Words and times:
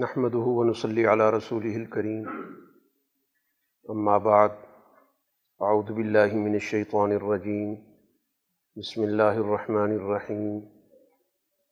نحمد 0.00 0.34
ونصلی 0.34 1.04
علی 1.04 1.24
رسول 1.32 1.64
الکریم 1.74 2.28
اما 3.88 4.16
بعد 4.26 4.48
اعوذ 5.60 5.90
باللہ 5.96 6.34
من 6.34 6.52
الشیطان 6.52 7.12
الرجیم 7.12 7.74
بسم 8.76 9.02
اللہ 9.02 9.40
الرحمن 9.42 9.92
الرحیم 9.96 10.60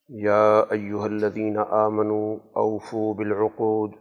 یا 0.09 0.43
ایہا 0.77 1.05
الذین 1.05 1.57
آمنوا 1.59 2.35
اوفوا 2.62 3.12
بالعقود. 3.19 3.95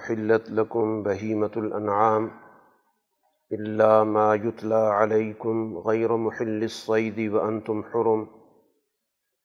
احلت 0.00 0.50
لکم 0.58 1.02
بہیمت 1.02 1.56
الانعام 1.56 2.28
الا 3.50 4.02
ما 4.12 4.34
یتلا 4.44 4.84
علیکم 5.02 5.78
غیر 5.88 6.14
محل 6.28 6.60
الصید 6.60 7.18
وانتم 7.32 7.80
حرم. 7.80 8.24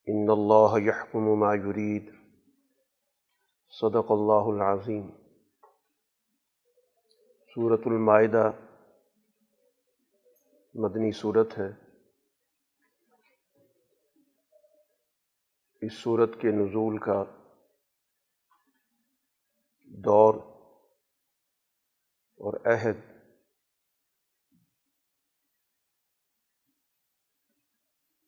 ان 0.07 0.29
اللہ 0.29 0.79
یحکم 0.85 1.33
ما 1.39 1.53
یرید 1.55 2.15
صدق 3.69 4.11
اللہ 4.11 4.63
العظیم۔ 4.63 5.09
صورت 7.55 7.81
المائدہ 7.85 8.51
مدنی 10.73 11.11
صورت 11.11 11.47
ہے۔ 11.57 11.87
اس 15.81 16.03
صورت 16.03 16.29
کے 16.41 16.51
نزول 16.51 16.97
کا 16.97 17.23
دور 19.83 20.35
اور 22.37 22.53
عہد 22.65 22.97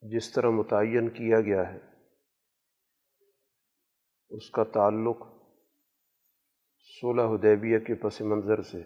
جس 0.02 0.32
طرح 0.32 0.50
متعین 0.50 1.10
کیا 1.10 1.42
گیا 1.42 1.74
ہے۔ 1.74 1.89
اس 4.32 4.50
کا 4.50 4.64
تعلق 4.64 5.18
صلح 7.02 7.24
حدیبیہ 7.24 7.80
کے 7.80 7.96
پس 7.96 8.22
منظر 8.22 8.62
سے۔ 8.62 8.84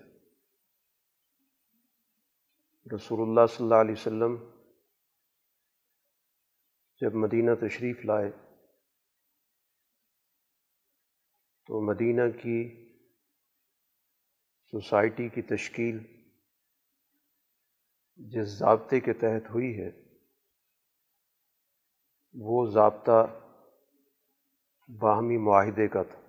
رسول 2.96 3.22
اللہ 3.22 3.46
صلی 3.46 3.64
اللہ 3.64 3.82
علیہ 3.82 3.92
وسلم 3.92 4.36
جب 7.02 7.14
مدینہ 7.14 7.52
تشریف 7.56 8.06
لائے 8.06 8.32
تو 11.70 11.82
مدینہ 11.82 12.22
کی 12.42 12.60
سوسائٹی 14.74 15.30
کی 15.30 15.42
تشکیل 15.42 15.98
جس 18.18 18.48
ضابطے 18.48 19.00
کے 19.00 19.14
تحت 19.14 19.50
ہوئی 19.50 19.80
ہے 19.80 19.90
وہ 22.36 22.66
ضابطہ 22.72 23.26
باہمی 24.88 25.38
معاہدے 25.38 25.88
کا 25.88 26.04
تھا۔ 26.04 26.20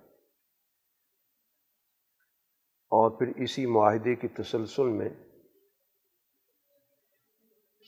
اور 2.91 3.19
پھر 3.19 3.41
اسی 3.43 3.65
معاہدے 3.65 4.15
کی 4.15 4.27
تسلسل 4.27 4.83
میں 4.83 5.09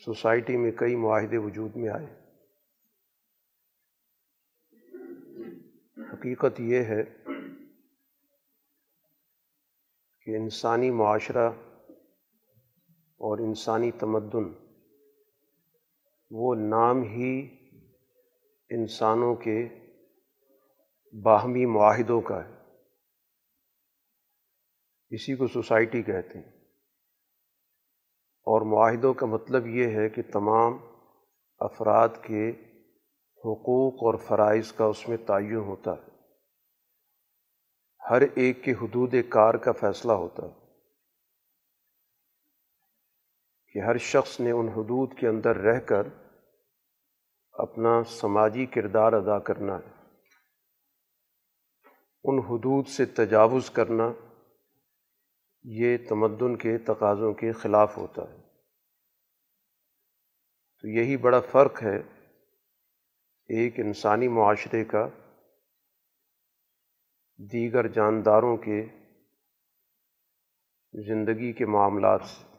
سوسائٹی 0.06 0.58
میں 0.58 0.72
کئی 0.72 0.96
معاہدے 0.96 1.38
وجود 1.38 1.76
میں 1.76 1.90
آئے۔ 1.90 2.28
حقیقت 6.14 6.60
یہ 6.60 6.84
ہے 6.84 7.04
کہ 10.22 10.38
انسانی 10.38 10.92
معاشرہ 10.92 11.52
اور 13.00 13.38
انسانی 13.38 13.92
تمدن 13.92 14.54
وہ 16.32 16.56
نام 16.56 17.04
ہی 17.04 17.58
انسانوں 18.70 19.36
کے 19.36 19.87
باہمی 21.14 21.66
معاہدوں 21.66 22.22
کا 22.22 22.46
ہے۔ 22.46 22.54
اسی 25.10 25.36
کو 25.36 25.48
سوسائٹی 25.48 26.04
کہتے 26.04 26.40
ہیں۔ 26.40 26.58
اور 28.50 28.62
معاہدوں 28.62 29.14
کا 29.14 29.26
مطلب 29.26 29.68
یہ 29.68 29.88
ہے 29.88 30.10
کہ 30.10 30.22
تمام 30.34 30.78
افراد 31.60 32.10
کے 32.22 32.50
حقوق 33.38 33.94
اور 33.94 34.18
فرائض 34.18 34.72
کا 34.72 34.86
اس 34.86 35.10
میں 35.10 35.18
تعین 35.18 35.56
ہوتا 35.56 35.92
ہے۔ 35.92 36.18
ہر 38.10 38.22
ایک 38.36 38.64
کے 38.64 38.72
حدود 38.72 39.16
کار 39.30 39.54
کا 39.54 39.72
فیصلہ 39.72 40.12
ہوتا 40.12 40.46
ہے۔ 40.46 40.68
کہ 43.74 43.80
ہر 43.80 43.98
شخص 43.98 44.40
نے 44.40 44.52
ان 44.52 44.68
حدود 44.68 45.20
کے 45.20 45.28
اندر 45.28 45.56
رہ 45.56 45.80
کر 45.80 46.08
اپنا 47.54 48.04
سماجی 48.04 48.66
کردار 48.66 49.14
ادا 49.14 49.40
کرنا 49.40 49.76
ہے۔ 49.76 49.97
ان 52.24 52.40
حدود 52.40 52.88
سے 52.88 53.06
تجاوز 53.06 53.70
کرنا 53.70 54.12
یہ 55.64 55.98
تمدن 56.10 56.56
کے 56.58 56.78
تقاضوں 56.78 57.34
کے 57.34 57.52
خلاف 57.52 57.98
ہوتا 57.98 58.22
ہے۔ 58.22 58.38
تو 60.82 60.88
یہی 60.88 61.18
بڑا 61.18 61.40
فرق 61.40 61.84
ہے 61.84 61.98
ایک 63.46 63.80
انسانی 63.80 64.28
معاشرے 64.28 64.86
کا 64.86 65.10
دیگر 67.38 67.88
جانداروں 67.88 68.58
کے 68.58 68.86
زندگی 71.08 71.54
کے 71.54 71.66
معاملات 71.66 72.22
سے۔ 72.24 72.58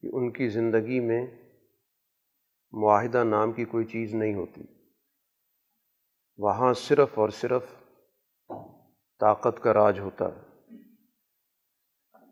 کہ 0.00 0.08
ان 0.12 0.32
کی 0.32 0.48
زندگی 0.48 1.00
میں 1.00 1.26
معاہدہ 2.72 3.24
نام 3.24 3.52
کی 3.52 3.64
کوئی 3.64 3.84
چیز 3.84 4.14
نہیں 4.14 4.34
ہوتی۔ 4.34 4.75
وہاں 6.38 6.72
صرف 6.72 7.18
اور 7.18 7.28
صرف 7.28 7.62
طاقت 9.20 9.62
کا 9.62 9.74
راج 9.74 10.00
ہوتا 10.00 10.24
ہے۔ 10.24 10.46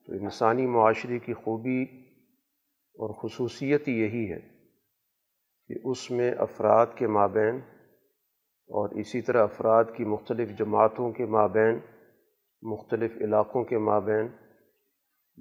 تو 0.06 0.12
انسانی 0.12 0.66
معاشرے 0.66 1.19
کی 1.19 1.34
خوبی 1.34 1.82
اور 2.94 3.15
خصوصیت 3.22 3.88
یہی 3.88 4.32
ہے 4.32 4.41
کہ 5.69 5.75
اس 5.84 6.10
میں 6.10 6.32
افراد 6.38 6.87
کے 6.94 7.06
مابین 7.06 7.60
اور 8.69 8.91
اسی 8.91 9.22
طرح 9.22 9.42
افراد 9.42 9.84
کی 9.97 10.04
مختلف 10.04 10.59
جماعتوں 10.59 11.12
کے 11.12 11.26
مابین، 11.26 11.78
مختلف 12.62 13.12
علاقوں 13.21 13.65
کے 13.65 13.78
مابین 13.78 14.28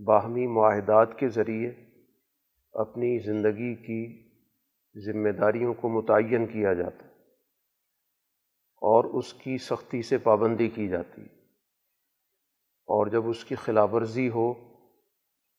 باہمی 0.06 0.48
معاہدات 0.48 1.20
کے 1.20 1.28
ذریعے 1.28 1.72
اپنی 2.74 3.20
زندگی 3.20 3.76
کی 3.76 4.32
ذمہ 5.06 5.30
داریوں 5.30 5.74
کو 5.74 5.90
متعین 5.90 6.46
کیا 6.46 6.74
جاتا 6.74 7.06
ہے۔ 7.06 7.13
اور 8.84 9.04
اس 9.04 9.34
کی 9.34 9.58
سختی 9.58 10.02
سے 10.02 10.18
پابندی 10.18 10.70
کی 10.70 10.88
جاتی۔ 10.88 11.22
اور 12.86 13.08
جب 13.08 13.30
اس 13.30 13.46
کی 13.46 13.56
خلاف 13.56 13.94
ورزی 13.94 14.30
ہو، 14.30 14.54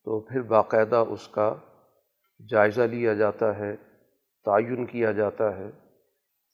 تو 0.05 0.21
پھر 0.21 0.43
باقاعدہ 0.43 0.97
اس 0.97 1.29
کا 1.29 1.55
جائزہ 2.49 2.83
لیا 2.83 3.15
جاتا 3.15 3.59
ہے، 3.59 3.77
تعین 4.45 4.87
کیا 4.87 5.13
جاتا 5.13 5.57
ہے 5.57 5.71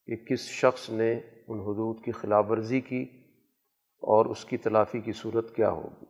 کہ 0.06 0.16
کس 0.16 0.40
شخص 0.40 0.90
نے 0.90 1.12
ان 1.48 1.60
حدود 1.60 2.04
کی 2.04 2.12
خلاف 2.12 2.46
ورزی 2.48 2.80
کی 2.80 3.02
اور 3.98 4.26
اس 4.26 4.44
کی 4.44 4.56
تلافی 4.56 5.00
کی 5.00 5.12
صورت 5.12 5.54
کیا 5.54 5.70
ہوگی۔ 5.70 6.06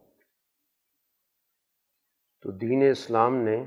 تو 2.43 2.51
دین 2.51 2.91
اسلام 2.91 3.35
نے، 3.35 3.65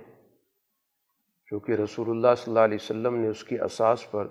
چونکہ 1.46 1.72
رسول 1.72 2.09
اللہ 2.09 2.36
صلی 2.38 2.52
اللہ 2.52 2.66
علیہ 2.66 2.78
وسلم 2.82 3.16
نے 3.16 3.28
اس 3.28 3.44
کی 3.44 3.59
اساس 3.59 4.12
پر 4.12 4.28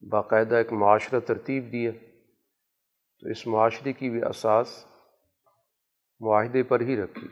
باقاعدہ 0.00 0.54
ایک 0.54 0.72
معاشرہ 0.72 1.20
ترتیب 1.20 1.72
دیا 1.72 1.90
تو 3.20 3.28
اس 3.28 3.46
معاشرے 3.46 3.92
کی 3.92 4.10
بھی 4.10 4.22
اساس 4.22 4.86
معاہدے 6.20 6.62
پر 6.62 6.80
ہی 6.80 6.96
رکھی۔ 6.96 7.28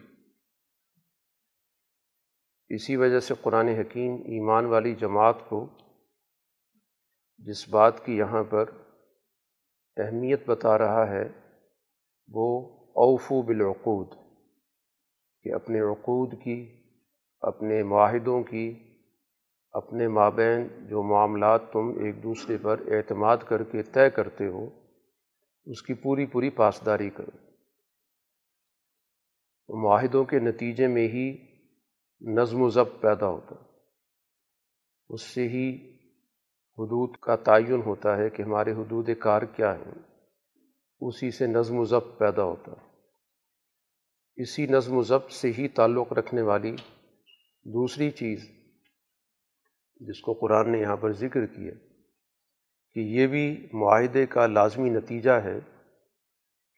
اسی 2.69 2.97
وجہ 2.97 3.21
سے 3.21 3.35
قرآن 3.43 3.69
حکیم 3.69 4.15
ایمان 4.15 4.67
والی 4.67 4.95
جماعت 4.95 5.37
کو 5.49 5.69
جس 7.39 7.69
بات 7.69 8.05
کی 8.05 8.17
یہاں 8.17 8.45
پر 8.45 8.65
اہمیت 9.97 10.49
بتا 10.49 10.79
رہا 10.79 11.11
ہے، 11.11 11.29
وہ 12.29 12.77
اوفو 12.87 13.43
بالعقود، 13.43 14.15
کہ 15.43 15.55
اپنے 15.55 15.81
عقود 15.81 16.43
کی، 16.45 16.85
اپنے 17.41 17.83
معاہدوں 17.83 18.43
کی 18.43 18.84
اپنے 19.75 20.09
مابین 20.09 20.87
جو 20.87 21.03
معاملات 21.03 21.73
تم 21.73 21.89
ایک 21.89 22.23
دوسرے 22.23 22.57
پر 22.63 22.81
اعتماد 22.87 23.37
کر 23.49 23.65
کے 23.65 23.83
طے 23.83 24.11
کرتے 24.11 24.47
ہو، 24.47 24.69
اس 25.65 25.83
کی 25.83 25.95
پوری 25.95 26.27
پوری 26.27 26.51
پاسداری 26.51 27.11
کرو۔ 27.11 27.45
معاہدوں 29.83 30.25
کے 30.25 30.39
نتیجے 30.39 30.87
میں 30.87 31.09
ہی 31.09 31.37
نظم 32.21 32.63
و 32.63 32.69
ضبط 32.69 33.01
پیدا 33.01 33.29
ہوتا۔ 33.29 33.55
اس 35.09 35.23
سے 35.23 35.49
ہی 35.49 35.91
حدود 36.79 37.17
کا 37.17 37.37
تعین 37.37 37.83
ہوتا 37.87 38.17
ہے 38.17 38.31
کہ 38.31 38.43
ہمارے 38.43 38.73
حدود 38.73 39.11
کار 39.19 39.43
کیا 39.43 39.77
ہیں۔ 39.79 40.03
اسی 41.01 41.31
سے 41.31 41.47
نظم 41.47 41.79
و 41.79 41.85
ضبط 41.85 42.19
پیدا 42.19 42.45
ہوتا۔ 42.45 42.73
اسی 44.37 44.67
نظم 44.67 44.97
و 44.97 45.03
ضبط 45.03 45.33
سے 45.33 45.51
ہی 45.59 45.69
تعلق 45.69 46.13
رکھنے 46.13 46.43
والی 46.43 46.77
دوسری 47.65 48.11
چیز 48.11 48.54
جس 50.09 50.21
کو 50.21 50.33
قرآن 50.33 50.73
نے 50.73 50.79
یہاں 50.79 50.97
پر 50.97 51.13
ذکر 51.13 51.47
کیا، 51.47 51.73
کہ 52.93 53.01
یہ 53.01 53.27
بھی 53.27 53.69
معاہدے 53.73 54.27
کا 54.27 54.47
لازمی 54.47 54.91
نتیجہ 54.91 55.31
ہے 55.31 55.59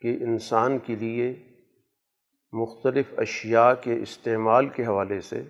کہ 0.00 0.16
انسان 0.20 0.78
کے 0.78 0.96
لیے 0.96 1.34
مختلف 2.52 3.06
اشیاء 3.16 3.72
کے 3.80 3.94
استعمال 4.02 4.68
کے 4.68 4.84
حوالے 4.86 5.20
سے 5.20 5.42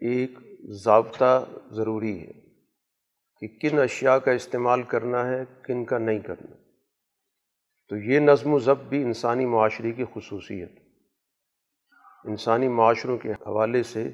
ایک 0.00 0.38
ضابطہ 0.84 1.44
ضروری 1.72 2.20
ہے 2.20 2.32
کہ 3.42 3.48
کن 3.60 3.78
اشیاء 3.78 4.16
کا 4.16 4.30
استعمال 4.30 4.82
کرنا 4.82 5.26
ہے، 5.26 5.44
کن 5.62 5.84
کا 5.84 5.98
نہیں 5.98 6.18
کرنا۔ 6.18 6.56
تو 7.88 7.96
یہ 7.96 8.20
نظم 8.20 8.52
و 8.52 8.58
ضبط 8.58 8.84
بھی 8.84 9.02
انسانی 9.02 9.46
معاشرے 9.46 9.92
کی 9.92 10.04
خصوصیت 10.14 10.72
انسانی 12.24 12.68
معاشروں 12.68 13.18
کے 13.18 13.32
حوالے 13.32 13.82
سے 13.82 14.10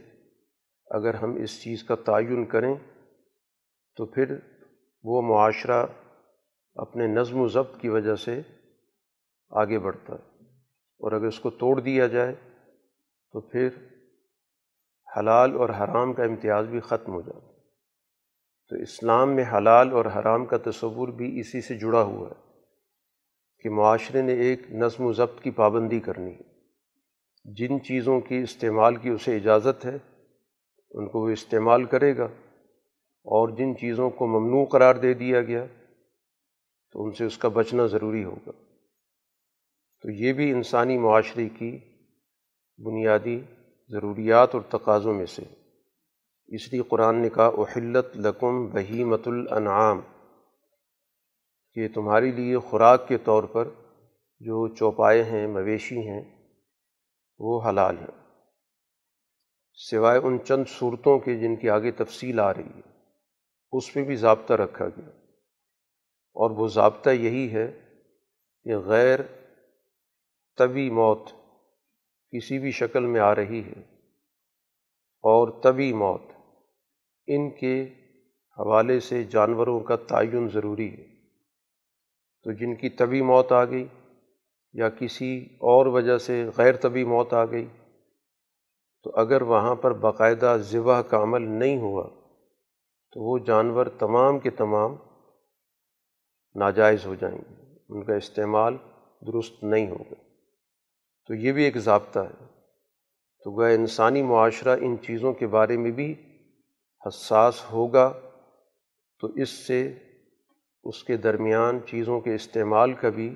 اگر 0.86 1.14
ہم 1.14 1.34
اس 1.34 1.62
چیز 1.62 1.84
کا 1.84 1.94
تعین 1.94 2.44
کریں 2.44 2.74
تو 3.96 4.06
پھر 4.06 4.36
وہ 5.02 5.22
معاشرہ 5.22 5.86
اپنے 6.74 7.06
نظم 7.06 7.40
و 7.40 7.48
ضبط 7.48 7.80
کی 7.80 7.88
وجہ 7.88 8.14
سے 8.14 8.42
آگے 9.50 9.78
بڑھتا 9.78 10.12
ہے۔ 10.12 10.36
اور 10.98 11.12
اگر 11.12 11.26
اس 11.26 11.40
کو 11.40 11.50
توڑ 11.50 11.80
دیا 11.80 12.06
جائے 12.06 12.34
تو 13.32 13.40
پھر 13.40 13.68
حلال 15.16 15.56
اور 15.56 15.68
حرام 15.68 16.12
کا 16.12 16.22
امتیاز 16.22 16.66
بھی 16.66 16.80
ختم 16.80 17.12
ہو 17.12 17.20
جاتا 17.20 17.46
تو 18.68 18.76
اسلام 18.76 19.36
میں 19.36 19.44
حلال 19.52 19.92
اور 19.92 20.04
حرام 20.04 20.46
کا 20.46 20.56
تصور 20.56 21.08
بھی 21.08 21.40
اسی 21.40 21.60
سے 21.60 21.78
جڑا 21.78 22.02
ہوا 22.02 22.28
ہے 22.28 22.42
کہ 23.62 23.70
معاشرے 23.70 24.22
نے 24.22 24.32
ایک 24.32 24.70
نظم 24.70 25.04
و 25.04 25.12
ضبط 25.12 25.42
کی 25.42 25.50
پابندی 25.50 26.00
کرنی 26.00 26.30
ہے۔ 26.30 26.56
جن 27.44 27.82
چیزوں 27.82 28.20
کی 28.20 28.38
استعمال 28.38 28.96
کی 28.96 29.08
اسے 29.08 29.36
اجازت 29.36 29.86
ہے 29.86 29.98
ان 30.96 31.08
کو 31.08 31.20
وہ 31.20 31.28
استعمال 31.28 31.84
کرے 31.84 32.16
گا 32.16 32.24
اور 33.24 33.48
جن 33.48 33.76
چیزوں 33.76 34.10
کو 34.10 34.26
ممنوع 34.26 34.64
قرار 34.64 34.94
دے 34.94 35.14
دیا 35.14 35.42
گیا 35.42 35.64
تو 36.92 37.04
ان 37.04 37.12
سے 37.12 37.24
اس 37.24 37.38
کا 37.38 37.48
بچنا 37.48 37.86
ضروری 37.86 38.24
ہوگا۔ 38.24 38.50
تو 40.02 40.10
یہ 40.10 40.32
بھی 40.32 40.52
انسانی 40.52 40.98
معاشرے 40.98 41.48
کی 41.48 41.78
بنیادی 42.84 43.40
ضروریات 43.88 44.54
اور 44.54 44.62
تقاضوں 44.62 45.14
میں 45.14 45.26
سے۔ 45.26 45.42
اس 46.46 46.72
لیے 46.72 46.82
قرآن 46.82 47.22
نے 47.22 47.28
کہا، 47.28 47.46
احلت 47.46 48.06
لکم 48.16 48.66
بہیمت 48.66 49.28
الانعام 49.28 50.00
کہ 51.72 51.88
تمہاری 51.94 52.30
لیے 52.30 52.58
خوراک 52.58 53.08
کے 53.08 53.18
طور 53.18 53.44
پر 53.44 53.68
جو 54.40 54.68
چوپائے 54.68 55.24
ہیں، 55.24 55.46
مویشی 55.46 55.98
ہیں، 55.98 56.22
وہ 57.38 57.68
حلال 57.68 57.98
ہیں۔ 57.98 58.25
سوائے 59.76 60.20
ان 60.24 60.38
چند 60.44 60.64
صورتوں 60.68 61.18
کے 61.18 61.36
جن 61.36 61.56
کی 61.56 61.70
آگے 61.70 61.90
تفصیل 61.90 62.40
آ 62.40 62.54
رہی 62.54 62.68
ہے، 62.76 62.92
اس 63.72 63.96
میں 63.96 64.04
بھی 64.04 64.16
ضابطہ 64.16 64.54
رکھا 64.54 64.88
گیا۔ 64.88 65.08
اور 66.34 66.50
وہ 66.50 66.68
ضابطہ 66.68 67.10
یہی 67.10 67.52
ہے 67.52 67.80
کہ 68.64 68.78
غیر 68.78 69.20
طبی 70.58 70.90
موت 70.90 71.30
کسی 72.30 72.58
بھی 72.58 72.70
شکل 72.70 73.06
میں 73.06 73.20
آ 73.20 73.34
رہی 73.34 73.60
ہے 73.60 73.80
اور 75.24 75.62
طبی 75.62 75.92
موت 75.92 76.22
ان 77.26 77.50
کے 77.50 77.82
حوالے 78.58 79.00
سے 79.00 79.24
جانوروں 79.24 79.80
کا 79.80 79.96
تعین 79.96 80.48
ضروری 80.48 80.92
ہے۔ 80.92 81.06
تو 82.42 82.52
جن 82.52 82.74
کی 82.74 82.88
طبی 82.88 83.22
موت 83.22 83.52
آ 83.52 83.64
گئی 83.64 83.86
یا 84.72 84.88
کسی 84.88 85.44
اور 85.44 85.86
وجہ 85.86 86.18
سے 86.18 86.44
غیر 86.56 86.76
طبی 86.76 87.04
موت 87.04 87.32
آ 87.32 87.44
گئی 87.44 87.66
تو 89.06 89.12
اگر 89.14 89.42
وہاں 89.42 89.74
پر 89.74 89.92
باقاعدہ 89.92 90.56
ذبح 90.60 91.02
کا 91.02 91.22
عمل 91.22 91.42
نہیں 91.42 91.78
ہوا، 91.78 92.08
تو 93.12 93.32
وہ 93.32 93.38
جانور 93.38 93.86
تمام 93.86 94.38
کے 94.38 94.50
تمام 94.50 94.96
ناجائز 96.54 97.06
ہو 97.06 97.14
جائیں 97.14 97.38
گے، 97.38 97.54
ان 97.88 98.04
کا 98.04 98.14
استعمال 98.14 98.76
درست 99.26 99.64
نہیں 99.64 99.90
ہوگا۔ 99.90 100.14
تو 101.26 101.34
یہ 101.34 101.52
بھی 101.52 101.64
ایک 101.64 101.78
ضابطہ 101.78 102.18
ہے۔ 102.18 102.44
تو 103.44 103.52
وہ 103.52 103.62
انسانی 103.62 104.22
معاشرہ 104.22 104.76
ان 104.80 104.96
چیزوں 105.02 105.32
کے 105.32 105.46
بارے 105.46 105.76
میں 105.76 105.90
بھی 105.90 106.14
حساس 107.06 107.72
ہوگا، 107.72 108.12
تو 109.20 109.26
اس 109.26 109.50
سے 109.50 109.94
اس 110.84 111.04
کے 111.04 111.16
درمیان 111.16 111.78
چیزوں 111.86 112.20
کے 112.20 112.34
استعمال 112.34 112.92
کا 112.92 113.08
بھی 113.08 113.34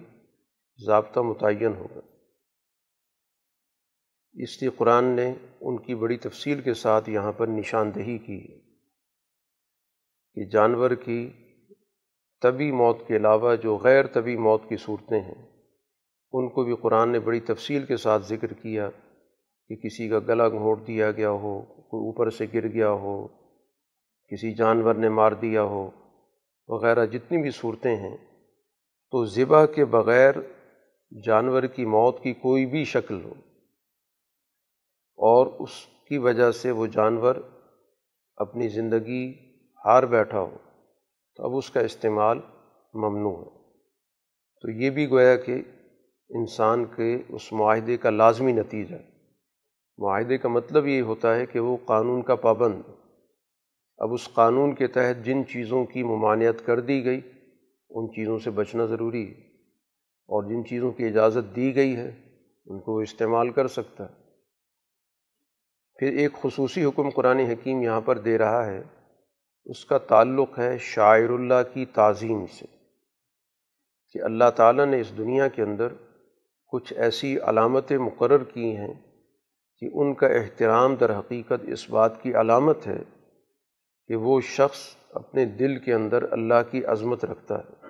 ضابطہ 0.87 1.21
متعین 1.21 1.73
ہوگا۔ 1.79 2.10
اس 4.35 4.63
لیے 4.63 4.71
قرآن 4.71 5.05
نے 5.05 5.35
ان 5.61 5.79
کی 5.79 5.95
بڑی 5.95 6.17
تفصیل 6.17 6.61
کے 6.61 6.75
ساتھ 6.75 7.11
یہاں 7.11 7.33
پر 7.33 7.47
نشاندہی 7.47 8.19
کی 8.19 8.41
ہے 8.41 8.59
کہ 10.37 10.45
جانور 10.45 10.91
کی 10.91 11.31
طبی 12.43 12.73
موت 12.73 13.07
کے 13.07 13.17
علاوہ 13.17 13.57
جو 13.57 13.77
غیر 13.77 14.07
طبی 14.07 14.37
موت 14.37 14.69
کی 14.69 14.77
صورتیں 14.77 15.21
ہیں، 15.21 15.43
ان 16.33 16.49
کو 16.49 16.65
بھی 16.65 16.77
قرآن 16.77 17.13
نے 17.13 17.19
بڑی 17.21 17.41
تفصیل 17.41 17.85
کے 17.87 17.97
ساتھ 17.97 18.23
ذکر 18.23 18.53
کیا 18.53 18.89
کہ 19.69 19.77
کسی 19.77 20.09
کا 20.09 20.19
گلا 20.19 20.49
گھونٹ 20.49 20.87
دیا 20.87 21.11
گیا 21.11 21.31
ہو، 21.31 21.63
کوئی 21.63 22.07
اوپر 22.07 22.31
سے 22.31 22.47
گر 22.55 22.69
گیا 22.69 22.91
ہو، 22.91 23.29
کسی 24.31 24.55
جانور 24.55 24.95
نے 24.95 25.09
مار 25.09 25.33
دیا 25.33 25.63
ہو، 25.63 25.91
وغیرہ 26.69 27.07
جتنی 27.07 27.43
بھی 27.43 27.51
صورتیں 27.51 27.97
ہیں، 27.97 28.17
تو 29.11 29.25
ذبح 29.25 29.67
کے 29.67 29.85
بغیر 29.85 30.35
جانور 31.25 31.63
کی 31.63 31.85
موت 31.85 32.23
کی 32.23 32.33
کوئی 32.33 32.67
بھی 32.67 32.85
شکل 32.85 33.25
ہو۔ 33.25 33.35
اور 35.21 35.47
اس 35.47 35.71
کی 36.09 36.19
وجہ 36.19 36.51
سے 36.51 36.71
وہ 36.71 36.87
جانور 36.87 37.35
اپنی 38.37 38.69
زندگی 38.69 39.33
ہار 39.85 40.03
بیٹھا 40.03 40.41
ہو، 40.41 40.57
تو 41.37 41.45
اب 41.45 41.57
اس 41.57 41.71
کا 41.71 41.81
استعمال 41.81 42.41
ممنوع 42.95 43.37
ہے۔ 43.37 43.61
تو 44.63 44.71
یہ 44.71 44.91
بھی 44.91 45.11
گویا 45.11 45.37
کہ 45.37 45.63
انسان 46.29 46.85
کے 46.85 47.23
اس 47.29 47.53
معاہدے 47.53 47.97
کا 47.97 48.11
لازمی 48.11 48.53
نتیجہ 48.53 48.97
ہے۔ 48.97 49.11
معاہدے 49.99 50.39
کا 50.39 50.49
مطلب 50.49 50.87
یہ 50.87 51.03
ہوتا 51.03 51.37
ہے 51.37 51.47
کہ 51.47 51.61
وہ 51.61 51.77
قانون 51.85 52.23
کا 52.23 52.35
پابند 52.35 52.83
اب 53.99 54.13
اس 54.13 54.29
قانون 54.35 54.75
کے 54.75 54.87
تحت 54.87 55.25
جن 55.25 55.47
چیزوں 55.47 55.85
کی 55.85 56.03
ممانعت 56.03 56.67
کر 56.67 56.81
دی 56.81 57.05
گئی، 57.05 57.21
ان 57.91 58.11
چیزوں 58.11 58.39
سے 58.39 58.51
بچنا 58.51 58.85
ضروری 58.85 59.29
ہے۔ 59.29 59.41
اور 60.29 60.51
جن 60.51 60.65
چیزوں 60.65 60.91
کی 60.91 61.05
اجازت 61.05 61.57
دی 61.57 61.77
گئی 61.77 61.97
ہے، 61.97 62.09
ان 62.67 62.81
کو 62.81 62.93
وہ 62.93 63.01
استعمال 63.01 63.51
کر 63.51 63.67
سکتا 63.67 64.05
ہے۔ 64.05 64.30
پھر 66.01 66.13
ایک 66.13 66.33
خصوصی 66.33 66.85
حکم 66.85 67.11
قرآن 67.11 67.39
حکیم 67.39 67.83
یہاں 67.83 68.01
پر 68.01 68.19
دے 68.19 68.39
رہا 68.39 68.67
ہے۔ 68.67 68.83
اس 69.65 69.85
کا 69.85 69.99
تعلق 69.99 70.59
ہے 70.59 70.79
شاعر 70.79 71.29
اللہ 71.29 71.75
کی 71.75 71.85
تعظیم 71.85 72.47
سے 72.47 72.67
کہ 74.13 74.23
اللہ 74.23 74.51
تعالیٰ 74.57 74.87
نے 74.87 75.01
اس 75.01 75.19
دنیا 75.19 75.49
کے 75.49 75.63
اندر 75.63 75.89
کچھ 76.67 76.93
ایسی 76.93 77.39
علامتیں 77.39 77.99
مقرر 77.99 78.45
کی 78.45 78.77
ہیں 78.77 78.95
کہ 79.79 79.89
ان 79.93 80.15
کا 80.15 80.27
احترام 80.27 80.95
در 80.95 81.19
حقیقت 81.19 81.69
اس 81.69 81.91
بات 81.91 82.23
کی 82.23 82.35
علامت 82.35 82.87
ہے 82.87 83.03
کہ 84.07 84.17
وہ 84.17 84.41
شخص 84.41 84.79
اپنے 85.11 85.45
دل 85.45 85.79
کے 85.79 85.95
اندر 85.95 86.33
اللہ 86.33 86.71
کی 86.71 86.85
عظمت 86.85 87.25
رکھتا 87.25 87.59
ہے۔ 87.59 87.87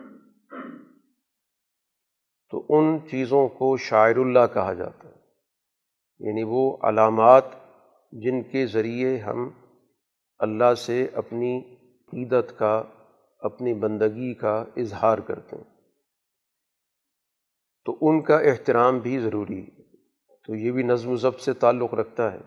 تو 2.50 2.66
ان 2.68 2.98
چیزوں 3.10 3.48
کو 3.48 3.76
شاعر 3.76 4.16
اللہ 4.16 4.54
کہا 4.54 4.72
جاتا 4.72 5.08
ہے۔ 5.08 5.14
یعنی 6.18 6.42
وہ 6.42 6.76
علامات 6.82 7.59
جن 8.12 8.42
کے 8.42 8.66
ذریعے 8.66 9.18
ہم 9.18 9.50
اللہ 10.38 10.74
سے 10.74 11.06
اپنی 11.14 11.76
عیدت 12.12 12.58
کا، 12.58 12.82
اپنی 13.38 13.74
بندگی 13.74 14.34
کا 14.34 14.64
اظہار 14.76 15.18
کرتے 15.18 15.56
ہیں۔ 15.56 15.64
تو 17.84 17.98
ان 18.00 18.22
کا 18.22 18.38
احترام 18.38 18.98
بھی 18.98 19.18
ضروری 19.18 19.62
ہے۔ 19.62 19.82
تو 20.46 20.54
یہ 20.54 20.72
بھی 20.72 20.82
نظم 20.82 21.10
و 21.10 21.16
ضبط 21.16 21.40
سے 21.40 21.52
تعلق 21.52 21.94
رکھتا 21.94 22.32
ہے 22.32 22.38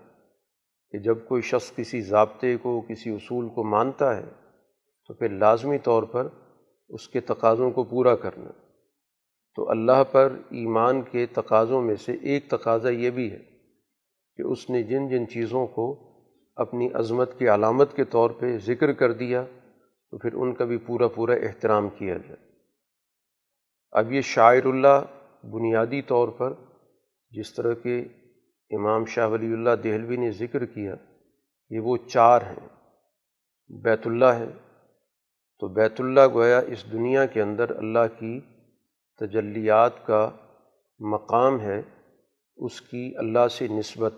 کہ 0.92 1.00
جب 1.00 1.18
کوئی 1.28 1.42
شخص 1.42 1.76
کسی 1.76 2.02
ضابطے 2.02 2.58
کو، 2.58 2.82
کسی 2.82 3.10
اصول 3.10 3.50
کو 3.50 3.64
مانتا 3.64 4.18
ہے، 4.18 4.26
تو 5.08 5.14
پھر 5.14 5.30
لازمی 5.30 5.78
طور 5.78 6.04
پر 6.04 6.28
اس 6.90 7.10
کے 7.10 7.20
تقاضوں 7.20 7.72
کو 7.72 7.84
پورا 7.84 8.16
کرنا۔ 8.16 8.52
تو 9.56 9.70
اللہ 9.70 10.04
پر 10.12 10.38
ایمان 10.50 11.02
کے 11.02 11.26
تقاضوں 11.26 11.82
میں 11.82 11.96
سے 11.96 12.14
ایک 12.14 12.50
تقاضا 12.50 12.90
یہ 12.90 13.10
بھی 13.10 13.32
ہے 13.32 13.53
کہ 14.38 14.42
اس 14.42 14.70
نے 14.70 14.84
جن 14.84 15.08
جن 15.10 15.28
چیزوں 15.28 15.68
کو 15.68 16.14
اپنی 16.56 16.90
عظمت 16.94 17.40
کی 17.40 17.48
علامت 17.48 17.96
کے 17.96 18.04
طور 18.04 18.30
پہ 18.30 18.58
ذکر 18.58 18.94
کر 18.94 19.12
دیا، 19.12 19.44
تو 20.12 20.18
پھر 20.18 20.34
ان 20.34 20.54
کا 20.54 20.66
بھی 20.66 20.78
پورا 20.78 21.08
پورا 21.08 21.34
احترام 21.34 21.90
کیا 21.90 22.18
جائے۔ 22.18 22.50
اب 23.92 24.12
یہ 24.12 24.22
شاعر 24.22 24.66
اللہ 24.66 25.02
بنیادی 25.44 26.02
طور 26.02 26.30
پر 26.30 26.54
جس 27.30 27.54
طرح 27.54 27.74
کے 27.74 28.00
امام 28.70 29.06
شاہ 29.06 29.28
ولی 29.28 29.54
اللہ 29.54 29.76
دہلوی 29.84 30.18
نے 30.18 30.32
ذکر 30.32 30.66
کیا، 30.66 30.96
یہ 31.70 31.80
وہ 31.80 31.98
چار 31.98 32.42
ہیں۔ 32.42 32.68
بیت 33.70 34.08
اللہ 34.08 34.26
ہے۔ 34.26 34.52
تو 35.60 35.68
بیت 35.68 36.02
اللہ 36.02 36.28
گویا 36.34 36.60
اس 36.60 36.92
دنیا 36.92 37.26
کے 37.26 37.42
اندر 37.42 37.76
اللہ 37.76 38.20
کی 38.20 38.40
تجلیات 39.20 40.06
کا 40.06 40.30
مقام 41.00 41.60
ہے۔ 41.60 41.82
اس 42.58 42.82
کی 42.82 43.14
اللہ 43.18 43.48
سے 43.48 43.68
نسبت، 43.68 44.14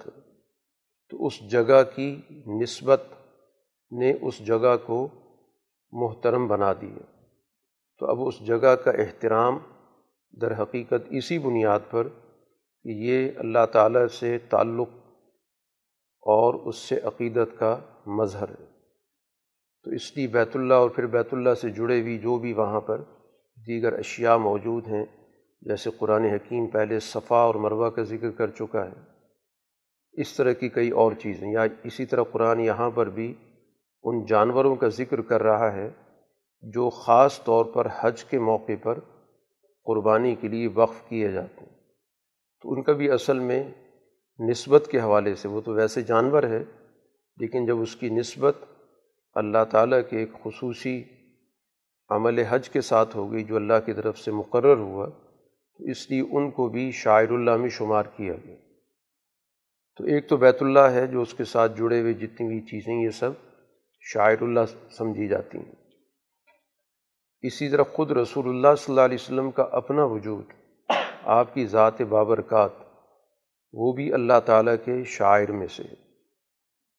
تو 1.10 1.26
اس 1.26 1.52
جگہ 1.52 1.84
کی 1.96 2.22
نسبت 2.48 3.04
نے 3.92 4.14
اس 4.22 4.40
جگہ 4.40 4.76
کو 4.86 5.08
محترم 5.92 6.48
بنا 6.48 6.74
دیے 6.74 7.04
تو 8.00 8.06
اب 8.06 8.28
اس 8.28 8.40
جگہ 8.48 8.76
کا 8.76 8.92
احترام 8.92 9.58
در 10.42 10.62
حقیقت 10.62 11.08
اسی 11.10 11.40
بنیاد 11.40 11.80
پر 11.92 12.08
کہ 12.86 12.90
یہ 12.90 13.30
اللہ 13.38 13.66
تعالیٰ 13.72 14.08
سے 14.08 14.38
تعلق 14.38 14.90
اور 16.24 16.54
اس 16.54 16.76
سے 16.76 17.00
عقیدت 17.04 17.60
کا 17.60 17.80
مظہر 18.06 18.50
ہے۔ 18.50 18.66
تو 19.84 19.92
اس 19.92 20.18
لیے 20.18 20.28
بیت 20.28 20.56
اللہ 20.56 20.74
اور 20.74 20.90
پھر 20.90 21.06
بیت 21.06 21.28
اللہ 21.32 21.54
سے 21.54 21.70
جڑے 21.70 22.02
ہوئی 22.02 22.18
جو 22.18 22.38
بھی 22.38 22.54
وہاں 22.54 22.82
پر 22.82 23.02
دیگر 23.68 23.94
اشیاء 23.94 24.38
موجود 24.38 24.88
ہیں 24.88 25.06
جیسے 25.66 25.90
قرآن 25.98 26.24
حکیم 26.24 26.68
پہلے 26.68 27.00
صفا 27.00 27.38
اور 27.38 27.56
مروہ 27.56 27.90
کا 27.90 28.04
ذکر 28.04 28.32
کر 28.32 28.50
چکا 28.50 28.86
ہے۔ 28.86 29.16
اس 30.14 30.34
طرح 30.34 30.52
کی 30.52 30.70
کئی 30.70 30.90
اور 30.90 31.12
چیزیں، 31.12 31.52
یا 31.52 31.64
اسی 31.84 32.06
طرح 32.06 32.24
قرآن 32.24 32.60
یہاں 32.60 32.90
پر 32.90 33.10
بھی 33.10 33.34
ان 34.04 34.26
جانوروں 34.26 34.76
کا 34.76 34.88
ذکر 34.88 35.22
کر 35.22 35.44
رہا 35.44 35.74
ہے 35.74 35.90
جو 36.62 36.90
خاص 36.90 37.44
طور 37.44 37.66
پر 37.66 37.88
حج 38.00 38.24
کے 38.24 38.40
موقع 38.40 38.72
پر 38.84 39.00
قربانی 39.86 40.36
کے 40.36 40.48
لیے 40.48 40.70
وقف 40.74 41.10
کیے 41.10 41.32
جاتے 41.32 41.62
ہیں۔ 41.62 41.78
تو 42.62 42.74
ان 42.74 42.84
کا 42.84 42.92
بھی 42.92 43.12
اصل 43.12 43.40
میں 43.40 43.64
نسبت 44.40 44.88
کے 44.92 45.00
حوالے 45.00 45.36
سے، 45.36 45.48
وہ 45.48 45.62
تو 45.62 45.72
ویسے 45.72 46.02
جانور 46.02 46.44
ہے، 46.44 46.64
لیکن 47.38 47.66
جب 47.66 47.82
اس 47.82 47.96
کی 47.96 48.10
نسبت 48.10 48.56
اللہ 49.34 49.64
تعالیٰ 49.72 50.00
کے 50.10 50.18
ایک 50.18 50.32
خصوصی 50.44 51.04
عمل 52.10 52.40
حج 52.40 52.70
کے 52.70 52.82
ساتھ 52.82 53.18
ہو 53.18 53.32
گئی، 53.32 53.44
جو 53.44 53.56
اللہ 53.56 53.80
کی 53.86 53.94
طرف 53.94 54.18
سے 54.18 54.32
مقرر 54.32 54.78
ہوا 54.78 55.10
اس 55.80 56.12
لیے 56.12 56.22
ان 56.32 56.52
کو 56.52 56.70
بھی 56.70 56.92
شاعر 56.92 57.30
اللہ 57.30 57.56
میں 57.56 57.70
شمار 57.70 58.04
کیا 58.04 58.34
گیا 58.46 58.56
تو 59.96 60.04
ایک 60.04 60.30
تو 60.30 60.38
بیت 60.38 60.62
اللہ 60.62 60.80
ہے 60.80 61.08
جو 61.08 61.22
اس 61.22 61.34
کے 61.34 61.44
ساتھ 61.44 61.78
جڑے 61.78 62.02
ہوئے 62.02 62.14
جتنی 62.14 62.48
بھی 62.48 62.62
چیزیں 62.62 62.94
یہ 63.04 63.10
سب 63.10 63.32
شاعر 64.02 64.42
اللہ 64.42 64.60
سمجھی 64.98 65.28
جاتی 65.28 65.58
ہیں۔ 65.58 65.76
اسی 67.42 67.70
طرح 67.70 67.84
خود 67.84 68.12
رسول 68.12 68.50
اللہ 68.50 68.76
صلی 68.78 68.94
اللہ 68.94 69.02
علیہ 69.02 69.18
وسلم 69.22 69.52
کا 69.52 69.64
اپنا 69.72 70.04
وجود، 70.04 70.46
آپ 71.24 71.54
کی 71.54 71.66
ذات 71.66 72.02
بابرکات، 72.02 72.72
وہ 73.74 73.92
بھی 73.94 74.14
اللہ 74.14 74.40
تعالیٰ 74.46 74.76
کے 74.86 75.04
شاعر 75.04 75.52
میں 75.52 75.68
سے 75.68 75.84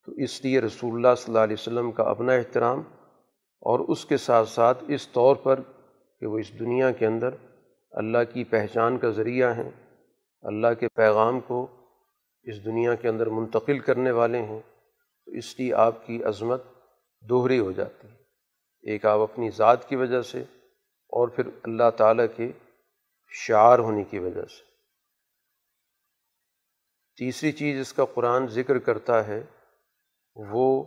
تو 0.05 0.13
اس 0.13 0.45
لیے 0.45 0.61
رسول 0.61 0.95
اللہ 0.95 1.15
صلی 1.19 1.33
اللہ 1.33 1.45
علیہ 1.45 1.57
وسلم 1.59 1.91
کا 1.93 2.03
اپنا 2.03 2.33
احترام 2.33 2.83
اور 3.63 3.81
اس 3.81 4.05
کے 4.05 4.17
ساتھ 4.17 4.49
ساتھ 4.49 4.85
اس 4.89 5.09
طور 5.09 5.37
پر 5.37 5.61
کہ 6.21 6.27
وہ 6.27 6.39
اس 6.39 6.59
دنیا 6.59 6.91
کے 6.91 7.07
اندر 7.07 7.29
اللہ 7.97 8.19
کی 8.33 8.45
پہچان 8.45 8.99
کا 8.99 9.11
ذریعہ 9.11 9.57
ہیں، 9.57 9.71
اللہ 10.43 10.75
کے 10.81 10.89
پیغام 10.89 11.41
کو 11.41 11.67
اس 12.43 12.65
دنیا 12.65 12.95
کے 12.95 13.09
اندر 13.09 13.27
منتقل 13.27 13.79
کرنے 13.79 14.11
والے 14.11 14.43
ہیں، 14.43 14.61
تو 15.27 15.33
اس 15.33 15.61
لیے 15.61 15.75
آپ 15.75 16.07
کی 16.07 16.25
عظمت 16.25 16.63
دوہری 17.21 17.59
ہو 17.59 17.73
جاتی 17.73 18.09
ہے۔ 18.09 18.17
ایک 18.83 19.07
آپ 19.07 19.19
اپنی 19.19 19.51
ذات 19.51 19.89
کی 19.89 19.97
وجہ 19.97 20.23
سے 20.23 20.45
اور 21.09 21.29
پھر 21.29 21.47
اللہ 21.47 21.91
تعالیٰ 21.97 22.27
کے 22.37 22.53
شعار 23.31 23.79
ہونے 23.79 24.05
کی 24.05 24.19
وجہ 24.19 24.45
سے۔ 24.45 24.65
تیسری 27.17 27.53
چیز 27.53 27.81
اس 27.81 27.93
کا 27.93 28.05
قرآن 28.05 28.47
ذکر 28.47 28.79
کرتا 28.79 29.27
ہے، 29.27 29.45
وہ 30.35 30.85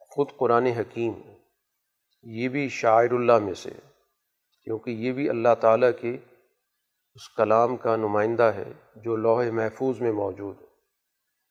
خود 0.00 0.28
قرآن 0.36 0.66
حکیم 0.66 1.14
ہے۔ 1.24 1.38
یہ 2.22 2.48
بھی 2.48 2.68
شاعر 2.68 3.10
اللہ 3.10 3.38
میں 3.38 3.54
سے 3.54 3.70
کیونکہ 4.68 4.90
یہ 4.90 5.12
بھی 5.12 5.28
اللہ 5.28 5.48
تعالیٰ 5.60 5.90
کے 6.00 6.16
اس 7.14 7.28
کلام 7.36 7.76
کا 7.76 7.96
نمائندہ 7.96 8.42
ہے 8.42 8.72
جو 8.96 9.16
لوح 9.16 9.44
محفوظ 9.50 10.00
میں 10.00 10.12
موجود 10.12 10.62
ہے۔ 10.62 10.66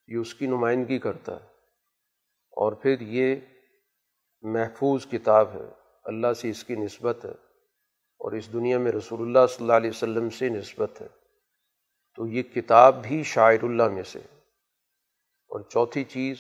یہ 0.08 0.18
اس 0.18 0.36
کی 0.36 0.46
نمائندگی 0.46 1.00
کرتا 1.00 1.32
ہے۔ 1.32 1.48
اور 2.52 2.74
پھر 2.74 3.02
یہ 3.02 3.36
محفوظ 4.42 5.08
کتاب 5.08 5.50
ہے۔ 5.54 5.70
اللہ 6.04 6.34
سے 6.34 6.50
اس 6.50 6.64
کی 6.64 6.76
نسبت 6.76 7.26
ہے۔ 7.26 7.32
اور 8.18 8.32
اس 8.32 8.54
دنیا 8.54 8.78
میں 8.78 8.92
رسول 8.92 9.22
اللہ 9.22 9.48
صلی 9.48 9.64
اللہ 9.64 9.74
علیہ 9.74 9.90
وسلم 9.90 10.30
سے 10.30 10.50
نسبت 10.50 11.02
ہے۔ 11.02 11.08
تو 12.16 12.28
یہ 12.28 12.44
کتاب 12.44 13.08
بھی 13.08 13.24
شاعر 13.24 13.64
اللہ 13.64 13.88
میں 13.88 14.04
سے 14.04 14.20
اور 15.48 15.60
چوتھی 15.62 16.04
چیز، 16.04 16.38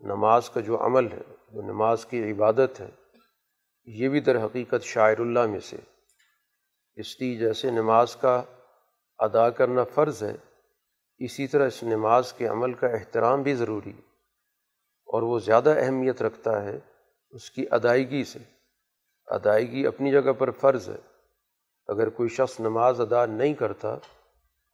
نماز 0.00 0.50
کا 0.50 0.60
جو 0.60 0.86
عمل 0.86 1.12
ہے، 1.12 1.34
جو 1.52 1.62
نماز 1.62 2.06
کی 2.06 2.32
عبادت 2.32 2.80
ہے، 2.80 2.90
یہ 3.84 4.08
بھی 4.08 4.20
در 4.20 4.44
حقیقت 4.44 4.82
شاعر 4.82 5.18
اللہ 5.18 5.46
میں 5.46 5.60
سے 5.60 5.76
اس 6.96 7.20
لیے 7.20 7.36
جیسے 7.36 7.70
نماز 7.70 8.16
کا 8.16 8.42
ادا 9.18 9.50
کرنا 9.50 9.84
فرض 9.84 10.22
ہے۔ 10.22 10.34
اسی 11.18 11.46
طرح 11.46 11.66
اس 11.66 11.82
نماز 11.82 12.32
کے 12.32 12.46
عمل 12.46 12.74
کا 12.74 12.86
احترام 12.86 13.42
بھی 13.42 13.54
ضروری 13.54 13.90
ہے 13.90 14.00
اور 15.06 15.22
وہ 15.22 15.38
زیادہ 15.38 15.74
اہمیت 15.76 16.22
رکھتا 16.22 16.64
ہے 16.64 16.78
اس 17.30 17.50
کی 17.50 17.66
ادائیگی 17.70 18.24
سے۔ 18.24 18.38
ادائیگی 19.26 19.86
اپنی 19.86 20.12
جگہ 20.12 20.32
پر 20.32 20.50
فرض 20.50 20.88
ہے۔ 20.88 20.96
اگر 21.86 22.08
کوئی 22.08 22.28
شخص 22.28 22.60
نماز 22.60 23.00
ادا 23.00 23.26
نہیں 23.26 23.54
کرتا 23.54 23.96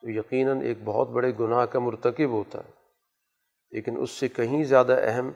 تو 0.00 0.10
یقیناً 0.10 0.60
ایک 0.60 0.78
بہت 0.84 1.08
بڑے 1.08 1.32
گناہ 1.40 1.66
کا 1.66 1.78
مرتکب 1.78 2.30
ہوتا 2.30 2.58
ہے۔ 2.58 2.70
لیکن 3.70 3.96
اس 4.00 4.10
سے 4.10 4.28
کہیں 4.28 4.64
زیادہ 4.64 4.96
اہم 5.02 5.30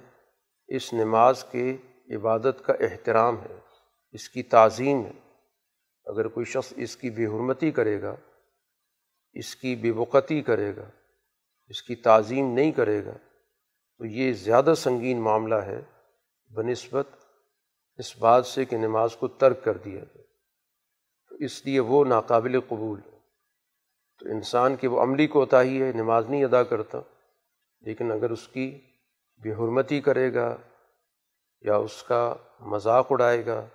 اس 0.69 0.93
نماز 0.93 1.45
کے 1.45 1.77
عبادت 2.17 2.65
کا 2.65 2.73
احترام 2.81 3.43
ہے، 3.43 3.59
اس 4.13 4.29
کی 4.29 4.43
تعظیم 4.43 5.07
ہے۔ 5.07 5.32
اگر 6.05 6.29
کوئی 6.29 6.47
شخص 6.47 6.73
اس 6.77 6.97
کی 6.97 7.11
بے 7.11 7.27
حرمتی 7.27 7.71
کرے 7.71 8.03
گا، 8.03 8.17
اس 9.33 9.57
کی 9.57 9.77
بے 9.77 9.91
وقتی 9.91 10.43
کرے 10.43 10.77
گا، 10.77 10.91
اس 11.69 11.83
کی 11.83 11.95
تعظیم 11.95 12.53
نہیں 12.53 12.73
کرے 12.73 13.05
گا، 13.05 13.15
تو 13.99 14.05
یہ 14.05 14.33
زیادہ 14.33 14.75
سنگین 14.77 15.21
معاملہ 15.21 15.55
ہے۔ 15.55 15.81
بہ 16.51 16.63
نسبت 16.63 17.07
اس 17.99 18.19
بات 18.19 18.47
سے 18.47 18.65
کہ 18.65 18.77
نماز 18.77 19.17
کو 19.17 19.29
ترک 19.29 19.65
کر 19.65 19.77
دیا 19.77 20.01
جائے۔ 20.01 20.25
تو 21.29 21.35
اس 21.35 21.67
لیے 21.67 21.81
وہ 21.81 22.05
ناقابل 22.05 22.61
قبول 22.61 23.01
ہے۔ 23.07 23.19
تو 24.19 24.29
انسان 24.29 24.77
کے 24.77 24.89
وہ 24.89 25.03
عملی 25.03 25.27
کوتاہی 25.27 25.83
ہے، 25.83 25.93
نماز 25.95 26.29
نہیں 26.29 26.45
ادا 26.45 26.63
کرتا، 26.63 27.01
لیکن 27.81 28.13
اگر 28.13 28.31
اس 28.31 28.49
کی 28.49 28.81
بے 29.43 29.53
حرمتی 29.53 30.01
کرے 30.01 30.35
گا 30.35 30.57
یا 31.61 31.77
اس 31.77 32.03
کا 32.03 32.35
مذاق 32.61 33.07
اڑائے 33.11 33.47
گا 33.47 33.67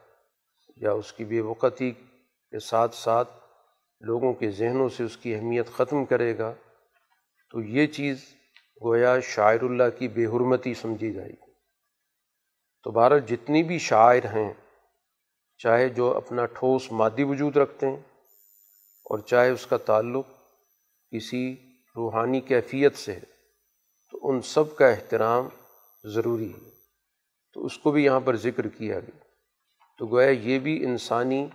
یا 0.76 0.92
اس 0.92 1.14
کی 1.14 1.26
بے 1.26 1.42
وقتی 1.42 1.92
کے 2.52 2.60
ساتھ 2.60 2.96
ساتھ 2.96 3.30
لوگوں 4.02 4.34
کے 4.34 4.52
ذہنوں 4.52 4.90
سے 4.90 5.04
اس 5.04 5.18
کی 5.18 5.36
اہمیت 5.36 5.68
ختم 5.68 6.06
کرے 6.06 6.38
گا، 6.38 6.54
تو 7.52 7.62
یہ 7.62 7.88
چیز 7.88 8.26
گویا 8.84 9.20
شاعر 9.20 9.60
اللہ 9.62 10.00
کی 10.00 10.08
بے 10.08 10.26
حرمتی 10.26 10.74
سمجھی 10.74 11.14
جائے 11.14 11.30
گی۔ 11.30 11.52
تو 12.84 12.92
بھارت 12.92 13.30
جتنی 13.30 13.64
بھی 13.64 13.80
شاعر 13.80 14.26
ہیں، 14.26 14.54
چاہے 15.58 15.90
جو 15.90 16.18
اپنا 16.18 16.46
ٹھوس 16.46 16.92
مادی 16.92 17.24
وجود 17.24 17.58
رکھتے 17.58 17.90
ہیں 17.90 18.02
اور 19.04 19.20
چاہے 19.20 19.50
اس 19.50 19.68
کا 19.68 19.78
تعلق 19.78 20.26
کسی 21.16 21.56
روحانی 21.96 22.42
کیفیت 22.42 22.96
سے 22.96 23.14
ہے، 23.14 23.24
تو 24.12 24.30
ان 24.30 24.42
سب 24.42 24.76
کا 24.76 24.88
احترام 24.88 25.48
ضروری 26.04 26.54
ہے۔ 26.54 26.70
تو 27.54 27.66
اس 27.66 27.78
کو 27.78 27.92
بھی 27.92 28.06
یہاں 28.06 28.20
پر 28.20 28.36
ذکر 28.36 28.68
کیا 28.68 29.00
گیا۔ 29.00 29.20
تو 30.00 30.06
گویا 30.06 30.30
یہ 30.30 30.60
بھی 30.60 30.86
انسانی 30.86 31.48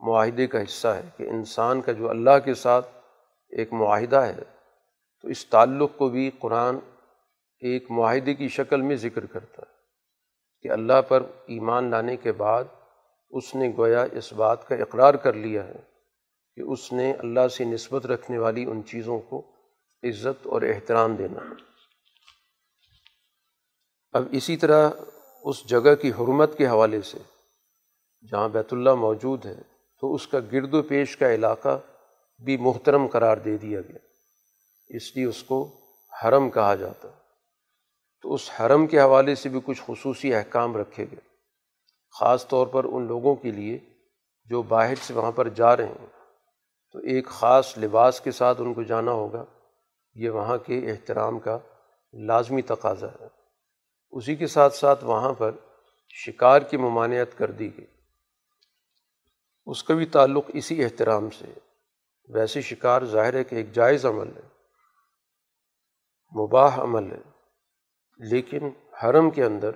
معاہدے 0.00 0.46
کا 0.46 0.62
حصہ 0.62 0.88
ہے 0.88 1.08
کہ 1.16 1.22
انسان 1.22 1.80
کا 1.80 1.92
جو 1.92 2.10
اللہ 2.10 2.38
کے 2.44 2.54
ساتھ 2.54 2.88
ایک 3.48 3.72
معاہدہ 3.72 4.16
ہے، 4.16 4.44
تو 5.20 5.28
اس 5.28 5.46
تعلق 5.46 5.90
کو 5.96 6.08
بھی 6.08 6.30
قرآن 6.38 6.78
ایک 7.58 7.90
معاہدے 7.90 8.34
کی 8.34 8.48
شکل 8.48 8.82
میں 8.82 8.96
ذکر 8.96 9.26
کرتا 9.26 9.62
ہے 9.62 9.78
کہ 10.60 10.70
اللہ 10.70 11.00
پر 11.08 11.22
ایمان 11.46 11.90
لانے 11.90 12.16
کے 12.16 12.32
بعد 12.32 12.64
اس 13.30 13.54
نے 13.54 13.72
گویا 13.76 14.04
اس 14.12 14.32
بات 14.32 14.68
کا 14.68 14.74
اقرار 14.74 15.14
کر 15.14 15.32
لیا 15.32 15.64
ہے 15.64 15.80
کہ 16.54 16.60
اس 16.60 16.92
نے 16.92 17.12
اللہ 17.12 17.48
سے 17.48 17.64
نسبت 17.64 18.06
رکھنے 18.06 18.38
والی 18.38 18.64
ان 18.64 18.82
چیزوں 18.84 19.18
کو 19.18 19.42
عزت 20.02 20.46
اور 20.46 20.62
احترام 20.62 21.16
دینا 21.16 21.40
ہے۔ 21.40 21.54
اب 24.12 24.24
اسی 24.30 24.56
طرح 24.56 24.90
اس 25.42 25.64
جگہ 25.64 25.94
کی 25.94 26.10
حرمت 26.10 26.58
کے 26.58 26.66
حوالے 26.66 27.00
سے 27.02 27.18
جہاں 28.30 28.48
بیت 28.48 28.72
اللہ 28.72 28.94
موجود 28.94 29.46
ہے 29.46 29.60
تو 30.00 30.14
اس 30.14 30.26
کا 30.26 30.38
گرد 30.52 30.74
و 30.74 30.82
پیش 30.82 31.16
کا 31.16 31.34
علاقہ 31.34 31.78
بھی 32.44 32.56
محترم 32.56 33.06
قرار 33.06 33.36
دے 33.36 33.56
دیا 33.56 33.80
گیا۔ 33.80 33.98
اس 34.88 35.16
لیے 35.16 35.24
اس 35.24 35.42
کو 35.42 35.80
حرم 36.24 36.50
کہا 36.50 36.74
جاتا۔ 36.74 37.08
تو 38.22 38.34
اس 38.34 38.50
حرم 38.60 38.86
کے 38.86 39.00
حوالے 39.00 39.34
سے 39.34 39.48
بھی 39.48 39.60
کچھ 39.64 39.82
خصوصی 39.86 40.34
احکام 40.34 40.76
رکھے 40.76 41.04
گئے۔ 41.04 41.20
خاص 42.20 42.48
طور 42.48 42.66
پر 42.66 42.84
ان 42.84 43.06
لوگوں 43.06 43.34
کے 43.34 43.50
لیے 43.50 43.78
جو 44.44 44.62
باہر 44.62 44.94
سے 44.94 45.14
وہاں 45.14 45.32
پر 45.32 45.48
جا 45.48 45.76
رہے 45.76 45.86
ہیں۔ 45.86 46.06
تو 46.92 46.98
ایک 46.98 47.26
خاص 47.26 47.78
لباس 47.78 48.20
کے 48.20 48.30
ساتھ 48.30 48.60
ان 48.60 48.74
کو 48.74 48.82
جانا 48.82 49.12
ہوگا۔ 49.12 49.44
یہ 50.14 50.30
وہاں 50.30 50.58
کے 50.58 50.90
احترام 50.90 51.38
کا 51.38 51.58
لازمی 52.12 52.62
تقاضا 52.62 53.06
ہے۔ 53.06 53.26
اسی 54.10 54.36
کے 54.36 54.46
ساتھ 54.46 54.74
ساتھ 54.74 55.04
وہاں 55.04 55.32
پر 55.32 55.50
شکار 56.08 56.62
کی 56.62 56.76
ممانعت 56.76 57.38
کر 57.38 57.50
دی 57.50 57.76
گئی۔ 57.76 57.86
اس 59.70 59.82
کا 59.84 59.94
بھی 59.94 60.06
تعلق 60.06 60.50
اسی 60.54 60.82
احترام 60.84 61.28
سے 61.30 61.46
ویسے 62.30 62.60
شکار 62.60 63.04
ظاہر 63.06 63.34
ہے 63.34 63.42
کہ 63.44 63.54
ایک 63.56 63.72
جائز 63.72 64.04
عمل 64.06 64.28
ہے، 64.36 64.46
مباح 66.32 66.80
عمل 66.82 67.10
ہے، 67.12 67.20
لیکن 68.20 68.68
حرم 69.02 69.30
کے 69.30 69.44
اندر 69.44 69.72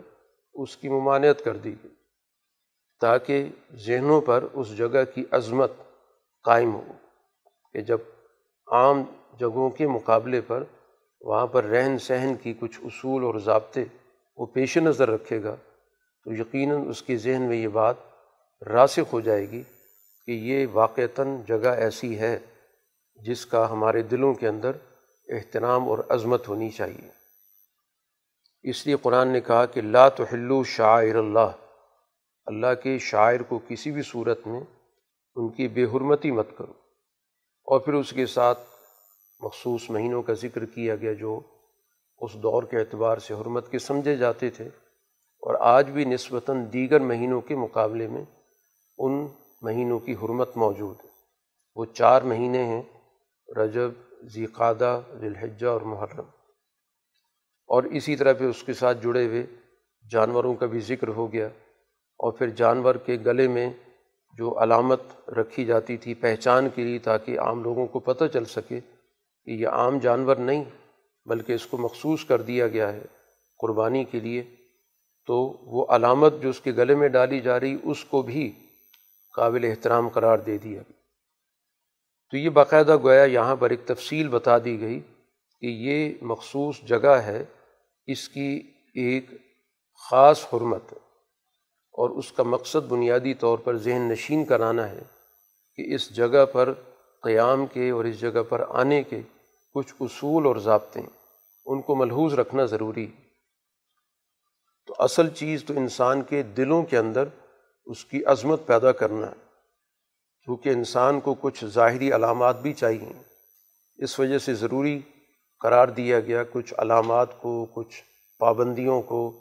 اس 0.55 0.77
کی 0.77 0.89
ممانعت 0.89 1.45
کر 1.45 1.57
دی 1.57 1.75
گئی 1.83 1.93
تاکہ 3.01 3.49
ذہنوں 3.87 4.21
پر 4.21 4.47
اس 4.53 4.77
جگہ 4.77 5.03
کی 5.15 5.25
عظمت 5.31 5.73
قائم 6.45 6.75
ہو 6.75 6.93
کہ 7.75 7.81
جب 7.81 8.01
عام 8.69 9.03
جگہوں 9.41 9.69
کے 9.71 9.87
مقابلے 9.89 10.41
پر 10.41 10.65
وہاں 11.23 11.47
پر 11.47 11.65
رہن 11.65 11.99
سہن 11.99 12.35
کی 12.43 12.53
کچھ 12.61 12.79
اصول 12.85 13.25
اور 13.25 13.39
ضابطے 13.41 13.85
وہ 14.39 14.47
پیش 14.47 14.77
نظر 14.79 15.11
رکھے 15.11 15.43
گا، 15.43 15.55
تو 16.27 16.33
یقیناً 16.33 16.89
اس 16.89 17.03
کے 17.03 17.17
ذہن 17.17 17.43
میں 17.43 17.57
یہ 17.57 17.69
بات 17.69 17.97
راسخ 18.63 19.13
ہو 19.13 19.21
جائے 19.21 19.51
گی 19.51 19.63
کہ 20.27 20.31
یہ 20.31 20.67
واقعتاً 20.73 21.43
جگہ 21.49 21.69
ایسی 21.69 22.19
ہے 22.19 22.39
جس 23.15 23.47
کا 23.47 23.71
ہمارے 23.71 24.03
دلوں 24.03 24.35
کے 24.35 24.49
اندر 24.49 24.73
احترام 25.29 25.89
اور 25.89 25.99
عظمت 26.09 26.49
ہونی 26.49 26.71
چاہیے۔ 26.71 27.11
اس 28.63 28.87
لیے 28.87 28.97
قرآن 29.03 29.29
نے 29.29 29.41
کہا 29.41 29.67
کہ 29.67 29.81
لا 29.81 30.09
تحلو 30.09 30.65
شاعر 30.65 31.15
اللہ۔ 31.15 31.51
اللہ 32.47 32.75
کے 32.83 32.99
شاعر 32.99 33.41
کو 33.41 33.61
کسی 33.69 33.91
بھی 33.91 34.03
صورت 34.03 34.47
میں 34.47 34.61
ان 35.35 35.49
کی 35.49 35.69
بے 35.69 35.85
حرمتی 35.85 36.31
مت 36.31 36.49
کرو۔ 36.59 36.73
اور 37.65 37.81
پھر 37.81 37.93
اس 37.93 38.13
کے 38.13 38.27
ساتھ 38.27 38.59
مخصوص 39.41 39.91
مہینوں 39.91 40.23
کا 40.23 40.33
ذکر 40.33 40.65
کیا 40.65 40.97
گیا 40.97 41.13
جو 41.13 41.41
اس 42.19 42.35
دور 42.35 42.63
کے 42.63 42.79
اعتبار 42.79 43.19
سے 43.19 43.35
حرمت 43.35 43.71
کے 43.71 43.79
سمجھے 43.79 44.17
جاتے 44.17 44.51
تھے۔ 44.51 44.67
اور 45.41 45.55
آج 45.61 45.91
بھی 45.91 46.05
نسبتاً 46.05 46.65
دیگر 46.73 47.01
مہینوں 47.01 47.41
کے 47.41 47.57
مقابلے 47.57 48.09
میں 48.09 48.25
ان 48.99 49.29
مہینوں 49.65 49.99
کی 49.99 50.13
حرمت 50.13 50.57
موجود 50.57 51.05
ہے۔ 51.05 51.11
وہ 51.77 51.85
چار 51.85 52.23
مہینے 52.23 52.65
ہیں، 52.65 52.83
رجب 53.57 53.91
ذیقادہ 54.25 55.01
ذلحجہ 55.21 55.67
اور 55.67 55.81
محرم۔ 55.81 56.25
اور 57.67 57.83
اسی 57.83 58.17
طرح 58.17 58.33
پہ 58.33 58.45
اس 58.45 58.63
کے 58.63 58.73
ساتھ 58.73 58.99
جڑے 59.03 59.27
ہوئے 59.27 59.47
جانوروں 60.11 60.55
کا 60.55 60.67
بھی 60.67 60.81
ذکر 60.81 61.09
ہو 61.09 61.33
گیا۔ 61.33 61.47
اور 62.19 62.33
پھر 62.33 62.49
جانور 62.49 62.95
کے 62.95 63.17
گلے 63.27 63.49
میں 63.49 63.73
جو 64.39 64.63
علامت 64.63 65.03
رکھی 65.29 65.65
جاتی 65.65 65.97
تھی 65.97 66.15
پہچان 66.15 66.69
کے 66.75 66.85
لیے 66.85 66.99
تاکہ 66.99 67.41
عام 67.41 67.63
لوگوں 67.63 67.87
کو 67.87 67.99
پتہ 67.99 68.25
چل 68.33 68.45
سکے 68.45 68.81
کہ 69.45 69.51
یہ 69.51 69.69
عام 69.69 69.99
جانور 69.99 70.37
نہیں، 70.37 70.65
بلکہ 71.27 71.53
اس 71.53 71.67
کو 71.67 71.77
مخصوص 71.77 72.25
کر 72.25 72.43
دیا 72.43 72.69
گیا 72.69 72.93
ہے 72.93 73.03
قربانی 73.59 74.05
کے 74.05 74.21
لیے، 74.21 74.43
تو 75.27 75.37
وہ 75.63 75.87
علامت 75.89 76.35
جو 76.41 76.49
اس 76.49 76.61
کے 76.61 76.73
گلے 76.73 76.95
میں 76.95 77.09
ڈالی 77.09 77.41
جا 77.41 77.61
رہی، 77.61 77.77
اس 77.83 78.05
کو 78.05 78.23
بھی 78.23 78.53
قابل 79.35 79.65
احترام 79.65 80.09
قرار 80.09 80.39
دے 80.39 80.59
دیا۔ 80.59 80.83
تو 82.33 82.37
یہ 82.37 82.49
باقاعدہ 82.49 82.97
گویا 83.03 83.25
یہاں 83.25 83.57
پر 83.57 83.71
ایک 83.71 83.87
تفصیل 83.87 84.29
بتا 84.29 84.59
دی 84.59 84.81
گئی 84.81 85.01
کہ 85.63 85.67
یہ 85.67 86.13
مخصوص 86.23 86.81
جگہ 86.81 87.17
ہے، 87.27 87.45
اس 88.07 88.29
کی 88.29 88.73
ایک 88.95 89.31
خاص 90.11 90.45
حرمت، 90.45 90.93
اور 91.95 92.11
اس 92.11 92.33
کا 92.33 92.43
مقصد 92.43 92.89
بنیادی 92.89 93.35
طور 93.35 93.59
پر 93.59 93.77
ذہن 93.77 94.09
نشین 94.09 94.45
کرانا 94.45 94.89
ہے 94.91 95.03
کہ 95.79 95.95
اس 95.95 96.11
جگہ 96.17 96.45
پر 96.53 96.73
قیام 97.23 97.67
کے 97.67 97.91
اور 97.91 98.05
اس 98.05 98.21
جگہ 98.21 98.43
پر 98.49 98.65
آنے 98.69 99.03
کے 99.03 99.21
کچھ 99.75 99.95
اصول 100.01 100.47
اور 100.47 100.57
ضابطے 100.57 101.01
ان 101.67 101.81
کو 101.83 101.95
ملحوظ 101.95 102.35
رکھنا 102.35 102.65
ضروری۔ 102.65 103.07
تو 104.87 104.95
اصل 104.99 105.29
چیز 105.29 105.65
تو 105.65 105.75
انسان 105.77 106.23
کے 106.23 106.43
دلوں 106.43 106.83
کے 106.83 106.99
اندر 106.99 107.29
اس 107.87 108.05
کی 108.05 108.25
عظمت 108.25 108.67
پیدا 108.67 108.93
کرنا 108.93 109.27
کیونکہ 110.43 110.69
انسان 110.69 111.21
کو 111.21 111.35
کچھ 111.35 111.65
ظاہری 111.65 112.13
علامات 112.13 112.61
بھی 112.61 112.73
چاہیے۔ 112.73 113.13
اس 113.97 114.19
وجہ 114.19 114.39
سے 114.39 114.55
ضروری 114.55 115.01
قرار 115.59 115.89
دیا 115.89 116.21
گیا 116.21 116.43
کچھ 116.53 116.75
علامات 116.79 117.41
کو، 117.41 117.67
کچھ 117.75 118.03
پابندیوں 118.39 119.03
کو، 119.03 119.41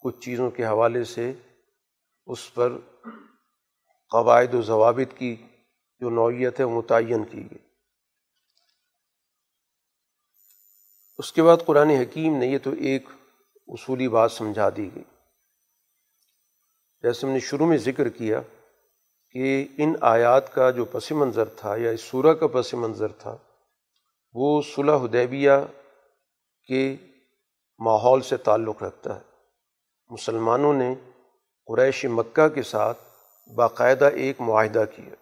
کچھ 0.00 0.20
چیزوں 0.20 0.50
کے 0.50 0.64
حوالے 0.64 1.04
سے 1.04 1.32
اس 2.26 2.54
پر 2.54 2.72
قواعد 4.10 4.54
و 4.54 4.62
ضوابط 4.62 5.18
کی 5.18 5.36
جو 6.00 6.10
نوعیت 6.10 6.60
ہے 6.60 6.64
وہ 6.64 6.78
متعین 6.78 7.24
کی 7.24 7.50
گئی۔ 7.50 7.58
اس 11.18 11.32
کے 11.32 11.42
بعد 11.42 11.56
قرآن 11.66 11.90
حکیم 11.90 12.36
نے 12.36 12.46
یہ 12.46 12.58
تو 12.58 12.70
ایک 12.70 13.08
اصولی 13.68 14.08
بات 14.08 14.32
سمجھا 14.32 14.68
دی 14.76 14.88
گئی۔ 14.94 15.17
جیسے 17.02 17.26
ہم 17.26 17.32
نے 17.32 17.38
شروع 17.38 17.66
میں 17.66 17.78
ذکر 17.78 18.08
کیا 18.08 18.40
کہ 19.30 19.68
ان 19.78 19.94
آیات 20.00 20.54
کا 20.54 20.70
جو 20.70 20.84
پس 20.84 21.12
منظر 21.12 21.44
تھا 21.44 21.76
یا 21.76 21.90
اس 21.90 22.00
سورہ 22.00 22.34
کا 22.34 22.46
پس 22.46 22.74
منظر 22.74 23.12
تھا، 23.12 23.36
وہ 24.32 24.62
صلح 24.74 24.96
حدیبیہ 24.96 25.50
کے 26.68 26.96
ماحول 27.78 28.20
سے 28.20 28.36
تعلق 28.36 28.82
رکھتا 28.82 29.16
ہے۔ 29.16 29.20
مسلمانوں 30.10 30.74
نے 30.74 30.94
قریش 31.66 32.04
مکہ 32.04 32.48
کے 32.48 32.62
ساتھ 32.62 32.98
باقاعدہ 33.54 34.04
ایک 34.04 34.40
معاہدہ 34.40 34.84
کیا۔ 34.96 35.14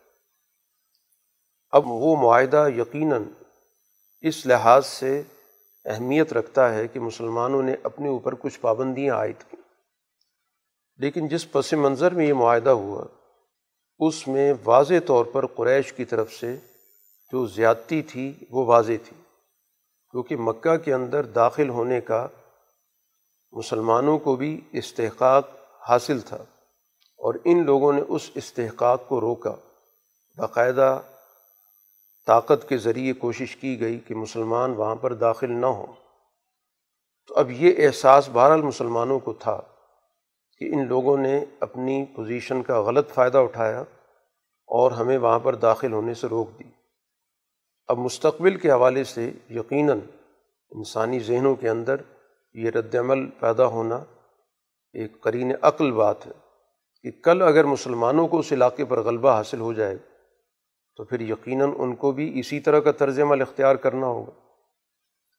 اب 1.71 1.83
وہ 1.87 2.17
معاہدہ 2.17 2.69
یقیناً 2.77 3.25
اس 4.21 4.47
لحاظ 4.47 4.87
سے 4.87 5.23
اہمیت 5.85 6.33
رکھتا 6.33 6.75
ہے 6.75 6.89
کہ 6.89 7.01
مسلمانوں 7.01 7.63
نے 7.63 7.75
اپنے 7.83 8.09
اوپر 8.09 8.35
کچھ 8.35 8.61
پابندیاں 8.61 9.17
عائد 9.17 9.51
کیں 9.51 9.66
لیکن 10.97 11.29
جس 11.29 11.53
پس 11.53 11.73
منظر 11.73 12.15
میں 12.15 12.27
یہ 12.27 12.33
معاہدہ 12.33 12.71
ہوا، 12.71 13.05
اس 13.99 14.29
میں 14.29 14.55
واضح 14.65 14.95
طور 15.07 15.25
پر 15.25 15.47
قریش 15.47 15.93
کی 15.93 16.05
طرف 16.05 16.33
سے 16.33 16.57
جو 17.33 17.47
زیادتی 17.47 18.03
تھی، 18.03 18.33
وہ 18.51 18.67
واضح 18.67 18.93
تھی۔ 19.09 19.17
کیونکہ 20.11 20.37
مکہ 20.37 20.77
کے 20.77 20.95
اندر 20.95 21.23
داخل 21.25 21.69
ہونے 21.69 22.01
کا 22.01 22.27
مسلمانوں 23.53 24.19
کو 24.19 24.37
بھی 24.37 24.61
استحقاق 24.73 25.49
حاصل 25.89 26.21
تھا 26.21 26.37
اور 27.19 27.35
ان 27.45 27.67
لوگوں 27.67 27.93
نے 27.93 28.03
اس 28.09 28.31
استحقاق 28.35 29.09
کو 29.09 29.21
روکا۔ 29.21 29.55
باقاعدہ 30.37 31.01
طاقت 32.27 32.69
کے 32.69 32.77
ذریعے 32.77 33.13
کوشش 33.13 33.57
کی 33.57 33.81
گئی 33.81 33.99
کہ 33.99 34.15
مسلمان 34.15 34.71
وہاں 34.71 34.95
پر 34.95 35.13
داخل 35.13 35.53
نہ 35.53 35.67
ہوں۔ 35.67 35.87
تو 37.29 37.35
اب 37.35 37.51
یہ 37.51 37.87
احساس 37.87 38.29
بہرحال 38.33 38.63
مسلمانوں 38.63 39.19
کو 39.19 39.33
تھا۔ 39.33 39.61
کہ 40.59 40.65
ان 40.65 40.89
لوگوں 40.89 41.19
نے 41.19 41.45
اپنی 41.61 42.05
پوزیشن 42.17 42.63
کا 42.63 42.83
غلط 42.83 43.11
فائدہ 43.11 43.39
اٹھایا 43.39 43.81
اور 44.67 44.91
ہمیں 44.91 45.19
وہاں 45.19 45.39
پر 45.39 45.55
داخل 45.55 45.93
ہونے 45.93 46.15
سے 46.15 46.27
روک 46.27 46.59
دی۔ 46.59 46.65
اب 47.89 47.99
مستقبل 47.99 48.57
کے 48.57 48.71
حوالے 48.71 49.05
سے 49.05 49.33
یقیناً 49.51 50.01
انسانی 50.71 51.19
ذہنوں 51.19 51.55
کے 51.55 51.69
اندر 51.69 51.97
یہ 52.53 52.71
رد 52.71 52.95
عمل 52.95 53.31
پیدا 53.31 53.67
ہونا 53.67 53.97
ایک 54.93 55.21
قرین 55.21 55.53
عقل 55.63 55.93
بات 55.93 56.27
ہے 56.27 56.33
کہ 57.03 57.11
کل 57.23 57.43
اگر 57.43 57.65
مسلمانوں 57.65 58.29
کو 58.29 58.39
اس 58.39 58.53
علاقے 58.53 58.85
پر 58.85 59.01
غلبہ 59.01 59.31
حاصل 59.31 59.61
ہو 59.61 59.73
جائے 59.73 59.97
تو 60.97 61.05
پھر 61.05 61.21
یقیناً 61.21 61.71
ان 61.79 61.95
کو 61.95 62.13
بھی 62.13 62.39
اسی 62.39 62.61
طرح 62.61 62.81
کا 62.81 62.93
طرز 62.93 63.21
عمل 63.21 63.41
اختیار 63.41 63.77
کرنا 63.77 64.07
ہوگا۔ 64.07 64.31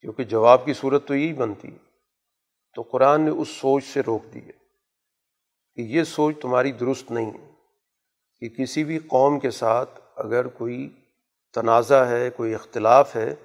کیونکہ 0.02 0.24
جواب 0.24 0.66
کی 0.66 0.74
صورت 0.74 1.08
تو 1.08 1.16
یہی 1.16 1.34
بنتی 1.34 1.68
ہے۔ 1.68 1.78
تو 2.76 2.82
قرآن 2.82 3.22
نے 3.22 3.30
اس 3.30 3.48
سوچ 3.48 3.84
سے 3.84 4.02
روک 4.08 4.34
دی 4.34 4.40
ہے۔ 4.40 4.67
کہ 5.78 5.82
یہ 5.82 6.04
سوچ 6.04 6.36
تمہاری 6.42 6.72
درست 6.72 7.12
نہیں 7.12 7.32
ہے 7.32 7.46
کہ 8.42 8.50
کسی 8.50 8.84
بھی 8.84 8.98
قوم 9.00 9.40
کے 9.40 9.52
ساتھ 9.52 10.00
اگر 10.16 10.48
کوئی 10.48 10.88
تنازع 11.54 12.04
ہے، 12.06 12.30
کوئی 12.30 12.54
اختلاف 12.56 13.16
ہے 13.16 13.36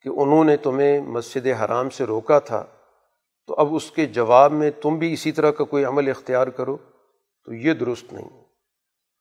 کہ 0.00 0.08
انہوں 0.08 0.44
نے 0.44 0.56
تمہیں 0.56 1.00
مسجد 1.00 1.46
حرام 1.46 1.90
سے 1.90 2.04
روکا 2.04 2.38
تھا، 2.38 2.64
تو 3.46 3.54
اب 3.54 3.74
اس 3.74 3.90
کے 3.90 4.06
جواب 4.06 4.52
میں 4.52 4.70
تم 4.82 4.98
بھی 4.98 5.12
اسی 5.12 5.32
طرح 5.32 5.50
کا 5.50 5.64
کوئی 5.64 5.84
عمل 5.84 6.08
اختیار 6.10 6.46
کرو، 6.46 6.76
تو 7.44 7.52
یہ 7.52 7.72
درست 7.72 8.12
نہیں 8.12 8.30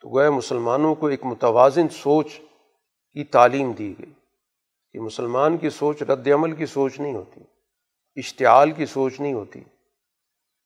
تو 0.03 0.09
گویا 0.09 0.29
مسلمانوں 0.29 0.95
کو 0.95 1.07
ایک 1.07 1.25
متوازن 1.25 1.89
سوچ 1.89 2.39
کی 3.13 3.23
تعلیم 3.23 3.71
دی 3.71 3.93
گئی 3.99 4.11
کہ 4.91 4.99
مسلمان 4.99 5.57
کی 5.57 5.69
سوچ 5.69 6.01
رد 6.03 6.27
عمل 6.27 6.55
کی 6.55 6.65
سوچ 6.65 6.99
نہیں 6.99 7.13
ہوتی، 7.13 7.41
اشتعال 8.17 8.71
کی 8.71 8.85
سوچ 8.85 9.19
نہیں 9.19 9.33
ہوتی۔ 9.33 9.63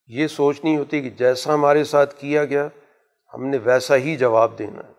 یہ 0.06 0.26
سوچ 0.26 0.64
نہیں 0.64 0.76
ہوتی 0.76 1.02
کہ 1.02 1.10
جیسا 1.10 1.54
ہمارے 1.54 1.84
ساتھ 1.84 2.14
کیا 2.20 2.44
گیا، 2.44 2.68
ہم 3.34 3.46
نے 3.46 3.58
ویسا 3.64 3.96
ہی 3.96 4.16
جواب 4.16 4.58
دینا 4.58 4.88
ہے۔ 4.88 4.92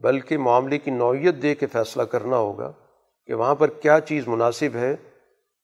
بلکہ 0.00 0.38
معاملے 0.38 0.78
کی 0.78 0.90
نوعیت 0.90 1.34
دے 1.42 1.54
کے 1.54 1.66
فیصلہ 1.66 2.02
کرنا 2.02 2.36
ہوگا 2.36 2.72
کہ 3.26 3.34
وہاں 3.34 3.54
پر 3.54 3.68
کیا 3.68 4.00
چیز 4.00 4.28
مناسب 4.28 4.76
ہے 4.76 4.92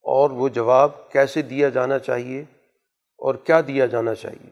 اور 0.02 0.30
وہ 0.30 0.48
جواب 0.48 1.12
کیسے 1.12 1.42
دیا 1.42 1.68
جانا 1.68 1.98
چاہیے 1.98 2.40
اور 3.18 3.34
کیا 3.34 3.60
دیا 3.66 3.86
جانا 3.86 4.14
چاہیے۔ 4.14 4.50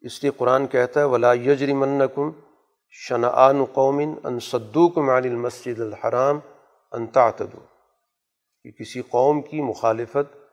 اس 0.00 0.22
لیے 0.22 0.32
قرآن 0.36 0.66
کہتا 0.66 1.00
ہے، 1.00 1.04
ولا 1.04 1.32
یجری 1.32 1.72
منکم 1.72 2.30
شنعان 2.90 3.64
قومن 3.64 4.14
ان 4.24 4.40
صدوق 4.40 4.98
عن 4.98 5.08
المسجد 5.08 5.80
الحرام 5.80 6.38
ان 6.92 7.06
تعتدو 7.06 7.58
کہ 8.62 8.70
کسی 8.70 9.02
قوم 9.02 9.42
کی 9.42 9.60
مخالفت 9.60 10.43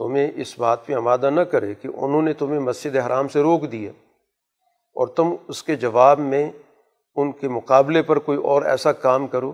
تمہیں 0.00 0.30
اس 0.34 0.58
بات 0.58 0.86
پہ 0.86 0.94
آمادہ 0.94 1.30
نہ 1.30 1.40
کرے 1.40 1.74
کہ 1.74 1.88
انہوں 1.94 2.22
نے 2.22 2.32
تمہیں 2.32 2.60
مسجد 2.60 2.96
حرام 2.96 3.28
سے 3.28 3.40
روک 3.40 3.72
دیا 3.72 3.90
اور 4.72 5.06
تم 5.06 5.34
اس 5.48 5.62
کے 5.62 5.76
جواب 5.76 6.18
میں 6.18 6.50
ان 7.16 7.32
کے 7.32 7.48
مقابلے 7.48 8.02
پر 8.02 8.18
کوئی 8.18 8.38
اور 8.38 8.62
ایسا 8.62 8.92
کام 8.92 9.26
کرو 9.26 9.52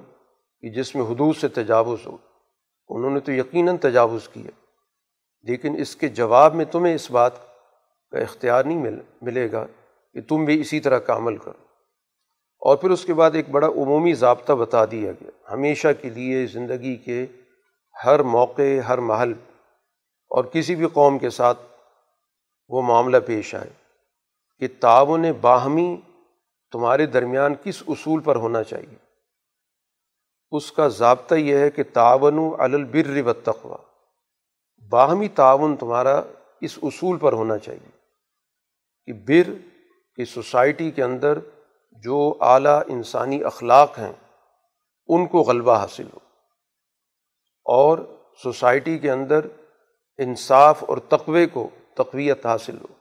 کہ 0.61 0.71
جس 0.71 0.95
میں 0.95 1.05
حدود 1.05 1.37
سے 1.37 1.49
تجاوز 1.49 2.07
ہو۔ 2.07 2.17
انہوں 2.89 3.11
نے 3.11 3.21
تو 3.21 3.33
یقیناً 3.33 3.77
تجاوز 3.77 4.29
کیا۔ 4.29 4.51
لیکن 5.43 5.77
اس 5.81 5.97
کے 5.97 6.09
جواب 6.09 6.55
میں 6.55 6.65
تمہیں 6.65 6.95
اس 6.95 7.11
بات 7.11 7.33
کا 8.11 8.19
اختیار 8.19 8.65
نہیں 8.65 8.79
مل، 8.79 9.01
ملے 9.23 9.53
گا 9.53 9.67
کہ 10.15 10.21
تم 10.21 10.45
بھی 10.45 10.61
اسی 10.61 10.81
طرح 10.81 10.99
کا 10.99 11.17
عمل 11.17 11.37
کرو۔ 11.37 11.65
اور 12.59 12.77
پھر 12.77 12.91
اس 12.91 13.05
کے 13.05 13.15
بعد 13.15 13.31
ایک 13.35 13.49
بڑا 13.49 13.69
عمومی 13.69 14.15
ضابطہ 14.15 14.53
بتا 14.53 14.85
دیا 14.85 15.13
گیا۔ 15.13 15.53
ہمیشہ 15.53 15.89
کے 16.03 16.11
لیے 16.11 16.47
زندگی 16.47 16.97
کے 16.97 17.27
ہر 18.05 18.23
موقع، 18.23 18.79
ہر 18.89 18.99
محل 18.99 19.33
اور 20.37 20.45
کسی 20.45 20.75
بھی 20.75 20.87
قوم 20.93 21.19
کے 21.19 21.31
ساتھ 21.31 21.59
وہ 22.69 22.83
معاملہ 22.83 23.17
پیش 23.27 23.55
آئے 23.55 23.71
کہ 24.59 24.69
تعاون 24.81 25.33
باہمی 25.41 25.97
تمہارے 26.73 27.07
درمیان 27.07 27.55
کس 27.65 27.83
اصول 27.89 28.21
پر 28.21 28.37
ہونا 28.37 28.63
چاہیے۔ 28.63 28.97
اس 30.51 30.73
کا 30.73 30.89
ضابطہ 30.89 31.35
یہ 31.35 31.57
ہے 31.57 31.71
کہ 31.71 31.83
تعاون 31.93 32.55
البر 32.59 33.27
و 33.27 33.33
تقوا 33.33 33.77
باہمی 34.91 35.29
تعاون 35.29 35.77
تمہارا 35.77 36.23
اس 36.61 36.79
اصول 36.83 37.19
پر 37.19 37.33
ہونا 37.33 37.59
چاہیے 37.59 37.91
کہ 39.07 39.13
بر 39.13 39.53
کی 40.17 40.25
سوسائٹی 40.25 40.91
کے 40.91 41.03
اندر 41.03 41.39
جو 41.91 42.37
اعلیٰ 42.41 42.83
انسانی 42.87 43.45
اخلاق 43.45 43.99
ہیں، 43.99 44.13
ان 45.07 45.27
کو 45.27 45.39
غلبہ 45.39 45.79
حاصل 45.79 46.07
ہو 46.15 46.19
اور 47.65 47.99
سوسائٹی 48.43 48.99
کے 48.99 49.11
اندر 49.11 49.47
انصاف 50.19 50.85
اور 50.85 50.99
تقوے 50.99 51.47
کو 51.47 51.69
تقویت 51.95 52.47
حاصل 52.47 52.77
ہو۔ 52.77 52.95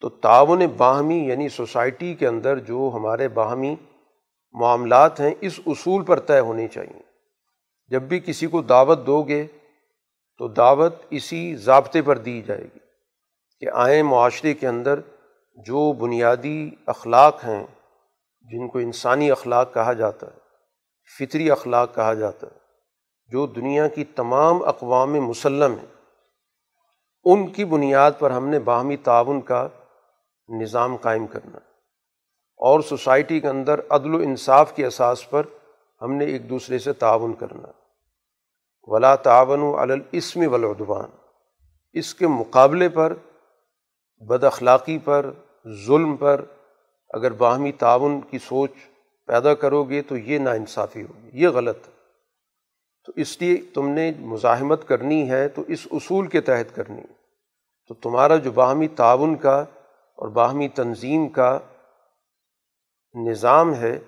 تو 0.00 0.08
تعاون 0.08 0.66
باہمی 0.76 1.18
یعنی 1.28 1.48
سوسائٹی 1.48 2.14
کے 2.14 2.26
اندر 2.26 2.58
جو 2.58 2.90
ہمارے 2.94 3.28
باہمی 3.28 3.74
معاملات 4.52 5.20
ہیں، 5.20 5.34
اس 5.40 5.60
اصول 5.66 6.04
پر 6.04 6.20
طے 6.20 6.40
ہونی 6.40 6.68
چاہئیں 6.68 7.02
جب 7.88 8.02
بھی 8.02 8.20
کسی 8.20 8.46
کو 8.46 8.62
دعوت 8.62 9.06
دو 9.06 9.22
گے، 9.22 9.46
تو 10.38 10.48
دعوت 10.48 10.94
اسی 11.10 11.56
ضابطے 11.56 12.02
پر 12.02 12.18
دی 12.18 12.42
جائے 12.42 12.64
گی 12.74 12.78
کہ 13.60 13.66
آئیں 13.74 14.02
معاشرے 14.02 14.54
کے 14.54 14.68
اندر 14.68 15.00
جو 15.56 15.92
بنیادی 15.92 16.70
اخلاق 16.86 17.44
ہیں، 17.44 17.66
جن 18.40 18.68
کو 18.68 18.78
انسانی 18.78 19.30
اخلاق 19.30 19.74
کہا 19.74 19.92
جاتا 19.92 20.26
ہے، 20.26 20.38
فطری 21.18 21.50
اخلاق 21.50 21.94
کہا 21.94 22.14
جاتا 22.14 22.46
ہے، 22.46 22.58
جو 23.28 23.46
دنیا 23.46 23.88
کی 23.88 24.04
تمام 24.04 24.62
اقوام 24.62 25.12
مسلم 25.12 25.72
ہیں۔ 25.72 25.95
ان 27.28 27.46
کی 27.46 27.64
بنیاد 27.64 28.12
پر 28.18 28.30
ہم 28.30 28.48
نے 28.48 28.58
باہمی 28.58 28.96
تعاون 28.96 29.40
کا 29.40 29.68
نظام 30.48 30.96
قائم 30.96 31.26
کرنا 31.26 31.56
اور 32.56 32.80
سوسائٹی 32.80 33.40
کے 33.40 33.48
اندر 33.48 33.80
عدل 33.88 34.14
و 34.14 34.18
انصاف 34.18 34.76
کے 34.76 34.86
اساس 34.86 35.30
پر 35.30 35.42
ہم 36.02 36.12
نے 36.12 36.24
ایک 36.24 36.50
دوسرے 36.50 36.78
سے 36.78 36.92
تعاون 36.92 37.34
کرنا۔ 37.34 37.68
ولا 38.82 39.16
تعاون 39.16 39.60
و 39.60 39.76
الاسم 39.76 40.52
ولادوان 40.52 41.10
اس 41.92 42.14
کے 42.14 42.26
مقابلے 42.26 42.88
پر، 42.88 43.14
بد 44.18 44.44
اخلاقی 44.44 44.98
پر، 44.98 45.30
ظلم 45.86 46.16
پر 46.16 46.44
اگر 47.10 47.30
باہمی 47.30 47.72
تعاون 47.72 48.20
کی 48.20 48.38
سوچ 48.38 48.70
پیدا 49.26 49.54
کرو 49.54 49.84
گے 49.84 50.02
تو 50.02 50.16
یہ 50.16 50.38
ناانصافی 50.38 51.02
ہوگی، 51.02 51.30
یہ 51.32 51.48
غلط 51.48 51.88
ہے۔ 51.88 51.92
تو 53.06 53.12
اس 53.16 53.42
لیے 53.42 53.56
تم 53.74 53.88
نے 53.88 54.12
مزاحمت 54.18 54.88
کرنی 54.88 55.30
ہے 55.30 55.48
تو 55.48 55.62
اس 55.68 55.86
اصول 55.90 56.26
کے 56.26 56.40
تحت 56.40 56.76
کرنی۔ 56.76 57.00
ہے 57.00 57.15
تو 57.88 57.94
تمہارا 57.94 58.36
جو 58.36 58.52
باہمی 58.52 58.88
تعاون 58.88 59.36
کا 59.36 59.60
اور 60.14 60.28
باہمی 60.28 60.68
تنظیم 60.68 61.28
کا 61.28 61.58
نظام 63.14 63.74
ہے، 63.74 63.98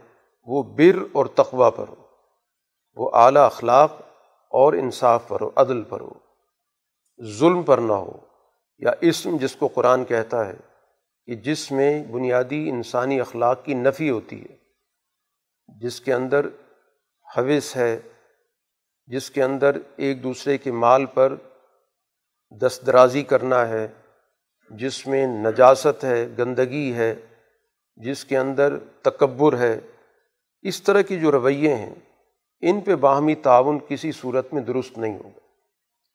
وہ 0.43 0.62
بر 0.62 0.99
اور 1.12 1.27
تقوا 1.27 1.71
پر 1.71 1.88
ہو۔ 1.88 1.95
وہ 2.95 3.11
اعلیٰ 3.14 3.45
اخلاق 3.45 3.93
اور 4.49 4.73
انصاف 4.73 5.29
پر 5.29 5.41
ہو، 5.41 5.51
عدل 5.57 5.85
پر 5.85 6.01
ہو۔ 6.01 6.12
ظلم 7.38 7.62
پر 7.62 7.79
نہ 7.79 7.93
ہو، 7.93 8.17
یا 8.79 8.91
اسم 9.01 9.37
جس 9.37 9.57
کو 9.57 9.67
قرآن 9.67 10.05
کہتا 10.05 10.47
ہے 10.47 10.57
کہ 11.27 11.35
جس 11.35 11.73
میں 11.73 12.05
بنیادی 12.05 12.69
انسانی 12.69 13.21
اخلاق 13.21 13.64
کی 13.64 13.75
نفی 13.75 14.11
ہوتی 14.11 14.43
ہے، 14.43 14.57
جس 15.69 16.01
کے 16.01 16.14
اندر 16.14 16.47
حوث 17.37 17.77
ہے، 17.77 18.01
جس 19.07 19.31
کے 19.31 19.43
اندر 19.43 19.77
ایک 19.97 20.23
دوسرے 20.23 20.59
کے 20.59 20.73
مال 20.73 21.07
پر 21.07 21.35
دست 22.51 22.87
درازی 22.87 23.23
کرنا 23.23 23.69
ہے، 23.69 23.89
جس 24.71 25.07
میں 25.07 25.27
نجاست 25.27 26.05
ہے، 26.05 26.27
گندگی 26.39 26.95
ہے، 26.95 27.15
جس 27.97 28.25
کے 28.25 28.39
اندر 28.39 28.79
تکبر 29.03 29.59
ہے، 29.59 29.81
اس 30.63 30.83
طرح 30.83 31.01
کی 31.01 31.21
جو 31.21 31.33
رویے 31.33 31.75
ہیں، 31.75 31.95
ان 32.61 32.81
پہ 32.81 32.95
باہمی 32.95 33.35
تعاون 33.35 33.79
کسی 33.89 34.13
صورت 34.13 34.55
میں 34.55 34.63
درست 34.63 34.99
نہیں 34.99 35.17
ہوگا۔ 35.17 35.39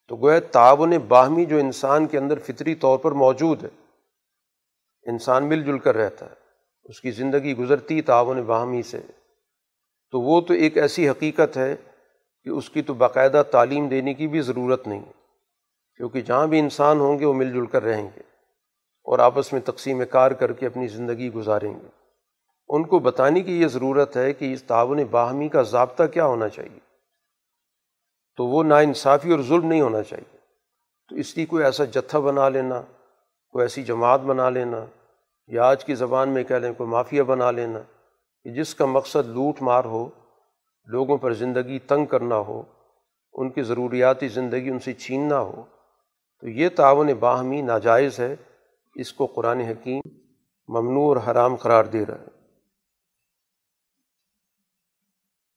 تو 0.07 0.15
گویا 0.15 0.39
تعاون 0.51 0.97
باہمی 1.07 1.45
جو 1.45 1.57
انسان 1.57 2.07
کے 2.07 2.17
اندر 2.17 2.39
فطری 2.39 2.75
طور 2.75 2.97
پر 2.97 3.11
موجود 3.11 3.63
ہے، 3.63 3.69
انسان 5.03 5.43
مل 5.43 5.63
جل 5.63 5.79
کر 5.79 5.95
رہتا 5.95 6.25
ہے، 6.25 6.35
اس 6.83 7.01
کی 7.01 7.11
زندگی 7.11 7.57
گزرتی 7.57 8.01
تعاون 8.01 8.41
باہمی 8.43 8.81
سے، 8.81 8.99
تو 10.11 10.21
وہ 10.21 10.41
تو 10.41 10.53
ایک 10.53 10.77
ایسی 10.77 11.09
حقیقت 11.09 11.57
ہے 11.57 11.75
کہ 12.43 12.49
اس 12.49 12.69
کی 12.69 12.81
تو 12.81 12.93
باقاعدہ 12.93 13.43
تعلیم 13.51 13.87
دینے 13.87 14.13
کی 14.13 14.27
بھی 14.27 14.41
ضرورت 14.41 14.87
نہیں۔ 14.87 15.01
کیونکہ 15.97 16.21
جہاں 16.21 16.47
بھی 16.47 16.59
انسان 16.59 16.99
ہوں 16.99 17.19
گے 17.19 17.25
وہ 17.25 17.33
مل 17.33 17.53
جل 17.53 17.65
کر 17.65 17.83
رہیں 17.83 18.09
گے 18.15 18.19
اور 19.03 19.19
آپس 19.19 19.53
میں 19.53 19.61
تقسیم 19.61 20.03
کار 20.09 20.31
کر 20.31 20.53
کے 20.53 20.65
اپنی 20.65 20.87
زندگی 20.87 21.33
گزاریں 21.33 21.73
گے۔ 21.73 21.87
ان 22.69 22.83
کو 22.83 22.99
بتانے 22.99 23.41
کی 23.41 23.61
یہ 23.61 23.67
ضرورت 23.67 24.17
ہے 24.17 24.33
کہ 24.33 24.53
اس 24.53 24.63
تعاون 24.63 25.03
باہمی 25.03 25.47
کا 25.47 25.61
ضابطہ 25.61 26.03
کیا 26.03 26.25
ہونا 26.25 26.49
چاہیے۔ 26.49 26.79
تو 28.37 28.45
وہ 28.45 28.63
نا 28.63 28.77
انصافی 28.77 29.31
اور 29.31 29.39
ظلم 29.39 29.67
نہیں 29.67 29.81
ہونا 29.81 30.03
چاہیے۔ 30.03 30.37
تو 31.09 31.15
اس 31.15 31.37
لیے 31.37 31.45
کوئی 31.45 31.63
ایسا 31.63 31.85
جتھا 31.85 32.19
بنا 32.19 32.49
لینا، 32.49 32.81
کوئی 33.49 33.63
ایسی 33.63 33.83
جماعت 33.83 34.19
بنا 34.19 34.49
لینا، 34.49 34.85
یا 35.47 35.63
آج 35.63 35.85
کی 35.85 35.95
زبان 35.95 36.29
میں 36.29 36.43
کہہ 36.43 36.55
لیں 36.55 36.73
کوئی 36.73 36.89
مافیا 36.89 37.23
بنا 37.23 37.51
لینا 37.51 37.79
کہ 38.43 38.49
جس 38.49 38.75
کا 38.75 38.85
مقصد 38.85 39.27
لوٹ 39.27 39.61
مار 39.61 39.83
ہو، 39.83 40.09
لوگوں 40.85 41.17
پر 41.17 41.33
زندگی 41.33 41.79
تنگ 41.79 42.05
کرنا 42.05 42.37
ہو، 42.37 42.63
ان 43.33 43.49
کی 43.49 43.61
ضروریاتی 43.61 44.27
زندگی 44.27 44.69
ان 44.69 44.79
سے 44.79 44.93
چھیننا 44.93 45.39
ہو 45.39 45.63
تو 46.43 46.49
یہ 46.49 46.69
تعاون 46.69 47.07
باہمی 47.07 47.61
ناجائز 47.61 48.19
ہے۔ 48.19 48.35
اس 48.95 49.13
کو 49.13 49.25
قرآن 49.25 49.59
حکیم 49.59 50.01
ممنوع 50.67 51.03
اور 51.03 51.17
حرام 51.17 51.55
قرار 51.55 51.85
دے 51.85 52.05
رہا 52.05 52.19
ہے۔ 52.19 52.27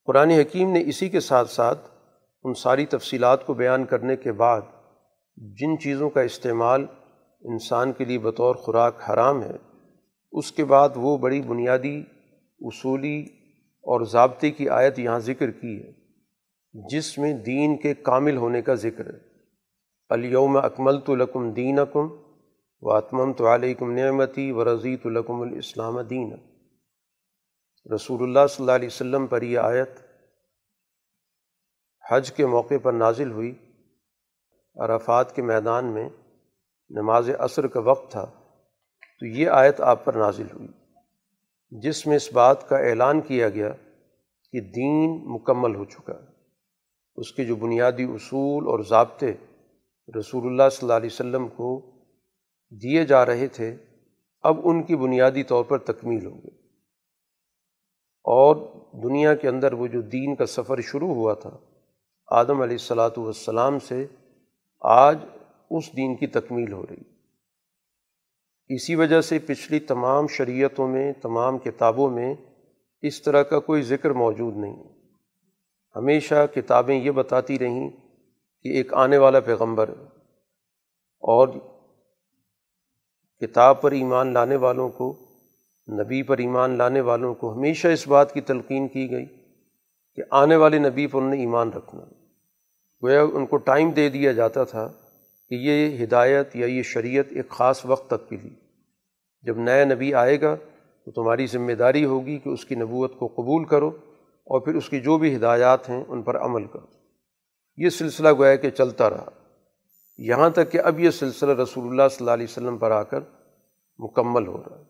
قرآن 0.05 0.31
حکیم 0.31 0.73
نے 0.73 0.83
اسی 0.87 1.09
کے 1.09 1.21
ساتھ 1.21 1.51
ساتھ 1.51 1.91
ان 2.43 2.55
ساری 2.55 2.87
تفصیلات 2.87 3.47
کو 3.47 3.55
بیان 3.55 3.85
کرنے 3.85 4.17
کے 4.17 4.33
بعد 4.33 4.61
جن 5.37 5.79
چیزوں 5.79 6.11
کا 6.11 6.21
استعمال 6.21 6.87
انسان 7.41 7.93
کے 7.93 8.05
لیے 8.05 8.19
بطور 8.19 8.55
خوراک 8.55 9.11
حرام 9.11 9.43
ہے، 9.43 9.57
اس 10.33 10.53
کے 10.53 10.65
بعد 10.65 10.89
وہ 10.97 11.19
بڑی 11.19 11.43
بنیادی، 11.43 12.05
اصولی 12.61 13.23
اور 13.61 14.05
ضابطے 14.05 14.51
کی 14.51 14.69
آیت 14.69 14.99
یہاں 14.99 15.19
ذکر 15.19 15.51
کی 15.51 15.83
ہے، 15.83 15.93
جس 16.89 17.19
میں 17.19 17.33
دین 17.33 17.77
کے 17.77 17.95
کامل 17.95 18.37
ہونے 18.37 18.63
کا 18.63 18.75
ذکر 18.75 19.07
ہے۔ 19.07 19.36
الیوم 20.11 20.57
اکمل 20.57 21.01
تو 21.01 21.15
لکم 21.15 21.51
دین 21.51 21.79
اکم 21.79 22.09
و 22.81 22.93
اتمم 22.93 23.33
تو 23.33 23.55
علیکم 23.55 23.93
نعمتی 23.93 24.53
و 24.53 24.65
رضیۃ 24.65 24.99
الکم 25.05 25.41
الاسلام 25.41 26.01
دین 26.01 26.33
رسول 27.95 28.23
اللہ 28.23 28.47
صلی 28.47 28.63
اللہ 28.63 28.73
علیہ 28.73 28.87
وسلم 28.87 29.27
پر 29.27 29.43
یہ 29.43 29.59
آیت 29.59 29.91
حج 32.11 32.33
کے 32.33 32.47
موقع 32.47 32.75
پر 32.83 32.93
نازل 32.93 33.31
ہوئی۔ 33.31 33.55
عرفات 34.77 35.35
کے 35.35 35.43
میدان 35.43 35.85
میں 35.85 36.09
نماز 36.91 37.31
عصر 37.39 37.67
کا 37.67 37.81
وقت 37.81 38.13
تھا۔ 38.13 38.25
تو 39.21 39.27
یہ 39.27 39.49
آیت 39.49 39.81
آپ 39.81 40.05
پر 40.05 40.15
نازل 40.15 40.47
ہوئی۔ 40.55 40.69
جس 41.71 42.07
میں 42.07 42.17
اس 42.17 42.33
بات 42.33 42.69
کا 42.69 42.79
اعلان 42.79 43.21
کیا 43.21 43.49
گیا 43.49 43.73
کہ 44.53 44.61
دین 44.61 45.33
مکمل 45.35 45.75
ہو 45.75 45.85
چکا۔ 45.85 46.13
ہے 46.13 46.27
اس 47.17 47.33
کے 47.33 47.45
جو 47.45 47.57
بنیادی 47.57 48.05
اصول 48.05 48.67
اور 48.67 48.81
ضابطے 48.81 49.35
رسول 50.09 50.47
اللہ 50.47 50.69
صلی 50.73 50.85
اللہ 50.87 50.97
علیہ 50.97 51.11
وسلم 51.13 51.49
کو 51.49 51.69
دیے 52.71 53.05
جا 53.05 53.27
رہے 53.27 53.47
تھے، 53.47 53.77
اب 54.43 54.61
ان 54.65 54.83
کی 54.83 54.97
بنیادی 54.97 55.43
طور 55.43 55.65
پر 55.65 55.79
تکمیل 55.79 56.27
ہو 56.27 56.35
گئی 56.35 56.57
اور 58.25 58.57
دنیا 59.03 59.35
کے 59.35 59.49
اندر 59.49 59.73
وہ 59.73 59.87
جو 59.87 60.01
دین 60.03 60.35
کا 60.37 60.47
سفر 60.47 60.81
شروع 60.81 61.15
ہوا 61.15 61.35
تھا، 61.35 61.57
آدم 62.29 62.61
علیہ 62.63 62.77
السلاۃ 62.77 63.19
والسلام 63.19 63.79
سے 63.79 64.07
آج 64.81 65.19
اس 65.71 65.97
دین 65.97 66.17
کی 66.17 66.27
تکمیل 66.27 66.73
ہو 66.73 66.83
رہی۔ 66.83 67.03
اسی 68.69 68.95
وجہ 68.95 69.21
سے 69.21 69.39
پچھلی 69.39 69.81
تمام 69.81 70.27
شریعتوں 70.27 70.89
میں، 70.89 71.13
تمام 71.13 71.59
کتابوں 71.59 72.11
میں 72.11 72.35
اس 73.03 73.23
طرح 73.23 73.43
کا 73.43 73.61
کوئی 73.61 73.83
ذکر 73.83 74.11
موجود 74.11 74.57
نہیں۔ 74.57 74.83
ہمیشہ 75.97 76.47
کتابیں 76.55 76.97
یہ 76.97 77.11
بتاتی 77.11 77.59
رہیں 77.59 77.91
کہ 78.63 78.69
ایک 78.69 78.95
آنے 78.95 79.19
والا 79.19 79.41
پیغمبر 79.41 79.91
اور 81.19 81.49
کتاب 83.41 83.81
پر 83.81 83.93
ایمان 83.93 84.33
لانے 84.33 84.57
والوں 84.57 84.89
کو، 84.89 85.19
نبی 85.89 86.23
پر 86.23 86.39
ایمان 86.39 86.79
لانے 86.79 87.01
والوں 87.01 87.35
کو 87.35 87.53
ہمیشہ 87.53 87.89
اس 87.89 88.09
بات 88.09 88.35
کی 88.35 88.41
تلقین 88.41 88.89
کی 88.89 89.11
گئی 89.11 89.27
کہ 90.15 90.23
آنے 90.31 90.57
والے 90.57 90.79
نبی 90.79 91.07
پر 91.07 91.21
انہیں 91.21 91.41
ایمان 91.41 91.73
رکھنا۔ 91.73 92.03
گویا 93.03 93.23
ان 93.23 93.47
کو 93.47 93.57
ٹائم 93.57 93.91
دے 93.91 94.09
دیا 94.09 94.33
جاتا 94.33 94.65
تھا 94.65 94.93
کہ 95.49 95.55
یہ 95.55 96.05
ہدایت 96.05 96.57
یا 96.57 96.67
یہ 96.67 96.83
شریعت 96.83 97.27
ایک 97.31 97.49
خاص 97.49 97.87
وقت 97.87 98.11
تک 98.11 98.29
کے 98.29 98.37
لیے۔ 98.37 98.55
جب 99.43 99.59
نیا 99.59 99.85
نبی 99.85 100.15
آئے 100.15 100.41
گا 100.41 100.57
تو 101.05 101.11
تمہاری 101.11 101.47
ذمہ 101.47 101.73
داری 101.73 102.05
ہوگی 102.05 102.39
کہ 102.39 102.49
اس 102.49 102.65
کی 102.65 102.75
نبوت 102.75 103.19
کو 103.19 103.27
قبول 103.27 103.65
کرو 103.65 103.89
اور 104.45 104.61
پھر 104.61 104.75
اس 104.75 104.89
کی 104.89 105.01
جو 105.01 105.19
بھی 105.19 105.37
ہدایات 105.37 105.89
ہیں 105.89 106.05
ان 106.09 106.23
پر 106.23 106.39
عمل 106.39 106.65
کرو۔ 106.65 106.96
یہ 107.77 107.89
سلسلہ 107.89 108.29
گویا 108.33 108.57
کہ 108.57 108.71
چلتا 108.71 109.11
رہا۔ 109.11 109.29
یہاں 110.19 110.51
تک 110.51 110.73
کہ 110.73 110.81
اب 110.81 111.01
یہ 111.01 111.11
سلسلہ 111.11 111.63
رسول 111.63 111.89
اللہ 111.89 112.03
صلی 112.11 112.17
اللہ 112.21 112.31
علیہ 112.31 112.47
وسلم 112.51 112.79
پر 112.79 112.91
آ 112.91 113.03
کر 113.03 113.21
مکمل 113.99 114.47
ہو 114.47 114.63
رہا 114.71 114.79
ہے۔ 114.79 114.85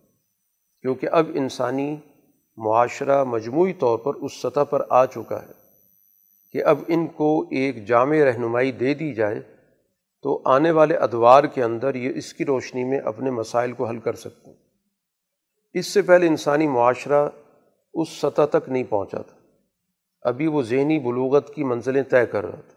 کیونکہ 0.82 1.08
اب 1.12 1.26
انسانی 1.34 1.96
معاشرہ 2.56 3.24
مجموعی 3.24 3.72
طور 3.72 3.98
پر 3.98 4.14
اس 4.14 4.42
سطح 4.42 4.60
پر 4.70 4.82
آ 4.88 5.06
چکا 5.06 5.42
ہے 5.42 5.52
کہ 6.52 6.64
اب 6.64 6.78
ان 6.88 7.06
کو 7.06 7.42
ایک 7.42 7.86
جامع 7.86 8.16
رہنمائی 8.16 8.72
دے 8.72 8.94
دی 8.94 9.14
جائے 9.14 9.40
تو 10.22 10.42
آنے 10.44 10.70
والے 10.70 10.96
ادوار 10.96 11.44
کے 11.44 11.62
اندر 11.62 11.94
یہ 11.94 12.12
اس 12.14 12.34
کی 12.34 12.44
روشنی 12.44 12.84
میں 12.84 12.98
اپنے 12.98 13.30
مسائل 13.30 13.72
کو 13.72 13.86
حل 13.86 13.98
کر 13.98 14.12
سکتے 14.12 14.50
ہیں۔ 14.50 14.58
اس 15.74 15.86
سے 15.86 16.02
پہلے 16.02 16.26
انسانی 16.26 16.66
معاشرہ 16.66 17.28
اس 17.94 18.08
سطح 18.08 18.42
تک 18.50 18.68
نہیں 18.68 18.84
پہنچا 18.84 19.22
تھا۔ 19.22 19.36
ابھی 20.22 20.46
وہ 20.46 20.62
ذہنی 20.62 20.98
بلوغت 20.98 21.54
کی 21.54 21.64
منزلیں 21.64 22.02
طے 22.02 22.26
کر 22.26 22.46
رہا 22.46 22.60
تھا۔ 22.60 22.75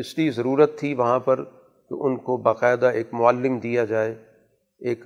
اس 0.00 0.18
لیے 0.18 0.30
ضرورت 0.30 0.78
تھی 0.78 0.94
وہاں 0.94 1.18
پر 1.18 1.44
کہ 1.90 1.94
ان 2.00 2.16
کو 2.16 2.36
باقاعدہ 2.36 2.86
ایک 2.86 3.08
معلم 3.12 3.58
دیا 3.58 3.84
جائے، 3.84 4.14
ایک 4.80 5.04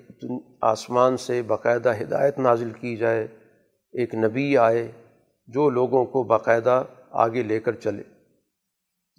آسمان 0.60 1.16
سے 1.16 1.42
باقاعدہ 1.42 1.92
ہدایت 2.00 2.38
نازل 2.38 2.70
کی 2.70 2.96
جائے، 2.96 3.26
ایک 3.94 4.14
نبی 4.14 4.56
آئے 4.56 4.90
جو 5.46 5.70
لوگوں 5.70 6.04
کو 6.04 6.22
باقاعدہ 6.22 6.84
آگے 7.10 7.42
لے 7.42 7.60
کر 7.60 7.72
چلے۔ 7.72 8.02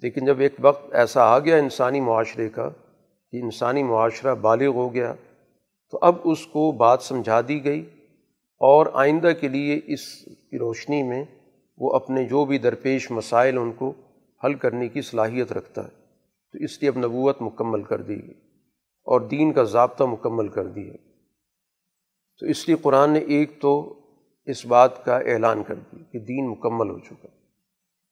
لیکن 0.04 0.26
جب 0.26 0.40
ایک 0.40 0.56
وقت 0.60 0.96
ایسا 0.96 1.24
آ 1.24 1.40
گیا 1.40 1.58
انسانی 1.58 2.00
معاشرے 2.00 2.50
کا 2.50 2.70
کہ 3.32 3.42
انسانی 3.42 3.84
معاشرہ 3.84 4.36
بالغ 4.36 4.68
ہو 4.68 4.94
گیا، 4.94 5.14
تو 5.92 6.00
اب 6.02 6.16
اس 6.24 6.46
کو 6.48 6.72
بات 6.72 7.02
سمجھا 7.02 7.42
دی 7.48 7.64
گئی 7.66 7.82
اور 8.62 8.86
آئندہ 8.94 9.32
کے 9.42 9.48
لیے 9.48 9.80
اس 9.86 10.16
کی 10.26 10.58
روشنی 10.58 11.04
میں 11.04 11.24
وہ 11.78 11.94
اپنے 11.94 12.24
جو 12.24 12.46
بھی 12.46 12.58
درپیش 12.58 13.12
مسائل 13.12 13.58
ان 13.58 13.72
کو 13.72 13.94
حل 14.44 14.54
کرنے 14.54 14.88
کی 14.88 15.02
صلاحیت 15.02 15.52
رکھتا 15.52 15.84
ہے۔ 15.84 16.08
تو 16.52 16.58
اس 16.64 16.82
لیے 16.82 16.90
اب 16.90 16.98
نبوت 16.98 17.42
مکمل 17.42 17.84
کر 17.84 18.02
دی 18.02 18.28
گئی 18.28 18.34
اور 19.04 19.22
دین 19.22 19.54
کا 19.54 19.64
ضابطہ 19.64 20.04
مکمل 20.04 20.48
کر 20.48 20.68
دیا۔ 20.68 20.94
تو 22.40 22.46
اس 22.46 22.68
لیے 22.68 22.78
قرآن 22.82 23.12
نے 23.12 23.20
ایک 23.20 23.62
تو 23.62 24.00
اس 24.46 24.66
بات 24.66 25.06
کا 25.06 25.18
اعلان 25.18 25.64
کر 25.64 25.76
دی 25.76 26.04
کہ 26.12 26.20
دین 26.20 26.50
مکمل 26.50 26.90
ہو 26.90 27.00
چکا۔ 27.00 27.28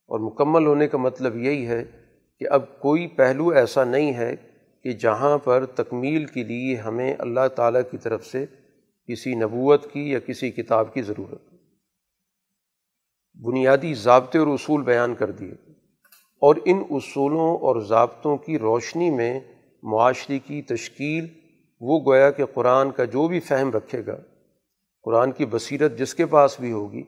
اور 0.08 0.20
مکمل 0.20 0.66
ہونے 0.68 0.88
کا 0.88 0.98
مطلب 0.98 1.38
یہی 1.38 1.68
ہے 1.68 1.84
کہ 2.40 2.46
اب 2.50 2.80
کوئی 2.80 3.08
پہلو 3.08 3.50
ایسا 3.50 3.84
نہیں 3.84 4.14
ہے 4.14 4.36
کہ 4.84 4.92
جہاں 4.92 5.38
پر 5.38 5.66
تکمیل 5.66 6.26
کے 6.26 6.44
لیے 6.44 6.76
ہمیں 6.76 7.16
اللہ 7.20 7.48
تعالیٰ 7.56 7.82
کی 7.92 7.98
طرف 7.98 8.26
سے 8.26 8.46
کسی 9.08 9.36
نبوت 9.36 9.94
کی 9.94 10.12
یا 10.12 10.20
کسی 10.20 10.52
کتاب 10.52 10.94
کی 10.94 11.02
ضرورت۔ 11.02 11.42
بنیادی 13.44 13.94
ضابطے 13.94 14.40
اور 14.40 14.48
اصول 14.48 14.82
بیان 14.82 15.16
کر 15.16 15.32
دیے۔ 15.32 15.75
اور 16.46 16.56
ان 16.66 16.84
اصولوں 16.90 17.58
اور 17.58 17.80
ضابطوں 17.82 18.38
کی 18.38 18.60
روشنی 18.60 19.10
میں 19.10 19.40
معاشرے 19.84 20.40
کی 20.40 20.62
تشکیل، 20.62 21.28
وہ 21.82 22.00
گویا 22.06 22.32
کہ 22.32 22.46
قرآن 22.46 22.92
کا 22.92 23.04
جو 23.04 23.28
بھی 23.28 23.40
فہم 23.40 23.72
رکھے 23.72 24.06
گا، 24.08 24.18
قرآن 25.06 25.32
کی 25.32 25.46
بصیرت 25.46 25.98
جس 25.98 26.16
کے 26.16 26.26
پاس 26.26 26.60
بھی 26.60 26.72
ہوگی، 26.72 27.04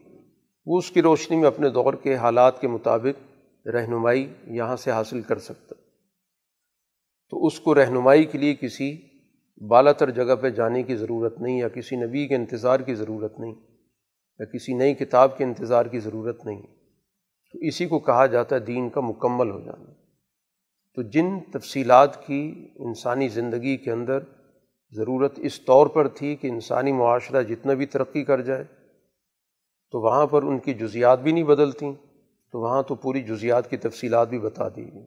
وہ 0.66 0.78
اس 0.78 0.92
کی 0.92 1.02
روشنی 1.02 1.38
میں 1.38 1.48
اپنے 1.48 1.70
دور 1.70 1.94
کے 1.94 2.16
حالات 2.16 2.62
کے 2.62 2.68
مطابق 2.68 3.68
رہنمائی 3.68 4.28
یہاں 4.48 4.76
سے 4.76 4.92
حاصل 4.92 5.22
کر 5.22 5.40
سکتا۔ 5.40 5.76
تو 7.30 7.46
اس 7.46 7.60
کو 7.60 7.76
رہنمائی 7.76 8.26
کے 8.26 8.38
لیے 8.38 8.56
کسی 8.56 8.98
بالا 9.70 9.92
تر 9.92 10.10
جگہ 10.10 10.36
پہ 10.36 10.50
جانے 10.50 10.84
کی 10.84 10.96
ضرورت 10.96 11.42
نہیں، 11.42 11.58
یا 11.58 11.68
کسی 11.68 11.96
نبی 11.96 12.28
کے 12.28 12.36
انتظار 12.36 12.80
کی 12.80 12.94
ضرورت 12.94 13.40
نہیں، 13.40 13.56
یا 14.40 14.46
کسی 14.46 14.74
نئی 14.74 14.94
کتاب 14.94 15.38
کے 15.38 15.44
انتظار 15.44 15.86
کی 15.86 16.00
ضرورت 16.00 16.46
نہیں۔ 16.46 16.62
تو 17.58 17.66
اسی 17.66 17.86
کو 17.86 18.00
کہا 18.00 18.26
جاتا 18.26 18.56
ہے 18.56 18.60
دین 18.60 18.90
کا 18.90 19.02
مکمل 19.02 19.52
ہو 19.52 19.60
جانا۔ 19.60 19.92
تو 20.96 21.02
جن 21.02 21.40
تفصیلات 21.54 22.28
کی 22.28 22.68
انسانی 22.76 23.28
زندگی 23.28 23.78
کے 23.78 23.92
اندر 23.92 24.20
ضرورت 24.92 25.34
اس 25.38 25.62
طور 25.62 25.88
پر 25.88 26.08
تھی 26.08 26.36
کہ 26.36 26.48
انسانی 26.48 26.92
معاشرہ 26.92 27.44
جتنا 27.44 27.74
بھی 27.74 27.86
ترقی 27.86 28.24
کر 28.24 28.42
جائے، 28.42 28.64
تو 29.92 30.02
وہاں 30.02 30.28
پر 30.28 30.44
ان 30.44 30.60
کی 30.60 30.74
جزیات 30.74 31.20
بھی 31.20 31.32
نہیں 31.32 31.44
بدلتیں، 31.44 31.94
تو 32.52 32.60
وہاں 32.60 32.84
تو 32.84 32.96
پوری 32.96 33.22
جزیات 33.22 33.70
کی 33.70 33.78
تفصیلات 33.78 34.30
بھی 34.30 34.40
بتا 34.40 34.68
دی 34.70 34.94
گئی۔ 34.94 35.06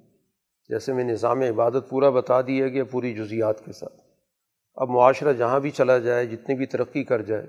جیسے 0.68 0.92
میں 0.92 1.04
نظام 1.04 1.40
عبادت 1.40 1.90
پورا 1.90 2.10
بتا 2.10 2.40
دیا 2.40 2.68
گیا 2.68 2.84
پوری 2.84 3.14
جزیات 3.14 3.64
کے 3.64 3.72
ساتھ۔ 3.72 4.00
اب 4.74 4.88
معاشرہ 4.90 5.32
جہاں 5.32 5.60
بھی 5.60 5.70
چلا 5.70 5.98
جائے، 5.98 6.26
جتنی 6.26 6.54
بھی 6.54 6.66
ترقی 6.66 7.04
کر 7.04 7.22
جائے، 7.22 7.46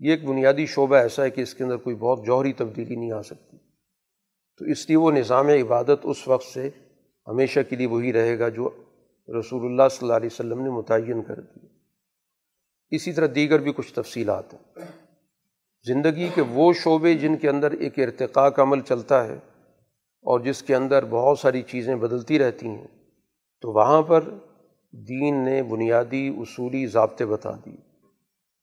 یہ 0.00 0.10
ایک 0.10 0.24
بنیادی 0.24 0.66
شعبہ 0.66 0.96
ایسا 0.96 1.24
ہے 1.24 1.30
کہ 1.30 1.40
اس 1.40 1.54
کے 1.54 1.64
اندر 1.64 1.76
کوئی 1.76 1.96
بہت 1.96 2.26
جوہری 2.26 2.52
تبدیلی 2.52 2.96
نہیں 2.96 3.12
آ 3.12 3.22
سکتی۔ 3.22 3.55
تو 4.58 4.64
اس 4.64 4.88
لیے 4.88 4.96
وہ 4.96 5.10
نظام 5.10 5.48
عبادت 5.48 5.98
اس 6.02 6.28
وقت 6.28 6.46
سے 6.46 6.70
ہمیشہ 7.26 7.60
کے 7.70 7.76
لیے 7.76 7.86
وہی 7.86 8.12
رہے 8.12 8.38
گا 8.38 8.48
جو 8.48 8.70
رسول 9.38 9.64
اللہ 9.64 9.88
صلی 9.90 9.98
اللہ 10.02 10.16
علیہ 10.16 10.28
وسلم 10.32 10.62
نے 10.62 10.70
متعین 10.70 11.22
کر 11.22 11.40
دی۔ 11.40 11.66
اسی 12.90 13.12
طرح 13.12 13.26
دیگر 13.34 13.58
بھی 13.58 13.72
کچھ 13.76 13.94
تفصیلات 13.94 14.54
ہیں۔ 14.54 14.82
زندگی 15.86 16.28
کے 16.34 16.42
وہ 16.42 16.72
شعبے 16.72 17.14
جن 17.14 17.36
کے 17.36 17.48
اندر 17.48 17.70
ایک 17.70 17.98
ارتقاء 17.98 18.48
کا 18.48 18.62
عمل 18.62 18.80
چلتا 18.80 19.28
ہے 19.28 19.34
اور 20.22 20.40
جس 20.40 20.62
کے 20.62 20.74
اندر 20.74 21.04
بہت 21.04 21.38
ساری 21.38 21.62
چیزیں 21.62 21.96
بدلتی 21.96 22.38
رہتی 22.38 22.68
ہیں، 22.68 22.86
تو 23.60 23.72
وہاں 23.72 24.02
پر 24.02 24.20
دین 24.92 25.44
نے 25.44 25.62
بنیادی 25.62 26.28
اصولی 26.38 26.86
ضابطے 26.86 27.26
بتا 27.26 27.50
دی 27.66 27.76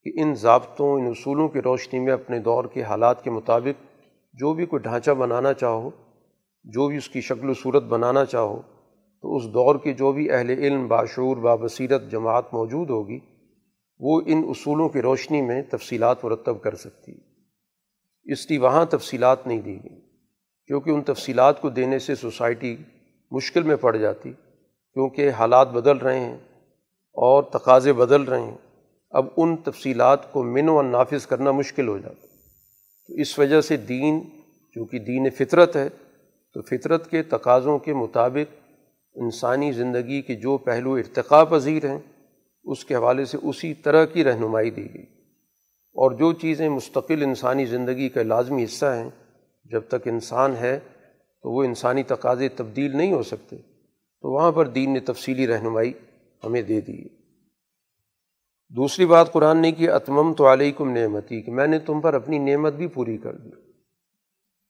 کہ 0.03 0.21
ان 0.21 0.35
ضابطوں، 0.35 0.99
ان 0.99 1.07
اصولوں 1.07 1.49
کی 1.49 1.61
روشنی 1.61 1.99
میں 1.99 2.13
اپنے 2.13 2.39
دور 2.39 2.65
کے 2.65 2.83
حالات 2.83 3.23
کے 3.23 3.29
مطابق 3.29 3.92
جو 4.33 4.53
بھی 4.53 4.65
کوئی 4.65 4.81
ڈھانچہ 4.81 5.11
بنانا 5.11 5.53
چاہو، 5.53 5.89
جو 6.63 6.87
بھی 6.87 6.97
اس 6.97 7.09
کی 7.09 7.21
شکل 7.21 7.49
و 7.49 7.53
صورت 7.53 7.83
بنانا 7.83 8.25
چاہو، 8.25 8.61
تو 9.21 9.35
اس 9.35 9.43
دور 9.43 9.75
کے 9.75 9.93
جو 9.93 10.11
بھی 10.11 10.31
اہل 10.31 10.49
علم، 10.49 10.87
باشعور، 10.87 11.37
بابصیرت 11.37 12.11
جماعت 12.11 12.53
موجود 12.53 12.89
ہوگی، 12.89 13.19
وہ 13.99 14.21
ان 14.25 14.43
اصولوں 14.49 14.89
کی 14.89 15.01
روشنی 15.01 15.41
میں 15.41 15.61
تفصیلات 15.61 16.25
مرتب 16.25 16.61
کر 16.61 16.75
سکتی۔ 16.75 17.11
اس 18.23 18.49
لیے 18.49 18.59
وہاں 18.59 18.85
تفصیلات 18.85 19.47
نہیں 19.47 19.61
دی 19.61 19.77
گئی 19.83 19.99
کیونکہ 20.67 20.89
ان 20.89 21.01
تفصیلات 21.01 21.61
کو 21.61 21.69
دینے 21.69 21.99
سے 21.99 22.15
سوسائٹی 22.15 22.77
مشکل 23.31 23.63
میں 23.63 23.75
پڑ 23.75 23.95
جاتی، 23.95 24.31
کیونکہ 24.93 25.29
حالات 25.29 25.71
بدل 25.71 25.97
رہے 25.97 26.19
ہیں 26.19 26.37
اور 27.13 27.43
تقاضے 27.43 27.93
بدل 27.93 28.21
رہے 28.21 28.41
ہیں۔ 28.41 28.57
اب 29.11 29.25
ان 29.37 29.57
تفصیلات 29.57 30.33
کو 30.33 30.43
من 30.43 30.69
و 30.69 30.81
نافذ 30.81 31.25
کرنا 31.25 31.51
مشکل 31.51 31.87
ہو 31.87 31.97
جاتا۔ 31.97 32.22
اس 33.21 33.39
وجہ 33.39 33.61
سے 33.61 33.77
دین، 33.77 34.21
چونکہ 34.73 34.99
دین 34.99 35.29
فطرت 35.29 35.75
ہے، 35.75 35.89
تو 36.53 36.61
فطرت 36.61 37.09
کے 37.09 37.23
تقاضوں 37.23 37.79
کے 37.79 37.93
مطابق 37.93 38.55
انسانی 39.15 39.71
زندگی 39.71 40.21
کے 40.21 40.35
جو 40.35 40.57
پہلو 40.57 40.93
ارتقاء 40.93 41.43
پذیر 41.43 41.89
ہیں، 41.89 41.99
اس 42.63 42.85
کے 42.85 42.95
حوالے 42.95 43.25
سے 43.25 43.37
اسی 43.41 43.73
طرح 43.73 44.05
کی 44.05 44.23
رہنمائی 44.23 44.69
دی 44.69 44.93
گئی۔ 44.93 45.05
اور 45.93 46.11
جو 46.11 46.33
چیزیں 46.33 46.69
مستقل 46.69 47.23
انسانی 47.23 47.65
زندگی 47.65 48.09
کا 48.09 48.23
لازمی 48.23 48.63
حصہ 48.63 48.85
ہیں، 48.85 49.09
جب 49.65 49.81
تک 49.87 50.07
انسان 50.07 50.55
ہے 50.55 50.79
تو 51.43 51.51
وہ 51.51 51.63
انسانی 51.63 52.03
تقاضے 52.03 52.49
تبدیل 52.49 52.97
نہیں 52.97 53.13
ہو 53.13 53.23
سکتے، 53.23 53.55
تو 54.21 54.33
وہاں 54.33 54.51
پر 54.51 54.67
دین 54.67 54.93
نے 54.93 54.99
تفصیلی 54.99 55.47
رہنمائی 55.47 55.93
ہمیں 56.43 56.61
دے 56.61 56.81
دی۔ 56.81 57.22
دوسری 58.69 59.05
بات 59.05 59.31
قرآن 59.31 59.61
نے 59.61 59.71
کہ 59.71 59.89
اتمم 59.89 60.33
تو 60.33 60.53
علیکم 60.53 60.91
نعمتی، 60.91 61.41
کہ 61.41 61.51
میں 61.51 61.67
نے 61.67 61.79
تم 61.79 62.01
پر 62.01 62.13
اپنی 62.13 62.37
نعمت 62.37 62.73
بھی 62.73 62.87
پوری 62.87 63.17
کر 63.17 63.35
دی۔ 63.35 63.49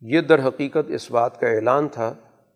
یہ 0.01 0.21
در 0.21 0.47
حقیقت 0.47 0.91
اس 0.91 1.11
بات 1.11 1.39
کا 1.39 1.47
اعلان 1.47 1.87
تھا 1.87 2.13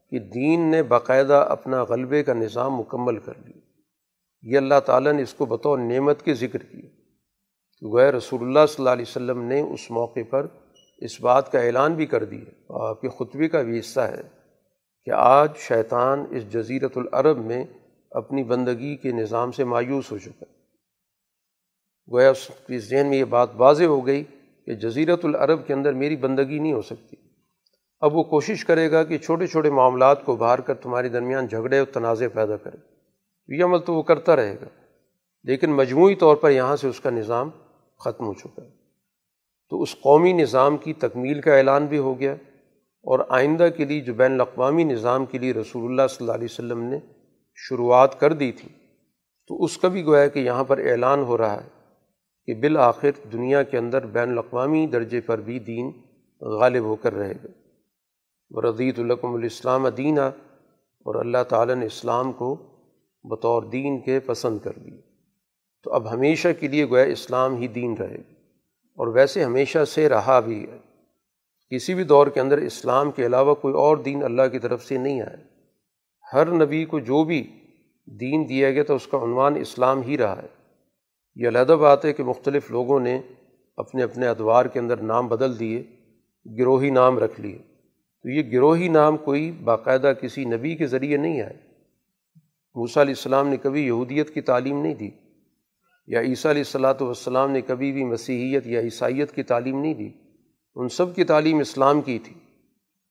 کہ 0.10 0.20
دین 0.20 0.72
نے 0.72 0.84
باقاعدہ 0.84 1.46
اپنا 1.50 1.84
غلبے 1.84 2.24
کا 2.24 2.34
نظام 2.34 2.76
مکمل 2.76 3.18
کر 3.18 3.34
لیا 3.46 3.58
یہ 4.42 4.58
اللہ 4.58 4.80
تعالیٰ 4.86 5.14
نے 5.14 5.22
اس 5.22 5.34
کو 5.34 5.46
بطور 5.46 5.80
نعمت 5.80 6.22
کے 6.22 6.34
ذکر 6.34 6.58
کیا۔ 6.58 6.90
غیر 7.94 8.14
رسول 8.14 8.42
اللہ 8.42 8.66
صلی 8.66 8.76
اللہ 8.78 8.90
علیہ 8.90 9.06
وسلم 9.08 9.42
نے 9.42 9.62
اس 9.62 9.92
موقع 9.92 10.20
پر 10.30 10.46
اس 10.98 11.22
بات 11.22 11.52
کا 11.52 11.60
اعلان 11.60 11.94
بھی 11.94 12.06
کر 12.06 12.24
دیا۔ 12.24 12.50
اور 12.68 12.90
آپ 12.90 13.02
کے 13.02 13.10
خطبے 13.10 13.48
کا 13.48 13.62
بھی 13.62 13.80
حصہ 13.80 14.00
ہے 14.00 14.22
کہ 15.06 15.12
آج 15.16 15.58
شیطان 15.58 16.26
اس 16.30 16.54
جزیرت 16.54 16.98
العرب 16.98 17.46
میں 17.46 17.64
اپنی 18.12 18.44
بندگی 18.44 18.96
کے 18.96 19.12
نظام 19.12 19.52
سے 19.52 19.64
مایوس 19.64 20.12
ہو 20.12 20.18
چکا 20.18 20.46
ہے۔ 20.50 20.57
گویا 22.14 22.30
اس 22.30 22.52
کی 22.68 22.80
ذہن 22.80 23.08
میں 23.08 23.18
یہ 23.18 23.24
بات 23.24 23.50
واضح 23.54 23.84
ہو 23.84 24.08
گئی 24.08 24.24
کہ 24.66 24.74
جزیرت 24.74 25.26
العرب 25.26 25.68
کے 25.68 25.74
اندر 25.74 25.94
میری 25.94 26.16
بندگی 26.16 26.60
نہیں 26.60 26.74
ہو 26.74 26.82
سکتی۔ 26.82 27.16
اب 28.00 28.16
وہ 28.16 28.24
کوشش 28.24 28.66
کرے 28.66 28.92
گا 28.92 29.04
کہ 29.04 29.18
چھوٹے 29.18 29.48
چھوٹے 29.48 29.70
معاملات 29.70 30.26
کو 30.26 30.36
باہر 30.36 30.62
کر 30.62 30.74
تمہارے 30.74 31.10
درمیان 31.10 31.48
جھگڑے 31.48 31.78
اور 31.78 31.88
تنازع 31.94 32.26
پیدا 32.34 32.58
کرے۔ 32.58 32.78
یہ 33.58 33.64
عمل 33.64 33.80
تو 33.80 33.94
وہ 33.94 34.04
کرتا 34.04 34.36
رہے 34.36 34.56
گا، 34.62 34.68
لیکن 35.44 35.72
مجموعی 35.72 36.16
طور 36.16 36.36
پر 36.36 36.50
یہاں 36.50 36.76
سے 36.76 36.88
اس 36.88 37.00
کا 37.00 37.10
نظام 37.10 37.50
ختم 38.00 38.26
ہو 38.26 38.34
چکا 38.34 38.64
ہے۔ 38.64 38.70
تو 39.70 39.82
اس 39.82 39.96
قومی 40.02 40.34
نظام 40.34 40.78
کی 40.78 40.94
تکمیل 40.94 41.42
کا 41.42 41.58
اعلان 41.58 41.86
بھی 41.86 41.98
ہو 41.98 42.20
گیا 42.20 42.34
اور 43.06 43.20
آئندہ 43.30 43.68
کے 43.78 43.86
لیے 43.86 44.00
جو 44.00 44.14
بین 44.14 44.34
الاقوامی 44.34 44.84
نظام 44.84 45.26
کے 45.26 45.38
لیے 45.38 45.54
رسول 45.54 45.92
اللہ 45.92 46.08
صلی 46.10 46.18
اللہ 46.20 46.32
علیہ 46.32 46.48
وسلم 46.52 46.84
نے 46.84 47.00
شروعات 47.56 48.20
کر 48.20 48.34
دی 48.34 48.52
تھی، 48.52 48.70
تو 49.48 49.64
اس 49.64 49.78
کا 49.78 49.88
بھی 49.88 50.06
گویا 50.06 50.28
کہ 50.28 50.40
یہاں 50.40 50.64
پر 50.64 50.78
اعلان 50.78 51.24
ہو 51.24 51.38
رہا 51.38 51.64
ہے۔ 51.64 51.77
کہ 52.48 52.54
بالآخر 52.54 53.10
دنیا 53.34 53.64
کے 53.64 53.78
اندر 53.78 54.06
بین 54.06 54.30
الاقوامی 54.30 54.88
درجے 54.88 55.22
پر 55.22 55.42
بھی 55.42 55.60
دین 55.60 55.92
غالب 56.42 56.84
ہو 56.84 56.96
کر 56.96 57.14
رہے 57.14 57.32
گا۔ 57.32 57.48
ورضیت 58.50 59.00
القم 59.00 59.34
الاسلام 59.34 59.88
دینہ 59.88 60.20
اور 60.20 61.16
اللہ 61.16 61.44
تعالیٰ 61.50 61.76
نے 61.76 61.86
اسلام 61.86 62.32
کو 62.32 62.56
بطور 63.24 63.64
دین 63.64 64.02
کے 64.02 64.20
پسند 64.20 64.60
کر 64.60 64.72
لی 64.78 65.02
تو 65.84 65.94
اب 65.94 66.12
ہمیشہ 66.12 66.48
کے 66.60 66.68
لیے 66.68 66.90
گویا 66.90 67.04
اسلام 67.04 67.56
ہی 67.56 67.68
دین 67.68 67.94
رہے 67.94 68.18
گا۔ 68.18 68.34
اور 68.96 69.08
ویسے 69.08 69.44
ہمیشہ 69.44 69.86
سے 69.86 70.10
رہا 70.10 70.40
بھی 70.40 70.66
ہے۔ 70.72 70.78
کسی 71.70 71.94
بھی 71.94 72.04
دور 72.04 72.28
کے 72.28 72.40
اندر 72.40 72.58
اسلام 72.58 73.12
کے 73.12 73.26
علاوہ 73.26 73.56
کوئی 73.56 73.74
اور 73.74 73.98
دین 73.98 74.24
اللہ 74.24 74.48
کی 74.52 74.60
طرف 74.60 74.86
سے 74.86 74.98
نہیں 74.98 75.22
آیا۔ 75.22 75.36
ہر 76.34 76.52
نبی 76.52 76.86
کو 76.86 77.00
جو 77.00 77.24
بھی 77.24 77.48
دین 78.06 78.50
دیا 78.50 78.72
گیا 78.72 78.84
تو 78.84 78.96
اس 78.96 79.08
کا 79.08 79.18
عنوان 79.24 79.56
اسلام 79.56 80.02
ہی 80.02 80.18
رہا 80.18 80.42
ہے۔ 80.42 80.57
یہ 81.40 81.48
علیحدہ 81.48 81.72
بات 81.72 82.06
ہے 82.06 82.14
کہ 82.14 82.24
مختلف 82.24 82.72
لوگوں 82.72 83.00
نے 83.00 83.22
اپنے 83.78 84.04
اپنے 84.04 84.28
ادوار 84.28 84.66
کے 84.66 84.80
اندر 84.80 84.98
نام 84.98 85.28
بدل 85.28 85.60
دیے، 85.60 85.84
گروہی 86.60 86.90
نام 86.90 87.20
رکھ 87.20 87.42
لیے۔ 87.42 87.58
تو 88.24 88.30
یہ 88.30 88.52
گروہی 88.52 88.88
نام 88.88 89.18
کوئی 89.18 89.52
باقاعدہ 89.52 90.14
کسی 90.22 90.46
نبی 90.46 90.76
کے 90.76 90.88
ذریعے 90.88 91.18
نہیں 91.18 91.42
آئے۔ 91.42 91.58
موسیٰ 92.76 93.04
علیہ 93.04 93.14
السلام 93.18 93.48
نے 93.48 93.58
کبھی 93.58 93.86
یہودیت 93.86 94.34
کی 94.34 94.42
تعلیم 94.42 94.82
نہیں 94.82 94.96
دی، 94.96 95.10
یا 96.08 96.22
عیسیٰ 96.22 96.52
علیہ 96.52 96.60
السلاۃ 96.60 97.02
والسلام 97.02 97.52
نے 97.52 97.62
کبھی 97.62 97.92
بھی 97.92 98.04
مسیحیت 98.04 98.68
یا 98.68 98.80
عیسائیت 98.80 99.32
کی 99.32 99.44
تعلیم 99.44 99.82
نہیں 99.82 99.94
دی۔ 99.94 100.10
ان 100.76 100.90
سب 100.90 101.16
کی 101.16 101.24
تعلیم 101.24 101.60
اسلام 101.60 102.02
کی 102.02 102.20
تھی۔ 102.20 102.34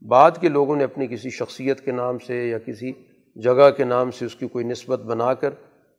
بعد 0.08 0.30
کے 0.40 0.48
لوگوں 0.48 0.76
نے 0.76 0.84
اپنی 0.84 1.06
کسی 1.06 1.30
شخصیت 1.30 1.80
کے 1.80 1.92
نام 1.92 2.18
سے 2.18 2.48
یا 2.48 2.58
کسی 2.58 2.92
جگہ 3.36 3.70
کے 3.76 3.84
نام 3.84 4.10
سے 4.10 4.24
اس 4.24 4.36
کی 4.36 4.48
کوئی 4.48 4.64
نسبت 4.64 5.00
بنا 5.00 5.34
کر 5.34 5.50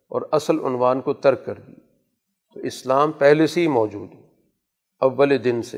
اور 0.10 0.22
اصل 0.32 0.60
عنوان 0.66 1.02
کو 1.02 1.13
ترک 1.13 1.46
کر 1.46 1.54
دی۔ 1.54 1.87
تو 2.58 2.63
اسلام 2.63 3.12
پہلے 3.12 3.48
سے 3.48 3.62
ہی 3.62 3.67
موجود 3.67 4.13
ہے۔ 4.13 4.22
اول 5.00 5.43
دن 5.43 5.62
سے، 5.62 5.78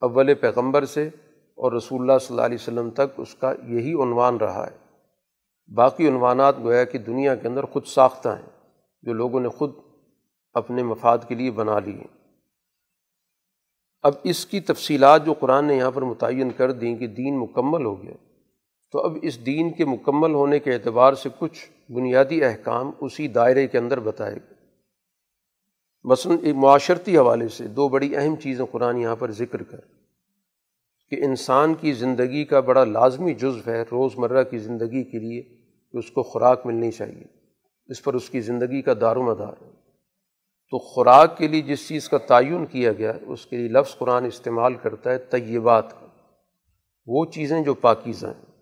اول 0.00 0.34
پیغمبر 0.34 0.84
سے 0.84 1.08
اور 1.54 1.72
رسول 1.72 2.00
اللہ 2.00 2.18
صلی 2.18 2.34
اللہ 2.34 2.46
علیہ 2.46 2.58
وسلم 2.60 2.90
تک 2.90 3.20
اس 3.20 3.34
کا 3.34 3.52
یہی 3.68 3.92
عنوان 3.92 4.36
رہا 4.36 4.66
ہے۔ 4.66 4.76
باقی 5.74 6.08
عنوانات 6.08 6.58
گویا 6.58 6.84
کہ 6.84 6.98
دنیا 6.98 7.34
کے 7.34 7.48
اندر 7.48 7.64
خود 7.64 7.84
ساختہ 7.84 8.28
ہیں، 8.28 8.50
جو 9.02 9.12
لوگوں 9.12 9.40
نے 9.40 9.48
خود 9.48 9.72
اپنے 10.52 10.82
مفاد 10.82 11.18
کے 11.28 11.34
لیے 11.34 11.50
بنا 11.50 11.78
لیے 11.78 12.04
اب 14.02 14.12
اس 14.24 14.46
کی 14.46 14.60
تفصیلات 14.60 15.26
جو 15.26 15.32
قرآن 15.32 15.64
نے 15.64 15.76
یہاں 15.76 15.90
پر 15.90 16.02
متعین 16.02 16.50
کر 16.50 16.72
دیں 16.72 16.96
کہ 16.96 17.06
دین 17.06 17.38
مکمل 17.38 17.84
ہو 17.84 18.02
گیا، 18.02 18.14
تو 18.92 19.00
اب 19.00 19.16
اس 19.22 19.46
دین 19.46 19.72
کے 19.72 19.84
مکمل 19.84 20.34
ہونے 20.34 20.58
کے 20.58 20.74
اعتبار 20.74 21.12
سے 21.12 21.28
کچھ 21.38 21.92
بنیادی 21.92 22.44
احکام 22.44 22.90
اسی 23.00 23.28
دائرے 23.28 23.66
کے 23.66 23.78
اندر 23.78 24.00
بتائے 24.00 24.34
گئے۔ 24.34 24.61
مثلاً 26.04 26.36
ایک 26.42 26.54
معاشرتی 26.54 27.16
حوالے 27.16 27.48
سے 27.48 27.66
دو 27.66 27.88
بڑی 27.88 28.16
اہم 28.16 28.36
چیزیں 28.36 28.64
قرآن 28.70 28.96
یہاں 28.96 29.16
پر 29.16 29.30
ذکر 29.30 29.62
کر 29.62 29.78
کہ 31.10 31.24
انسان 31.24 31.74
کی 31.74 31.92
زندگی 31.92 32.44
کا 32.44 32.60
بڑا 32.60 32.84
لازمی 32.84 33.34
جزو 33.34 33.70
ہے 33.70 33.82
روز 33.82 34.12
مرہ 34.16 34.44
کی 34.44 34.58
زندگی 34.58 35.04
کے 35.04 35.18
لیے 35.18 35.42
کہ 35.92 35.96
اس 35.96 36.10
کو 36.10 36.22
خوراک 36.22 36.66
ملنی 36.66 36.90
چاہیے، 36.90 37.24
اس 37.86 38.02
پر 38.02 38.14
اس 38.14 38.30
کی 38.30 38.40
زندگی 38.40 38.82
کا 38.82 38.92
دار 39.00 39.16
و 39.16 39.22
مدار 39.22 39.62
ہے 39.62 39.70
تو 40.70 40.78
خوراک 40.78 41.38
کے 41.38 41.48
لیے 41.48 41.62
جس 41.62 41.88
چیز 41.88 42.08
کا 42.08 42.18
تعین 42.18 42.66
کیا 42.66 42.92
گیا، 42.92 43.12
اس 43.26 43.46
کے 43.46 43.56
لیے 43.56 43.68
لفظ 43.68 43.98
قرآن 43.98 44.24
استعمال 44.24 44.74
کرتا 44.74 45.10
ہے 45.10 45.18
طیبات 45.18 46.00
کا۔ 46.00 46.06
وہ 47.06 47.24
چیزیں 47.24 47.62
جو 47.62 47.74
پاکیزہ 47.74 48.26
ہیں۔ 48.26 48.52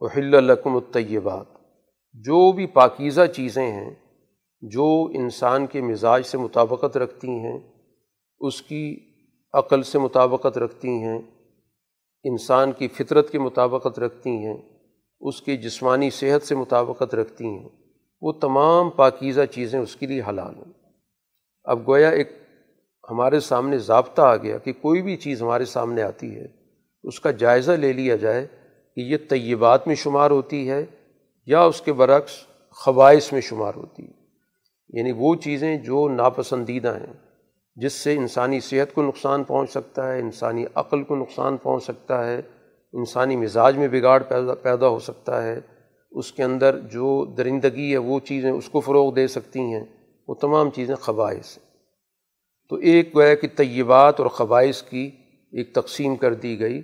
وحل 0.00 0.34
القم 0.34 0.76
الطیبات 0.76 1.46
جو 2.14 2.52
بھی 2.52 2.66
پاکیزہ 2.66 3.26
چیزیں 3.26 3.72
ہیں 3.72 3.94
جو 4.70 5.08
انسان 5.14 5.66
کے 5.66 5.80
مزاج 5.80 6.26
سے 6.26 6.38
مطابقت 6.38 6.96
رکھتی 6.96 7.28
ہیں، 7.28 7.58
اس 8.40 8.62
کی 8.62 8.96
عقل 9.52 9.82
سے 9.82 9.98
مطابقت 9.98 10.58
رکھتی 10.58 10.88
ہیں، 10.88 11.18
انسان 12.24 12.72
کی 12.72 12.88
فطرت 12.88 13.30
کے 13.30 13.38
مطابقت 13.38 13.98
رکھتی 13.98 14.30
ہیں، 14.30 14.56
اس 15.20 15.42
کی 15.42 15.56
جسمانی 15.56 16.10
صحت 16.10 16.46
سے 16.46 16.54
مطابقت 16.54 17.14
رکھتی 17.14 17.46
ہیں، 17.46 17.68
وہ 18.22 18.32
تمام 18.32 18.90
پاکیزہ 18.90 19.44
چیزیں 19.50 19.80
اس 19.80 19.96
کے 19.96 20.06
لیے 20.06 20.22
حلال 20.28 20.56
ہیں۔ 20.56 20.72
اب 21.64 21.88
گویا 21.88 22.08
ایک 22.08 22.32
ہمارے 23.10 23.40
سامنے 23.40 23.78
ضابطہ 23.78 24.22
آ 24.22 24.36
گیا 24.36 24.58
کہ 24.58 24.72
کوئی 24.72 25.02
بھی 25.02 25.16
چیز 25.16 25.42
ہمارے 25.42 25.64
سامنے 25.64 26.02
آتی 26.02 26.34
ہے، 26.36 26.46
اس 27.04 27.20
کا 27.20 27.30
جائزہ 27.30 27.72
لے 27.72 27.92
لیا 27.92 28.16
جائے 28.16 28.46
کہ 28.96 29.00
یہ 29.00 29.16
طیبات 29.28 29.86
میں 29.86 29.94
شمار 29.94 30.30
ہوتی 30.30 30.70
ہے 30.70 30.84
یا 31.46 31.62
اس 31.62 31.80
کے 31.80 31.92
برعکس 31.92 32.32
خواہش 32.70 33.32
میں 33.32 33.40
شمار 33.40 33.74
ہوتی 33.76 34.02
ہے۔ 34.02 34.15
یعنی 34.88 35.12
وہ 35.12 35.34
چیزیں 35.34 35.76
جو 35.76 36.08
ناپسندیدہ 36.08 36.96
ہیں، 36.96 37.12
جس 37.76 37.92
سے 37.92 38.16
انسانی 38.16 38.60
صحت 38.60 38.94
کو 38.94 39.02
نقصان 39.02 39.44
پہنچ 39.44 39.70
سکتا 39.70 40.12
ہے، 40.12 40.20
انسانی 40.20 40.64
عقل 40.74 41.02
کو 41.02 41.16
نقصان 41.16 41.56
پہنچ 41.56 41.84
سکتا 41.84 42.26
ہے، 42.26 42.42
انسانی 42.92 43.36
مزاج 43.36 43.76
میں 43.76 43.88
بگاڑ 43.88 44.22
پیدا 44.22 44.54
پیدا 44.54 44.88
ہو 44.88 44.98
سکتا 44.98 45.42
ہے۔ 45.42 45.60
اس 46.10 46.32
کے 46.32 46.42
اندر 46.42 46.78
جو 46.78 47.24
درندگی 47.24 47.92
ہے، 47.92 47.96
وہ 47.96 48.20
چیزیں 48.20 48.50
اس 48.50 48.68
کو 48.68 48.80
فروغ 48.80 49.14
دے 49.14 49.26
سکتی 49.26 49.60
ہیں۔ 49.60 49.84
وہ 50.28 50.34
تمام 50.34 50.70
چیزیں 50.70 50.94
خواہش 50.94 51.58
ہیں۔ 51.58 51.66
تو 52.68 52.76
ایک 52.76 53.16
گویا 53.16 53.34
کہ 53.34 53.48
طیبات 53.56 54.20
اور 54.20 54.28
خواہش 54.28 54.82
کی 54.82 55.10
ایک 55.52 55.74
تقسیم 55.74 56.16
کر 56.16 56.34
دی 56.34 56.60
گئی 56.60 56.82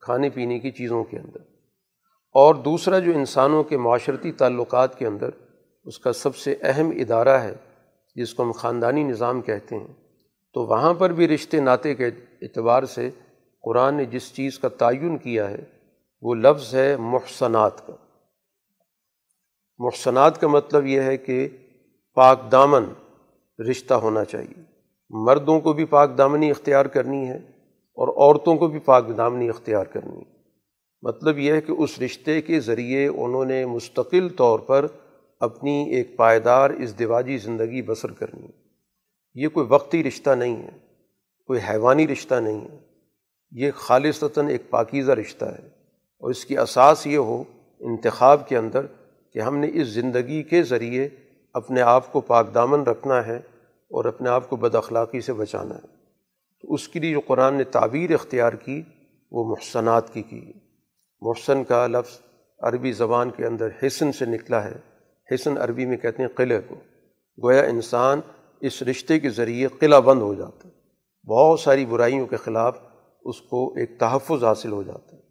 کھانے 0.00 0.30
پینے 0.30 0.58
کی 0.58 0.70
چیزوں 0.70 1.04
کے 1.04 1.18
اندر۔ 1.18 1.38
اور 2.32 2.54
دوسرا 2.54 2.98
جو 2.98 3.12
انسانوں 3.14 3.64
کے 3.64 3.76
معاشرتی 3.76 4.32
تعلقات 4.32 4.98
کے 4.98 5.06
اندر 5.06 5.30
اس 5.84 5.98
کا 5.98 6.12
سب 6.12 6.36
سے 6.36 6.54
اہم 6.62 6.90
ادارہ 6.90 7.28
ہے، 7.28 7.54
جس 8.16 8.34
کو 8.34 8.42
ہم 8.42 8.52
خاندانی 8.52 9.02
نظام 9.02 9.42
کہتے 9.42 9.76
ہیں۔ 9.76 9.94
تو 10.54 10.66
وہاں 10.66 10.94
پر 10.94 11.12
بھی 11.12 11.28
رشتے 11.28 11.60
ناطے 11.60 11.94
کے 11.94 12.06
اعتبار 12.42 12.82
سے 12.82 13.10
قرآن 13.62 13.94
نے 13.94 14.04
جس 14.04 14.34
چیز 14.34 14.58
کا 14.58 14.68
تعین 14.68 15.18
کیا 15.18 15.50
ہے، 15.50 15.64
وہ 16.22 16.34
لفظ 16.34 16.74
ہے 16.74 16.96
محسنات 16.96 17.86
کا۔ 17.86 17.92
محسنات 19.78 20.40
کا 20.40 20.48
مطلب 20.48 20.86
یہ 20.86 21.00
ہے 21.00 21.16
کہ 21.16 21.48
پاک 22.14 22.52
دامن 22.52 22.84
رشتہ 23.70 23.94
ہونا 23.94 24.24
چاہیے۔ 24.24 24.62
مردوں 25.10 25.60
کو 25.60 25.72
بھی 25.72 25.84
پاک 25.84 26.18
دامنی 26.18 26.50
اختیار 26.50 26.86
کرنی 26.86 27.28
ہے 27.28 27.36
اور 27.94 28.08
عورتوں 28.08 28.56
کو 28.56 28.68
بھی 28.68 28.78
پاک 28.78 29.16
دامنی 29.16 29.48
اختیار 29.48 29.84
کرنی۔ 29.84 30.18
ہے 30.18 30.34
مطلب 31.02 31.38
یہ 31.38 31.52
ہے 31.52 31.60
کہ 31.60 31.72
اس 31.72 31.98
رشتے 31.98 32.42
کے 32.42 32.60
ذریعے 32.60 33.08
انہوں 33.08 33.44
نے 33.44 33.66
مستقل 33.66 34.28
طور 34.28 34.58
پر 34.58 34.86
اپنی 35.40 35.90
ایک 35.90 36.16
پائیدار 36.16 36.70
ازدواجی 36.70 37.38
زندگی 37.38 37.82
بسر 37.82 38.10
کرنی۔ 38.10 38.46
یہ 39.34 39.48
کوئی 39.48 39.66
وقتی 39.70 40.04
رشتہ 40.04 40.30
نہیں 40.30 40.62
ہے، 40.62 40.78
کوئی 41.46 41.60
حیوانی 41.70 42.08
رشتہ 42.08 42.34
نہیں 42.34 42.60
ہے۔ 42.60 42.78
یہ 43.50 43.70
خالصتاً 43.74 44.48
ایک 44.48 44.70
پاکیزہ 44.70 45.12
رشتہ 45.12 45.44
ہے۔ 45.44 45.84
اور 46.18 46.30
اس 46.30 46.44
کی 46.44 46.58
اساس 46.58 47.06
یہ 47.06 47.18
ہو 47.18 47.44
انتخاب 47.80 48.48
کے 48.48 48.56
اندر 48.56 48.86
کہ 49.32 49.38
ہم 49.38 49.56
نے 49.56 49.70
اس 49.72 49.88
زندگی 49.88 50.42
کے 50.42 50.62
ذریعے 50.62 51.08
اپنے 51.52 51.80
آپ 51.80 52.12
کو 52.12 52.20
پاک 52.20 52.54
دامن 52.54 52.82
رکھنا 52.82 53.26
ہے 53.26 53.36
اور 53.66 54.04
اپنے 54.04 54.28
آپ 54.28 54.50
کو 54.50 54.56
بد 54.56 54.74
اخلاقی 54.74 55.20
سے 55.20 55.32
بچانا 55.32 55.74
ہے۔ 55.74 55.86
تو 56.62 56.74
اس 56.74 56.88
کے 56.88 57.00
لیے 57.00 57.12
جو 57.12 57.20
قرآن 57.20 57.54
نے 57.54 57.64
تعبیر 57.64 58.14
اختیار 58.14 58.52
کی، 58.52 58.82
وہ 59.30 59.44
محسنات 59.44 60.14
کی 60.14 60.22
کی۔ 60.22 60.52
محسن 61.20 61.64
کا 61.64 61.86
لفظ 61.86 62.20
عربی 62.58 62.92
زبان 62.92 63.30
کے 63.30 63.46
اندر 63.46 63.68
حسن 63.86 64.12
سے 64.12 64.24
نکلا 64.24 64.64
ہے۔ 64.64 64.93
حسن 65.34 65.58
عربی 65.58 65.86
میں 65.86 65.96
کہتے 65.96 66.22
ہیں 66.22 66.30
قلعے 66.36 66.60
کو۔ 66.68 66.74
گویا 67.42 67.62
انسان 67.62 68.20
اس 68.60 68.82
رشتے 68.82 69.18
کے 69.18 69.30
ذریعے 69.30 69.68
قلعہ 69.78 70.00
بند 70.00 70.22
ہو 70.22 70.34
جاتا 70.34 70.68
ہے۔ 70.68 70.74
بہت 71.28 71.60
ساری 71.60 71.86
برائیوں 71.86 72.26
کے 72.26 72.36
خلاف 72.36 72.78
اس 73.24 73.40
کو 73.40 73.74
ایک 73.76 73.98
تحفظ 73.98 74.44
حاصل 74.44 74.72
ہو 74.72 74.82
جاتا 74.82 75.16
ہے۔ 75.16 75.22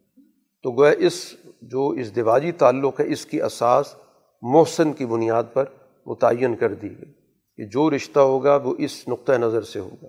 تو 0.63 0.71
گویا 0.71 0.91
اس 0.97 1.35
جو 1.61 1.87
اس 1.89 2.15
دیواجی 2.15 2.51
تعلق 2.51 2.99
ہے، 2.99 3.11
اس 3.11 3.25
کی 3.25 3.41
اساس 3.41 3.95
محسن 4.41 4.93
کی 4.93 5.05
بنیاد 5.05 5.43
پر 5.53 5.65
متعین 6.05 6.55
کر 6.55 6.73
دی 6.73 6.89
گئی 6.89 7.13
کہ 7.57 7.65
جو 7.65 7.89
رشتہ 7.89 8.19
ہوگا 8.19 8.55
وہ 8.55 8.75
اس 8.77 9.07
نقطۂ 9.07 9.33
نظر 9.33 9.61
سے 9.61 9.79
ہوگا۔ 9.79 10.07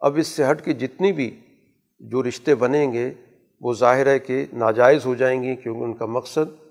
اب 0.00 0.16
اس 0.16 0.26
سے 0.26 0.50
ہٹ 0.50 0.64
کے 0.64 0.72
جتنی 0.72 1.12
بھی 1.12 1.40
جو 2.00 2.22
رشتے 2.22 2.54
بنیں 2.54 2.92
گے، 2.92 3.14
وہ 3.60 3.74
ظاہر 3.74 4.06
ہے 4.06 4.18
کہ 4.18 4.46
ناجائز 4.52 5.06
ہو 5.06 5.14
جائیں 5.14 5.42
گے 5.42 5.56
کیونکہ 5.56 5.84
ان 5.84 5.94
کا 5.94 6.06
مقصد 6.06 6.69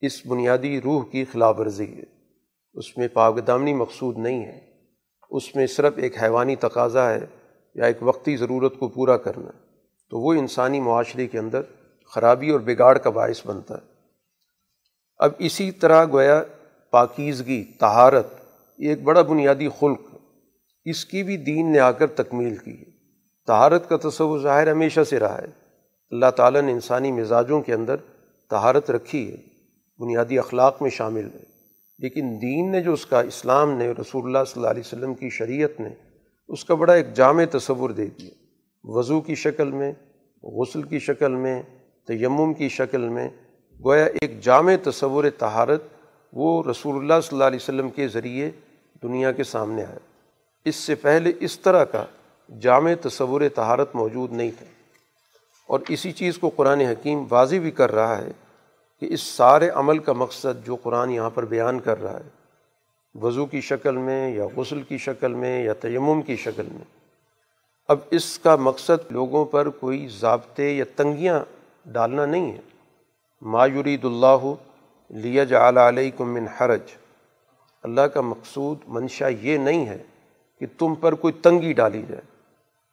اس 0.00 0.26
بنیادی 0.26 0.80
روح 0.80 1.04
کی 1.10 1.24
خلاف 1.24 1.60
ورزی 1.60 1.94
ہے۔ 1.94 2.02
اس 2.74 2.98
میں 2.98 3.08
پاغدامنی 3.08 3.74
مقصود 3.74 4.18
نہیں 4.18 4.44
ہے۔ 4.44 4.60
اس 5.30 5.56
میں 5.56 5.66
صرف 5.66 5.92
ایک 5.96 6.22
حیوانی 6.22 6.56
تقاضا 6.56 7.10
ہے 7.10 7.26
یا 7.74 7.84
ایک 7.84 7.96
وقتی 8.00 8.36
ضرورت 8.36 8.78
کو 8.78 8.88
پورا 8.88 9.16
کرنا۔ 9.16 9.50
تو 10.10 10.20
وہ 10.20 10.32
انسانی 10.32 10.80
معاشرے 10.80 11.26
کے 11.26 11.38
اندر 11.38 11.62
خرابی 12.14 12.50
اور 12.50 12.60
بگاڑ 12.60 12.98
کا 12.98 13.10
باعث 13.10 13.46
بنتا 13.46 13.74
ہے۔ 13.74 13.90
اب 15.16 15.30
اسی 15.38 15.70
طرح 15.70 16.04
گویا 16.04 16.42
پاکیزگی 16.90 17.64
تہارت 17.64 18.26
یہ 18.78 18.88
ایک 18.88 19.02
بڑا 19.02 19.22
بنیادی 19.22 19.68
خلق 19.80 20.00
اس 20.84 21.04
کی 21.04 21.22
بھی 21.22 21.36
دین 21.36 21.72
نے 21.72 21.78
آ 21.78 21.90
کر 21.90 22.06
تکمیل 22.06 22.56
کی 22.56 22.78
ہے۔ 22.78 22.84
تہارت 23.46 23.88
کا 23.88 24.08
تصور 24.08 24.40
ظاہر 24.40 24.70
ہمیشہ 24.70 25.00
سے 25.04 25.18
رہا 25.18 25.38
ہے۔ 25.38 25.46
اللہ 26.10 26.30
تعالیٰ 26.36 26.62
نے 26.62 26.72
انسانی 26.72 27.12
مزاجوں 27.12 27.62
کے 27.62 27.74
اندر 27.74 27.96
تہارت 28.50 28.90
رکھی 28.90 29.32
ہے۔ 29.32 29.49
بنیادی 30.00 30.38
اخلاق 30.38 30.82
میں 30.82 30.90
شامل 30.90 31.28
ہے۔ 31.34 31.44
لیکن 31.98 32.38
دین 32.42 32.72
نے 32.72 32.80
جو 32.80 32.92
اس 32.92 33.06
کا، 33.06 33.20
اسلام 33.20 33.70
نے، 33.70 33.90
رسول 33.90 34.24
اللہ 34.24 34.38
صلی 34.46 34.60
اللہ 34.60 34.70
علیہ 34.70 34.82
وسلم 34.86 35.14
کی 35.14 35.30
شریعت 35.30 35.80
نے، 35.80 35.88
اس 36.48 36.64
کا 36.64 36.74
بڑا 36.74 36.92
ایک 36.92 37.14
جامع 37.14 37.44
تصور 37.50 37.90
دے 37.90 38.06
دیا۔ 38.06 38.30
وضو 38.84 39.20
کی 39.20 39.34
شکل 39.34 39.70
میں، 39.70 39.92
غسل 40.42 40.82
کی 40.82 40.98
شکل 40.98 41.34
میں، 41.34 41.62
تیمم 42.06 42.54
کی 42.54 42.68
شکل 42.68 43.08
میں، 43.08 43.28
گویا 43.84 44.04
ایک 44.04 44.40
جامع 44.40 44.72
تصور 44.82 45.24
تہارت 45.38 45.82
وہ 46.32 46.62
رسول 46.70 46.96
اللہ 46.96 47.20
صلی 47.22 47.36
اللہ 47.36 47.44
علیہ 47.44 47.58
وسلم 47.62 47.90
کے 47.90 48.08
ذریعے 48.08 48.50
دنیا 49.02 49.32
کے 49.32 49.44
سامنے 49.44 49.84
آیا۔ 49.84 49.98
اس 50.64 50.76
سے 50.76 50.94
پہلے 50.94 51.32
اس 51.40 51.60
طرح 51.60 51.84
کا 51.84 52.04
جامع 52.60 52.92
تصور 53.02 53.40
تہارت 53.54 53.94
موجود 53.94 54.32
نہیں 54.32 54.50
تھا۔ 54.58 54.66
اور 55.66 55.80
اسی 55.88 56.12
چیز 56.12 56.38
کو 56.38 56.48
قرآن 56.48 56.80
حکیم 56.80 57.24
واضح 57.30 57.56
بھی 57.62 57.70
کر 57.70 57.92
رہا 57.92 58.18
ہے 58.18 58.30
کہ 59.00 59.06
اس 59.10 59.20
سارے 59.20 59.70
عمل 59.70 59.98
کا 59.98 60.12
مقصد 60.12 60.66
جو 60.66 60.76
قرآن 60.76 61.10
یہاں 61.10 61.30
پر 61.30 61.44
بیان 61.44 61.80
کر 61.80 62.02
رہا 62.02 62.16
ہے، 62.16 62.28
وضو 63.14 63.46
کی 63.46 63.60
شکل 63.60 63.96
میں 63.96 64.34
یا 64.34 64.46
غسل 64.56 64.82
کی 64.82 64.98
شکل 64.98 65.34
میں 65.34 65.64
یا 65.64 65.72
تیمم 65.72 66.22
کی 66.22 66.36
شکل 66.36 66.68
میں، 66.72 66.84
اب 67.88 67.98
اس 68.10 68.38
کا 68.38 68.56
مقصد 68.56 69.12
لوگوں 69.12 69.44
پر 69.44 69.68
کوئی 69.68 70.08
ضابطے 70.08 70.70
یا 70.70 70.84
تنگیاں 70.96 71.40
ڈالنا 71.86 72.26
نہیں 72.26 72.52
ہے۔ 72.52 72.60
ما 73.42 73.66
یرید 73.66 74.04
اللہ 74.04 74.54
لیا 75.10 75.44
جعل 75.44 75.78
علیکم 75.78 76.34
من 76.34 76.46
حرج۔ 76.48 76.80
اللہ 77.82 78.00
کا 78.00 78.20
مقصود 78.20 78.78
منشا 78.86 79.28
یہ 79.28 79.58
نہیں 79.58 79.86
ہے 79.86 79.98
کہ 80.58 80.66
تم 80.78 80.94
پر 80.94 81.12
کوئی 81.12 81.32
تنگی 81.32 81.72
ڈالی 81.72 82.02
جائے۔ 82.08 82.22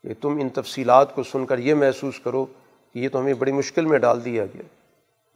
کہ 0.03 0.22
تم 0.22 0.38
ان 0.41 0.49
تفصیلات 0.49 1.16
کو 1.16 1.24
سن 1.24 1.45
کر 1.45 1.58
یہ 1.58 1.74
محسوس 1.74 2.20
کرو 2.20 2.45
کہ 2.93 2.99
یہ 2.99 3.10
تو 3.10 3.20
ہمیں 3.20 3.34
بڑی 3.34 3.51
مشکل 3.51 3.86
میں 3.86 3.99
ڈال 3.99 4.26
دیا 4.26 4.45
گیا۔ 4.45 4.76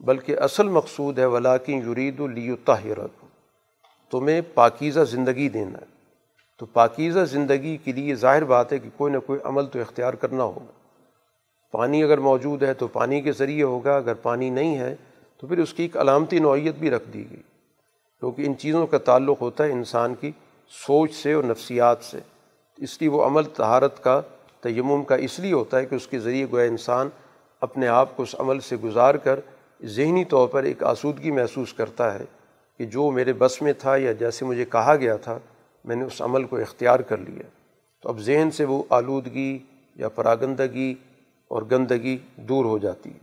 بلکہ 0.06 0.38
اصل 0.38 0.70
مقصود 0.70 1.20
ہے 1.20 1.26
ولاکن 1.26 1.74
یرید 1.74 2.20
اللیطاہر 2.20 3.08
تمہیں 4.12 4.42
پاکیزہ 4.54 5.00
زندگی 5.00 5.50
دینا 5.50 5.80
ہے۔ 5.80 6.02
تو 6.60 6.66
پاکیزہ 6.66 7.20
زندگی 7.20 7.78
کے 7.78 7.92
لیے 7.92 8.16
ظاہر 8.16 8.44
بات 8.44 8.74
ہے 8.74 8.80
کہ 8.80 8.90
کوئی 8.98 9.14
نہ 9.14 9.18
کوئی 9.20 9.40
عمل 9.44 9.66
تو 9.66 9.82
اختیار 9.82 10.14
کرنا 10.14 10.44
ہوگا۔ 10.44 10.72
پانی 11.72 12.04
اگر 12.04 12.18
موجود 12.18 12.64
ہے 12.64 12.74
تو 12.74 12.88
پانی 12.88 13.22
کے 13.22 13.32
ذریعے 13.32 13.64
ہوگا، 13.64 13.98
اگر 13.98 14.14
پانی 14.14 14.50
نہیں 14.50 14.78
ہے 14.78 14.96
تو 15.38 15.48
پھر 15.48 15.58
اس 15.58 15.74
کی 15.74 15.84
ایک 15.84 15.98
علامتی 15.98 16.40
نوعیت 16.40 16.76
بھی 16.76 16.90
رکھ 16.90 17.10
دی 17.14 17.32
گئی۔ 17.32 17.42
کیونکہ 18.20 18.42
ان 18.42 18.58
چیزوں 18.58 18.88
کا 18.88 18.98
تعلق 18.98 19.42
ہوتا 19.42 19.64
ہے 19.64 19.72
انسان 19.72 20.16
کی 20.16 20.32
سوچ 20.88 21.14
سے 21.14 21.34
اور 21.34 21.44
نفسیات 21.44 21.98
سے۔ 22.02 22.20
اس 22.78 23.02
لیے 23.02 23.10
وہ 23.10 23.26
عمل 23.26 23.44
تہارت 23.44 24.04
کا، 24.04 24.22
تیمم 24.62 25.04
کا 25.04 25.16
اس 25.16 25.40
لیے 25.40 25.54
ہوتا 25.54 25.78
ہے 25.78 25.86
کہ 25.86 25.96
اس 25.96 26.08
کے 26.08 26.20
ذریعے 26.20 26.46
گویا 26.52 26.66
انسان 26.66 27.10
اپنے 27.62 27.88
آپ 27.88 28.18
کو 28.18 28.24
اس 28.24 28.36
عمل 28.40 28.60
سے 28.60 28.76
گزار 28.76 29.16
کر 29.16 29.40
ذہنی 29.84 30.26
طور 30.26 30.48
پر 30.48 30.64
ایک 30.64 30.84
آسودگی 30.84 31.32
محسوس 31.32 31.74
کرتا 31.74 32.14
ہے 32.14 32.24
کہ 32.78 32.86
جو 32.86 33.12
میرے 33.12 33.34
بس 33.34 33.62
میں 33.62 33.74
تھا 33.74 33.96
یا 33.96 34.12
جیسے 34.12 34.46
مجھے 34.46 34.66
کہا 34.66 34.96
گیا 34.96 35.16
تھا، 35.16 35.40
میں 35.86 35.96
نے 35.96 36.06
اس 36.06 36.22
عمل 36.22 36.44
کو 36.44 36.58
اختیار 36.58 37.00
کر 37.00 37.18
لیا۔ 37.18 37.44
تو 38.02 38.10
اب 38.10 38.20
ذہن 38.20 38.52
سے 38.52 38.66
وہ 38.66 38.84
آلودگی 38.90 39.60
یا 39.96 40.10
پراگندگی 40.10 40.96
اور 41.48 41.62
گندگی 41.72 42.18
دور 42.36 42.66
ہو 42.66 42.78
جاتی 42.78 43.10
ہے۔ 43.10 43.20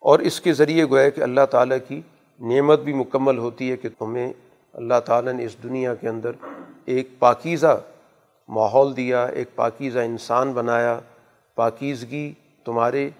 اور 0.00 0.18
اس 0.18 0.40
کے 0.40 0.52
ذریعے 0.52 0.84
گویا 0.84 1.08
کہ 1.08 1.20
اللہ 1.20 1.46
تعالیٰ 1.50 1.76
کی 1.88 2.02
نعمت 2.40 2.80
بھی 2.80 2.92
مکمل 2.92 3.38
ہوتی 3.38 3.70
ہے 3.70 3.76
کہ 3.76 3.88
تمہیں 3.98 4.32
اللہ 4.72 5.00
تعالیٰ 5.04 5.32
نے 5.32 5.44
اس 5.44 5.56
دنیا 5.62 5.94
کے 5.94 6.08
اندر 6.08 6.30
ایک 6.84 7.08
پاکیزہ 7.18 7.80
ماحول 8.48 8.96
دیا، 8.96 9.24
ایک 9.24 9.54
پاکیزہ 9.54 9.98
انسان 9.98 10.52
بنایا، 10.52 11.00
پاکیزگی 11.54 12.32
تمہارے 12.64 13.10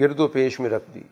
گرد 0.00 0.20
و 0.20 0.28
پیش 0.28 0.60
میں 0.60 0.70
رکھ 0.70 0.90
دی۔ 0.94 1.02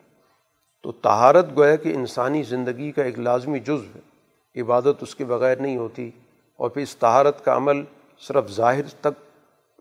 تو 0.85 0.93
تہارت 0.93 1.57
گویا 1.57 1.76
کہ 1.76 1.93
انسانی 1.95 2.43
زندگی 2.43 2.91
کا 2.93 3.03
ایک 3.03 3.18
لازمی 3.18 3.59
جزو 3.61 3.97
ہے۔ 3.97 4.61
عبادت 4.61 5.03
اس 5.03 5.14
کے 5.14 5.24
بغیر 5.24 5.57
نہیں 5.57 5.76
ہوتی 5.76 6.11
اور 6.59 6.70
پھر 6.70 6.83
اس 6.83 6.97
تہارت 6.97 7.45
کا 7.45 7.57
عمل 7.57 7.83
صرف 8.20 8.51
ظاہر 8.51 8.89
تک 9.01 9.20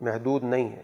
محدود 0.02 0.44
نہیں 0.44 0.70
ہے۔ 0.70 0.82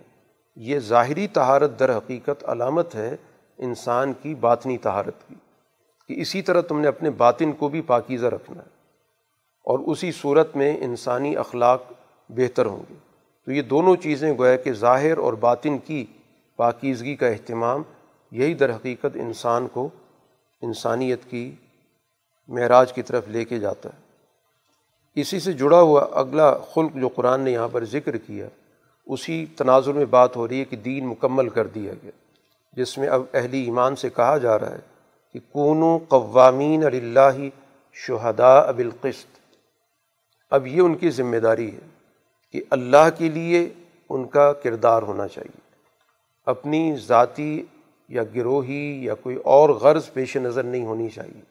یہ 0.58 0.80
ظاہری 0.80 1.28
تہارت 1.28 1.80
در 1.80 1.96
حقیقت 1.98 2.44
علامت 2.50 2.96
ہے 2.96 3.16
انسان 3.60 4.14
کی 4.14 4.34
باطنی 4.36 4.78
تہارت 4.78 5.28
کی، 5.28 5.36
کہ 6.10 6.22
اسی 6.22 6.42
طرح 6.42 6.62
تم 6.62 6.80
نے 6.80 6.88
اپنے 6.88 7.10
باطن 7.10 7.52
کو 7.52 7.70
بھی 7.70 7.82
پاکیزہ 7.82 8.26
رکھنا 8.26 8.62
ہے 8.62 8.76
اور 9.66 9.80
اسی 9.80 10.12
صورت 10.12 10.56
میں 10.56 10.78
انسانی 10.78 11.36
اخلاق 11.36 11.92
بہتر 12.30 12.66
ہوں 12.66 12.84
گے۔ 12.90 12.96
تو 13.48 13.52
یہ 13.52 13.62
دونوں 13.62 13.96
چیزیں 13.96 14.32
گویا 14.38 14.56
کہ 14.56 14.74
ظاہر 14.74 15.18
اور 15.18 15.34
باطن 15.34 15.78
کی 15.78 16.06
پاکیزگی 16.60 17.16
کا 17.16 17.28
اہتمام، 17.28 17.84
یہی 18.32 18.54
در 18.54 18.76
حقیقت 18.76 19.16
انسان 19.16 19.68
کو 19.68 19.90
انسانیت 20.62 21.20
کی 21.30 21.56
معراج 22.48 22.94
کی 22.94 23.02
طرف 23.02 23.28
لے 23.28 23.46
کے 23.46 23.60
جاتا 23.60 23.90
ہے۔ 23.90 24.08
اسی 25.22 25.40
سے 25.40 25.54
جڑا 25.54 25.82
ہوا 25.82 26.08
اگلا 26.12 26.58
خلق 26.58 26.92
جو 26.96 27.08
قرآن 27.08 27.42
نے 27.42 27.52
یہاں 27.52 27.68
پر 27.72 27.86
ذکر 27.86 28.18
کیا، 28.18 28.48
اسی 29.06 29.46
تناظر 29.46 29.94
میں 29.94 30.06
بات 30.06 30.36
ہو 30.36 30.48
رہی 30.48 30.60
ہے 30.60 30.66
کہ 30.66 30.76
دین 30.76 31.08
مکمل 31.08 31.50
کر 31.50 31.68
دیا 31.68 31.94
گیا۔ 32.04 32.12
جس 32.74 32.98
میں 32.98 33.08
اب 33.08 33.22
اہلی 33.34 33.64
ایمان 33.64 33.96
سے 33.96 34.10
کہا 34.10 34.38
جا 34.38 34.60
رہا 34.60 34.72
ہے 34.72 34.80
کہ 35.34 35.40
کون 35.52 35.98
قوامین 36.08 36.86
اللہ 36.86 37.44
شہداء 37.94 38.72
بالقسط۔ 38.72 39.38
اب 40.50 40.68
یہ 40.68 40.82
ان 40.82 40.96
کی 40.96 41.10
ذمہ 41.10 41.38
داری 41.38 41.76
ہے 41.76 41.88
کہ 42.52 42.62
اللہ 42.70 43.10
کے 43.18 43.30
لیے 43.30 43.70
ان 44.10 44.28
کا 44.28 44.54
کردار 44.54 45.02
ہونا 45.02 45.28
چاہیے۔ 45.28 45.62
اپنی 46.46 46.96
ذاتی 46.96 47.64
یا 48.08 48.24
گروہی 48.36 49.06
یا 49.06 49.14
کوئی 49.14 49.36
اور 49.36 49.70
غرض 49.70 50.14
پیش 50.14 50.38
نظر 50.38 50.64
نہیں 50.64 50.86
ہونی 50.86 51.10
چاہیے۔ 51.10 51.42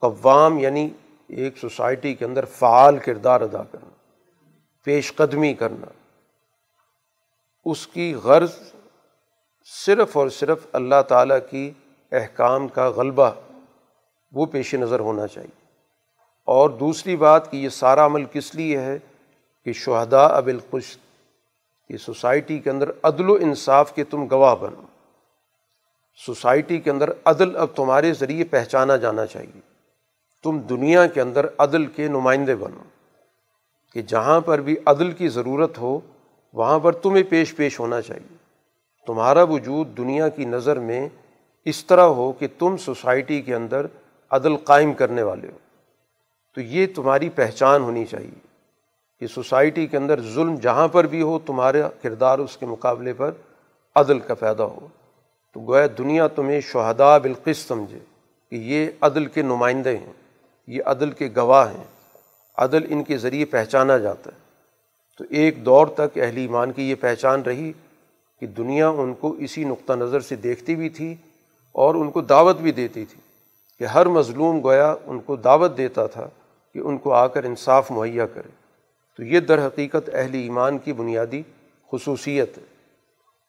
قوام 0.00 0.58
یعنی 0.58 0.88
ایک 1.26 1.58
سوسائٹی 1.58 2.14
کے 2.14 2.24
اندر 2.24 2.44
فعال 2.44 2.98
کردار 2.98 3.40
ادا 3.40 3.62
کرنا، 3.62 3.90
پیش 4.84 5.14
قدمی 5.14 5.54
کرنا۔ 5.54 5.86
اس 7.64 7.86
کی 7.86 8.14
غرض 8.14 8.52
صرف 9.86 10.16
اور 10.16 10.28
صرف 10.28 10.66
اللہ 10.72 11.02
تعالیٰ 11.08 11.38
کی 11.50 11.70
احکام 12.12 12.68
کا 12.68 12.88
غلبہ، 12.88 13.30
وہ 14.32 14.46
پیش 14.46 14.74
نظر 14.74 15.00
ہونا 15.00 15.26
چاہیے۔ 15.26 15.66
اور 16.44 16.70
دوسری 16.70 17.16
بات 17.16 17.50
کہ 17.50 17.56
یہ 17.56 17.68
سارا 17.68 18.06
عمل 18.06 18.24
کس 18.24 18.54
لیے 18.54 18.80
ہے 18.80 18.98
کہ 19.64 19.72
شہداء 19.72 20.28
اب 20.28 20.46
القش 20.46 20.98
کہ 21.88 21.96
سوسائٹی 21.96 22.58
کے 22.58 22.70
اندر 22.70 22.90
عدل 23.02 23.30
و 23.30 23.34
انصاف 23.34 23.94
کے 23.94 24.04
تم 24.04 24.26
گواہ 24.30 24.54
بنو۔ 24.54 24.82
سوسائٹی 26.24 26.78
کے 26.78 26.90
اندر 26.90 27.10
عدل 27.24 27.56
اب 27.56 27.68
تمہارے 27.74 28.12
ذریعے 28.12 28.44
پہچانا 28.44 28.96
جانا 28.96 29.26
چاہیے۔ 29.26 29.60
تم 30.42 30.58
دنیا 30.58 31.06
کے 31.06 31.20
اندر 31.20 31.46
عدل 31.58 31.86
کے 31.86 32.08
نمائندے 32.08 32.54
بنو۔ 32.54 32.82
کہ 33.92 34.02
جہاں 34.02 34.40
پر 34.40 34.60
بھی 34.60 34.76
عدل 34.86 35.12
کی 35.12 35.28
ضرورت 35.28 35.78
ہو، 35.78 36.00
وہاں 36.52 36.78
پر 36.78 36.92
تمہیں 36.92 37.22
پیش 37.22 37.56
پیش 37.56 37.80
ہونا 37.80 38.00
چاہیے۔ 38.00 38.36
تمہارا 39.06 39.42
وجود 39.42 39.96
دنیا 39.96 40.28
کی 40.28 40.44
نظر 40.44 40.78
میں 40.78 41.08
اس 41.64 41.84
طرح 41.84 42.02
ہو 42.02 42.32
کہ 42.32 42.46
تم 42.58 42.76
سوسائٹی 42.76 43.42
کے 43.42 43.54
اندر 43.54 43.86
عدل 44.30 44.56
قائم 44.56 44.92
کرنے 44.92 45.22
والے 45.22 45.48
ہو۔ 45.48 45.58
تو 46.54 46.60
یہ 46.60 46.86
تمہاری 46.94 47.28
پہچان 47.28 47.82
ہونی 47.82 48.04
چاہیے 48.04 48.46
کہ 49.20 49.26
سوسائٹی 49.26 49.86
کے 49.86 49.96
اندر 49.96 50.20
ظلم 50.20 50.54
جہاں 50.54 50.88
پر 50.88 51.04
بھی 51.04 51.22
ہو، 51.22 51.38
تمہارا 51.38 51.88
کردار 52.02 52.38
اس 52.38 52.56
کے 52.56 52.66
مقابلے 52.66 53.12
پر 53.12 53.30
عدل 53.94 54.18
کا 54.18 54.34
پیدا 54.34 54.64
ہو۔ 54.64 54.88
تو 55.56 55.60
گویا 55.60 55.86
دنیا 55.98 56.26
تمہیں 56.26 56.60
شہداء 56.60 57.18
بالقص 57.18 57.66
سمجھے 57.66 57.98
کہ 58.50 58.56
یہ 58.56 58.86
عدل 59.00 59.26
کے 59.26 59.42
نمائندے 59.42 59.96
ہیں، 59.96 60.12
یہ 60.66 60.82
عدل 60.86 61.10
کے 61.10 61.28
گواہ 61.36 61.74
ہیں، 61.74 61.84
عدل 62.58 62.86
ان 62.88 63.04
کے 63.04 63.18
ذریعے 63.18 63.44
پہچانا 63.44 63.98
جاتا 63.98 64.30
ہے۔ 64.32 64.38
تو 65.18 65.24
ایک 65.30 65.66
دور 65.66 65.86
تک 65.86 66.18
اہل 66.18 66.36
ایمان 66.36 66.72
کی 66.72 66.90
یہ 66.90 66.94
پہچان 66.94 67.42
رہی 67.42 67.72
کہ 68.40 68.46
دنیا 68.46 68.88
ان 68.88 69.14
کو 69.14 69.32
اسی 69.32 69.64
نقطہ 69.64 69.92
نظر 69.92 70.20
سے 70.20 70.36
دیکھتی 70.36 70.76
بھی 70.76 70.88
تھی 70.88 71.14
اور 71.72 71.94
ان 71.94 72.10
کو 72.10 72.20
دعوت 72.20 72.56
بھی 72.56 72.72
دیتی 72.72 73.04
تھی 73.04 73.20
کہ 73.78 73.84
ہر 73.84 74.06
مظلوم 74.06 74.60
گویا 74.64 74.94
ان 75.06 75.18
کو 75.18 75.36
دعوت 75.36 75.76
دیتا 75.76 76.06
تھا 76.06 76.28
کہ 76.74 76.78
ان 76.78 76.98
کو 76.98 77.12
آ 77.12 77.26
کر 77.26 77.44
انصاف 77.44 77.90
مہیا 77.90 78.26
کرے۔ 78.26 78.50
تو 79.16 79.22
یہ 79.22 79.40
در 79.40 79.66
حقیقت 79.66 80.10
اہل 80.12 80.34
ایمان 80.34 80.78
کی 80.78 80.92
بنیادی 80.92 81.42
خصوصیت 81.92 82.58
ہے۔ 82.58 82.75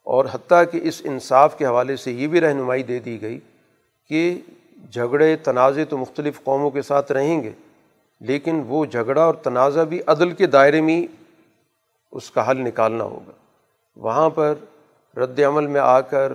اور 0.08 0.26
حتیٰ 0.32 0.64
کہ 0.72 0.80
اس 0.84 1.02
انصاف 1.06 1.58
کے 1.58 1.66
حوالے 1.66 1.96
سے 1.96 2.12
یہ 2.12 2.28
بھی 2.28 2.42
رہنمائی 2.42 2.84
دے 2.84 3.00
دی 3.00 3.22
گئی 3.22 3.40
کہ 4.10 4.40
جھگڑے 4.92 5.36
تنازع 5.36 5.84
تو 5.90 5.98
مختلف 5.98 6.44
قوموں 6.44 6.70
کے 6.70 6.82
ساتھ 6.82 7.12
رہیں 7.12 7.44
گے، 7.44 7.52
لیکن 8.20 8.64
وہ 8.68 8.86
جھگڑا 8.86 9.24
اور 9.24 9.34
تنازع 9.34 9.84
بھی 9.84 10.02
عدل 10.08 10.32
کے 10.32 10.48
دائرے 10.48 10.82
میں 10.82 11.08
اس 12.12 12.32
کا 12.32 12.50
حل 12.50 12.58
نکالنا 12.58 13.04
ہوگا۔ 13.04 13.32
وہاں 13.96 14.30
پر 14.30 14.54
رد 15.18 15.40
عمل 15.40 15.68
میں 15.68 15.82
آ 15.82 16.02
کر 16.02 16.34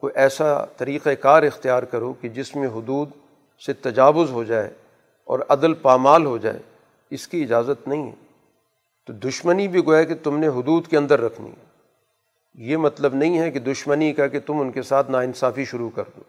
کوئی 0.00 0.12
ایسا 0.16 0.64
طریقۂ 0.64 1.10
کار 1.20 1.42
اختیار 1.42 1.82
کرو 1.82 2.12
کہ 2.12 2.28
جس 2.28 2.56
میں 2.56 2.68
حدود 2.68 3.08
سے 3.66 3.72
تجاوز 3.72 4.30
ہو 4.30 4.44
جائے 4.44 4.70
اور 5.24 5.40
عدل 5.48 5.74
پامال 5.74 6.26
ہو 6.26 6.38
جائے، 6.38 6.58
اس 7.10 7.28
کی 7.28 7.42
اجازت 7.42 7.88
نہیں 7.88 8.06
ہے۔ 8.06 8.14
تو 9.06 9.12
دشمنی 9.12 9.68
بھی 9.68 9.86
گویا 9.86 10.02
کہ 10.02 10.14
تم 10.22 10.38
نے 10.38 10.48
حدود 10.48 10.86
کے 10.86 10.96
اندر 10.96 11.20
رکھنی 11.20 11.50
ہے۔ 11.50 11.68
یہ 12.54 12.76
مطلب 12.76 13.14
نہیں 13.14 13.38
ہے 13.38 13.50
کہ 13.50 13.58
دشمنی 13.58 14.12
کا 14.12 14.26
کہ 14.26 14.40
تم 14.46 14.60
ان 14.60 14.72
کے 14.72 14.82
ساتھ 14.82 15.10
ناانصافی 15.10 15.64
شروع 15.64 15.90
کر 15.94 16.02
دو۔ 16.16 16.22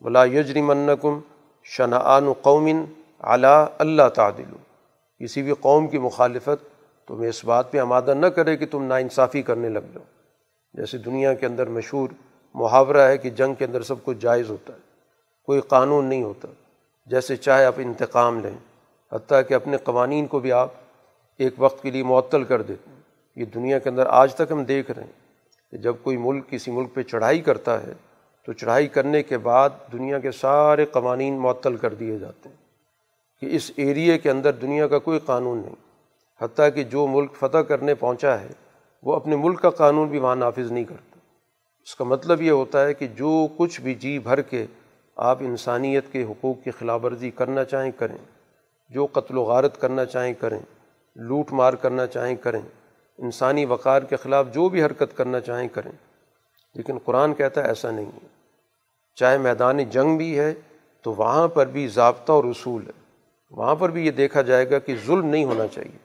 بلا 0.00 0.24
یجری 0.24 0.62
منکم 0.62 1.20
شنعان 1.64 2.32
قومن 2.32 2.84
اعلیٰ 3.20 3.66
اللہ 3.78 4.08
تعدل 4.14 4.56
کسی 5.24 5.42
بھی 5.42 5.52
قوم 5.60 5.88
کی 5.88 5.98
مخالفت 5.98 6.76
تمہیں 7.08 7.28
اس 7.28 7.44
بات 7.44 7.70
پہ 7.70 7.78
آمادہ 7.78 8.14
نہ 8.14 8.26
کرے 8.26 8.56
کہ 8.56 8.66
تم 8.66 8.84
ناانصافی 8.84 9.42
کرنے 9.42 9.68
لگ 9.68 9.78
جاؤ۔ 9.78 10.02
جیسے 10.74 10.98
دنیا 10.98 11.34
کے 11.34 11.46
اندر 11.46 11.66
مشہور 11.66 12.08
محاورہ 12.54 13.00
ہے 13.00 13.18
کہ 13.18 13.30
جنگ 13.30 13.54
کے 13.54 13.64
اندر 13.64 13.82
سب 13.82 13.94
کچھ 14.04 14.18
جائز 14.20 14.50
ہوتا 14.50 14.72
ہے، 14.72 14.78
کوئی 15.42 15.60
قانون 15.60 16.04
نہیں 16.04 16.22
ہوتا۔ 16.22 16.48
جیسے 17.06 17.36
چاہے 17.36 17.64
آپ 17.64 17.74
انتقام 17.76 18.40
لیں، 18.40 18.56
حتیٰ 19.12 19.40
کہ 19.48 19.54
اپنے 19.54 19.76
قوانین 19.76 20.26
کو 20.26 20.38
بھی 20.38 20.52
آپ 20.52 20.68
ایک 21.38 21.54
وقت 21.58 21.82
کے 21.82 21.90
لیے 21.90 22.02
معطل 22.02 22.44
کر 22.44 22.62
دیتے 22.62 22.90
ہیں۔ 22.90 23.00
یہ 23.36 23.44
دنیا 23.44 23.78
کے 23.78 23.88
اندر 23.88 24.06
آج 24.06 24.34
تک 24.34 24.52
ہم 24.52 24.64
دیکھ 24.64 24.90
رہے 24.90 25.04
ہیں۔ 25.04 25.25
کہ 25.70 25.76
جب 25.76 25.96
کوئی 26.02 26.16
ملک 26.16 26.50
کسی 26.50 26.70
ملک 26.70 26.94
پہ 26.94 27.02
چڑھائی 27.02 27.40
کرتا 27.40 27.82
ہے، 27.82 27.92
تو 28.44 28.52
چڑھائی 28.52 28.86
کرنے 28.86 29.22
کے 29.22 29.38
بعد 29.38 29.70
دنیا 29.92 30.18
کے 30.18 30.30
سارے 30.30 30.84
قوانین 30.84 31.38
معطل 31.38 31.76
کر 31.76 31.94
دیے 31.94 32.18
جاتے 32.18 32.48
ہیں 32.48 32.56
کہ 33.40 33.56
اس 33.56 33.70
ایریے 33.76 34.18
کے 34.18 34.30
اندر 34.30 34.52
دنیا 34.52 34.86
کا 34.86 34.98
کوئی 34.98 35.18
قانون 35.18 35.58
نہیں۔ 35.58 35.74
حتیٰ 36.40 36.68
کہ 36.74 36.84
جو 36.84 37.06
ملک 37.06 37.36
فتح 37.36 37.58
کرنے 37.58 37.94
پہنچا 37.94 38.40
ہے، 38.40 38.48
وہ 39.02 39.16
اپنے 39.16 39.36
ملک 39.36 39.60
کا 39.60 39.70
قانون 39.70 40.08
بھی 40.08 40.18
وہاں 40.18 40.36
نافذ 40.36 40.72
نہیں 40.72 40.84
کرتا۔ 40.84 41.18
اس 41.82 41.96
کا 41.96 42.04
مطلب 42.04 42.42
یہ 42.42 42.50
ہوتا 42.50 42.84
ہے 42.86 42.94
کہ 42.94 43.06
جو 43.06 43.46
کچھ 43.56 43.80
بھی 43.80 43.94
جی 43.94 44.18
بھر 44.18 44.40
کے 44.40 44.66
آپ 45.16 45.38
انسانیت 45.40 46.12
کے 46.12 46.22
حقوق 46.22 46.64
کی 46.64 46.70
خلاف 46.70 47.04
ورزی 47.04 47.30
کرنا 47.30 47.64
چاہیں 47.64 47.90
کریں، 47.90 48.16
جو 48.90 49.06
قتل 49.12 49.38
و 49.38 49.42
غارت 49.42 49.80
کرنا 49.80 50.04
چاہیں 50.04 50.34
کریں، 50.34 50.58
لوٹ 51.16 51.52
مار 51.52 51.72
کرنا 51.72 52.06
چاہیں 52.06 52.36
کریں 52.36 52.60
انسانی 53.18 53.64
وقار 53.64 54.02
کے 54.02 54.16
خلاف 54.16 54.46
جو 54.52 54.68
بھی 54.68 54.84
حرکت 54.84 55.16
کرنا 55.16 55.40
چاہیں 55.40 55.68
کریں۔ 55.68 55.92
لیکن 56.74 56.98
قرآن 57.04 57.34
کہتا 57.34 57.62
ہے 57.62 57.68
ایسا 57.68 57.90
نہیں 57.90 58.06
ہے۔ 58.06 58.26
چاہے 59.14 59.38
میدان 59.38 59.84
جنگ 59.84 60.16
بھی 60.16 60.38
ہے، 60.38 60.54
تو 61.02 61.14
وہاں 61.14 61.48
پر 61.48 61.66
بھی 61.66 61.88
ضابطہ 61.88 62.32
اور 62.32 62.44
اصول 62.44 62.86
ہے۔ 62.86 62.92
وہاں 63.50 63.74
پر 63.74 63.90
بھی 63.90 64.06
یہ 64.06 64.10
دیکھا 64.10 64.42
جائے 64.42 64.70
گا 64.70 64.78
کہ 64.78 64.94
ظلم 65.06 65.26
نہیں 65.26 65.44
ہونا 65.44 65.66
چاہیے۔ 65.66 65.98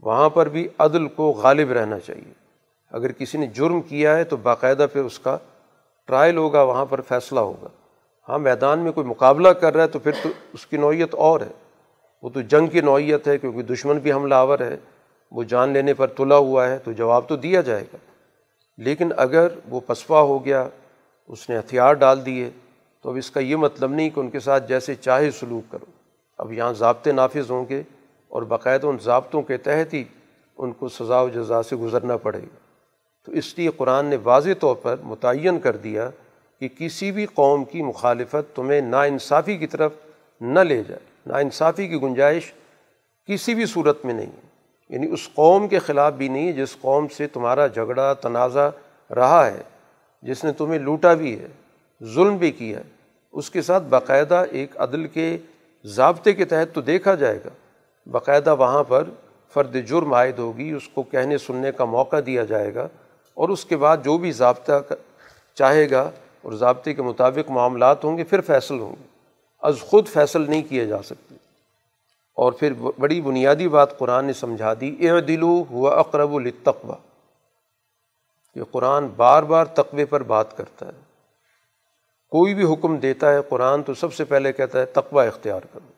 وہاں 0.00 0.30
پر 0.30 0.48
بھی 0.48 0.68
عدل 0.78 1.08
کو 1.08 1.30
غالب 1.30 1.72
رہنا 1.72 1.98
چاہیے۔ 1.98 2.32
اگر 2.90 3.12
کسی 3.12 3.38
نے 3.38 3.46
جرم 3.46 3.80
کیا 3.80 4.16
ہے 4.16 4.24
تو 4.24 4.36
باقاعدہ 4.36 4.86
پھر 4.92 5.04
اس 5.04 5.18
کا 5.18 5.36
ٹرائل 6.06 6.36
ہوگا، 6.36 6.62
وہاں 6.62 6.86
پر 6.86 7.00
فیصلہ 7.00 7.40
ہوگا۔ 7.40 7.68
ہاں 8.28 8.38
میدان 8.38 8.78
میں 8.78 8.92
کوئی 8.92 9.06
مقابلہ 9.06 9.48
کر 9.48 9.74
رہا 9.74 9.82
ہے 9.82 9.88
تو 9.88 9.98
پھر 9.98 10.12
تو 10.22 10.28
اس 10.52 10.66
کی 10.66 10.76
نوعیت 10.76 11.14
اور 11.14 11.40
ہے۔ 11.40 11.76
وہ 12.22 12.30
تو 12.30 12.40
جنگ 12.40 12.66
کی 12.66 12.80
نوعیت 12.80 13.28
ہے، 13.28 13.38
کیونکہ 13.38 13.62
دشمن 13.62 13.98
بھی 13.98 14.12
حملہ 14.12 14.34
آور 14.34 14.58
ہے۔ 14.60 14.76
وہ 15.30 15.42
جان 15.42 15.70
لینے 15.70 15.94
پر 15.94 16.06
تلا 16.06 16.36
ہوا 16.36 16.68
ہے 16.68 16.78
تو 16.78 16.92
جواب 16.92 17.28
تو 17.28 17.36
دیا 17.36 17.60
جائے 17.60 17.84
گا۔ 17.92 17.96
لیکن 18.78 19.12
اگر 19.16 19.46
وہ 19.68 19.80
پسپا 19.86 20.20
ہو 20.20 20.44
گیا، 20.44 20.68
اس 21.28 21.50
نے 21.50 21.58
ہتھیار 21.58 21.92
ڈال 21.92 22.26
دیے، 22.26 22.50
تو 23.02 23.10
اب 23.10 23.16
اس 23.16 23.30
کا 23.30 23.40
یہ 23.40 23.56
مطلب 23.56 23.90
نہیں 23.90 24.10
کہ 24.10 24.20
ان 24.20 24.30
کے 24.30 24.40
ساتھ 24.40 24.68
جیسے 24.68 24.94
چاہے 24.94 25.30
سلوک 25.30 25.72
کرو۔ 25.72 25.84
اب 26.38 26.52
یہاں 26.52 26.72
ضابطے 26.72 27.12
نافذ 27.12 27.50
ہوں 27.50 27.64
گے 27.68 27.82
اور 28.28 28.42
باقاعدہ 28.42 28.86
ان 28.86 28.96
ضابطوں 29.02 29.42
کے 29.42 29.56
تحت 29.56 29.94
ہی 29.94 30.04
ان 30.58 30.72
کو 30.72 30.88
سزا 30.88 31.20
و 31.20 31.28
جزا 31.28 31.62
سے 31.62 31.76
گزرنا 31.76 32.16
پڑے 32.16 32.38
گا۔ 32.38 32.56
تو 33.24 33.32
اس 33.32 33.58
لیے 33.58 33.70
قرآن 33.76 34.06
نے 34.06 34.16
واضح 34.24 34.50
طور 34.60 34.76
پر 34.76 34.96
متعین 35.02 35.60
کر 35.60 35.76
دیا 35.76 36.10
کہ 36.60 36.68
کسی 36.68 37.12
بھی 37.12 37.26
قوم 37.26 37.64
کی 37.64 37.82
مخالفت 37.82 38.56
تمہیں 38.56 38.80
ناانصافی 38.80 39.56
کی 39.56 39.66
طرف 39.66 39.92
نہ 40.40 40.60
لے 40.60 40.82
جائے۔ 40.88 41.00
ناانصافی 41.26 41.88
کی 41.88 42.02
گنجائش 42.02 42.52
کسی 43.26 43.54
بھی 43.54 43.66
صورت 43.66 44.04
میں 44.04 44.14
نہیں۔ 44.14 44.26
ہے 44.26 44.47
یعنی 44.88 45.12
اس 45.12 45.28
قوم 45.34 45.68
کے 45.68 45.78
خلاف 45.78 46.12
بھی 46.12 46.28
نہیں، 46.28 46.52
جس 46.52 46.76
قوم 46.80 47.08
سے 47.08 47.26
تمہارا 47.26 47.66
جھگڑا، 47.66 48.12
تنازع 48.12 48.68
رہا 49.16 49.46
ہے، 49.46 49.62
جس 50.22 50.44
نے 50.44 50.52
تمہیں 50.52 50.78
لوٹا 50.78 51.14
بھی 51.14 51.40
ہے، 51.40 51.48
ظلم 52.14 52.36
بھی 52.36 52.50
کیا 52.50 52.78
ہے، 52.78 52.84
اس 53.32 53.50
کے 53.50 53.62
ساتھ 53.62 53.84
باقاعدہ 53.84 54.44
ایک 54.50 54.80
عدل 54.80 55.06
کے 55.06 55.38
ضابطے 55.84 56.32
کے 56.32 56.44
تحت 56.44 56.74
تو 56.74 56.80
دیکھا 56.80 57.14
جائے 57.14 57.38
گا۔ 57.44 57.48
باقاعدہ 58.10 58.56
وہاں 58.56 58.84
پر 58.84 59.04
فرد 59.54 59.76
جرم 59.86 60.14
عائد 60.14 60.38
ہوگی، 60.38 60.70
اس 60.70 60.88
کو 60.88 61.02
کہنے 61.02 61.38
سننے 61.38 61.72
کا 61.72 61.84
موقع 61.84 62.16
دیا 62.26 62.44
جائے 62.44 62.74
گا 62.74 62.88
اور 63.34 63.48
اس 63.48 63.64
کے 63.64 63.76
بعد 63.76 63.96
جو 64.04 64.18
بھی 64.18 64.32
ضابطہ 64.32 64.72
چاہے 65.54 65.90
گا 65.90 66.10
اور 66.42 66.52
ضابطے 66.52 66.94
کے 66.94 67.02
مطابق 67.02 67.50
معاملات 67.50 68.04
ہوں 68.04 68.18
گے، 68.18 68.24
پھر 68.24 68.40
فیصل 68.40 68.78
ہوں 68.78 68.92
گے۔ 68.92 69.06
از 69.62 69.80
خود 69.80 70.08
فیصل 70.08 70.50
نہیں 70.50 70.62
کیے 70.68 70.86
جا 70.86 71.02
سکتے۔ 71.02 71.27
اور 72.38 72.52
پھر 72.52 72.72
بڑی 72.98 73.20
بنیادی 73.20 73.68
بات 73.68 73.98
قرآن 73.98 74.24
نے 74.24 74.32
سمجھا 74.32 74.74
دی 74.80 74.96
اے 74.98 75.20
دلو 75.20 75.64
ہوا 75.70 75.98
اقرب 75.98 76.34
التقوہ 76.34 76.94
یہ 78.54 78.62
قرآن 78.70 79.06
بار 79.06 79.42
بار 79.42 79.64
تقوے 79.64 80.04
پر 80.04 80.22
بات 80.22 80.56
کرتا 80.56 80.86
ہے۔ 80.86 81.00
کوئی 82.28 82.54
بھی 82.54 82.72
حکم 82.72 82.96
دیتا 82.96 83.32
ہے 83.32 83.38
قرآن 83.48 83.82
تو 83.82 83.94
سب 83.94 84.14
سے 84.14 84.24
پہلے 84.24 84.52
کہتا 84.52 84.80
ہے 84.80 84.84
تقوی 84.84 85.26
اختیار 85.26 85.60
کرو۔ 85.72 85.92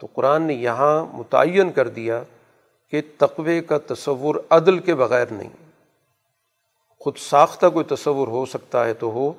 تو 0.00 0.06
قرآن 0.14 0.42
نے 0.42 0.54
یہاں 0.54 1.06
متعین 1.12 1.72
کر 1.72 1.88
دیا 1.88 2.22
کہ 2.90 3.02
تقوے 3.18 3.60
کا 3.60 3.78
تصور 3.86 4.34
عدل 4.50 4.78
کے 4.78 4.94
بغیر 4.94 5.26
نہیں۔ 5.30 5.70
خود 7.00 7.16
ساختہ 7.16 7.66
کوئی 7.66 7.84
تصور 7.84 8.28
ہو 8.28 8.46
سکتا 8.46 8.84
ہے 8.84 8.94
تو 8.94 9.06
ہو، 9.10 9.32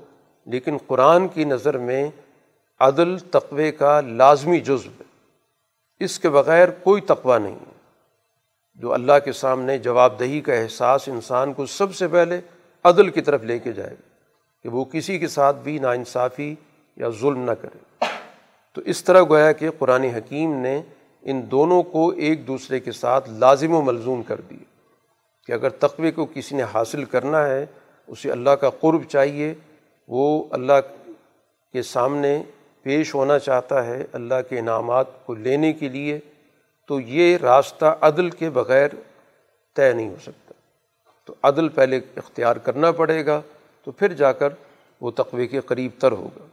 لیکن 0.45 0.77
قرآن 0.87 1.27
کی 1.27 1.43
نظر 1.43 1.77
میں 1.77 2.09
عدل 2.79 3.17
تقوے 3.19 3.71
کا 3.71 4.01
لازمی 4.01 4.59
جزو 4.59 4.89
ہے۔ 4.99 5.06
اس 5.99 6.19
کے 6.19 6.29
بغیر 6.29 6.69
کوئی 6.69 7.01
تقوی 7.01 7.39
نہیں۔ 7.39 7.59
جو 8.75 8.93
اللہ 8.93 9.13
کے 9.25 9.31
سامنے 9.31 9.77
جواب 9.77 10.19
دہی 10.19 10.41
کا 10.41 10.53
احساس 10.53 11.07
انسان 11.07 11.53
کو 11.53 11.65
سب 11.65 11.95
سے 11.95 12.07
پہلے 12.07 12.41
عدل 12.83 13.09
کی 13.09 13.21
طرف 13.21 13.43
لے 13.43 13.59
کے 13.59 13.71
جائے 13.71 13.89
گا 13.89 14.09
کہ 14.63 14.69
وہ 14.69 14.85
کسی 14.85 15.19
کے 15.19 15.27
ساتھ 15.27 15.57
بھی 15.57 15.79
ناانصافی 15.79 16.55
یا 16.95 17.09
ظلم 17.09 17.43
نہ 17.43 17.51
کرے۔ 17.51 18.05
تو 18.73 18.81
اس 18.81 19.03
طرح 19.03 19.21
گویا 19.21 19.51
کہ 19.51 19.69
قرآن 19.79 20.03
حکیم 20.03 20.53
نے 20.53 20.81
ان 21.21 21.51
دونوں 21.51 21.83
کو 21.83 22.09
ایک 22.09 22.47
دوسرے 22.47 22.79
کے 22.79 22.91
ساتھ 22.91 23.29
لازم 23.29 23.73
و 23.73 23.81
ملزوم 23.81 24.23
کر 24.23 24.41
دی 24.41 24.57
کہ 25.47 25.51
اگر 25.51 25.69
تقوی 25.69 26.11
کو 26.11 26.25
کسی 26.33 26.55
نے 26.55 26.63
حاصل 26.73 27.05
کرنا 27.05 27.47
ہے، 27.47 27.65
اسے 28.07 28.31
اللہ 28.31 28.49
کا 28.49 28.69
قرب 28.69 29.03
چاہیے، 29.03 29.53
وہ 30.07 30.45
اللہ 30.51 30.73
کے 31.73 31.81
سامنے 31.81 32.43
پیش 32.87 33.15
ہونا 33.15 33.39
چاہتا 33.39 33.85
ہے 33.85 34.05
اللہ 34.11 34.35
کے 34.49 34.59
انعامات 34.59 35.25
کو 35.25 35.35
لینے 35.35 35.73
کے 35.73 35.89
لیے، 35.89 36.19
تو 36.87 36.99
یہ 36.99 37.37
راستہ 37.37 37.97
عدل 38.01 38.29
کے 38.29 38.49
بغیر 38.49 38.87
طے 39.75 39.93
نہیں 39.93 40.09
ہو 40.09 40.15
سکتا۔ 40.21 40.53
تو 41.25 41.35
عدل 41.43 41.69
پہلے 41.69 41.99
اختیار 42.17 42.55
کرنا 42.55 42.91
پڑے 42.91 43.25
گا، 43.25 43.41
تو 43.83 43.91
پھر 43.91 44.13
جا 44.13 44.31
کر 44.31 44.49
وہ 45.01 45.11
تقوی 45.11 45.47
کے 45.47 45.59
قریب 45.59 45.91
تر 45.99 46.11
ہوگا۔ 46.11 46.45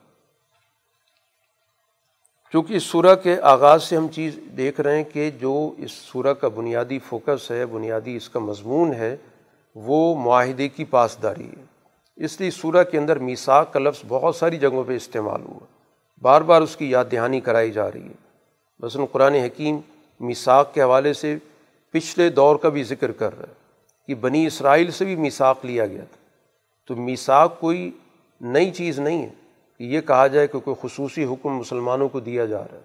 چونکہ 2.53 2.75
اس 2.75 2.83
صورح 2.83 3.15
کے 3.15 3.41
آغاز 3.41 3.83
سے 3.83 3.97
ہم 3.97 4.09
چیز 4.09 4.39
دیکھ 4.57 4.81
رہے 4.81 4.97
ہیں 4.97 5.05
کہ 5.05 5.31
جو 5.31 5.73
اس 5.79 5.91
صورح 5.91 6.33
کا 6.33 6.49
بنیادی 6.49 6.99
فوکس 6.99 7.51
ہے، 7.51 7.67
بنیادی 7.67 8.17
اس 8.17 8.29
کا 8.29 8.41
مضمون 8.41 8.93
ہے، 8.93 9.17
وہ 9.75 10.15
معاہدے 10.15 10.69
کی 10.69 10.85
پاسداری 10.85 11.49
ہے۔ 11.59 11.65
اس 12.17 12.41
لیے 12.41 12.51
صورح 12.51 12.83
کے 12.83 12.99
اندر 12.99 13.19
میساک 13.19 13.73
کا 13.73 13.81
لفظ 13.81 14.03
بہت 14.09 14.37
ساری 14.37 14.59
جگہوں 14.59 14.85
پہ 14.85 14.97
استعمال 14.97 15.43
ہوا۔ 15.43 15.74
بار 16.25 16.41
بار 16.41 16.63
اس 16.63 16.77
کی 16.77 16.91
یاد 16.91 17.05
دہانی 17.13 17.41
کرائی 17.41 17.73
جا 17.73 17.93
رہی 17.93 18.03
ہے۔ 18.03 18.13
مثلاً 18.79 19.07
قرآن 19.13 19.35
حکیم 19.35 19.81
میساک 20.21 20.75
کے 20.75 20.83
حوالے 20.83 21.13
سے 21.13 21.37
پچھلے 21.93 22.31
دور 22.31 22.57
کا 22.57 22.69
بھی 22.69 22.83
ذکر 22.83 23.13
کر 23.13 23.39
رہا 23.39 23.49
ہے 23.49 23.53
کہ 24.07 24.15
بنی 24.15 24.47
اسرائیل 24.47 24.91
سے 24.91 25.05
بھی 25.05 25.17
میساک 25.17 25.57
لیا 25.63 25.87
گیا 25.87 26.01
تھا۔ 26.01 26.17
تو 26.87 26.97
میساک 26.97 27.61
کوئی 27.61 27.91
نئی 28.41 28.71
چیز 28.71 28.99
نہیں 28.99 29.23
ہے۔ 29.23 29.29
کہ 29.79 29.85
یہ 29.85 30.01
کہا 30.01 30.27
جائے 30.27 30.47
کہ 30.47 30.59
کوئی 30.59 30.89
خصوصی 30.89 31.25
حکم 31.25 31.49
مسلمانوں 31.49 32.09
کو 32.09 32.21
دیا 32.21 32.45
جا 32.45 32.59
رہا 32.59 32.79
ہے۔ 32.79 32.83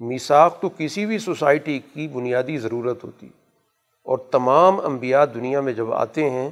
میساک 0.00 0.60
تو 0.60 0.68
کسی 0.76 1.06
بھی 1.06 1.18
سوسائٹی 1.18 1.78
کی 1.78 2.08
بنیادی 2.08 2.58
ضرورت 2.58 3.04
ہوتی 3.04 3.26
اور 4.02 4.18
تمام 4.18 4.80
انبیاء 4.80 5.24
دنیا 5.24 5.60
میں 5.60 5.72
جب 5.72 5.92
آتے 5.92 6.30
ہیں 6.30 6.50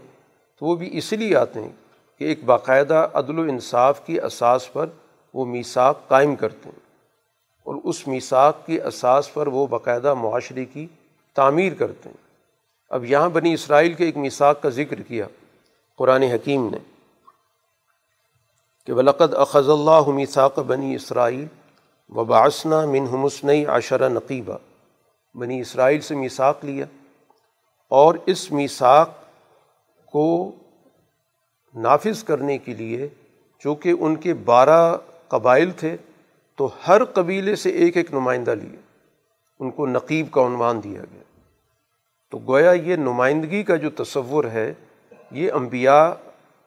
تو 0.60 0.66
وہ 0.66 0.76
بھی 0.76 0.98
اس 0.98 1.12
لیے 1.12 1.36
آتے 1.36 1.60
ہیں 1.60 1.72
کہ 2.18 2.24
ایک 2.24 2.44
باقاعدہ 2.44 3.08
عدل 3.14 3.38
و 3.38 3.42
انصاف 3.42 4.06
کی 4.06 4.20
اساس 4.20 4.72
پر 4.72 4.86
وہ 5.34 5.44
میساک 5.44 6.08
قائم 6.08 6.36
کرتے 6.36 6.68
ہیں۔ 6.68 6.88
اور 7.64 7.74
اس 7.84 8.08
میساک 8.08 8.66
کی 8.66 8.80
اساس 8.80 9.34
پر 9.34 9.46
وہ 9.46 9.66
باقاعدہ 9.66 10.14
معاشرے 10.14 10.64
کی 10.64 10.86
تعمیر 11.34 11.74
کرتے 11.74 12.08
ہیں۔ 12.08 12.28
اب 12.90 13.04
یہاں 13.04 13.28
بنی 13.28 13.54
اسرائیل 13.54 13.94
کے 13.94 14.04
ایک 14.04 14.16
میساک 14.16 14.62
کا 14.62 14.68
ذکر 14.68 15.02
کیا 15.02 15.26
قرآن 15.96 16.22
حکیم 16.22 16.68
نے 16.70 16.78
کہ 18.86 18.92
ولقد 18.92 19.34
اخذ 19.34 19.68
اللہ 19.68 20.10
میساک 20.10 20.58
بنی 20.58 20.94
اسرائیل 20.94 21.46
و 22.08 22.24
باسنا 22.24 22.86
منہمسن 22.86 23.48
عشرہ 23.68 24.08
نقیبہ 24.08 24.58
بنی 25.34 25.60
اسرائیل 25.60 26.00
سے 26.00 26.14
میساک 26.14 26.64
لیا 26.64 26.84
اور 27.88 28.14
اس 28.26 28.52
میساک 28.52 29.08
کو 30.06 30.52
نافذ 31.74 32.24
کرنے 32.24 32.58
کے 32.58 32.74
لیے 32.74 33.08
چونکہ 33.58 33.94
ان 34.00 34.16
کے 34.16 34.34
بارہ 34.34 34.96
قبائل 35.28 35.70
تھے 35.70 35.96
تو 36.56 36.68
ہر 36.88 37.04
قبیلے 37.04 37.56
سے 37.56 37.70
ایک 37.70 37.96
ایک 37.96 38.12
نمائندہ 38.12 38.50
لیے۔ 38.50 38.76
ان 39.60 39.70
کو 39.70 39.86
نقیب 39.86 40.30
کا 40.30 40.46
عنوان 40.46 40.80
دیا 40.84 41.00
گیا۔ 41.12 41.22
تو 42.30 42.38
گویا 42.38 42.72
یہ 42.72 42.96
نمائندگی 42.96 43.62
کا 43.62 43.76
جو 43.76 43.90
تصور 43.90 44.44
ہے، 44.44 44.74
یہ 45.30 45.52
انبیاء 45.52 46.10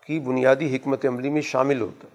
کی 0.06 0.20
بنیادی 0.20 0.76
حکمت 0.76 1.06
عملی 1.06 1.30
میں 1.30 1.42
شامل 1.42 1.82
ہوتا۔ 1.82 2.08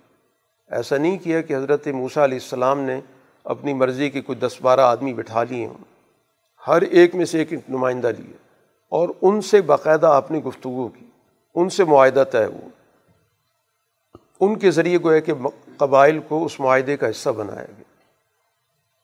ایسا 0.77 0.97
نہیں 0.97 1.19
کیا 1.19 1.41
کہ 1.41 1.57
حضرت 1.57 1.87
موسیٰ 1.87 2.23
علیہ 2.23 2.39
السلام 2.43 2.81
نے 2.81 3.01
اپنی 3.45 3.73
مرضی 3.73 4.11
کے 4.11 4.21
کوئی 4.21 4.39
دس 4.39 4.57
بارہ 4.63 4.81
آدمی 4.81 5.15
بٹھا 5.15 5.45
لیے 5.45 5.67
ہوں۔ 5.67 5.85
ہر 6.69 6.83
ایک 6.83 7.15
میں 7.15 7.25
سے 7.25 7.39
ایک 7.39 7.53
نمائندہ 7.69 8.13
لیے۔ 8.19 8.37
اور 8.91 9.09
ان 9.23 9.41
سے 9.41 9.63
باقاعدہ 9.63 10.07
آپ 10.07 10.31
نے 10.31 10.39
گفتگو 10.39 10.89
کی۔ 10.89 11.07
ان 11.55 11.69
سے 11.69 11.85
معاہدہ 11.85 12.25
طے 12.33 12.45
ہوا۔ 12.45 12.69
ان 14.41 14.59
کے 14.59 14.71
ذریعے 14.71 14.99
گویا 15.03 15.21
کہ 15.21 15.33
قبائل 15.79 16.19
کو 16.29 16.45
اس 16.45 16.61
معاہدے 16.61 16.97
کا 16.97 17.11
حصہ 17.11 17.31
بنایا 17.31 17.65
گیا۔ 17.65 17.85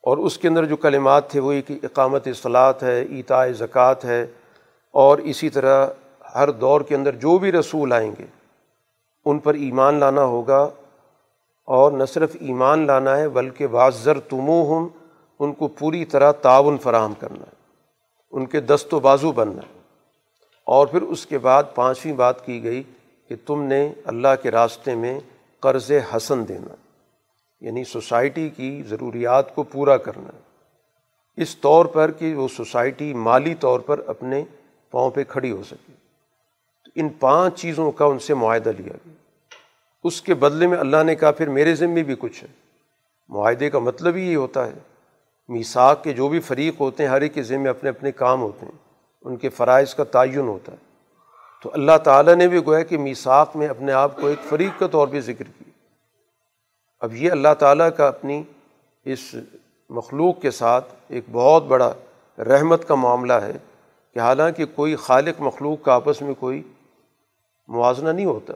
اور 0.03 0.17
اس 0.17 0.37
کے 0.37 0.47
اندر 0.47 0.65
جو 0.65 0.77
کلمات 0.77 1.29
تھے 1.29 1.39
وہ 1.39 1.53
کہ 1.67 1.79
اقامت 1.83 2.27
اصلاط 2.27 2.83
ہے 2.83 3.01
ایتا 3.01 3.47
زکوٰۃ 3.47 4.05
ہے، 4.05 4.25
اور 4.91 5.17
اسی 5.17 5.49
طرح 5.49 5.87
ہر 6.35 6.51
دور 6.51 6.81
کے 6.81 6.95
اندر 6.95 7.15
جو 7.15 7.37
بھی 7.37 7.51
رسول 7.51 7.93
آئیں 7.93 8.11
گے، 8.19 8.25
ان 9.25 9.39
پر 9.39 9.53
ایمان 9.53 9.95
لانا 9.95 10.23
ہوگا۔ 10.23 10.69
اور 11.65 11.91
نہ 11.91 12.05
صرف 12.05 12.35
ایمان 12.39 12.87
لانا 12.87 13.17
ہے، 13.17 13.29
بلکہ 13.29 13.65
واضر 13.65 14.19
تمو 14.19 14.77
ہم 14.77 14.87
ان 15.39 15.53
کو 15.53 15.67
پوری 15.67 16.05
طرح 16.05 16.31
تعاون 16.31 16.77
فراہم 16.77 17.13
کرنا 17.13 17.41
ہے، 17.41 17.55
ان 18.31 18.45
کے 18.45 18.59
دست 18.59 18.93
و 18.93 18.99
بازو 18.99 19.31
بننا 19.31 19.61
ہے۔ 19.61 19.79
اور 20.63 20.87
پھر 20.87 21.01
اس 21.01 21.25
کے 21.25 21.37
بعد 21.37 21.63
پانچویں 21.75 22.13
بات 22.13 22.45
کی 22.45 22.63
گئی 22.63 22.83
کہ 23.29 23.35
تم 23.45 23.63
نے 23.63 23.93
اللہ 24.05 24.27
کے 24.41 24.51
راستے 24.51 24.95
میں 24.95 25.19
قرض 25.63 25.91
حسن 26.15 26.47
دینا 26.47 26.75
یعنی 27.61 27.83
سوسائٹی 27.83 28.49
کی 28.49 28.83
ضروریات 28.87 29.55
کو 29.55 29.63
پورا 29.63 29.97
کرنا۔ 29.97 30.29
اس 31.35 31.57
طور 31.57 31.85
پر 31.85 32.11
کہ 32.11 32.35
وہ 32.35 32.47
سوسائٹی 32.47 33.13
مالی 33.13 33.55
طور 33.55 33.79
پر 33.79 34.01
اپنے 34.07 34.43
پاؤں 34.91 35.11
پہ 35.11 35.23
کھڑی 35.23 35.51
ہو 35.51 35.63
سکے۔ 35.63 35.93
تو 36.85 36.91
ان 36.95 37.09
پانچ 37.09 37.61
چیزوں 37.61 37.91
کا 37.91 38.05
ان 38.05 38.19
سے 38.19 38.33
معاہدہ 38.33 38.69
لیا 38.69 38.93
گیا۔ 39.05 39.13
اس 40.03 40.21
کے 40.21 40.33
بدلے 40.33 40.67
میں 40.67 40.77
اللہ 40.77 41.03
نے 41.03 41.15
کہا، 41.15 41.31
پھر 41.31 41.49
میرے 41.49 41.75
ذمے 41.75 42.03
بھی 42.03 42.15
کچھ 42.19 42.43
ہے۔ 42.43 42.49
معاہدے 43.29 43.69
کا 43.69 43.79
مطلب 43.79 44.15
ہی 44.15 44.31
یہ 44.31 44.35
ہوتا 44.35 44.67
ہے 44.67 44.73
میساک 45.47 46.03
کے 46.03 46.13
جو 46.13 46.27
بھی 46.27 46.39
فریق 46.39 46.79
ہوتے 46.79 47.03
ہیں، 47.03 47.09
ہر 47.09 47.21
ایک 47.21 47.33
کے 47.33 47.43
ذمے 47.43 47.69
اپنے 47.69 47.89
اپنے 47.89 48.11
کام 48.11 48.41
ہوتے 48.41 48.65
ہیں۔ 48.65 48.77
ان 49.21 49.37
کے 49.37 49.49
فرائض 49.49 49.95
کا 49.95 50.03
تعین 50.03 50.47
ہوتا 50.47 50.71
ہے۔ 50.71 50.92
تو 51.63 51.69
اللہ 51.73 51.97
تعالیٰ 52.03 52.35
نے 52.35 52.47
بھی 52.47 52.65
گویا 52.65 52.81
کہ 52.81 52.97
میساک 52.97 53.55
میں 53.55 53.67
اپنے 53.67 53.91
آپ 53.91 54.15
کو 54.15 54.27
ایک 54.27 54.39
فریق 54.49 54.79
کے 54.79 54.87
طور 54.87 55.07
پہ 55.07 55.19
ذکر 55.19 55.43
کیا 55.43 55.69
اب 56.99 57.15
یہ 57.15 57.31
اللہ 57.31 57.53
تعالیٰ 57.59 57.89
کا 57.97 58.07
اپنی 58.07 58.43
اس 59.05 59.35
مخلوق 59.89 60.41
کے 60.41 60.51
ساتھ 60.51 60.93
ایک 61.07 61.23
بہت 61.31 61.63
بڑا 61.63 61.93
رحمت 62.37 62.87
کا 62.87 62.95
معاملہ 62.95 63.33
ہے 63.33 63.51
کہ 64.13 64.19
حالانکہ 64.19 64.65
کوئی 64.65 64.95
خالق 64.95 65.41
مخلوق 65.41 65.85
کا 65.85 65.93
آپس 65.93 66.21
میں 66.21 66.33
کوئی 66.33 66.61
موازنہ 67.67 68.09
نہیں 68.09 68.25
ہوتا، 68.25 68.53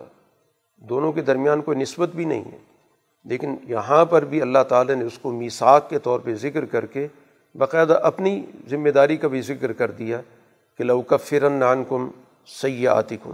دونوں 0.78 1.12
کے 1.12 1.22
درمیان 1.22 1.62
کوئی 1.62 1.78
نسبت 1.78 2.10
بھی 2.10 2.26
نہیں 2.26 2.51
ہے۔ 2.51 2.58
لیکن 3.24 3.55
یہاں 3.64 4.05
پر 4.05 4.26
بھی 4.26 4.41
اللہ 4.41 4.64
تعالیٰ 4.70 4.95
نے 4.95 5.05
اس 5.05 5.20
کو 5.20 5.32
میساک 5.32 5.89
کے 5.89 5.99
طور 5.99 6.20
پہ 6.20 6.34
ذکر 6.34 6.66
کر 6.66 6.86
کے 6.86 7.08
باقاعدہ 7.55 7.99
اپنی 8.03 8.45
ذمہ 8.70 8.89
داری 8.89 9.18
کا 9.18 9.28
بھی 9.28 9.41
ذکر 9.41 9.74
کر 9.74 9.91
دیا 9.91 10.22
کہ 10.78 10.84
لوکا 10.84 11.18
فرن 11.18 11.53
نان 11.53 11.84
کم 11.89 12.10
سیاتی 12.47 13.17
کم 13.23 13.31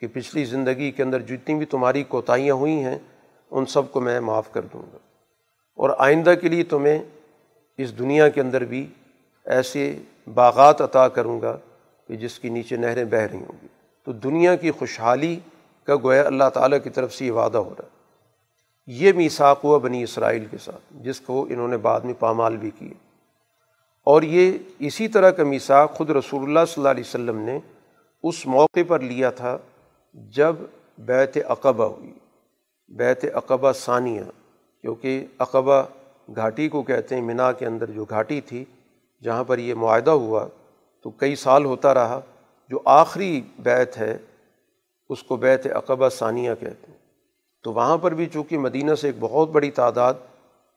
کہ 0.00 0.06
پچھلی 0.12 0.44
زندگی 0.44 0.90
کے 0.90 1.02
اندر 1.02 1.20
جتنی 1.20 1.54
بھی 1.54 1.66
تمہاری 1.66 2.02
کوتاہیاں 2.02 2.54
ہوئی 2.54 2.72
ہیں، 2.72 2.98
ان 3.50 3.66
سب 3.66 3.92
کو 3.92 4.00
میں 4.00 4.20
معاف 4.20 4.52
کر 4.52 4.62
دوں 4.62 4.82
گا۔ 4.92 4.98
اور 5.74 5.90
آئندہ 5.98 6.34
کے 6.40 6.48
لیے 6.48 6.64
تمہیں 6.64 6.98
اس 7.78 7.98
دنیا 7.98 8.28
کے 8.28 8.40
اندر 8.40 8.64
بھی 8.64 8.86
ایسے 9.44 9.98
باغات 10.34 10.80
عطا 10.80 11.08
کروں 11.08 11.40
گا 11.40 11.58
کہ 12.08 12.16
جس 12.16 12.38
کی 12.38 12.48
نیچے 12.48 12.76
نہریں 12.76 13.04
بہہ 13.04 13.18
رہی 13.18 13.38
ہوں 13.38 13.58
گی۔ 13.62 13.66
تو 14.04 14.12
دنیا 14.12 14.56
کی 14.56 14.70
خوشحالی 14.70 15.40
کا 15.86 15.96
گویا 15.96 16.22
اللہ 16.22 16.48
تعالیٰ 16.54 16.78
کی 16.84 16.90
طرف 16.90 17.14
سے 17.14 17.26
یہ 17.26 17.32
وعدہ 17.32 17.58
ہو 17.58 17.74
رہا 17.78 17.84
ہے۔ 17.84 17.98
یہ 18.86 19.12
میساک 19.12 19.60
ہوا 19.64 19.78
بنی 19.78 20.02
اسرائیل 20.02 20.44
کے 20.50 20.58
ساتھ، 20.58 20.82
جس 20.90 21.20
کو 21.20 21.46
انہوں 21.50 21.68
نے 21.68 21.76
بعد 21.76 22.00
میں 22.00 22.14
پامال 22.18 22.56
بھی 22.56 22.70
کیے 22.78 22.94
اور 24.04 24.22
یہ 24.22 24.58
اسی 24.78 25.08
طرح 25.08 25.30
کا 25.30 25.44
میساک 25.44 25.94
خود 25.94 26.10
رسول 26.10 26.42
اللہ 26.42 26.60
صلی 26.66 26.74
اللہ 26.76 26.88
علیہ 26.88 27.04
وسلم 27.06 27.38
نے 27.38 27.58
اس 28.22 28.46
موقع 28.46 28.80
پر 28.88 29.00
لیا 29.00 29.30
تھا 29.30 29.58
جب 30.14 30.56
بیت 30.98 31.38
اقبہ 31.48 31.84
ہوئی۔ 31.84 32.12
بیت 32.88 33.24
اقبہ 33.34 33.72
ثانیہ، 33.72 34.22
کیونکہ 34.80 35.26
اقبہ 35.38 35.82
گھاٹی 36.36 36.68
کو 36.68 36.82
کہتے 36.82 37.14
ہیں، 37.14 37.22
منا 37.22 37.52
کے 37.52 37.66
اندر 37.66 37.90
جو 37.90 38.04
گھاٹی 38.04 38.40
تھی، 38.40 38.64
جہاں 39.22 39.44
پر 39.44 39.58
یہ 39.58 39.74
معاہدہ 39.74 40.10
ہوا، 40.10 40.46
تو 41.02 41.10
کئی 41.10 41.36
سال 41.36 41.64
ہوتا 41.64 41.94
رہا۔ 41.94 42.20
جو 42.70 42.78
آخری 42.84 43.40
بیت 43.58 43.98
ہے، 43.98 44.18
اس 45.08 45.22
کو 45.22 45.36
بیت 45.36 45.66
اقبہ 45.66 46.08
ثانیہ 46.08 46.54
کہتے 46.60 46.90
ہیں۔ 46.92 46.98
تو 47.64 47.72
وہاں 47.72 47.98
پر 47.98 48.14
بھی 48.14 48.26
چونکہ 48.26 48.58
مدینہ 48.58 48.94
سے 48.94 49.08
ایک 49.08 49.16
بہت 49.20 49.48
بڑی 49.48 49.70
تعداد 49.70 50.14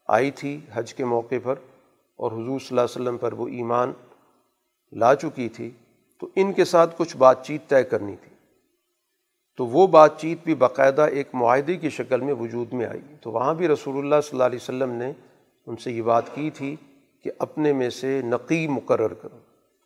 آئی 0.08 0.32
تھی 0.32 0.60
حج 0.74 0.94
کے 0.94 1.06
موقع 1.06 1.36
پر، 1.44 1.56
اور 2.20 2.32
حضور 2.32 2.60
صلی 2.60 2.68
اللہ 2.70 2.82
علیہ 2.82 3.02
وسلم 3.02 3.18
پر 3.18 3.34
وہ 3.34 3.48
ایمان 3.48 3.94
لا 4.92 5.16
چکی 5.16 5.50
تھی 5.50 5.72
تو 6.22 6.28
ان 6.36 6.54
کے 6.54 6.66
ساتھ 6.66 6.96
کچھ 6.98 7.18
بات 7.18 7.46
چیت 7.46 7.70
طے 7.70 7.84
کرنی 7.84 8.16
تھی۔ 8.16 8.36
تو 9.58 9.66
وہ 9.66 9.88
بات 9.88 10.20
چیت 10.20 10.38
بھی 10.44 10.56
باقاعدہ 10.56 11.02
ایک 11.02 11.28
معاہدے 11.34 11.76
کی 11.76 11.90
شکل 11.90 12.22
میں 12.22 12.34
وجود 12.34 12.74
میں 12.74 12.86
آئی۔ 12.86 13.00
تو 13.22 13.32
وہاں 13.32 13.54
بھی 13.54 13.68
رسول 13.68 13.98
اللہ 13.98 14.22
صلی 14.24 14.30
اللہ 14.32 14.44
علیہ 14.44 14.60
وسلم 14.62 14.92
نے 14.92 15.12
ان 15.68 15.76
سے 15.76 15.92
یہ 15.92 16.02
بات 16.02 16.36
کی 16.36 16.50
تھی 16.50 16.76
کہ 17.24 17.32
اپنے 17.40 17.74
میں 17.74 17.90
سے 17.90 18.22
نقی 18.22 18.68
مقرر 18.68 19.14
کرو۔ 19.14 19.38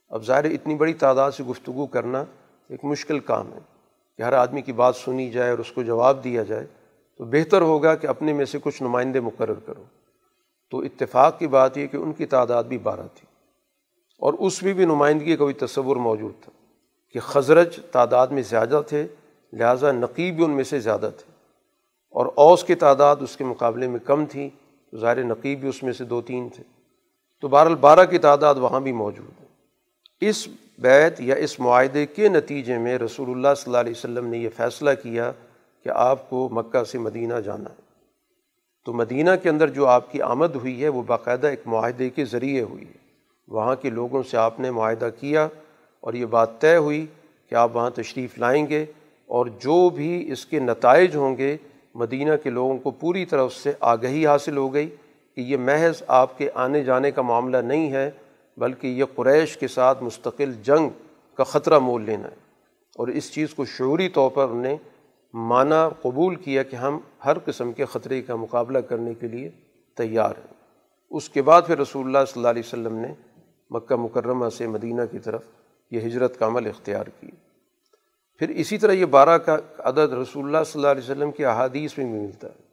اب 0.10 0.24
ظاہر 0.24 0.46
اتنی 0.46 0.76
بڑی 0.76 0.94
تعداد 0.94 1.32
سے 1.32 1.44
گفتگو 1.44 1.86
کرنا 1.86 2.24
ایک 2.70 2.86
مشکل 2.86 3.20
کام 3.20 3.54
ہے 3.54 3.60
کہ 4.18 4.22
ہر 4.22 4.34
آدمی 4.34 4.62
کی 4.62 4.72
بات 4.72 4.96
سنی 4.96 5.30
جائے 5.30 5.50
اور 5.50 5.60
اس 5.60 5.72
کو 5.72 5.84
جواب 5.84 6.24
دیا 6.24 6.44
جائے۔ 6.44 6.68
تو 7.18 7.26
بہتر 7.26 7.62
ہوگا 7.62 7.96
کہ 7.96 8.08
اپنے 8.08 8.34
میں 8.34 8.46
سے 8.46 8.58
کچھ 8.64 8.84
نمائندے 8.84 9.20
مقرر 9.20 9.60
کرو۔ 9.66 9.84
تو 10.72 10.80
اتفاق 10.80 11.40
کی 11.40 11.48
بات 11.48 11.78
یہ 11.78 11.88
کہ 11.88 11.98
ان 11.98 12.14
کی 12.14 12.26
تعداد 12.26 12.64
بھی 12.64 12.78
بارہ 12.78 13.08
تھی۔ 13.16 13.35
اور 14.26 14.34
اس 14.34 14.63
میں 14.63 14.73
بھی 14.73 14.86
نمائندگی 14.86 15.32
کا 15.32 15.36
کوئی 15.36 15.53
تصور 15.53 15.95
موجود 15.95 16.43
تھا 16.43 16.51
کہ 17.11 17.19
خزرج 17.19 17.80
تعداد 17.91 18.28
میں 18.28 18.41
زیادہ 18.41 18.82
تھے، 18.88 19.07
لہٰذا 19.53 19.91
نقیب 19.91 20.36
بھی 20.36 20.43
ان 20.43 20.51
میں 20.51 20.63
سے 20.63 20.80
زیادہ 20.80 21.09
تھے۔ 21.17 21.32
اور 22.09 22.26
اوس 22.36 22.63
کی 22.63 22.76
تعداد 22.76 23.15
اس 23.21 23.38
کے 23.38 23.43
مقابلے 23.43 23.88
میں 23.88 23.99
کم 23.99 24.26
تھی، 24.26 24.49
تو 24.91 24.97
ظاہر 24.97 25.23
نقیب 25.23 25.59
بھی 25.59 25.69
اس 25.69 25.84
میں 25.84 25.93
سے 25.93 26.03
دو 26.03 26.21
تین 26.21 26.49
تھے۔ 26.49 26.63
تو 27.41 27.47
بہرحال 27.47 27.76
بارہ 27.76 28.05
کی 28.05 28.17
تعداد 28.17 28.55
وہاں 28.55 28.80
بھی 28.80 28.91
موجود 28.91 29.41
ہے۔ 29.41 29.45
اس 30.21 30.47
بیت 30.80 31.21
یا 31.21 31.36
اس 31.36 31.59
معاہدے 31.59 32.05
کے 32.05 32.28
نتیجے 32.28 32.78
میں 32.78 32.97
رسول 32.97 33.30
اللہ 33.30 33.47
صلی 33.57 33.63
اللہ 33.65 33.78
علیہ 33.78 33.93
وسلم 33.97 34.28
نے 34.28 34.38
یہ 34.38 34.49
فیصلہ 34.55 34.89
کیا 35.03 35.32
کہ 35.84 35.89
آپ 35.89 36.30
کو 36.30 36.49
مکہ 36.51 36.84
سے 36.84 36.97
مدینہ 36.97 37.34
جانا 37.34 37.69
ہے۔ 37.69 37.82
تو 38.86 38.93
مدینہ 38.93 39.30
کے 39.43 39.49
اندر 39.49 39.69
جو 39.69 39.88
آپ 39.88 40.11
کی 40.11 40.21
آمد 40.21 40.55
ہوئی 40.55 40.84
ہے، 40.84 40.89
وہ 40.89 41.03
باقاعدہ 41.07 41.47
ایک 41.47 41.61
معاہدے 41.65 42.09
کے 42.09 42.26
ذریعے 42.26 42.61
ہوئی 42.61 42.84
ہے۔ 42.84 43.05
وہاں 43.48 43.76
کے 43.76 43.89
لوگوں 43.89 44.24
سے 44.24 44.38
آپ 44.38 44.60
نے 44.60 44.72
معاہدہ 44.72 45.10
کیا 45.20 45.48
اور 46.00 46.14
یہ 46.14 46.26
بات 46.26 46.62
طے 46.62 46.78
ہوئی 46.78 47.06
کہ 47.50 47.56
آپ 47.56 47.76
وہاں 47.76 47.89
تشریف 47.89 48.38
لائیں 48.38 48.68
گے 48.68 48.86
اور 49.26 49.46
جو 49.46 49.89
بھی 49.89 50.32
اس 50.32 50.46
کے 50.46 50.60
نتائج 50.60 51.16
ہوں 51.16 51.38
گے، 51.38 51.58
مدینہ 51.96 52.32
کے 52.43 52.50
لوگوں 52.50 52.78
کو 52.78 52.91
پوری 52.91 53.26
طرح 53.26 53.41
اس 53.41 53.54
سے 53.54 53.72
آگہی 53.80 54.28
حاصل 54.28 54.58
ہو 54.58 54.74
گئی 54.74 54.89
کہ 55.36 55.41
یہ 55.41 55.58
محض 55.58 56.04
آپ 56.08 56.38
کے 56.38 56.50
آنے 56.54 56.84
جانے 56.84 57.12
کا 57.12 57.22
معاملہ 57.22 57.58
نہیں 57.58 57.91
ہے، 57.91 58.12
بلکہ 58.58 58.88
یہ 58.88 59.04
قریش 59.16 59.58
کے 59.58 59.68
ساتھ 59.68 60.04
مستقل 60.04 60.54
جنگ 60.54 60.89
کا 61.36 61.43
خطرہ 61.43 61.80
مول 61.80 62.02
لینا 62.02 62.28
ہے۔ 62.28 62.36
اور 62.96 63.08
اس 63.08 63.32
چیز 63.32 63.54
کو 63.54 63.66
شعوری 63.66 64.10
طور 64.10 64.30
پر 64.30 64.50
انہیں 64.50 64.78
مانا، 65.34 65.89
قبول 65.89 66.36
کیا 66.36 66.64
کہ 66.64 66.76
ہم 66.76 67.00
ہر 67.26 67.39
قسم 67.39 67.72
کے 67.72 67.86
خطرے 67.86 68.22
کا 68.22 68.36
مقابلہ 68.36 68.78
کرنے 68.78 69.14
کے 69.14 69.28
لیے 69.28 69.50
تیار 69.96 70.30
ہیں۔ 70.30 70.54
اس 71.10 71.30
کے 71.30 71.41
بعد 71.41 71.62
پھر 71.68 71.80
رسول 71.80 72.06
اللہ 72.06 72.18
صلی 72.18 72.39
اللہ 72.39 72.48
علیہ 72.48 72.62
وسلم 72.66 72.96
نے 72.96 73.14
مکہ 73.70 73.95
مکرمہ 73.95 74.49
سے 74.49 74.68
مدینہ 74.68 75.01
کی 75.11 75.20
طرف 75.20 75.41
یہ 75.91 75.99
ہجرت 75.99 76.39
کا 76.39 76.47
عمل 76.47 76.68
اختیار 76.68 77.05
کی۔ 77.05 77.28
پھر 78.39 78.49
اسی 78.49 78.78
طرح 78.78 78.91
یہ 78.91 79.05
بارہ 79.05 79.38
کا 79.38 79.57
عدد 79.80 80.13
رسول 80.13 80.45
اللہ 80.45 80.63
صلی 80.66 80.80
اللہ 80.80 80.91
علیہ 80.91 81.03
وسلم 81.03 81.32
کی 81.32 81.45
احادیث 81.45 81.97
میں 81.97 82.05
بھی 82.05 82.20
ملتا 82.20 82.47
ہے۔ 82.47 82.66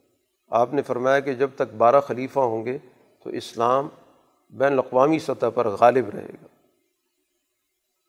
آپ 0.49 0.73
نے 0.73 0.81
فرمایا 0.81 1.19
کہ 1.19 1.33
جب 1.33 1.49
تک 1.55 1.75
بارہ 1.77 2.01
خلیفہ 2.01 2.39
ہوں 2.39 2.65
گے 2.65 2.77
تو 3.23 3.29
اسلام 3.29 3.87
بین 4.49 4.71
الاقوامی 4.71 5.19
سطح 5.19 5.45
پر 5.55 5.67
غالب 5.67 6.09
رہے 6.09 6.33
گا۔ 6.41 6.47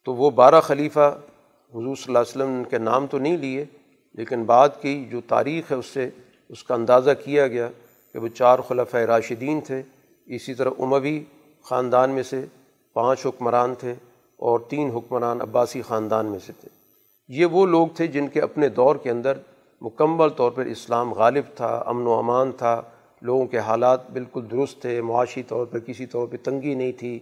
تو 0.05 0.15
وہ 0.15 0.31
بارہ 0.31 0.61
خلیفہ 0.61 1.19
حضور 1.71 1.97
صلی 1.97 2.05
اللہ 2.07 2.19
علیہ 2.19 2.43
وسلم 2.43 2.65
کے 2.65 2.79
نام 2.79 3.07
تو 3.07 3.19
نہیں 3.19 3.37
لیے، 3.37 3.65
لیکن 4.15 4.45
بعد 4.45 4.69
کی 4.81 5.05
جو 5.05 5.21
تاریخ 5.29 5.73
ہے 5.73 5.77
اس 5.77 5.87
سے 5.87 6.11
اس 6.49 6.65
کا 6.65 6.75
اندازہ 6.75 7.11
کیا 7.25 7.49
گیا 7.49 7.69
کہ 8.13 8.19
وہ 8.19 8.29
چار 8.29 8.59
خلفۂ 8.59 8.99
راشدین 8.99 9.61
تھے۔ 9.61 9.83
اسی 10.27 10.55
طرح 10.55 10.71
عموی 10.79 11.25
خاندان 11.63 12.11
میں 12.11 12.23
سے 12.23 12.47
پانچ 12.95 13.27
حکمران 13.27 13.75
تھے 13.75 13.95
اور 14.37 14.61
تین 14.61 14.91
حکمران 14.91 15.41
عباسی 15.41 15.83
خاندان 15.83 16.27
میں 16.27 16.39
سے 16.39 16.53
تھے۔ 16.61 16.69
یہ 17.29 17.47
وہ 17.47 17.67
لوگ 17.67 17.89
تھے 17.97 18.07
جن 18.07 18.29
کے 18.29 18.41
اپنے 18.41 18.69
دور 18.69 18.97
کے 18.97 19.11
اندر 19.11 19.39
مکمل 19.81 20.29
طور 20.29 20.51
پر 20.51 20.65
اسلام 20.65 21.15
غالب 21.15 21.45
تھا، 21.57 21.83
امن 21.87 22.07
و 22.07 22.13
امان 22.13 22.53
تھا، 22.53 22.83
لوگوں 23.23 23.47
کے 23.47 23.59
حالات 23.59 24.11
بالکل 24.11 24.47
درست 24.51 24.81
تھے، 24.81 25.03
معاشی 25.03 25.43
طور 25.43 25.67
پر 25.67 25.79
کسی 25.79 26.07
طور 26.07 26.27
پہ 26.27 26.37
تنگی 26.37 26.75
نہیں 26.75 26.93
تھی، 26.93 27.19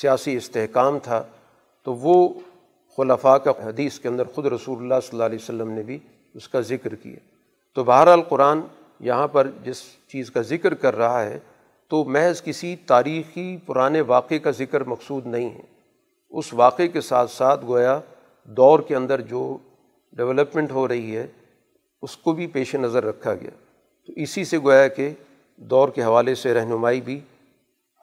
سیاسی 0.00 0.36
استحکام 0.36 0.98
تھا۔ 1.02 1.24
تو 1.84 1.94
وہ 1.94 2.28
خلفاء 2.96 3.36
کا 3.36 3.50
حدیث 3.50 3.98
کے 3.98 4.08
اندر 4.08 4.24
خود 4.24 4.46
رسول 4.46 4.78
اللہ 4.78 4.94
صلی 5.02 5.10
اللہ 5.12 5.24
علیہ 5.24 5.38
وسلم 5.42 5.70
نے 5.70 5.82
بھی 5.82 5.98
اس 6.34 6.48
کا 6.48 6.60
ذکر 6.60 6.94
کیا۔ 6.94 7.16
تو 7.74 7.84
بہرحال 7.84 8.22
قرآن 8.22 8.60
یہاں 9.00 9.28
پر 9.28 9.50
جس 9.64 9.82
چیز 10.08 10.30
کا 10.30 10.40
ذکر 10.40 10.74
کر 10.74 10.96
رہا 10.96 11.22
ہے 11.24 11.38
تو 11.88 12.04
محض 12.04 12.42
کسی 12.42 12.76
تاریخی 12.76 13.56
پرانے 13.66 14.00
واقعے 14.00 14.38
کا 14.38 14.50
ذکر 14.50 14.84
مقصود 14.84 15.26
نہیں 15.26 15.50
ہے۔ 15.50 15.62
اس 16.30 16.54
واقعے 16.54 16.88
کے 16.88 17.00
ساتھ 17.00 17.30
ساتھ 17.30 17.64
گویا 17.64 18.00
دور 18.44 18.80
کے 18.80 18.96
اندر 18.96 19.20
جو 19.20 19.58
ڈیولپمنٹ 20.12 20.70
ہو 20.70 20.88
رہی 20.88 21.16
ہے، 21.16 21.26
اس 22.02 22.16
کو 22.16 22.32
بھی 22.32 22.46
پیش 22.46 22.74
نظر 22.74 23.04
رکھا 23.04 23.34
گیا۔ 23.34 23.50
تو 24.06 24.12
اسی 24.16 24.44
سے 24.44 24.58
گویا 24.58 24.88
کہ 24.88 25.10
دور 25.56 25.88
کے 25.88 26.02
حوالے 26.02 26.34
سے 26.34 26.54
رہنمائی 26.54 27.00
بھی 27.00 27.20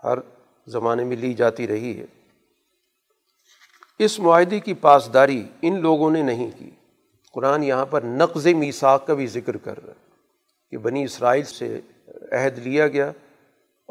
ہر 0.03 0.17
زمانے 0.67 1.03
میں 1.03 1.17
لی 1.17 1.33
جاتی 1.33 1.67
رہی 1.67 1.99
ہے۔ 1.99 2.05
اس 3.99 4.19
معاہدے 4.19 4.59
کی 4.59 4.73
پاسداری 4.73 5.43
ان 5.61 5.81
لوگوں 5.81 6.11
نے 6.11 6.21
نہیں 6.21 6.51
کی۔ 6.57 6.69
قرآن 7.33 7.63
یہاں 7.63 7.85
پر 7.85 8.01
نقض 8.01 8.47
میساک 8.47 9.07
کا 9.07 9.13
بھی 9.13 9.27
ذکر 9.27 9.57
کر 9.57 9.85
رہا 9.85 9.93
ہے 9.93 10.09
کہ 10.71 10.77
بنی 10.77 11.03
اسرائیل 11.03 11.43
سے 11.43 11.79
عہد 12.31 12.57
لیا 12.57 12.87
گیا۔ 12.87 13.11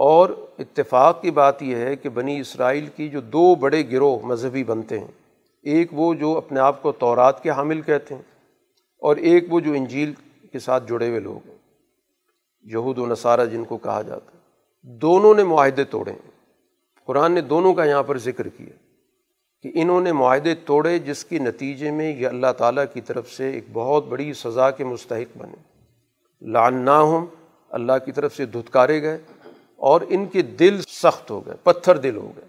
اور 0.05 0.30
اتفاق 0.59 1.22
کی 1.22 1.30
بات 1.30 1.62
یہ 1.62 1.76
ہے 1.76 1.96
کہ 1.96 2.09
بنی 2.09 2.40
اسرائیل 2.40 2.86
کی 2.86 3.09
جو 3.09 3.20
دو 3.20 3.55
بڑے 3.55 3.82
گروہ 3.92 4.26
مذہبی 4.26 4.64
بنتے 4.64 4.98
ہیں، 4.98 5.07
ایک 5.62 5.88
وہ 5.92 6.14
جو 6.14 6.36
اپنے 6.36 6.61
آپ 6.61 6.82
کو 6.82 6.92
تورات 6.92 7.42
کے 7.42 7.50
حامل 7.50 7.80
کہتے 7.80 8.14
ہیں 8.14 8.22
اور 8.98 9.16
ایک 9.16 9.44
وہ 9.50 9.61
جو 9.61 9.72
انجیل 9.72 10.12
کے 10.53 10.59
ساتھ 10.59 10.88
جڑے 10.88 11.09
ہوئے 11.09 11.20
لوگ 11.20 11.48
ہیں، 11.48 11.59
یہود 12.62 12.98
و 12.98 13.07
نصارہ 13.07 13.44
جن 13.44 13.64
کو 13.64 13.76
کہا 13.76 14.03
جاتا 14.03 14.30
ہے۔ 14.34 14.38
دونوں 14.82 15.34
نے 15.34 15.42
معاہدے 15.42 15.84
توڑے 15.84 16.12
ہیں۔ 16.12 16.30
قرآن 17.07 17.32
نے 17.32 17.40
دونوں 17.40 17.74
کا 17.74 17.84
یہاں 17.84 18.03
پر 18.03 18.18
ذکر 18.18 18.48
کیا 18.48 18.76
کہ 19.62 19.70
انہوں 19.74 20.00
نے 20.00 20.12
معاہدے 20.12 20.55
توڑے 20.55 20.98
جس 20.98 21.24
کے 21.24 21.38
نتیجے 21.38 21.90
میں 21.90 22.16
یہ 22.16 22.28
اللہ 22.28 22.53
تعالیٰ 22.59 22.84
کی 22.92 23.00
طرف 23.00 23.30
سے 23.30 23.50
ایک 23.50 23.64
بہت 23.72 24.07
بڑی 24.07 24.32
سزا 24.32 24.70
کے 24.70 24.84
مستحق 24.84 25.38
بنے۔ 25.38 25.88
لان 26.50 26.74
نہ 26.74 26.90
ہوں 26.90 27.26
اللہ 27.70 27.92
کی 28.05 28.12
طرف 28.12 28.36
سے 28.36 28.46
دھتکارے 28.46 29.03
گئے۔ 29.03 29.18
اور 29.82 30.00
ان 30.08 30.26
کے 30.26 30.42
دل 30.42 30.80
سخت 30.88 31.30
ہو 31.30 31.46
گئے، 31.46 31.54
پتھر 31.62 31.96
دل 31.96 32.16
ہو 32.16 32.32
گئے۔ 32.36 32.44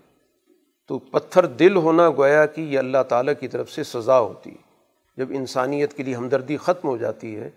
تو 0.88 1.00
پتھر 1.00 1.46
دل 1.46 1.76
ہونا 1.76 2.10
گویا 2.10 2.46
کہ 2.46 2.62
یہ 2.62 2.80
اللہ 2.80 3.04
تعالیٰ 3.10 3.34
کی 3.40 3.48
طرف 3.48 3.72
سے 3.72 3.84
سزا 3.84 4.20
ہوتی 4.20 4.50
ہے۔ 4.50 4.74
جب 5.18 5.26
انسانیت 5.30 5.94
کے 5.94 6.04
لیے 6.04 6.16
ہمدردی 6.16 6.58
ختم 6.58 6.88
ہو 6.88 6.98
جاتی 6.98 7.36
ہے، 7.36 7.50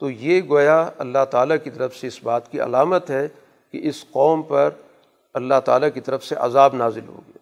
تو 0.00 0.10
یہ 0.10 0.40
گویا 0.48 0.90
اللہ 0.98 1.24
تعالیٰ 1.30 1.56
کی 1.64 1.70
طرف 1.70 1.96
سے 1.96 2.06
اس 2.06 2.22
بات 2.22 2.52
کی 2.52 2.60
علامت 2.60 3.10
ہے 3.10 3.28
کہ 3.72 3.80
اس 3.82 4.04
قوم 4.10 4.42
پر 4.42 4.70
اللہ 5.34 5.60
تعالیٰ 5.64 5.88
کی 5.94 6.00
طرف 6.00 6.24
سے 6.24 6.34
عذاب 6.34 6.74
نازل 6.74 7.08
ہو 7.08 7.20
گیا۔ 7.28 7.38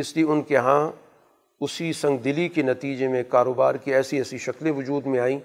اس 0.00 0.16
لیے 0.16 0.24
ان 0.24 0.42
کے 0.42 0.54
یہاں 0.54 0.90
اسی 1.60 1.92
سنگ 1.92 2.18
دلی 2.18 2.48
کے 2.48 2.62
نتیجے 2.62 3.08
میں 3.08 3.22
کاروبار 3.28 3.74
کی 3.74 3.94
ایسی 3.94 4.16
ایسی 4.16 4.38
شکلیں 4.38 4.72
وجود 4.72 5.06
میں 5.06 5.20
آئیں 5.20 5.38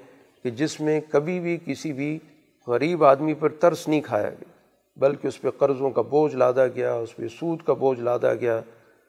کہ 0.43 0.49
جس 0.49 0.81
میں 0.81 1.01
کبھی 1.11 1.39
بھی 1.39 1.57
کسی 1.65 1.93
بھی 1.93 2.19
غریب 2.67 3.03
آدمی 3.03 3.33
پر 3.33 3.49
ترس 3.49 3.87
نہیں 3.87 4.01
کھایا 4.01 4.29
گیا۔ 4.29 4.56
بلکہ 4.97 5.27
اس 5.27 5.41
پہ 5.41 5.49
قرضوں 5.49 5.89
کا 5.89 6.01
بوجھ 6.01 6.35
لادا 6.35 6.67
گیا، 6.67 6.93
اس 6.93 7.15
پہ 7.15 7.27
سود 7.27 7.59
کا 7.61 7.73
بوجھ 7.73 7.99
لادا 7.99 8.33
گیا۔ 8.33 8.57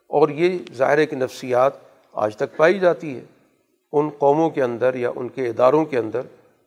اور 0.07 0.29
یہ 0.29 0.59
ظاہر 0.73 1.05
کی 1.05 1.17
نفسیات 1.17 1.73
آج 2.13 2.37
تک 2.37 2.57
پائی 2.57 2.79
جاتی 2.79 3.17
ہے۔ 3.17 3.25
ان 3.93 4.09
قوموں 4.19 4.51
کے 4.51 4.63
اندر 4.63 4.95
یا 4.95 5.11
ان 5.17 5.29
کے 5.29 5.49
اداروں 5.49 5.85
کے 5.85 5.99
اندر 5.99 6.21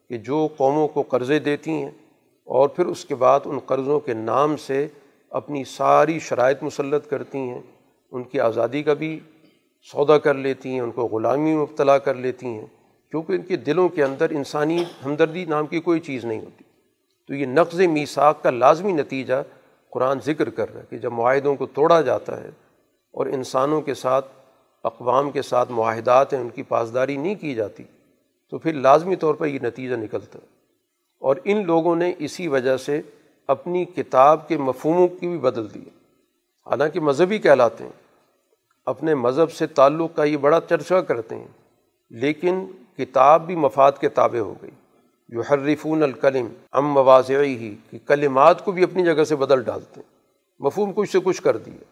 کہ 0.10 0.18
جو 0.18 0.48
قوموں 0.58 0.88
کو 0.88 1.02
قرضے 1.02 1.40
دیتی 1.40 1.72
ہیں 1.72 1.90
اور 2.44 2.70
پھر 2.70 2.86
اس 2.86 3.06
کے 3.06 3.16
بعد 3.16 3.40
ان 3.46 3.60
قرضوں 3.60 4.00
کے 4.00 4.14
نام 4.14 4.58
سے 4.58 4.88
اپنی 5.30 5.64
ساری 5.64 6.20
شرائط 6.20 6.64
مسلط 6.64 7.08
کرتی 7.08 7.38
ہیں۔ 7.38 7.62
ان 8.12 8.24
کی 8.24 8.40
آزادی 8.40 8.84
کا 8.84 8.94
بھی 8.94 9.20
سودا 9.92 10.18
کر 10.18 10.34
لیتی 10.34 10.70
ہیں، 10.70 10.80
ان 10.80 10.92
کو 10.92 11.02
غلامی 11.02 11.54
میں 11.54 11.62
مبتلا 11.62 11.98
کر 11.98 12.16
لیتی 12.16 12.48
ہیں۔ 12.48 12.66
کیونکہ 13.12 13.34
ان 13.34 13.42
کے 13.42 13.56
دلوں 13.56 13.90
کے 13.90 14.04
اندر 14.04 14.30
انسانی 14.30 14.84
ہمدردی 15.06 15.46
نام 15.46 15.66
کی 15.66 15.80
کوئی 15.80 16.00
چیز 16.00 16.26
نہیں 16.26 16.40
ہوتی۔ 16.40 16.64
تو 17.32 17.36
یہ 17.36 17.46
نقض 17.46 17.80
میساک 17.80 18.44
کا 18.44 18.50
لازمی 18.50 18.92
نتیجہ 18.92 19.34
قرآن 19.90 20.20
ذکر 20.26 20.50
کر 20.50 20.74
رہا 20.74 20.82
ہے 20.82 20.86
کہ 20.90 20.98
جب 20.98 21.12
معاہدوں 21.12 21.56
کو 21.56 21.66
توڑا 21.66 22.02
جاتا 22.02 22.44
ہے 22.44 22.50
اور 23.14 23.26
انسانوں 23.26 23.82
کے 23.82 23.94
ساتھ، 23.94 24.26
اقوام 24.84 25.32
کے 25.32 25.42
ساتھ 25.42 25.72
معاہدات 25.72 26.34
ہیں، 26.34 26.40
ان 26.40 26.50
کی 26.50 26.64
پاسداری 26.64 27.18
نہیں 27.18 27.36
کی 27.36 27.56
جاتی، 27.56 27.84
تو 28.50 28.58
پھر 28.58 28.74
لازمی 28.74 29.16
طور 29.16 29.36
پر 29.36 29.48
یہ 29.48 29.60
نتیجہ 29.64 29.96
نکلتا 29.96 30.40
ہے۔ 30.40 30.48
اور 31.20 31.36
ان 31.44 31.66
لوگوں 31.66 31.96
نے 31.96 32.14
اسی 32.18 32.48
وجہ 32.48 32.78
سے 32.78 33.02
اپنی 33.48 33.86
کتاب 33.86 34.48
کے 34.48 34.58
مفہوموں 34.58 35.08
کی 35.08 35.28
بھی 35.28 35.38
بدل 35.38 35.74
دی 35.74 35.84
حالانکہ 36.68 37.00
مذہبی 37.00 37.38
کہلاتے 37.38 37.84
ہیں، 37.84 37.92
اپنے 38.86 39.16
مذہب 39.16 39.52
سے 39.52 39.68
تعلق 39.68 40.16
کا 40.16 40.24
یہ 40.24 40.38
بڑا 40.38 40.60
چرچا 40.70 41.02
کرتے 41.02 41.36
ہیں، 41.36 41.48
لیکن 42.10 42.66
کتاب 42.98 43.46
بھی 43.46 43.56
مفاد 43.56 43.92
کے 44.00 44.10
تابع 44.10 44.40
ہو 44.40 44.54
گئی۔ 44.62 44.72
جو 45.32 45.42
حرفون 45.42 46.04
الکلم 46.04 46.48
ام 46.72 46.86
مواضعی 46.86 47.56
ہی 47.58 47.76
کہ 47.92 47.98
کلمات 48.06 48.66
کو 48.66 48.72
بھی 48.72 48.84
اپنی 48.84 49.06
جگہ 49.06 49.24
سے 49.24 49.36
بدل 49.36 49.64
ڈالتے 49.64 50.02
ہیں۔ 50.02 50.10
مفہوم 50.60 50.92
کچھ 50.96 51.12
سے 51.12 51.20
کچھ 51.24 51.42
کر 51.42 51.58
دیے 51.58 51.84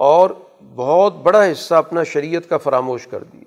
اور 0.00 0.30
بہت 0.74 1.14
بڑا 1.14 1.52
حصہ 1.52 1.74
اپنا 1.74 2.02
شریعت 2.02 2.48
کا 2.48 2.56
فراموش 2.56 3.06
کر 3.06 3.24
دیے 3.24 3.44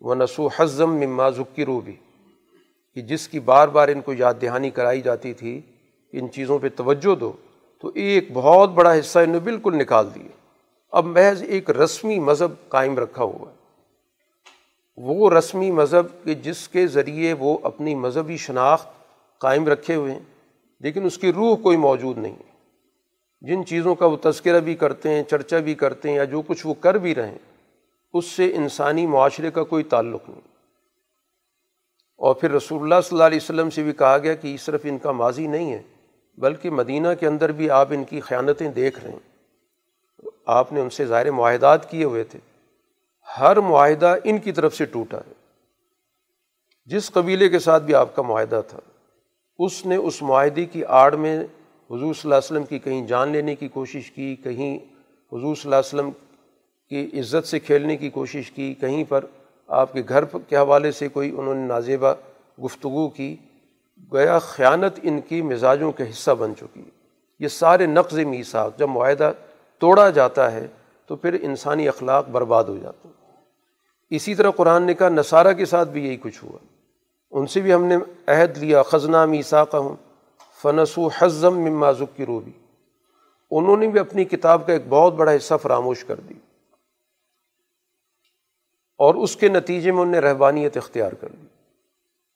وہ 0.00 0.14
نسو 0.14 0.48
حزم 0.56 0.94
مما 0.94 1.30
ذکی 1.30 1.64
روبی 1.64 1.94
کہ 2.94 3.00
جس 3.00 3.28
کی 3.28 3.40
بار 3.40 3.68
بار 3.68 3.88
ان 3.88 4.00
کو 4.00 4.12
یاد 4.12 4.34
دہانی 4.42 4.70
کرائی 4.70 5.00
جاتی 5.00 5.32
تھی، 5.32 5.60
ان 6.12 6.30
چیزوں 6.30 6.58
پہ 6.58 6.68
توجہ 6.76 7.14
دو، 7.14 7.32
تو 7.80 7.90
ایک 7.94 8.28
بہت 8.32 8.70
بڑا 8.70 8.98
حصہ 8.98 9.18
انہیں 9.18 9.40
بالکل 9.40 9.76
نکال 9.76 10.06
دیے 10.14 10.28
اب 10.92 11.04
محض 11.04 11.42
ایک 11.42 11.70
رسمی 11.70 12.18
مذہب 12.18 12.68
قائم 12.68 12.98
رکھا 12.98 13.24
ہوا 13.24 13.50
ہے۔ 13.50 13.57
وہ 15.00 15.30
رسمی 15.30 15.70
مذہب 15.70 16.24
کہ 16.24 16.34
جس 16.34 16.68
کے 16.68 16.86
ذریعے 16.86 17.32
وہ 17.32 17.58
اپنی 17.62 17.94
مذہبی 17.94 18.36
شناخت 18.36 18.88
قائم 19.38 19.68
رکھے 19.68 19.94
ہوئے 19.94 20.12
ہیں، 20.12 20.20
لیکن 20.80 21.04
اس 21.04 21.18
کی 21.18 21.32
روح 21.32 21.56
کوئی 21.56 21.76
موجود 21.76 22.18
نہیں 22.18 22.36
جن 23.40 23.66
چیزوں 23.66 23.94
کا 23.94 24.06
وہ 24.06 24.16
تذکرہ 24.22 24.60
بھی 24.60 24.74
کرتے 24.74 25.08
ہیں، 25.08 25.22
چرچا 25.22 25.58
بھی 25.58 25.74
کرتے 25.74 26.08
ہیں 26.08 26.16
یا 26.16 26.24
جو 26.24 26.42
کچھ 26.42 26.66
وہ 26.66 26.74
کر 26.74 26.94
بھی 26.94 27.14
رہے 27.14 27.28
ہیں، 27.28 27.38
اس 28.12 28.24
سے 28.24 28.54
انسانی 28.54 29.06
معاشرے 29.06 29.50
کا 29.50 29.64
کوئی 29.64 29.84
تعلق 29.84 30.28
نہیں۔ 30.28 30.40
اور 32.16 32.34
پھر 32.34 32.50
رسول 32.50 32.82
اللہ 32.82 33.00
صلی 33.04 33.16
اللہ 33.16 33.26
علیہ 33.26 33.38
وسلم 33.42 33.70
سے 33.70 33.82
بھی 33.82 33.92
کہا 33.92 34.18
گیا 34.18 34.34
کہ 34.34 34.56
صرف 34.56 34.80
ان 34.84 34.98
کا 34.98 35.12
ماضی 35.12 35.46
نہیں 35.46 35.72
ہے، 35.72 35.82
بلکہ 36.38 36.70
مدینہ 36.70 37.08
کے 37.20 37.26
اندر 37.26 37.52
بھی 37.52 37.70
آپ 37.70 37.88
ان 37.90 38.04
کی 38.04 38.20
خیانتیں 38.20 38.68
دیکھ 38.68 39.00
رہے 39.04 39.12
ہیں۔ 39.12 39.28
آپ 40.46 40.72
نے 40.72 40.80
ان 40.80 40.90
سے 40.90 41.06
ظاہر 41.06 41.30
معاہدات 41.30 41.90
کیے 41.90 42.04
ہوئے 42.04 42.24
تھے۔ 42.24 42.38
ہر 43.40 43.56
معاہدہ 43.56 44.16
ان 44.24 44.38
کی 44.38 44.52
طرف 44.52 44.74
سے 44.74 44.84
ٹوٹا 44.84 45.18
ہے۔ 45.18 45.32
جس 46.86 47.10
قبیلے 47.10 47.48
کے 47.48 47.58
ساتھ 47.58 47.82
بھی 47.82 47.94
آپ 47.94 48.16
کا 48.16 48.22
معاہدہ 48.22 48.60
تھا، 48.68 48.78
اس 49.58 49.86
نے 49.86 49.96
اس 49.96 50.22
معاہدے 50.22 50.64
کی 50.64 50.84
آڑ 50.84 51.14
میں 51.14 51.38
حضور 51.90 51.98
صلی 51.98 52.20
اللہ 52.24 52.34
علیہ 52.34 52.36
وسلم 52.36 52.64
کی 52.64 52.78
کہیں 52.78 53.06
جان 53.06 53.28
لینے 53.28 53.54
کی 53.54 53.68
کوشش 53.68 54.10
کی، 54.10 54.36
کہیں 54.36 54.76
حضور 55.32 55.54
صلی 55.54 55.72
اللہ 55.72 55.76
علیہ 55.76 55.94
وسلم 55.94 56.10
کی 56.88 57.20
عزت 57.20 57.46
سے 57.46 57.58
کھیلنے 57.58 57.96
کی 57.96 58.10
کوشش 58.10 58.50
کی، 58.50 58.74
کہیں 58.74 59.04
پر 59.08 59.24
آپ 59.66 59.92
کے 59.92 60.02
گھر 60.08 60.24
کے 60.24 60.56
حوالے 60.56 60.92
سے 60.92 61.08
کوئی 61.08 61.30
انہوں 61.30 61.54
نے 61.54 61.66
نازیبہ 61.66 62.14
گفتگو 62.64 63.08
کی۔ 63.08 63.36
گیا 64.12 64.38
خیانت 64.38 65.00
ان 65.02 65.20
کی 65.20 65.42
مزاجوں 65.42 65.92
کا 65.92 66.10
حصہ 66.10 66.30
بن 66.30 66.52
چکی۔ 66.56 66.82
یہ 67.40 67.48
سارے 67.48 67.86
نقض 67.86 68.18
میساک 68.18 68.78
جب 68.78 68.88
معاہدہ 68.88 69.32
توڑا 69.78 70.10
جاتا 70.10 70.52
ہے 70.52 70.66
تو 71.06 71.16
پھر 71.16 71.36
انسانی 71.42 71.88
اخلاق 71.88 72.28
برباد 72.28 72.64
ہو 72.64 72.76
جاتے 72.76 73.07
ہیں۔ 73.07 73.07
اسی 74.10 74.34
طرح 74.34 74.50
قرآن 74.50 74.82
نے 74.82 74.94
کہا، 74.94 75.08
نصارہ 75.08 75.52
کے 75.52 75.64
ساتھ 75.64 75.88
بھی 75.88 76.06
یہی 76.06 76.16
کچھ 76.16 76.44
ہوا۔ 76.44 76.58
ان 77.30 77.46
سے 77.46 77.60
بھی 77.60 77.74
ہم 77.74 77.84
نے 77.84 77.96
عہد 78.26 78.58
لیا، 78.58 78.82
خزنہ 78.82 79.26
میسا 79.26 79.62
ہوں 79.62 79.96
فنس 80.62 80.98
و 80.98 81.08
حزم 81.18 81.58
ممازک 81.58 82.16
کی 82.16 82.26
روبی 82.26 82.50
انہوں 83.50 83.76
نے 83.76 83.88
بھی 83.88 84.00
اپنی 84.00 84.24
کتاب 84.24 84.66
کا 84.66 84.72
ایک 84.72 84.82
بہت 84.88 85.14
بڑا 85.14 85.32
حصہ 85.32 85.54
فراموش 85.62 86.04
کر 86.04 86.14
دی۔ 86.14 86.34
اور 88.98 89.14
اس 89.14 89.36
کے 89.36 89.48
نتیجے 89.48 89.92
میں 89.92 90.02
انہیں 90.02 90.20
رہبانیت 90.20 90.76
اختیار 90.76 91.12
کر 91.12 91.28
دی۔ 91.28 91.46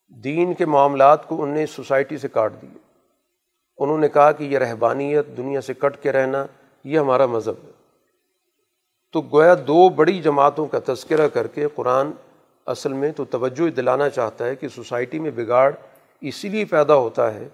دین 0.08 0.54
کے 0.54 0.66
معاملات 0.66 1.28
کو 1.28 1.42
انہیں 1.42 1.66
سوسائٹی 1.66 2.18
سے 2.18 2.28
کاٹ 2.28 2.52
دیے۔ 2.62 2.78
انہوں 3.78 3.98
نے 3.98 4.08
کہا 4.08 4.32
کہ 4.32 4.44
یہ 4.44 4.58
رہبانیت 4.58 5.26
دنیا 5.36 5.60
سے 5.60 5.74
کٹ 5.74 6.02
کے 6.02 6.12
رہنا، 6.12 6.46
یہ 6.84 6.98
ہمارا 6.98 7.26
مذہب 7.26 7.54
ہے۔ 7.64 7.81
تو 9.12 9.20
گویا 9.20 9.54
دو 9.66 9.88
بڑی 9.88 10.22
جماعتوں 10.22 10.66
کا 10.66 10.78
تذکرہ 10.86 11.28
کر 11.28 11.46
کے 11.46 11.66
قرآن 11.74 12.10
اصل 12.66 12.92
میں 12.92 13.12
تو 13.12 13.24
توجہ 13.24 13.70
دلانا 13.70 14.08
چاہتا 14.08 14.46
ہے 14.46 14.56
کہ 14.56 14.68
سوسائٹی 14.68 15.18
میں 15.18 15.30
بگاڑ 15.30 15.72
اسی 16.20 16.48
لیے 16.48 16.64
پیدا 16.64 16.94
ہوتا 16.94 17.34
ہے 17.34 17.48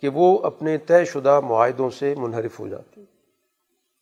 کہ 0.00 0.08
وہ 0.08 0.38
اپنے 0.42 0.78
طے 0.78 1.04
شدہ 1.04 1.40
معاہدوں 1.40 1.90
سے 1.90 2.14
منحرف 2.18 2.60
ہو 2.60 2.68
جاتے 2.68 3.00
ہیں۔ 3.00 3.06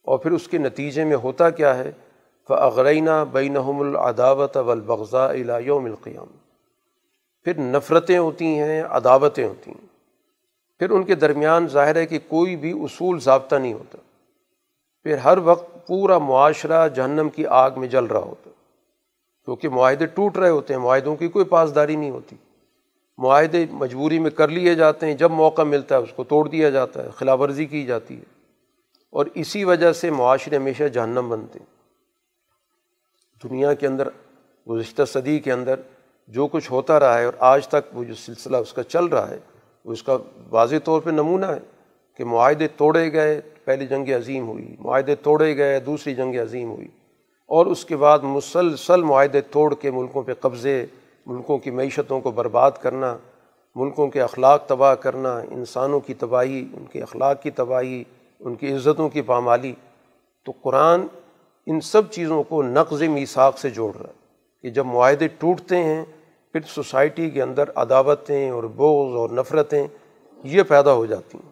اور 0.02 0.18
پھر 0.18 0.30
اس 0.30 0.48
کے 0.48 0.58
نتیجے 0.58 1.04
میں 1.04 1.16
ہوتا 1.16 1.50
کیا 1.50 1.78
ہے؟ 1.78 1.92
فغرینہ 2.48 3.24
بینہم 3.32 3.80
العداوت 3.80 4.56
والبغضاء 4.56 5.28
الى 5.28 5.52
یوم 5.64 5.84
القیام 5.84 6.26
پھر 7.44 7.52
نفرتیں 7.58 8.18
ہوتی 8.18 8.46
ہیں، 8.46 8.82
عداوتیں 8.82 9.48
ہوتی 9.48 9.70
ہیں۔ 9.70 9.86
پھر 10.78 10.90
ان 10.90 11.02
کے 11.02 11.14
درمیان 11.14 11.68
ظاہر 11.68 11.96
ہے 11.96 12.06
کہ 12.06 12.18
کوئی 12.28 12.56
بھی 12.56 12.72
اصول 12.72 13.20
ضابطہ 13.20 13.56
نہیں 13.56 13.72
ہوتا۔ 13.72 13.98
پھر 15.02 15.16
ہر 15.16 15.38
وقت 15.38 15.71
پورا 15.86 16.18
معاشرہ 16.18 16.88
جہنم 16.88 17.28
کی 17.28 17.46
آگ 17.46 17.70
میں 17.76 17.88
جل 17.88 18.04
رہا 18.04 18.20
ہوتا 18.20 18.50
کیونکہ 19.44 19.68
معاہدے 19.68 20.06
ٹوٹ 20.06 20.36
رہے 20.36 20.48
ہوتے 20.48 20.74
ہیں، 20.74 20.80
معاہدوں 20.80 21.16
کی 21.16 21.28
کوئی 21.28 21.44
پاسداری 21.44 21.96
نہیں 21.96 22.10
ہوتی۔ 22.10 22.36
معاہدے 23.18 23.66
مجبوری 23.70 24.18
میں 24.18 24.30
کر 24.30 24.48
لیے 24.48 24.74
جاتے 24.74 25.06
ہیں، 25.06 25.14
جب 25.14 25.30
موقع 25.30 25.62
ملتا 25.62 25.96
ہے 25.96 26.00
اس 26.02 26.12
کو 26.16 26.24
توڑ 26.24 26.48
دیا 26.48 26.70
جاتا 26.70 27.04
ہے، 27.04 27.08
خلاف 27.16 27.40
ورزی 27.40 27.64
کی 27.64 27.86
جاتی 27.86 28.16
ہے۔ 28.16 28.24
اور 29.10 29.26
اسی 29.34 29.64
وجہ 29.64 29.92
سے 29.92 30.10
معاشرے 30.10 30.56
ہمیشہ 30.56 30.84
جہنم 30.84 31.28
بنتے 31.28 31.58
ہیں۔ 31.58 31.66
دنیا 33.48 33.74
کے 33.74 33.86
اندر، 33.86 34.08
گزشتہ 34.70 35.02
صدی 35.04 35.38
کے 35.38 35.52
اندر 35.52 35.80
جو 36.28 36.46
کچھ 36.46 36.72
ہوتا 36.72 37.00
رہا 37.00 37.18
ہے 37.18 37.24
اور 37.24 37.34
آج 37.38 37.68
تک 37.68 37.96
وہ 37.96 38.04
جو 38.04 38.14
سلسلہ 38.14 38.56
اس 38.56 38.72
کا 38.72 38.82
چل 38.82 39.04
رہا 39.04 39.30
ہے، 39.30 39.38
وہ 39.84 39.92
اس 39.92 40.02
کا 40.02 40.16
واضح 40.50 40.76
طور 40.84 41.00
پہ 41.00 41.10
نمونہ 41.10 41.46
ہے 41.46 41.58
کہ 42.16 42.24
معاہدے 42.24 42.68
توڑے 42.68 43.12
گئے 43.12 43.40
پہلی 43.64 43.86
جنگ 43.86 44.08
عظیم 44.08 44.48
ہوئی، 44.48 44.76
معاہدے 44.78 45.14
توڑے 45.14 45.56
گئے، 45.56 45.80
دوسری 45.80 46.14
جنگ 46.14 46.34
عظیم 46.34 46.70
ہوئی۔ 46.70 46.88
اور 47.46 47.66
اس 47.66 47.84
کے 47.84 47.96
بعد 47.96 48.18
مسلسل 48.22 49.02
معاہدے 49.02 49.40
توڑ 49.40 49.74
کے 49.74 49.90
ملکوں 49.90 50.22
پہ 50.22 50.32
قبضے، 50.34 50.86
ملکوں 51.26 51.58
کی 51.58 51.70
معیشتوں 51.70 52.20
کو 52.20 52.30
برباد 52.30 52.70
کرنا، 52.80 53.16
ملکوں 53.74 54.08
کے 54.08 54.20
اخلاق 54.20 54.66
تباہ 54.66 54.94
کرنا، 54.94 55.38
انسانوں 55.38 56.00
کی 56.00 56.14
تباہی، 56.14 56.68
ان 56.72 56.84
کے 56.84 57.02
اخلاق 57.02 57.42
کی 57.42 57.50
تباہی، 57.50 58.04
ان 58.40 58.54
کی 58.54 58.72
عزتوں 58.72 59.08
کی 59.08 59.22
پامالی۔ 59.22 59.72
تو 60.44 60.52
قرآن 60.62 61.00
ان 61.66 61.80
سب 61.80 62.10
چیزوں 62.10 62.42
کو 62.42 62.62
نقض 62.62 63.02
میساک 63.02 63.58
سے 63.58 63.70
جوڑ 63.70 63.96
رہا 63.96 64.08
ہے 64.08 64.14
کہ 64.62 64.70
جب 64.70 64.86
معاہدے 64.86 65.28
ٹوٹتے 65.28 65.76
ہیں، 65.76 66.04
پھر 66.52 66.60
سوسائٹی 66.66 67.30
کے 67.30 67.42
اندر 67.42 67.64
عداوتیں 67.74 68.50
اور 68.50 68.64
بوز 68.64 69.16
اور 69.16 69.30
نفرتیں 69.30 69.86
یہ 70.44 70.62
پیدا 70.62 70.92
ہو 70.92 71.06
جاتی 71.06 71.38
ہیں۔ 71.44 71.51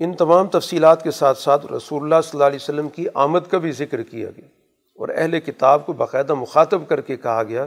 ان 0.00 0.12
تمام 0.12 0.46
تفصیلات 0.46 1.02
کے 1.02 1.10
ساتھ 1.10 1.38
ساتھ 1.38 1.72
رسول 1.72 2.02
اللہ 2.02 2.20
صلی 2.24 2.30
اللہ 2.32 2.44
علیہ 2.44 2.58
وسلم 2.62 2.88
کی 2.88 3.04
آمد 3.14 3.38
کا 3.50 3.58
بھی 3.58 3.72
ذکر 3.72 4.02
کیا 4.02 4.30
گیا 4.36 4.46
اور 4.94 5.08
اہل 5.08 5.40
کتاب 5.40 5.86
کو 5.86 5.92
باقاعدہ 5.92 6.34
مخاطب 6.34 6.82
کر 6.88 7.00
کے 7.00 7.16
کہا 7.16 7.42
گیا 7.42 7.66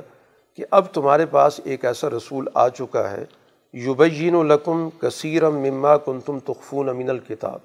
کہ 0.55 0.65
اب 0.71 0.86
تمہارے 0.93 1.25
پاس 1.25 1.59
ایک 1.63 1.86
ایسا 1.86 2.09
رسول 2.09 2.47
آ 2.53 2.69
چکا 2.69 3.11
ہے 3.11 3.25
یوبین 3.73 4.36
القم 4.36 4.89
کثیرم 4.89 5.59
مما 5.59 5.97
کن 5.97 6.19
تم 6.19 6.39
تخفون 6.39 6.89
امین 6.89 7.09
الکتاب۔ 7.09 7.59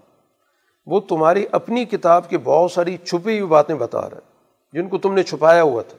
وہ 0.87 1.01
تمہاری 1.01 1.47
اپنی 1.53 1.85
کتاب 1.85 2.31
کی 2.31 2.39
بہت 2.39 2.73
ساری 2.73 2.97
چھپی 2.97 3.39
ہوئی 3.39 3.47
باتیں 3.47 3.75
بتا 3.75 4.01
رہا 4.01 4.17
ہے، 4.17 4.39
جن 4.73 4.89
کو 4.89 4.99
تم 4.99 5.15
نے 5.15 5.23
چھپایا 5.23 5.63
ہوا 5.63 5.83
تھا۔ 5.83 5.99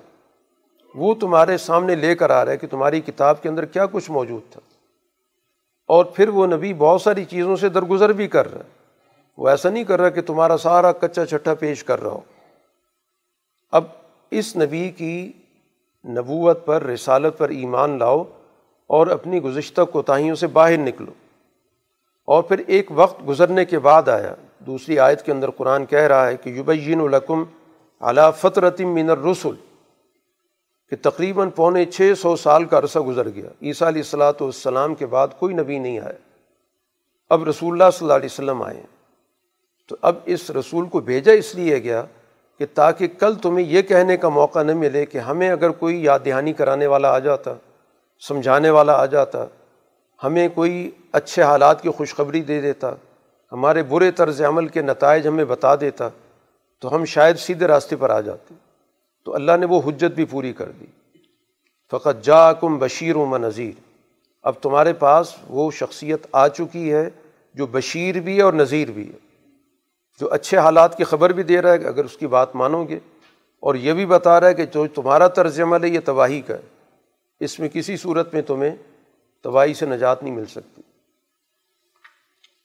وہ 0.95 1.13
تمہارے 1.13 1.57
سامنے 1.57 1.95
لے 1.95 2.15
کر 2.15 2.29
آ 2.29 2.45
رہا 2.45 2.51
ہے 2.51 2.57
کہ 2.57 2.67
تمہاری 2.67 3.01
کتاب 3.01 3.41
کے 3.41 3.49
اندر 3.49 3.65
کیا 3.65 3.85
کچھ 3.85 4.11
موجود 4.11 4.51
تھا۔ 4.51 4.59
اور 5.89 6.05
پھر 6.05 6.29
وہ 6.29 6.47
نبی 6.47 6.73
بہت 6.73 7.01
ساری 7.01 7.25
چیزوں 7.25 7.55
سے 7.55 7.69
درگزر 7.69 8.13
بھی 8.13 8.27
کر 8.27 8.51
رہا 8.51 8.63
ہے۔ 8.63 8.69
وہ 9.37 9.49
ایسا 9.49 9.69
نہیں 9.69 9.83
کر 9.83 10.01
رہا 10.01 10.09
کہ 10.09 10.21
تمہارا 10.21 10.57
سارا 10.57 10.91
کچا 10.91 11.25
چٹھا 11.25 11.53
پیش 11.53 11.83
کر 11.83 12.03
رہا 12.03 12.11
ہو۔ 12.11 12.19
اب 13.71 13.83
اس 14.31 14.55
نبی 14.55 14.89
کی 14.89 15.31
نبوت 16.09 16.65
پر، 16.65 16.83
رسالت 16.83 17.37
پر 17.37 17.49
ایمان 17.49 17.99
لاؤ 17.99 18.23
اور 18.87 19.07
اپنی 19.07 19.41
گزشتہ 19.41 19.81
کوتاہیوں 19.81 20.35
سے 20.35 20.47
باہر 20.47 20.77
نکلو۔ 20.77 21.11
اور 22.25 22.43
پھر 22.43 22.61
ایک 22.67 22.87
وقت 22.91 23.27
گزرنے 23.27 23.65
کے 23.65 23.79
بعد 23.79 24.09
آیا۔ 24.09 24.35
دوسری 24.59 24.99
آیت 24.99 25.25
کے 25.25 25.31
اندر 25.31 25.49
قرآن 25.51 25.85
کہہ 25.85 25.99
رہا 25.99 26.27
ہے 26.27 26.37
کہ 26.37 26.49
یوبین 26.49 27.01
القم 27.01 27.43
علا 28.01 28.31
فطرتم 28.31 28.93
من 28.93 29.09
الرسل۔ 29.09 29.68
کہ 30.89 30.95
تقریباً 31.01 31.49
پونے 31.49 31.85
چھ 31.85 32.13
سو 32.21 32.35
سال 32.35 32.65
کا 32.65 32.77
عرصہ 32.77 32.99
گزر 32.99 33.29
گیا۔ 33.29 33.49
عیسیٰ 33.61 33.87
علیہ 33.87 34.01
السلاۃ 34.01 34.41
والسلام 34.41 34.95
کے 34.95 35.05
بعد 35.05 35.27
کوئی 35.39 35.55
نبی 35.55 35.79
نہیں 35.79 35.99
آیا۔ 35.99 36.29
اب 37.29 37.43
رسول 37.43 37.71
اللہ 37.71 37.91
صلی 37.93 38.05
اللہ 38.05 38.13
علیہ 38.13 38.29
وسلم 38.31 38.61
آئے۔ 38.61 38.81
تو 39.87 39.95
اب 40.01 40.15
اس 40.25 40.51
رسول 40.51 40.85
کو 40.85 40.99
بھیجا 40.99 41.31
اس 41.31 41.55
لیے 41.55 41.83
گیا 41.83 42.03
کہ 42.57 42.65
تاکہ 42.73 43.07
کل 43.07 43.35
تمہیں 43.35 43.65
یہ 43.65 43.81
کہنے 43.81 44.17
کا 44.17 44.29
موقع 44.29 44.63
نہ 44.63 44.73
ملے 44.73 45.05
کہ 45.05 45.17
ہمیں 45.17 45.49
اگر 45.49 45.69
کوئی 45.69 46.03
یاد 46.03 46.19
دہانی 46.25 46.53
کرانے 46.53 46.87
والا 46.87 47.11
آ 47.11 47.19
جاتا، 47.19 47.53
سمجھانے 48.19 48.69
والا 48.69 48.93
آ 48.93 49.05
جاتا، 49.05 49.45
ہمیں 50.23 50.49
کوئی 50.49 50.91
اچھے 51.11 51.43
حالات 51.43 51.81
کی 51.81 51.89
خوشخبری 51.89 52.41
دے 52.41 52.61
دیتا، 52.61 52.93
ہمارے 53.51 53.83
برے 53.83 54.11
طرز 54.11 54.41
عمل 54.41 54.67
کے 54.67 54.81
نتائج 54.81 55.27
ہمیں 55.27 55.45
بتا 55.45 55.75
دیتا، 55.75 56.09
تو 56.79 56.95
ہم 56.95 57.05
شاید 57.05 57.37
سیدھے 57.37 57.67
راستے 57.67 57.95
پر 57.95 58.09
آ 58.09 58.21
جاتے۔ 58.21 58.53
تو 59.25 59.35
اللہ 59.35 59.51
نے 59.59 59.65
وہ 59.65 59.81
حجت 59.85 60.15
بھی 60.15 60.25
پوری 60.25 60.53
کر 60.53 60.71
دی۔ 60.71 60.85
فقط 61.91 62.23
جا 62.23 62.53
کم 62.53 62.77
بشیر 62.77 63.15
و 63.15 63.37
نذیر۔ 63.37 63.79
اب 64.43 64.53
تمہارے 64.61 64.93
پاس 64.93 65.35
وہ 65.47 65.71
شخصیت 65.71 66.27
آ 66.31 66.47
چکی 66.47 66.93
ہے 66.93 67.09
جو 67.53 67.67
بشیر 67.67 68.19
بھی 68.19 68.37
ہے 68.37 68.41
اور 68.41 68.53
نذیر 68.53 68.91
بھی 68.91 69.13
ہے۔ 69.13 69.17
جو 70.19 70.33
اچھے 70.33 70.57
حالات 70.57 70.97
کی 70.97 71.03
خبر 71.03 71.29
بھی 71.29 71.43
دے 71.43 71.61
رہا 71.61 71.71
ہے 71.71 71.77
کہ 71.77 71.85
اگر 71.85 72.05
اس 72.05 72.17
کی 72.17 72.27
بات 72.27 72.55
مانو 72.55 72.83
گے۔ 72.83 72.99
اور 73.59 73.75
یہ 73.75 73.93
بھی 73.93 74.05
بتا 74.05 74.39
رہا 74.39 74.47
ہے 74.47 74.53
کہ 74.53 74.65
جو 74.65 74.87
تمہارا 74.87 75.27
طرز 75.27 75.59
عمل 75.59 75.83
ہے، 75.83 75.89
یہ 75.89 75.99
تباہی 76.05 76.41
کا 76.41 76.53
ہے۔ 76.53 76.61
اس 77.39 77.59
میں 77.59 77.69
کسی 77.69 77.97
صورت 77.97 78.33
میں 78.33 78.41
تمہیں 78.41 78.75
تباہی 79.43 79.73
سے 79.73 79.85
نجات 79.85 80.23
نہیں 80.23 80.35
مل 80.35 80.45
سکتی۔ 80.45 80.81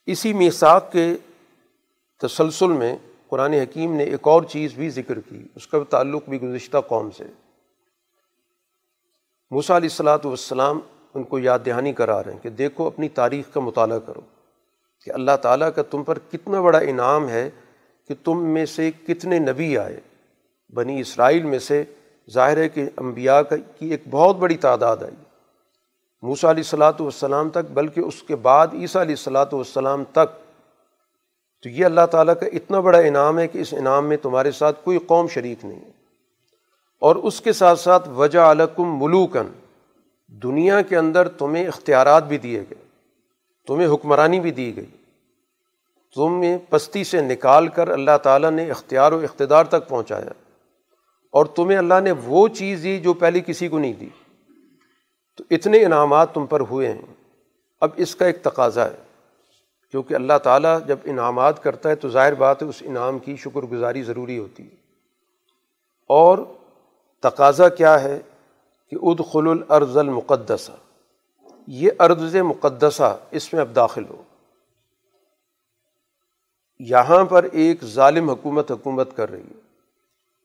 اسی 0.06 0.32
میساک 0.32 0.92
کے 0.92 1.14
تسلسل 2.22 2.66
میں 2.66 2.98
قرآن 3.34 3.52
حکیم 3.52 3.94
نے 3.96 4.04
ایک 4.04 4.28
اور 4.28 4.42
چیز 4.42 4.74
بھی 4.74 4.88
ذکر 4.90 5.20
کی، 5.20 5.42
اس 5.54 5.66
کا 5.66 5.78
تعلق 5.90 6.28
بھی 6.28 6.42
گزشتہ 6.42 6.78
قوم 6.78 7.10
سے۔ 7.10 7.24
موسیٰ 9.50 9.76
علیہ 9.76 9.88
السلاۃ 9.90 10.24
والسلام 10.24 10.80
ان 11.14 11.22
کو 11.22 11.38
یاد 11.38 11.58
دہانی 11.66 11.92
کرا 11.92 12.22
رہے 12.24 12.32
ہیں 12.32 12.38
کہ 12.38 12.50
دیکھو 12.50 12.86
اپنی 12.86 13.08
تاریخ 13.08 13.52
کا 13.54 13.60
مطالعہ 13.60 13.98
کرو 13.98 14.20
کہ 15.06 15.10
اللہ 15.10 15.36
تعالیٰ 15.42 15.68
کا 15.76 15.82
تم 15.82 16.04
پر 16.04 16.18
کتنا 16.18 16.60
بڑا 16.60 16.78
انعام 16.78 17.28
ہے 17.28 17.50
کہ 18.08 18.14
تم 18.24 18.44
میں 18.44 18.66
سے 18.66 18.90
کتنے 19.06 19.38
نبی 19.38 19.78
آئے۔ 19.78 20.00
بنی 20.74 21.00
اسرائیل 21.00 21.42
میں 21.42 21.58
سے 21.58 21.84
ظاہر 22.30 22.56
ہے 22.56 22.68
کہ 22.68 22.88
انبیاء 22.96 23.40
کی 23.78 23.90
ایک 23.90 24.02
بہت 24.10 24.36
بڑی 24.36 24.56
تعداد 24.56 24.96
آئی۔ 24.96 25.16
موسیٰ 26.22 26.50
علیہ 26.50 26.62
السلاۃ 26.66 27.00
والسلام 27.00 27.50
تک، 27.50 27.70
بلکہ 27.70 28.00
اس 28.00 28.22
کے 28.22 28.36
بعد 28.36 28.66
عیسیٰ 28.72 29.02
علیہ 29.02 29.16
السلاۃ 29.18 29.52
والسلام 29.52 30.04
تک 30.04 30.43
تو 31.64 31.70
یہ 31.70 31.84
اللہ 31.84 32.06
تعالیٰ 32.10 32.34
کا 32.40 32.46
اتنا 32.46 32.80
بڑا 32.80 32.98
انعام 32.98 33.38
ہے 33.38 33.48
کہ 33.48 33.58
اس 33.58 33.74
انعام 33.74 34.06
میں 34.06 34.16
تمہارے 34.16 34.50
ساتھ 34.50 34.84
کوئی 34.84 34.98
قوم 34.98 35.28
شریک 35.28 35.64
نہیں 35.64 35.80
ہے۔ 35.80 35.90
اور 36.98 37.16
اس 37.16 37.40
کے 37.40 37.52
ساتھ 37.52 37.80
ساتھ 37.80 38.08
وجہ 38.08 38.38
علکم 38.38 39.02
ملوکن، 39.02 39.52
دنیا 40.26 40.82
کے 40.82 40.96
اندر 40.96 41.28
تمہیں 41.28 41.68
اختیارات 41.68 42.24
بھی 42.24 42.38
دیے 42.38 42.60
گئے، 42.60 42.84
تمہیں 43.66 43.94
حکمرانی 43.94 44.40
بھی 44.40 44.50
دی 44.50 44.76
گئی۔ 44.76 44.84
تمہیں 46.14 46.58
پستی 46.70 47.04
سے 47.04 47.20
نکال 47.20 47.68
کر 47.68 47.88
اللہ 47.88 48.18
تعالیٰ 48.22 48.50
نے 48.50 48.70
اختیار 48.70 49.12
و 49.12 49.18
اقتدار 49.18 49.64
تک 49.64 49.88
پہنچایا۔ 49.88 50.32
اور 51.30 51.46
تمہیں 51.46 51.78
اللہ 51.78 52.00
نے 52.02 52.12
وہ 52.12 52.48
چیز 52.48 52.82
دی 52.82 53.00
جو 53.00 53.14
پہلے 53.14 53.40
کسی 53.40 53.68
کو 53.68 53.78
نہیں 53.78 53.92
دی۔ 53.92 54.08
تو 55.36 55.44
اتنے 55.50 55.84
انعامات 55.84 56.34
تم 56.34 56.46
پر 56.46 56.60
ہوئے 56.60 56.92
ہیں۔ 56.92 57.14
اب 57.80 57.90
اس 57.96 58.16
کا 58.16 58.26
ایک 58.26 58.42
تقاضا 58.42 58.84
ہے۔ 58.84 59.03
کیونکہ 59.94 60.14
اللہ 60.14 60.38
تعالیٰ 60.42 60.86
جب 60.86 60.96
انعامات 61.04 61.62
کرتا 61.62 61.88
ہے 61.88 61.94
تو 61.94 62.08
ظاہر 62.08 62.34
بات 62.34 62.62
ہے 62.62 62.68
اس 62.68 62.82
انعام 62.86 63.18
کی 63.18 63.36
شکر 63.36 63.60
گزاری 63.62 64.02
ضروری 64.02 64.38
ہوتی 64.38 64.62
ہے۔ 64.62 64.74
اور 66.08 66.38
تقاضا 67.20 67.68
کیا 67.68 68.02
ہے 68.02 68.20
کہ 68.90 68.96
ادخل 69.02 69.48
الارض 69.48 69.96
المقدسہ۔ 69.96 70.72
یہ 71.66 71.90
ارض 71.98 72.36
مقدسہ 72.36 73.18
اس 73.30 73.52
میں 73.52 73.60
اب 73.60 73.76
داخل 73.76 74.04
ہو۔ 74.10 74.22
یہاں 76.78 77.24
پر 77.24 77.46
ایک 77.52 77.84
ظالم 77.84 78.30
حکومت 78.30 78.72
حکومت 78.72 79.16
کر 79.16 79.30
رہی 79.30 79.40
ہے۔ 79.40 79.60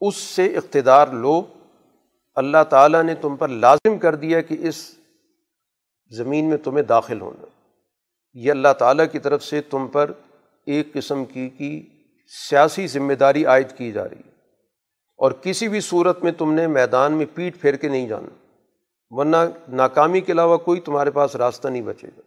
اس 0.02 0.16
سے 0.16 0.58
اقتدار 0.58 1.08
لو۔ 1.08 1.42
اللہ 2.36 2.64
تعالیٰ 2.70 3.04
نے 3.04 3.16
تم 3.16 3.36
پر 3.36 3.48
لازم 3.48 3.98
کر 3.98 4.16
دیا 4.16 4.42
کہ 4.42 4.58
اس 4.60 4.96
زمین 6.10 6.50
میں 6.50 6.58
تمہیں 6.58 6.84
داخل 6.84 7.22
ہونا۔ 7.22 7.46
یہ 8.34 8.52
اللہ 8.52 8.74
تعالیٰ 8.80 9.06
کی 9.12 9.20
طرف 9.20 9.44
سے 9.44 9.62
تم 9.62 9.88
پر 9.88 10.12
ایک 10.66 10.94
قسم 10.94 11.26
کی 11.26 11.50
کی 11.50 11.90
سیاسی 12.50 12.88
ذمہ 12.88 13.14
داری 13.14 13.46
عائد 13.46 13.72
کی 13.78 13.92
جا 13.92 14.10
رہی 14.10 14.16
ہے۔ 14.16 14.32
اور 15.18 15.32
کسی 15.32 15.68
بھی 15.68 15.80
صورت 15.80 16.24
میں 16.24 16.32
تم 16.32 16.54
نے 16.54 16.68
میدان 16.68 17.14
میں 17.14 17.26
پیٹ 17.34 17.62
پھیر 17.62 17.76
کے 17.76 17.88
نہیں 17.88 18.08
جانا، 18.08 18.30
ورنہ 19.10 19.38
ناکامی 19.68 20.22
کے 20.22 20.32
علاوہ 20.32 20.58
کوئی 20.58 20.80
تمہارے 20.80 21.12
پاس 21.12 21.36
راستہ 21.36 21.68
نہیں 21.68 21.82
بچے 21.82 22.08
گا۔ 22.08 22.22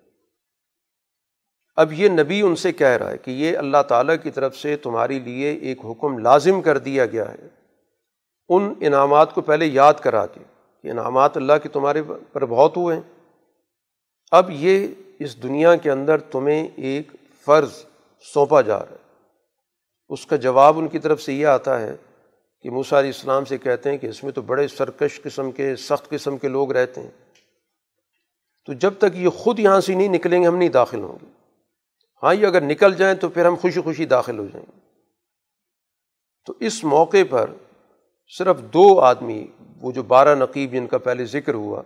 اب 1.76 1.92
یہ 1.92 2.08
نبی 2.08 2.40
ان 2.40 2.56
سے 2.56 2.72
کہہ 2.72 2.86
رہا 2.86 3.10
ہے 3.10 3.18
کہ 3.18 3.30
یہ 3.30 3.58
اللہ 3.58 3.82
تعالیٰ 3.88 4.16
کی 4.22 4.30
طرف 4.30 4.56
سے 4.56 4.76
تمہارے 4.76 5.18
لیے 5.18 5.50
ایک 5.50 5.78
حکم 5.84 6.18
لازم 6.18 6.60
کر 6.60 6.78
دیا 6.78 7.06
گیا 7.06 7.32
ہے۔ 7.32 7.48
ان 8.48 8.74
انعامات 8.80 9.34
کو 9.34 9.40
پہلے 9.40 9.66
یاد 9.66 9.94
کرا 9.94 10.26
کے 10.26 10.40
کہ 10.82 10.88
انعامات 10.88 11.36
اللہ 11.36 11.52
کے 11.62 11.68
تمہارے 11.68 12.02
پر 12.32 12.46
بہت 12.46 12.76
ہوئے 12.76 12.96
ہیں۔ 12.96 13.02
اب 14.30 14.50
یہ 14.50 14.86
اس 15.22 15.42
دنیا 15.42 15.76
کے 15.76 15.90
اندر 15.90 16.18
تمہیں 16.18 16.68
ایک 16.76 17.08
فرض 17.44 17.84
سونپا 18.34 18.60
جا 18.60 18.78
رہا 18.78 18.86
ہے۔ 18.90 18.96
اس 20.08 20.26
کا 20.26 20.36
جواب 20.36 20.78
ان 20.78 20.88
کی 20.88 20.98
طرف 20.98 21.22
سے 21.22 21.32
یہ 21.32 21.46
آتا 21.46 21.80
ہے 21.80 21.96
کہ 22.60 22.70
موسیٰ 22.70 22.98
علیہ 22.98 23.10
السلام 23.14 23.44
سے 23.44 23.58
کہتے 23.58 23.90
ہیں 23.90 23.98
کہ 23.98 24.06
اس 24.06 24.24
میں 24.24 24.32
تو 24.32 24.42
بڑے 24.42 24.68
سرکش 24.68 25.22
قسم 25.22 25.52
کے، 25.52 25.76
سخت 25.76 26.08
قسم 26.08 26.36
کے 26.36 26.48
لوگ 26.48 26.72
رہتے 26.72 27.00
ہیں۔ 27.00 27.10
تو 28.66 28.72
جب 28.72 28.94
تک 28.98 29.16
یہ 29.16 29.28
خود 29.28 29.58
یہاں 29.58 29.80
سے 29.80 29.94
نہیں 29.94 30.08
نکلیں 30.08 30.42
گے، 30.42 30.46
ہم 30.46 30.56
نہیں 30.56 30.68
داخل 30.68 31.00
ہوں 31.00 31.18
گے۔ 31.22 31.26
ہاں 32.22 32.34
یہ 32.34 32.46
اگر 32.46 32.60
نکل 32.60 32.94
جائیں 32.94 33.14
تو 33.14 33.28
پھر 33.28 33.46
ہم 33.46 33.54
خوشی 33.54 33.80
خوشی 33.80 34.04
داخل 34.04 34.38
ہو 34.38 34.46
جائیں 34.46 34.66
گے۔ 34.66 34.80
تو 36.46 36.54
اس 36.60 36.84
موقع 36.84 37.16
پر 37.30 37.50
صرف 38.38 38.60
دو 38.60 39.00
آدمی، 39.00 39.46
وہ 39.80 39.92
جو 39.92 40.02
بارہ 40.02 40.34
نقیب 40.34 40.72
جن 40.72 40.86
کا 40.86 40.98
پہلے 40.98 41.24
ذکر 41.24 41.54
ہوا 41.54 41.82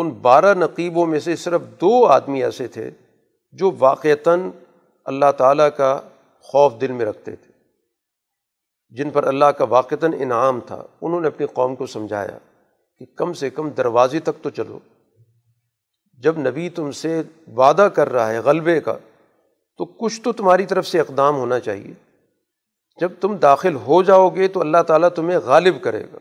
ان 0.00 0.10
بارہ 0.10 0.54
نقیبوں 0.54 1.06
میں 1.06 1.18
سے 1.18 1.36
صرف 1.36 1.60
دو 1.80 2.06
آدمی 2.06 2.44
ایسے 2.44 2.66
تھے 2.66 2.90
جو 3.52 3.70
واقعتاً 3.78 4.50
اللہ 5.04 5.32
تعالیٰ 5.36 5.68
کا 5.76 6.00
خوف 6.40 6.72
دل 6.80 6.92
میں 6.92 7.06
رکھتے 7.06 7.36
تھے۔ 7.36 7.52
جن 8.90 9.10
پر 9.10 9.26
اللہ 9.26 9.44
کا 9.44 9.64
واقعتاً 9.64 10.12
انعام 10.18 10.60
تھا، 10.66 10.86
انہوں 11.00 11.20
نے 11.20 11.26
اپنی 11.26 11.46
قوم 11.46 11.74
کو 11.74 11.86
سمجھایا 11.86 12.38
کہ 12.98 13.06
کم 13.16 13.32
سے 13.32 13.50
کم 13.50 13.68
دروازے 13.68 14.20
تک 14.20 14.42
تو 14.42 14.50
چلو۔ 14.50 14.78
جب 16.18 16.38
نبی 16.38 16.68
تم 16.68 16.90
سے 16.90 17.22
وعدہ 17.56 17.88
کر 17.94 18.12
رہا 18.12 18.30
ہے 18.30 18.38
غلبے 18.38 18.80
کا، 18.80 18.96
تو 19.76 19.84
کچھ 19.84 20.20
تو 20.22 20.32
تمہاری 20.32 20.66
طرف 20.66 20.86
سے 20.86 21.00
اقدام 21.00 21.36
ہونا 21.36 21.60
چاہیے۔ 21.60 21.94
جب 23.00 23.12
تم 23.20 23.36
داخل 23.36 23.74
ہو 23.74 24.02
جاؤ 24.02 24.28
گے 24.28 24.48
تو 24.48 24.60
اللہ 24.60 24.82
تعالیٰ 24.86 25.08
تمہیں 25.08 25.38
غالب 25.38 25.82
کرے 25.82 26.04
گا 26.12 26.18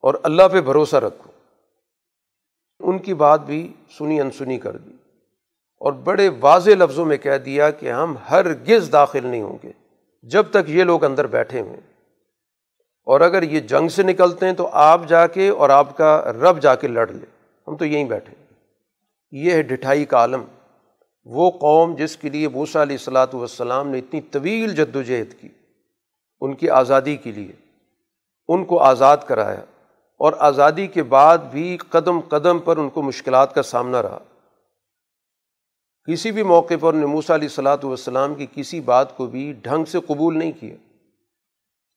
اور 0.00 0.14
اللہ 0.22 0.42
پہ 0.52 0.60
بھروسہ 0.60 0.96
رکھو۔ 0.96 1.31
ان 2.82 2.98
کی 2.98 3.14
بات 3.14 3.40
بھی 3.40 3.72
سنی 3.98 4.20
انسنی 4.20 4.58
کر 4.58 4.76
دی 4.76 4.90
اور 5.80 5.92
بڑے 5.92 6.30
واضح 6.40 6.70
لفظوں 6.70 7.04
میں 7.04 7.16
کہہ 7.16 7.38
دیا 7.38 7.70
کہ 7.70 7.92
ہم 7.92 8.14
ہر 8.30 8.54
گز 8.54 8.88
داخل 8.92 9.26
نہیں 9.26 9.42
ہوں 9.42 9.58
گے 9.62 9.72
جب 10.22 10.44
تک 10.50 10.70
یہ 10.70 10.84
لوگ 10.84 11.04
اندر 11.04 11.26
بیٹھے 11.26 11.60
ہوئے 11.60 11.80
اور 13.06 13.20
اگر 13.20 13.42
یہ 13.42 13.60
جنگ 13.60 13.88
سے 13.88 14.02
نکلتے 14.02 14.46
ہیں 14.46 14.52
تو 14.52 14.68
آپ 14.72 15.00
جا 15.08 15.26
کے 15.26 15.48
اور 15.48 15.70
آپ 15.70 15.96
کا 15.96 16.32
رب 16.32 16.62
جا 16.62 16.74
کے 16.74 16.88
لڑ 16.88 17.08
لے۔ 17.08 17.26
ہم 17.66 17.76
تو 17.76 17.84
یہیں 17.84 18.04
بیٹھے 18.04 18.34
یہ 19.30 19.52
ہے 19.52 19.62
ڈٹھائی 19.62 20.04
کا 20.04 20.16
عالم۔ 20.16 20.44
وہ 21.24 21.50
قوم 21.50 21.94
جس 21.94 22.16
کے 22.16 22.30
لیے 22.30 22.48
بوسا 22.48 22.82
علیہ 22.82 22.96
السلاۃ 22.96 23.26
والسلام 23.32 23.88
نے 23.88 23.98
اتنی 23.98 24.20
طویل 24.20 24.74
جد 24.74 24.96
و 24.96 25.02
جہد 25.02 25.40
کی، 25.40 25.48
ان 26.40 26.54
کی 26.54 26.70
آزادی 26.70 27.16
کے 27.16 27.32
لیے، 27.32 27.52
ان 28.48 28.64
کو 28.64 28.78
آزاد 28.78 29.16
کرایا۔ 29.26 29.64
اور 30.22 30.32
آزادی 30.38 30.86
کے 30.86 31.02
بعد 31.02 31.38
بھی 31.38 31.76
قدم 31.76 32.20
قدم 32.20 32.58
پر 32.58 32.76
ان 32.76 32.88
کو 32.88 33.02
مشکلات 33.02 33.54
کا 33.54 33.62
سامنا 33.62 34.02
رہا۔ 34.02 34.18
کسی 36.08 36.30
بھی 36.30 36.42
موقع 36.42 36.74
پر 36.80 36.92
نموسا 36.92 37.34
علیہ 37.34 37.48
السلاۃ 37.48 37.76
والسلام 37.82 38.34
کی 38.34 38.46
کسی 38.54 38.80
بات 38.80 39.16
کو 39.16 39.26
بھی 39.26 39.52
ڈھنگ 39.62 39.84
سے 39.84 39.98
قبول 40.06 40.38
نہیں 40.38 40.52
کیا۔ 40.60 40.74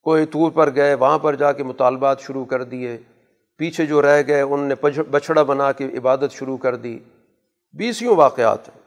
کوئی 0.01 0.26
طور 0.26 0.51
پر 0.51 0.76
گئے، 0.76 0.93
وہاں 0.93 1.19
پر 1.19 1.36
جا 1.36 1.51
کے 1.51 1.63
مطالبات 1.63 2.21
شروع 2.21 2.45
کر 2.45 2.63
دیے۔ 2.63 2.97
پیچھے 3.57 3.86
جو 3.86 4.01
رہ 4.01 4.21
گئے 4.28 4.41
ان 4.41 4.59
نے 4.59 4.76
بچھڑا 5.11 5.43
بنا 5.43 5.71
کے 5.71 5.86
عبادت 5.97 6.32
شروع 6.32 6.57
کر 6.57 6.76
دی۔ 6.76 6.99
بیسیوں 7.73 8.15
واقعات 8.15 8.69
ہیں۔ 8.69 8.82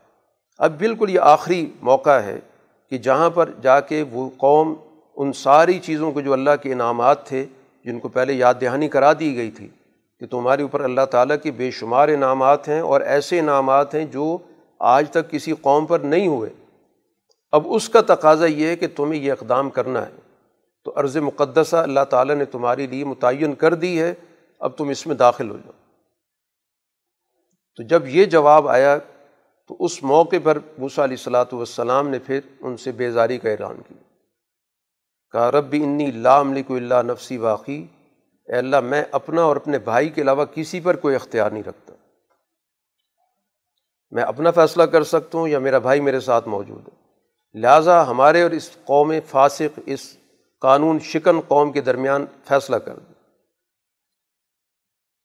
اب 0.58 0.78
بالکل 0.78 1.10
یہ 1.10 1.20
آخری 1.20 1.70
موقع 1.82 2.20
ہے 2.20 2.38
کہ 2.90 2.98
جہاں 2.98 3.30
پر 3.30 3.50
جا 3.62 3.80
کے 3.80 4.04
وہ 4.10 4.30
قوم 4.36 4.74
ان 5.16 5.32
ساری 5.32 5.78
چیزوں 5.78 6.12
کو 6.12 6.20
جو 6.20 6.32
اللہ 6.32 6.50
کے 6.62 6.72
انعامات 6.72 7.26
تھے 7.26 7.46
جن 7.84 8.00
کو 8.00 8.08
پہلے 8.08 8.32
یاد 8.32 8.54
دہانی 8.60 8.88
کرا 8.88 9.12
دی 9.12 9.36
گئی 9.36 9.50
تھی 9.50 9.68
کہ 10.20 10.26
تمہارے 10.26 10.62
اوپر 10.62 10.80
اللہ 10.80 11.04
تعالیٰ 11.10 11.36
کے 11.42 11.50
بے 11.50 11.70
شمار 11.70 12.08
انعامات 12.08 12.68
ہیں 12.68 12.80
اور 12.80 13.00
ایسے 13.00 13.38
انعامات 13.38 13.94
ہیں 13.94 14.04
جو 14.04 14.38
آج 14.78 15.10
تک 15.10 15.30
کسی 15.30 15.52
قوم 15.60 15.86
پر 15.86 15.98
نہیں 15.98 16.26
ہوئے۔ 16.26 16.50
اب 17.52 17.62
اس 17.70 17.88
کا 17.88 18.00
تقاضا 18.06 18.46
یہ 18.46 18.66
ہے 18.66 18.76
کہ 18.76 18.86
تمہیں 18.96 19.22
یہ 19.22 19.32
اقدام 19.32 19.70
کرنا 19.70 20.06
ہے۔ 20.06 20.12
تو 20.84 20.92
عرض 20.96 21.16
مقدسہ 21.16 21.76
اللہ 21.76 22.04
تعالیٰ 22.10 22.36
نے 22.36 22.44
تمہارے 22.44 22.86
لیے 22.86 23.04
متعین 23.04 23.54
کر 23.54 23.74
دی 23.74 24.02
ہے۔ 24.02 24.14
اب 24.58 24.76
تم 24.76 24.88
اس 24.88 25.06
میں 25.06 25.14
داخل 25.14 25.50
ہو 25.50 25.56
جاؤ۔ 25.56 25.72
تو 27.76 27.82
جب 27.82 28.02
یہ 28.08 28.24
جواب 28.24 28.68
آیا 28.68 28.98
تو 29.68 29.76
اس 29.80 30.02
موقع 30.02 30.36
پر 30.42 30.58
موسیٰ 30.78 31.04
علیہ 31.04 31.16
السلاۃ 31.18 31.52
والسلام 31.52 32.08
نے 32.08 32.18
پھر 32.18 32.40
ان 32.60 32.76
سے 32.76 32.92
بیزاری 32.92 33.38
کا 33.38 33.50
اعلان 33.50 33.76
کیا۔ 33.88 34.07
کہا 35.32 35.50
رب 35.50 35.72
انی 35.72 36.10
لام 36.10 36.54
لکھ 36.54 36.70
اللہ 36.70 37.02
نفسی 37.02 37.38
واقعی 37.38 37.86
اے 38.46 38.56
اللہ، 38.56 38.80
میں 38.80 39.04
اپنا 39.12 39.42
اور 39.42 39.56
اپنے 39.56 39.78
بھائی 39.78 40.08
کے 40.08 40.22
علاوہ 40.22 40.44
کسی 40.44 40.80
پر 40.80 40.96
کوئی 40.96 41.14
اختیار 41.14 41.50
نہیں 41.50 41.62
رکھتا۔ 41.62 41.94
میں 44.10 44.22
اپنا 44.22 44.50
فیصلہ 44.50 44.82
کر 44.82 45.02
سکتا 45.02 45.38
ہوں 45.38 45.48
یا 45.48 45.58
میرا 45.58 45.78
بھائی 45.78 46.00
میرے 46.00 46.20
ساتھ 46.20 46.48
موجود 46.48 46.88
ہے۔ 46.88 47.08
لہٰذا 47.60 48.06
ہمارے 48.06 48.42
اور 48.42 48.50
اس 48.50 48.70
قوم 48.84 49.12
فاسق، 49.28 49.80
اس 49.86 50.16
قانون 50.60 50.98
شکن 50.98 51.40
قوم 51.40 51.72
کے 51.72 51.80
درمیان 51.80 52.26
فیصلہ 52.44 52.76
کر 52.76 52.94
دیا 52.94 53.12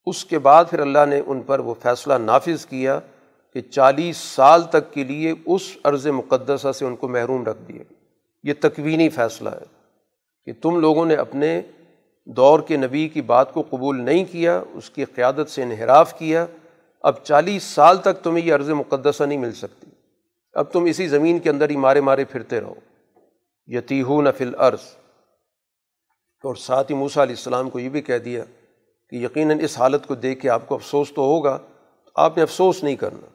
اس 0.06 0.26
کے 0.26 0.40
بعد 0.40 0.66
پھر 0.70 0.80
اللہ 0.80 1.06
نے 1.10 1.22
ان 1.26 1.42
پر 1.42 1.60
وہ 1.60 1.74
فیصلہ 1.82 2.14
نافذ 2.14 2.66
کیا 2.66 3.00
کہ 3.54 3.62
چالیس 3.62 4.18
سال 4.18 4.64
تک 4.64 4.94
کے 4.94 5.04
لیے 5.04 5.34
اس 5.46 5.78
عرض 5.84 6.08
مقدسہ 6.08 6.72
سے 6.72 6.86
ان 6.86 6.96
کو 6.96 7.08
محروم 7.08 7.46
رکھ 7.46 7.62
دیا۔ 7.68 7.94
یہ 8.44 8.54
تکوینی 8.60 9.10
فیصلہ 9.10 9.50
ہے۔ 9.50 9.83
کہ 10.46 10.54
تم 10.62 10.80
لوگوں 10.80 11.06
نے 11.06 11.16
اپنے 11.16 11.62
دور 12.26 12.60
کے 12.60 12.78
نبی 12.78 13.08
کی 13.08 13.22
بات 13.22 13.54
کو 13.54 13.64
قبول 13.70 14.02
نہیں 14.02 14.26
کیا، 14.32 14.64
اس 14.74 14.90
کی 14.90 15.06
قیادت 15.06 15.50
سے 15.50 15.64
انحراف 15.64 16.20
کیا، 16.20 16.46
اب 17.02 17.24
چالیس 17.24 17.64
سال 17.64 17.98
تک 17.98 18.24
تمہیں 18.24 18.46
یہ 18.46 18.54
عرض 18.54 18.70
مقدسہ 18.70 19.24
نہیں 19.24 19.38
مل 19.38 19.52
سکتی۔ 19.52 19.88
اب 20.54 20.72
تم 20.72 20.84
اسی 20.84 21.08
زمین 21.08 21.40
کے 21.40 21.50
اندر 21.50 21.70
ہی 21.70 21.76
مارے 21.76 22.02
مارے 22.02 22.26
پھرتے 22.26 22.60
رہو۔ 22.60 22.76
یتی 23.66 24.02
ہو 24.02 24.22
نفل 24.22 24.56
عرض 24.58 24.80
اور 26.44 26.56
ساتھ 26.56 26.92
ہی 26.92 26.98
موسیٰ 26.98 27.24
علیہ 27.24 27.36
السلام 27.36 27.70
کو 27.70 27.80
یہ 27.80 27.90
بھی 27.90 28.02
کہہ 28.02 28.18
دیا 28.18 28.44
کہ 29.10 29.16
یقیناً 29.16 29.60
اس 29.64 29.80
حالت 29.80 30.08
کو 30.08 30.16
دیکھ 30.16 30.42
کے 30.42 30.50
آپ 30.50 30.68
کو 30.68 30.76
افسوس 30.76 31.14
تو 31.14 31.22
ہوگا، 31.22 31.58
تو 32.06 32.12
آپ 32.16 32.38
نے 32.38 32.44
افسوس 32.44 32.84
نہیں 32.84 32.96
کرنا۔ 32.96 33.28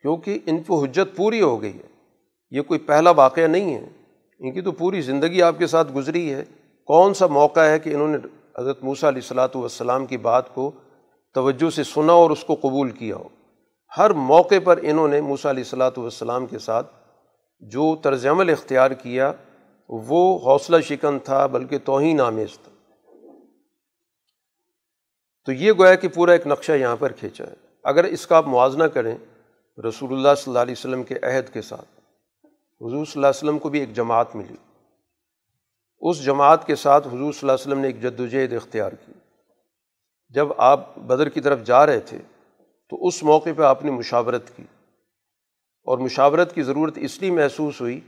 کیونکہ 0.00 0.38
ان 0.46 0.62
کو 0.62 0.84
حجت 0.84 1.16
پوری 1.16 1.42
ہو 1.42 1.62
گئی 1.62 1.74
ہے۔ 1.74 2.16
یہ 2.50 2.62
کوئی 2.62 2.80
پہلا 2.80 3.10
واقعہ 3.10 3.46
نہیں 3.46 3.74
ہے۔ 3.74 3.88
ان 4.38 4.52
کی 4.52 4.60
تو 4.60 4.72
پوری 4.72 5.00
زندگی 5.00 5.42
آپ 5.42 5.54
کے 5.58 5.66
ساتھ 5.66 5.92
گزری 5.92 6.34
ہے۔ 6.34 6.44
کون 6.84 7.14
سا 7.14 7.26
موقع 7.26 7.60
ہے 7.60 7.78
کہ 7.78 7.94
انہوں 7.94 8.08
نے 8.08 8.18
حضرت 8.58 8.82
موسیٰ 8.82 9.08
علیہ 9.08 9.22
السلاۃ 9.22 9.48
والسلام 9.54 10.06
کی 10.06 10.16
بات 10.16 10.54
کو 10.54 10.70
توجہ 11.34 11.70
سے 11.70 11.84
سنا 11.84 12.12
اور 12.12 12.30
اس 12.30 12.44
کو 12.44 12.54
قبول 12.54 12.90
کیا 12.90 13.16
ہو؟ 13.16 13.28
ہر 13.98 14.10
موقع 14.10 14.54
پر 14.64 14.78
انہوں 14.82 15.08
نے 15.08 15.20
موسیٰ 15.20 15.50
علیہ 15.50 15.62
السلاۃ 15.62 15.90
والسلام 15.96 16.46
کے 16.46 16.58
ساتھ 16.58 16.86
جو 17.60 17.96
طرز 18.02 18.26
عمل 18.26 18.50
اختیار 18.50 18.90
کیا، 18.90 19.32
وہ 19.88 20.38
حوصلہ 20.38 20.80
شکن 20.80 21.18
تھا 21.18 21.46
بلکہ 21.46 21.78
توہین 21.78 22.20
آمیز 22.20 22.58
تھا۔ 22.58 22.70
تو 25.44 25.52
یہ 25.52 25.72
گویا 25.72 25.94
کہ 25.94 26.08
پورا 26.08 26.32
ایک 26.32 26.46
نقشہ 26.46 26.72
یہاں 26.72 26.96
پر 26.96 27.12
کھینچا 27.12 27.44
ہے۔ 27.44 27.54
اگر 27.84 28.04
اس 28.04 28.26
کا 28.26 28.36
آپ 28.36 28.46
موازنہ 28.46 28.84
کریں 28.84 29.18
رسول 29.88 30.12
اللہ 30.12 30.28
صلی 30.36 30.50
اللہ 30.50 30.58
علیہ 30.58 30.74
وسلم 30.78 31.02
کے 31.02 31.14
عہد 31.22 31.52
کے 31.52 31.62
ساتھ 31.62 31.95
حضور 32.80 33.04
صلی 33.04 33.12
اللہ 33.14 33.26
علیہ 33.26 33.38
وسلم 33.38 33.58
کو 33.58 33.68
بھی 33.68 33.80
ایک 33.80 33.94
جماعت 33.94 34.36
ملی۔ 34.36 34.56
اس 35.98 36.24
جماعت 36.24 36.66
کے 36.66 36.76
ساتھ 36.76 37.08
حضور 37.08 37.18
صلی 37.18 37.40
اللہ 37.42 37.52
علیہ 37.52 37.66
وسلم 37.66 37.78
نے 37.78 37.86
ایک 37.86 38.02
جد 38.02 38.20
وجہد 38.20 38.52
اختیار 38.52 38.90
کی۔ 38.90 39.12
جب 40.28 40.48
آپ 40.56 40.98
بدر 40.98 41.28
کی 41.28 41.40
طرف 41.40 41.62
جا 41.62 41.86
رہے 41.86 42.00
تھے، 42.00 42.18
تو 42.90 43.06
اس 43.06 43.22
موقع 43.22 43.48
پہ 43.56 43.62
آپ 43.62 43.84
نے 43.84 43.90
مشاورت 43.90 44.56
کی۔ 44.56 44.62
اور 45.84 45.98
مشاورت 45.98 46.54
کی 46.54 46.62
ضرورت 46.62 46.92
اس 46.96 47.20
لیے 47.20 47.30
محسوس 47.30 47.80
ہوئی 47.80 48.00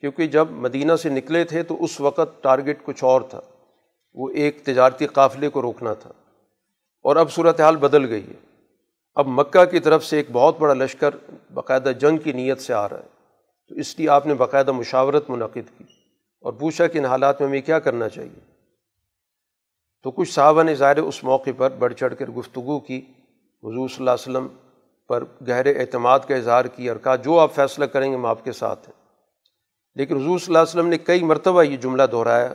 کیونکہ 0.00 0.26
جب 0.26 0.50
مدینہ 0.50 0.96
سے 0.96 1.08
نکلے 1.08 1.44
تھے، 1.44 1.62
تو 1.62 1.84
اس 1.84 2.00
وقت 2.00 2.42
ٹارگیٹ 2.42 2.78
کچھ 2.84 3.04
اور 3.04 3.20
تھا۔ 3.20 3.40
وہ 4.14 4.30
ایک 4.30 4.64
تجارتی 4.64 5.06
قافلے 5.06 5.48
کو 5.48 5.62
روکنا 5.62 5.94
تھا۔ 5.94 6.10
اور 7.02 7.16
اب 7.16 7.32
صورت 7.32 7.60
حال 7.60 7.76
بدل 7.76 8.08
گئی 8.08 8.28
ہے۔ 8.28 8.66
اب 9.14 9.26
مکہ 9.26 9.64
کی 9.64 9.80
طرف 9.80 10.04
سے 10.04 10.16
ایک 10.16 10.26
بہت 10.32 10.58
بڑا 10.58 10.74
لشکر 10.74 11.10
باقاعدہ 11.54 11.92
جنگ 11.98 12.18
کی 12.18 12.32
نیت 12.32 12.60
سے 12.60 12.74
آ 12.74 12.88
رہا 12.88 12.98
ہے۔ 12.98 13.13
تو 13.68 13.74
اس 13.74 13.98
لیے 13.98 14.08
آپ 14.08 14.26
نے 14.26 14.34
باقاعدہ 14.34 14.72
مشاورت 14.72 15.30
منعقد 15.30 15.78
کی 15.78 15.84
اور 16.40 16.52
پوچھا 16.52 16.86
کہ 16.86 16.98
ان 16.98 17.04
حالات 17.04 17.40
میں 17.40 17.48
ہمیں 17.48 17.60
کیا 17.60 17.78
کرنا 17.78 18.08
چاہیے۔ 18.08 18.54
تو 20.02 20.10
کچھ 20.10 20.30
صحابہ 20.30 20.62
نے 20.62 20.74
ظاہر 20.74 20.96
اس 20.96 21.24
موقع 21.24 21.50
پر 21.56 21.70
بڑھ 21.70 21.94
چڑھ 21.94 22.14
کر 22.18 22.26
گفتگو 22.26 22.80
کی، 22.80 22.98
حضور 23.62 23.88
صلی 23.88 23.96
اللہ 23.98 24.10
علیہ 24.10 24.30
وسلم 24.30 24.48
پر 25.08 25.24
گہرے 25.48 25.80
اعتماد 25.80 26.20
کا 26.28 26.36
اظہار 26.36 26.64
کیا 26.64 26.92
اور 26.92 27.00
کہا، 27.00 27.16
جو 27.16 27.38
آپ 27.38 27.54
فیصلہ 27.54 27.84
کریں 27.84 28.10
گے 28.10 28.16
ہم 28.16 28.26
آپ 28.26 28.44
کے 28.44 28.52
ساتھ 28.52 28.88
ہیں۔ 28.88 29.04
لیکن 29.94 30.16
حضور 30.16 30.38
صلی 30.38 30.46
اللہ 30.46 30.58
علیہ 30.58 30.70
وسلم 30.70 30.88
نے 30.88 30.98
کئی 30.98 31.24
مرتبہ 31.24 31.62
یہ 31.62 31.76
جملہ 31.76 32.02
دہرایا 32.12 32.54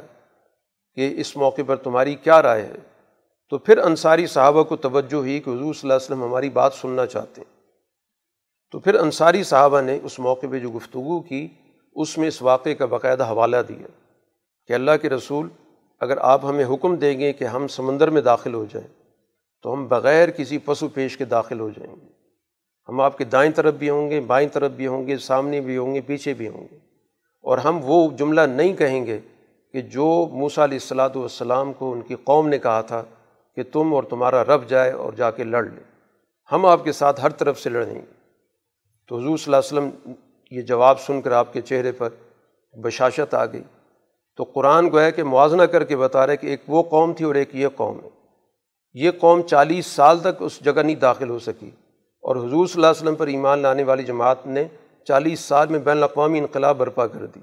کہ 0.95 1.14
اس 1.18 1.38
موقع 1.38 1.62
پر 1.68 1.76
تمہاری 1.76 2.16
کیا 2.16 2.41
رائے 2.41 2.62
ہے۔ 2.62 2.76
تو 3.49 3.57
پھر 3.57 3.78
انصاری 3.78 4.28
صحابہ 4.28 4.64
کو 4.64 4.76
توجہ 4.76 5.16
ہوئی 5.16 5.39
کہ 5.39 5.49
حضور 5.49 5.74
صلی 5.74 5.82
اللہ 5.84 5.93
علیہ 5.93 6.05
وسلم 6.05 6.24
ہماری 6.24 6.49
بات 6.49 6.74
سننا 6.74 7.05
چاہتے 7.05 7.41
ہیں۔ 7.41 7.59
تو 8.72 8.80
پھر 8.80 8.95
انصاری 8.95 9.43
صحابہ 9.43 9.82
نے 9.82 9.99
اس 10.03 10.20
موقع 10.20 10.45
پہ 10.51 10.59
جو 10.59 10.70
گفتگو 10.70 11.20
کی، 11.20 11.47
اس 11.95 12.17
میں 12.17 12.28
اس 12.28 12.41
واقعے 12.41 12.76
کا 12.76 12.86
باقاعدہ 12.86 13.24
حوالہ 13.24 13.57
دیا 13.70 13.88
کہ 14.67 14.74
اللہ 14.74 14.91
کے 15.01 15.09
رسول 15.09 15.49
اگر 15.99 16.17
آپ 16.17 16.45
ہمیں 16.45 16.65
حکم 16.65 16.95
دیں 16.95 17.20
گے 17.20 17.34
کہ 17.34 17.43
ہم 17.43 17.67
سمندر 17.67 18.09
میں 18.09 18.22
داخل 18.22 18.53
ہو 18.53 18.65
جائیں، 18.65 18.88
تو 19.63 19.74
ہم 19.74 19.88
بغیر 19.88 20.30
کسی 20.30 20.57
پسو 20.57 20.88
پیش 20.88 21.17
کے 21.17 21.26
داخل 21.26 21.59
ہو 21.59 21.70
جائیں 21.70 21.95
گے۔ 22.01 22.05
ہم 22.89 23.01
آپ 23.01 23.17
کے 23.17 23.24
دائیں 23.24 23.51
طرف 23.51 23.74
بھی 23.74 23.89
ہوں 23.89 24.09
گے، 24.09 24.20
بائیں 24.20 24.49
طرف 24.49 24.72
بھی 24.72 24.88
ہوں 24.88 25.07
گے، 25.07 25.17
سامنے 25.17 25.61
بھی 25.61 25.78
ہوں 25.78 25.95
گے، 25.95 26.01
پیچھے 26.01 26.34
بھی 26.34 26.47
ہوں 26.47 26.67
گے۔ 26.72 26.78
اور 27.41 27.57
ہم 27.57 27.80
وہ 27.84 28.09
جملہ 28.17 28.41
نہیں 28.41 28.74
کہیں 28.74 29.05
گے 29.05 29.20
کہ 29.74 29.82
جو 29.82 30.28
موسیٰ 30.32 30.63
علیہ 30.63 30.78
السلاۃ 30.82 31.09
والسلام 31.15 31.74
کو 31.74 31.91
ان 31.91 32.01
کی 32.01 32.15
قوم 32.24 32.47
نے 32.47 32.59
کہا 32.59 32.82
تھا 32.82 33.03
کہ 33.55 33.63
تم 33.74 33.93
اور 33.93 34.03
تمہارا 34.03 34.43
رب 34.43 34.67
جائے 34.67 34.91
اور 34.91 35.13
جا 35.13 35.32
کے 35.32 35.43
لڑ 35.43 35.63
لے۔ 35.63 35.82
ہم 36.51 36.65
آپ 36.65 36.84
کے 36.84 36.91
ساتھ 36.91 37.22
ہر 37.22 37.30
طرف 37.30 37.59
سے 37.59 37.70
لڑیں 37.70 37.95
گے۔ 37.95 38.18
تو 39.10 39.18
حضور 39.18 39.38
صلی 39.38 39.53
اللہ 39.53 39.80
علیہ 39.80 39.89
وسلم 39.89 40.14
یہ 40.51 40.62
جواب 40.62 40.99
سن 40.99 41.22
کر 41.22 41.32
آپ 41.32 41.53
کے 41.53 41.62
چہرے 41.62 41.91
پر 41.91 42.10
بشاشت 42.84 43.34
آ 43.34 43.45
گئی۔ 43.45 43.64
تو 44.38 44.43
قرآن 44.43 44.89
کو 44.89 44.99
ہے 44.99 45.12
کہ 45.12 45.24
موازنہ 45.24 45.62
کر 45.62 45.84
کے 45.84 45.97
بتا 45.97 46.28
رہے 46.28 46.38
کہ 46.38 46.47
ایک 46.47 46.62
وہ 46.68 46.84
قوم 46.84 47.14
تھی 47.14 47.26
اور 47.26 47.36
ایک 47.36 47.55
یہ 47.55 47.68
قوم 47.76 47.99
ہے۔ 48.03 48.10
یہ 48.93 49.12
قوم 49.12 49.41
چالیس 49.41 49.86
سال 49.86 50.20
تک 50.20 50.28
اس 50.39 50.66
جگہ 50.66 50.82
نہیں 50.82 50.95
داخل 50.95 51.30
ہو 51.30 51.39
سکی۔ 51.39 51.70
اور 52.22 52.36
حضور 52.36 52.49
صلی 52.49 52.74
اللہ 52.76 52.88
علیہ 52.88 53.01
وسلم 53.01 53.16
پر 53.16 53.28
ایمان 53.28 53.60
لانے 53.60 53.84
والی 53.84 54.03
جماعت 54.03 54.47
نے 54.47 54.68
چالیس 55.07 55.39
سال 55.39 55.68
میں 55.68 55.80
بین 55.80 55.97
الاقوامی 55.97 56.39
انقلاب 56.39 56.78
برپا 56.78 57.07
کر 57.07 57.26
دی۔ 57.26 57.39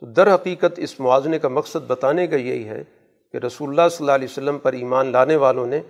تو 0.00 0.06
در 0.06 0.34
حقیقت 0.34 0.72
اس 0.76 1.00
موازنے 1.00 1.38
کا 1.38 1.48
مقصد 1.48 1.86
بتانے 1.86 2.26
کا 2.26 2.36
یہی 2.36 2.68
ہے 2.68 2.84
کہ 3.32 3.36
رسول 3.36 3.68
اللہ 3.68 3.88
صلی 3.88 3.96
اللہ 4.00 4.12
علیہ 4.12 4.28
وسلم 4.30 4.58
پر 4.58 4.72
ایمان 4.72 5.06
لانے 5.12 5.36
والوں 5.36 5.66
نے 5.66 5.80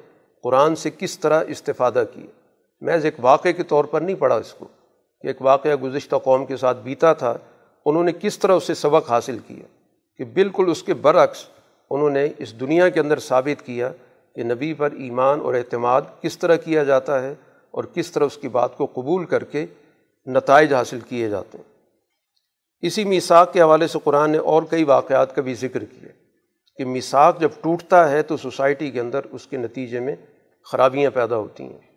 قرآن 0.43 0.77
سے 0.77 0.91
کس 0.99 1.19
طرح 1.19 1.43
استفادہ 1.49 2.05
کیا۔ 2.15 2.27
محض 2.81 3.05
ایک 3.05 3.15
واقعے 3.19 3.53
کے 3.53 3.63
طور 3.63 3.85
پر 3.85 4.01
نہیں 4.01 4.17
پڑھا 4.17 4.37
اس 4.37 4.55
کو۔ 4.55 4.69
کہ 5.21 5.27
ایک 5.27 5.43
واقعہ 5.43 5.75
گزشتہ 5.75 6.16
قوم 6.16 6.47
کے 6.47 6.57
ساتھ 6.57 6.79
بیتا 6.79 7.12
تھا، 7.12 7.37
انہوں 7.87 8.05
نے 8.05 8.12
کس 8.21 8.39
طرح 8.39 8.53
اسے 8.53 8.75
سبق 8.75 9.11
حاصل 9.11 9.39
کیا؟ 9.47 9.66
کہ 10.19 10.25
بالکل 10.25 10.64
اس 10.71 10.83
کے 10.83 10.95
برعکس 10.95 11.45
انہوں 11.91 12.11
نے 12.11 12.29
اس 12.39 12.61
دنیا 12.61 12.89
کے 12.89 13.01
اندر 13.01 13.19
ثابت 13.19 13.66
کیا 13.66 13.93
کہ 14.35 14.43
نبی 14.43 14.73
پر 14.73 14.93
ایمان 14.93 15.41
اور 15.41 15.55
اعتماد 15.55 16.03
کس 16.23 16.39
طرح 16.39 16.57
کیا 16.57 16.85
جاتا 16.85 17.23
ہے 17.23 17.35
اور 17.71 17.85
کس 17.85 18.11
طرح 18.11 18.25
اس 18.25 18.37
کی 18.37 18.49
بات 18.49 18.77
کو 18.77 18.87
قبول 18.87 19.25
کر 19.25 19.45
کے 19.45 19.66
نتائج 20.27 20.75
حاصل 20.75 21.01
کیے 21.01 21.29
جاتے 21.29 21.59
ہیں۔ 21.59 21.79
اسی 22.81 23.05
میساک 23.05 23.53
کے 23.53 23.62
حوالے 23.62 23.87
سے 23.87 23.99
قرآن 24.05 24.31
نے 24.31 24.39
اور 24.39 24.62
کئی 24.71 24.85
واقعات 24.85 25.35
کا 25.35 25.43
بھی 25.43 25.55
ذکر 25.55 25.85
کیا 25.85 26.09
کہ 26.77 26.85
میساک 26.85 27.41
جب 27.41 27.49
ٹوٹتا 27.61 28.11
ہے 28.11 28.23
تو 28.23 28.37
سوسائٹی 28.37 28.91
کے 28.91 29.01
اندر 29.01 29.21
اس 29.31 29.47
کے 29.47 29.57
نتیجے 29.57 30.01
میں 30.01 30.16
خرابیاں 30.64 31.11
پیدا 31.11 31.37
ہوتی 31.37 31.64
ہیں۔ 31.64 31.88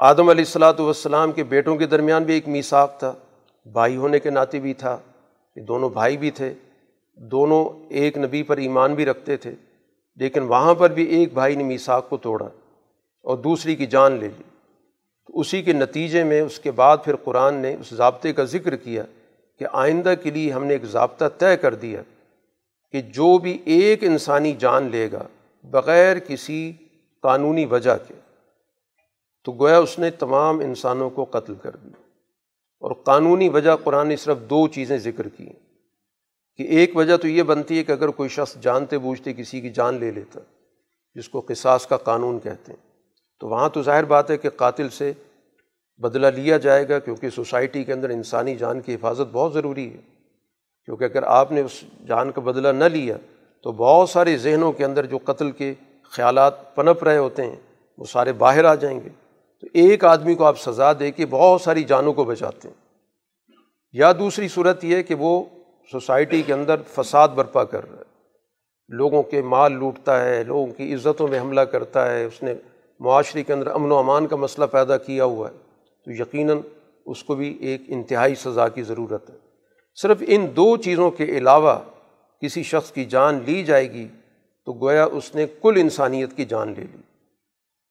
آدم 0.00 0.28
علیہ 0.28 0.44
السلاۃ 0.44 0.78
والسلام 0.78 1.32
کے 1.32 1.44
بیٹوں 1.44 1.76
کے 1.76 1.86
درمیان 1.86 2.24
بھی 2.24 2.34
ایک 2.34 2.48
میساک 2.48 2.98
تھا۔ 2.98 3.12
بھائی 3.66 3.96
ہونے 3.96 4.18
کے 4.18 4.30
ناطے 4.30 4.58
بھی 4.58 4.74
تھا 4.74 4.96
کہ 5.54 5.60
دونوں 5.60 5.88
بھائی 5.90 6.16
بھی 6.16 6.30
تھے، 6.30 6.52
دونوں 7.18 7.64
ایک 7.90 8.18
نبی 8.18 8.42
پر 8.42 8.56
ایمان 8.56 8.94
بھی 8.94 9.04
رکھتے 9.06 9.36
تھے، 9.36 9.54
لیکن 10.20 10.42
وہاں 10.42 10.74
پر 10.74 10.90
بھی 10.90 11.04
ایک 11.16 11.32
بھائی 11.34 11.56
نے 11.56 11.64
میساک 11.64 12.08
کو 12.08 12.16
توڑا 12.16 12.48
اور 13.24 13.36
دوسری 13.36 13.76
کی 13.76 13.86
جان 13.86 14.12
لے 14.12 14.28
لی۔ 14.28 14.42
تو 15.28 15.40
اسی 15.40 15.62
کے 15.62 15.72
نتیجے 15.72 16.24
میں 16.24 16.40
اس 16.40 16.58
کے 16.58 16.70
بعد 16.70 16.96
پھر 17.04 17.16
قرآن 17.16 17.54
نے 17.54 17.74
اس 17.74 17.90
ضابطے 17.94 18.32
کا 18.32 18.44
ذکر 18.44 18.76
کیا 18.76 19.02
کہ 19.60 19.66
آئندہ 19.72 20.14
کے 20.22 20.30
لیے 20.30 20.52
ہم 20.52 20.64
نے 20.64 20.72
ایک 20.72 20.84
ضابطہ 20.84 21.24
طے 21.38 21.56
کر 21.56 21.74
دیا 21.74 22.02
کہ 22.94 23.00
جو 23.00 23.38
بھی 23.38 23.58
ایک 23.64 24.04
انسانی 24.04 24.52
جان 24.58 24.88
لے 24.92 25.08
گا 25.12 25.26
بغیر 25.64 26.18
کسی 26.18 26.72
قانونی 27.20 27.64
وجہ 27.64 27.96
کے 28.08 28.14
تو 29.48 29.52
گویا 29.52 29.78
اس 29.78 29.98
نے 29.98 30.10
تمام 30.10 30.60
انسانوں 30.60 31.10
کو 31.10 31.24
قتل 31.24 31.54
کر 31.54 31.76
دیا۔ 31.76 32.02
اور 32.80 32.92
قانونی 32.92 33.48
وجہ 33.48 33.70
قرآن 33.84 34.08
نے 34.08 34.16
صرف 34.16 34.36
دو 34.50 34.68
چیزیں 34.68 34.98
ذکر 34.98 35.28
کی 35.28 35.48
کہ 36.56 36.62
ایک 36.62 36.96
وجہ 36.96 37.16
تو 37.16 37.28
یہ 37.28 37.42
بنتی 37.42 37.78
ہے 37.78 37.84
کہ 37.84 37.92
اگر 37.92 38.08
کوئی 38.08 38.28
شخص 38.28 38.56
جانتے 38.60 38.98
بوجھتے 38.98 39.32
کسی 39.32 39.60
کی 39.60 39.70
جان 39.70 39.94
لے 39.94 40.10
لیتا، 40.10 40.40
جس 41.14 41.28
کو 41.28 41.42
قصاص 41.48 41.86
کا 41.86 41.96
قانون 41.96 42.40
کہتے 42.40 42.72
ہیں، 42.72 42.90
تو 43.40 43.48
وہاں 43.48 43.68
تو 43.68 43.82
ظاہر 43.82 44.04
بات 44.04 44.30
ہے 44.30 44.36
کہ 44.36 44.50
قاتل 44.50 44.88
سے 44.88 45.12
بدلہ 45.96 46.26
لیا 46.26 46.56
جائے 46.56 46.88
گا، 46.88 46.98
کیونکہ 46.98 47.30
سوسائٹی 47.30 47.84
کے 47.84 47.92
اندر 47.92 48.10
انسانی 48.10 48.56
جان 48.56 48.80
کی 48.80 48.94
حفاظت 48.94 49.32
بہت 49.32 49.54
ضروری 49.54 49.92
ہے۔ 49.92 50.00
کیونکہ 50.84 51.04
اگر 51.04 51.22
آپ 51.22 51.52
نے 51.52 51.60
اس 51.60 51.84
جان 52.06 52.30
کا 52.30 52.40
بدلہ 52.40 52.68
نہ 52.68 52.84
لیا، 52.84 53.16
تو 53.62 53.72
بہت 53.72 54.10
سارے 54.10 54.36
ذہنوں 54.36 54.72
کے 54.72 54.84
اندر 54.84 55.06
جو 55.06 55.18
قتل 55.24 55.50
کے 55.50 55.74
خیالات 56.02 56.74
پنپ 56.74 57.04
رہے 57.04 57.18
ہوتے 57.18 57.44
ہیں، 57.44 57.56
وہ 57.98 58.04
سارے 58.04 58.32
باہر 58.32 58.64
آ 58.64 58.74
جائیں 58.74 59.00
گے۔ 59.04 59.27
تو 59.60 59.66
ایک 59.74 60.04
آدمی 60.04 60.34
کو 60.34 60.44
آپ 60.44 60.58
سزا 60.58 60.92
دے 60.92 61.10
کے 61.10 61.26
بہت 61.26 61.60
ساری 61.60 61.84
جانوں 61.84 62.12
کو 62.12 62.24
بچاتے 62.24 62.68
ہیں۔ 62.68 62.88
یا 63.92 64.12
دوسری 64.12 64.48
صورت 64.48 64.84
یہ 64.84 65.02
کہ 65.02 65.14
وہ 65.14 65.44
سوسائٹی 65.92 66.42
کے 66.42 66.52
اندر 66.52 66.76
فساد 66.94 67.28
برپا 67.28 67.64
کر 67.64 67.90
رہا 67.90 67.98
ہے۔ 67.98 68.08
لوگوں 68.88 69.22
کے 69.22 69.42
مال 69.42 69.72
لوٹتا 69.72 70.24
ہے، 70.24 70.44
لوگوں 70.44 70.66
کی 70.66 70.94
عزتوں 70.94 71.28
میں 71.28 71.40
حملہ 71.40 71.60
کرتا 71.60 72.14
ہے، 72.14 72.24
اس 72.24 72.42
نے 72.42 72.54
معاشرے 73.00 73.42
کے 73.42 73.52
اندر 73.52 73.66
امن 73.66 73.92
و 73.92 73.96
امان 73.96 74.26
کا 74.26 74.36
مسئلہ 74.36 74.66
پیدا 74.66 74.96
کیا 74.96 75.24
ہوا 75.24 75.48
ہے۔ 75.50 75.56
تو 76.04 76.10
یقیناً 76.10 76.58
اس 77.06 77.24
کو 77.24 77.34
بھی 77.34 77.58
ایک 77.60 77.82
انتہائی 77.88 78.34
سزا 78.34 78.68
کی 78.68 78.82
ضرورت 78.82 79.30
ہے۔ 79.30 79.36
صرف 80.02 80.22
ان 80.26 80.46
دو 80.56 80.76
چیزوں 80.76 81.10
کے 81.10 81.24
علاوہ 81.24 81.78
کسی 82.42 82.62
شخص 82.62 82.92
کی 82.92 83.04
جان 83.04 83.40
لی 83.46 83.62
جائے 83.62 83.92
گی 83.92 84.08
تو 84.64 84.72
گویا 84.72 85.04
اس 85.04 85.34
نے 85.34 85.46
کل 85.62 85.74
انسانیت 85.76 86.36
کی 86.36 86.44
جان 86.44 86.74
لے 86.76 86.84
لی۔ 86.92 86.98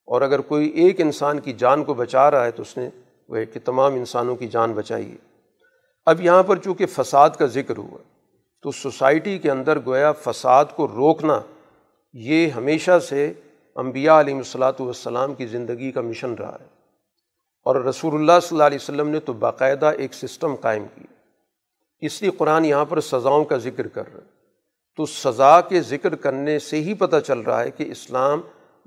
اور 0.08 0.22
اگر 0.22 0.40
کوئی 0.40 0.68
ایک 0.68 1.02
انسان 1.02 1.40
کی 1.40 1.54
جان 1.54 1.84
کو 1.84 1.94
بچا 1.94 2.32
رہا 2.32 2.46
ہے 2.46 2.52
تو 2.52 2.62
اس 2.62 2.78
نے 2.78 2.90
وہ 3.30 3.38
کہ 3.54 3.60
تمام 3.66 3.94
انسانوں 3.94 4.36
کی 4.36 4.48
جان 4.48 4.74
بچائی 4.74 5.12
ہے۔ 5.12 5.16
اب 6.06 6.22
یہاں 6.22 6.44
پر 6.44 6.58
چونکہ 6.58 6.86
فساد 6.86 7.30
کا 7.30 7.46
ذکر 7.46 7.78
ہوا 7.78 7.98
تو 8.62 8.72
سوسائٹی 8.72 9.38
کے 9.38 9.52
اندر 9.52 9.80
گویا 9.86 10.12
فساد 10.12 10.66
کو 10.76 10.88
روکنا 10.88 11.42
یہ 12.14 12.48
ہمیشہ 12.48 13.00
سے 13.00 13.34
انبیاء 13.76 14.20
علیہ 14.20 14.36
الصلاۃ 14.36 14.74
والسلام 14.80 15.34
کی 15.34 15.46
زندگی 15.46 15.92
کا 15.92 16.02
مشن 16.02 16.34
رہا 16.34 16.58
ہے۔ 16.62 16.66
اور 17.66 17.76
رسول 17.76 18.16
اللہ 18.16 18.40
صلی 18.42 18.56
اللہ 18.56 18.64
علیہ 18.64 18.78
وسلم 18.82 19.10
نے 19.10 19.20
تو 19.20 19.34
باقاعدہ 19.34 19.86
ایک 19.86 20.14
سسٹم 20.14 20.56
قائم 20.56 20.86
کیا 20.96 21.14
اس 22.00 22.22
لیے 22.22 22.32
قرآن 22.32 22.66
یہاں 22.66 22.86
پر 22.86 23.00
سزاؤں 23.00 23.46
کا 23.46 23.58
ذکر 23.58 23.88
کر 23.88 24.04
رہا 24.14 24.22
ہے۔ 24.22 24.30
تو 24.96 25.06
سزا 25.06 25.62
کے 25.62 25.82
ذکر 25.82 26.16
کرنے 26.16 26.60
سے 26.60 26.82
ہی 26.82 26.94
پتہ 26.94 27.16
چل 27.28 27.40
رہا 27.40 27.64
ہے 27.64 27.72
کہ 27.72 27.84
اسلام 27.84 28.42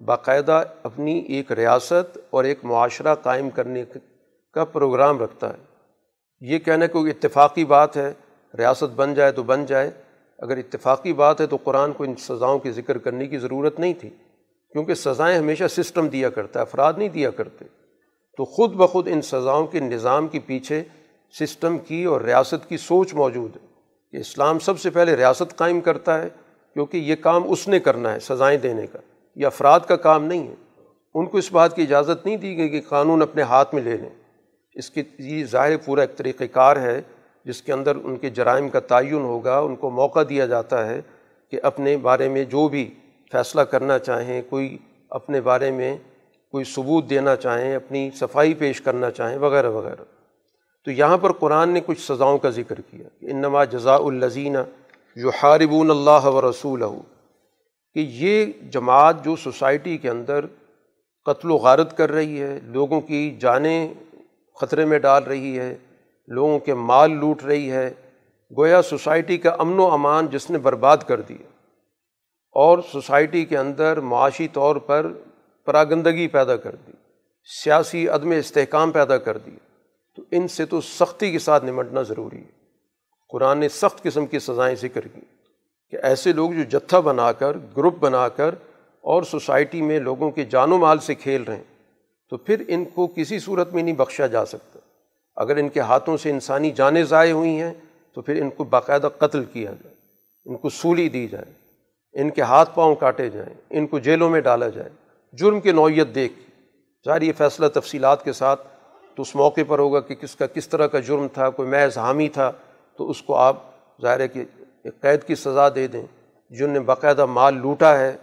باقاعدہ 0.04 0.62
اپنی 0.82 1.18
ایک 1.18 1.52
ریاست 1.52 2.18
اور 2.30 2.44
ایک 2.44 2.58
معاشرہ 2.62 3.14
قائم 3.14 3.50
کرنے 3.50 3.84
کا 4.54 4.64
پروگرام 4.64 5.22
رکھتا 5.22 5.48
ہے۔ 5.48 5.58
یہ 6.40 6.58
کہنا 6.58 6.86
کوئی 6.86 7.10
اتفاقی 7.10 7.64
بات 7.64 7.96
ہے، 7.96 8.12
ریاست 8.58 8.94
بن 8.96 9.14
جائے 9.14 9.32
تو 9.32 9.42
بن 9.42 9.66
جائے۔ 9.66 9.90
اگر 10.38 10.56
اتفاقی 10.56 11.12
بات 11.12 11.40
ہے 11.40 11.46
تو 11.46 11.56
قرآن 11.64 11.92
کو 11.92 12.04
ان 12.04 12.16
سزاؤں 12.16 12.58
کے 12.58 12.72
ذکر 12.72 12.98
کرنے 12.98 13.26
کی 13.26 13.38
ضرورت 13.38 13.80
نہیں 13.80 13.94
تھی، 13.94 14.08
کیونکہ 14.72 14.94
سزائیں 14.94 15.38
ہمیشہ 15.38 15.64
سسٹم 15.70 16.08
دیا 16.08 16.30
کرتا 16.30 16.60
ہے، 16.60 16.62
افراد 16.62 16.92
نہیں 16.96 17.08
دیا 17.08 17.30
کرتے۔ 17.30 17.64
تو 18.36 18.44
خود 18.44 18.72
بخود 18.72 19.08
ان 19.08 19.22
سزاؤں 19.22 19.66
کے 19.66 19.80
نظام 19.80 20.28
کے 20.28 20.38
پیچھے 20.46 20.82
سسٹم 21.40 21.78
کی 21.78 22.04
اور 22.04 22.20
ریاست 22.20 22.68
کی 22.68 22.76
سوچ 22.76 23.14
موجود 23.14 23.56
ہے 23.56 23.66
کہ 24.12 24.16
اسلام 24.16 24.58
سب 24.58 24.80
سے 24.80 24.90
پہلے 24.90 25.16
ریاست 25.16 25.56
قائم 25.56 25.80
کرتا 25.80 26.22
ہے، 26.22 26.28
کیونکہ 26.74 26.96
یہ 26.96 27.14
کام 27.16 27.42
اس 27.52 27.68
نے 27.68 27.80
کرنا 27.80 28.14
ہے، 28.14 28.18
سزائیں 28.18 28.58
دینے 28.58 28.86
کا۔ 28.86 28.98
یہ 29.36 29.46
افراد 29.46 29.80
کا 29.80 29.96
کام 29.96 30.24
نہیں 30.24 30.48
ہے۔ 30.48 30.54
ان 31.14 31.26
کو 31.26 31.38
اس 31.38 31.52
بات 31.52 31.76
کی 31.76 31.82
اجازت 31.82 32.26
نہیں 32.26 32.36
دی 32.36 32.56
گئی 32.56 32.68
کہ 32.68 32.80
قانون 32.88 33.22
اپنے 33.22 33.42
ہاتھ 33.42 33.74
میں 33.74 33.82
لے 33.82 33.96
لیں۔ 33.96 34.10
اس 34.74 34.90
کی 34.90 35.02
یہ 35.18 35.44
ظاہر 35.44 35.76
پورا 35.76 36.00
ایک 36.00 36.16
طریقۂ 36.16 36.44
کار 36.52 36.76
ہے، 36.76 37.02
جس 37.44 37.62
کے 37.62 37.72
اندر 37.72 37.96
ان 38.04 38.16
کے 38.16 38.30
جرائم 38.30 38.68
کا 38.68 38.80
تعین 38.80 39.22
ہوگا، 39.22 39.58
ان 39.58 39.76
کو 39.76 39.90
موقع 39.90 40.20
دیا 40.28 40.46
جاتا 40.46 40.86
ہے 40.86 41.00
کہ 41.50 41.60
اپنے 41.62 41.96
بارے 41.96 42.28
میں 42.28 42.44
جو 42.44 42.68
بھی 42.68 42.94
فیصلہ 43.32 43.60
کرنا 43.60 43.98
چاہیں، 43.98 44.42
کوئی 44.50 44.78
اپنے 45.10 45.40
بارے 45.40 45.70
میں 45.70 45.96
کوئی 46.50 46.64
ثبوت 46.64 47.10
دینا 47.10 47.36
چاہیں، 47.36 47.74
اپنی 47.74 48.10
صفائی 48.20 48.54
پیش 48.54 48.80
کرنا 48.80 49.10
چاہیں، 49.10 49.38
وغیرہ 49.38 49.70
وغیرہ۔ 49.70 50.04
تو 50.84 50.90
یہاں 50.90 51.18
پر 51.18 51.32
قرآن 51.32 51.68
نے 51.68 51.80
کچھ 51.86 52.00
سزاؤں 52.00 52.38
کا 52.38 52.50
ذکر 52.50 52.80
کیا 52.80 53.08
کہ 53.20 53.26
انما 53.26 53.64
جزاء 53.64 53.96
الزین 53.96 54.56
جو 55.16 55.30
حاربون 55.42 55.90
اللہ 55.90 56.24
و 56.24 56.50
رسول 56.50 56.82
کہ 57.94 58.00
یہ 58.10 58.46
جماعت 58.70 59.24
جو 59.24 59.36
سوسائٹی 59.36 59.98
کے 59.98 60.10
اندر 60.10 60.46
قتل 61.24 61.50
و 61.50 61.54
غارت 61.54 61.96
کر 61.96 62.12
رہی 62.12 62.40
ہے، 62.42 62.58
لوگوں 62.62 63.00
کی 63.00 63.36
جانیں 63.40 63.94
خطرے 64.60 64.84
میں 64.84 64.98
ڈال 64.98 65.24
رہی 65.24 65.58
ہے، 65.58 65.76
لوگوں 66.28 66.58
کے 66.58 66.74
مال 66.74 67.10
لوٹ 67.10 67.44
رہی 67.44 67.70
ہے، 67.70 67.94
گویا 68.56 68.82
سوسائٹی 68.82 69.38
کا 69.38 69.50
امن 69.58 69.78
و 69.78 69.86
امان 69.86 70.26
جس 70.26 70.50
نے 70.50 70.58
برباد 70.58 70.96
کر 70.96 71.20
دیا۔ 71.20 71.48
اور 72.52 72.78
سوسائٹی 72.92 73.44
کے 73.44 73.58
اندر 73.58 74.00
معاشی 74.00 74.48
طور 74.48 74.76
پر 74.76 75.06
پراگندگی 75.66 76.28
پیدا 76.28 76.56
کر 76.56 76.74
دی، 76.86 76.92
سیاسی 77.64 78.08
عدم 78.08 78.30
استحکام 78.30 78.90
پیدا 78.90 79.18
کر 79.18 79.38
دی۔ 79.38 79.50
تو 80.16 80.22
ان 80.30 80.48
سے 80.48 80.66
تو 80.66 80.80
سختی 80.80 81.32
کے 81.32 81.38
ساتھ 81.38 81.64
نمٹنا 81.64 82.02
ضروری 82.02 82.38
ہے۔ 82.38 82.50
قرآن 83.28 83.58
نے 83.58 83.68
سخت 83.68 84.02
قسم 84.02 84.26
کی 84.26 84.38
سزائیں 84.38 84.76
ذکر 84.76 85.08
کی۔ 85.08 85.20
کہ 85.90 85.98
ایسے 86.02 86.32
لوگ 86.32 86.50
جو 86.50 86.78
جتھا 86.78 87.00
بنا 87.00 87.32
کر، 87.32 87.56
گروپ 87.76 87.98
بنا 87.98 88.28
کر 88.28 88.54
اور 89.00 89.22
سوسائٹی 89.22 89.82
میں 89.82 90.00
لوگوں 90.00 90.30
کے 90.30 90.44
جان 90.44 90.72
و 90.72 90.78
مال 90.78 90.98
سے 90.98 91.14
کھیل 91.14 91.42
رہے 91.42 91.56
ہیں، 91.56 91.64
تو 92.30 92.36
پھر 92.36 92.64
ان 92.68 92.84
کو 92.84 93.06
کسی 93.06 93.38
صورت 93.38 93.72
میں 93.72 93.82
نہیں 93.82 93.94
بخشا 93.94 94.26
جا 94.26 94.46
سکتا۔ 94.46 94.78
اگر 95.36 95.56
ان 95.56 95.68
کے 95.68 95.80
ہاتھوں 95.80 96.16
سے 96.16 96.30
انسانی 96.30 96.70
جانیں 96.70 97.02
ضائع 97.02 97.32
ہوئی 97.32 97.60
ہیں، 97.60 97.74
تو 98.14 98.22
پھر 98.22 98.42
ان 98.42 98.50
کو 98.50 98.64
باقاعدہ 98.64 99.08
قتل 99.18 99.44
کیا 99.44 99.70
جائے، 99.70 99.94
ان 100.44 100.56
کو 100.56 100.68
سولی 100.68 101.08
دی 101.08 101.28
جائے، 101.28 101.52
ان 102.20 102.30
کے 102.30 102.42
ہاتھ 102.42 102.70
پاؤں 102.74 102.94
کاٹے 102.94 103.30
جائیں، 103.30 103.54
ان 103.70 103.86
کو 103.86 103.98
جیلوں 103.98 104.30
میں 104.30 104.40
ڈالا 104.40 104.68
جائے۔ 104.68 104.88
جرم 105.32 105.60
کی 105.60 105.72
نوعیت 105.72 106.14
دیکھ۔ 106.14 106.32
ظاہر 107.06 107.22
یہ 107.22 107.32
فیصلہ 107.38 107.66
تفصیلات 107.68 108.24
کے 108.24 108.32
ساتھ 108.32 108.66
تو 109.14 109.22
اس 109.22 109.34
موقع 109.34 109.60
پر 109.68 109.78
ہوگا 109.78 110.00
کہ 110.00 110.14
کس 110.14 110.36
کا 110.36 110.46
کس 110.46 110.68
طرح 110.68 110.86
کا 110.86 110.98
جرم 110.98 111.26
تھا، 111.28 111.50
کوئی 111.50 111.68
محض 111.68 111.98
حامی 111.98 112.28
تھا، 112.28 112.52
تو 112.96 113.10
اس 113.10 113.22
کو 113.22 113.34
آپ 113.34 113.56
ظاہر 114.02 114.20
ہے 114.20 114.28
کہ 114.28 114.44
ایک 114.84 115.00
قید 115.00 115.22
کی 115.24 115.34
سزا 115.34 115.68
دے 115.74 115.86
دیں۔ 115.86 116.06
جن 116.50 116.70
نے 116.70 116.80
باقاعدہ 116.80 117.26
مال 117.26 117.54
لوٹا 117.54 117.98
ہے، 117.98 118.16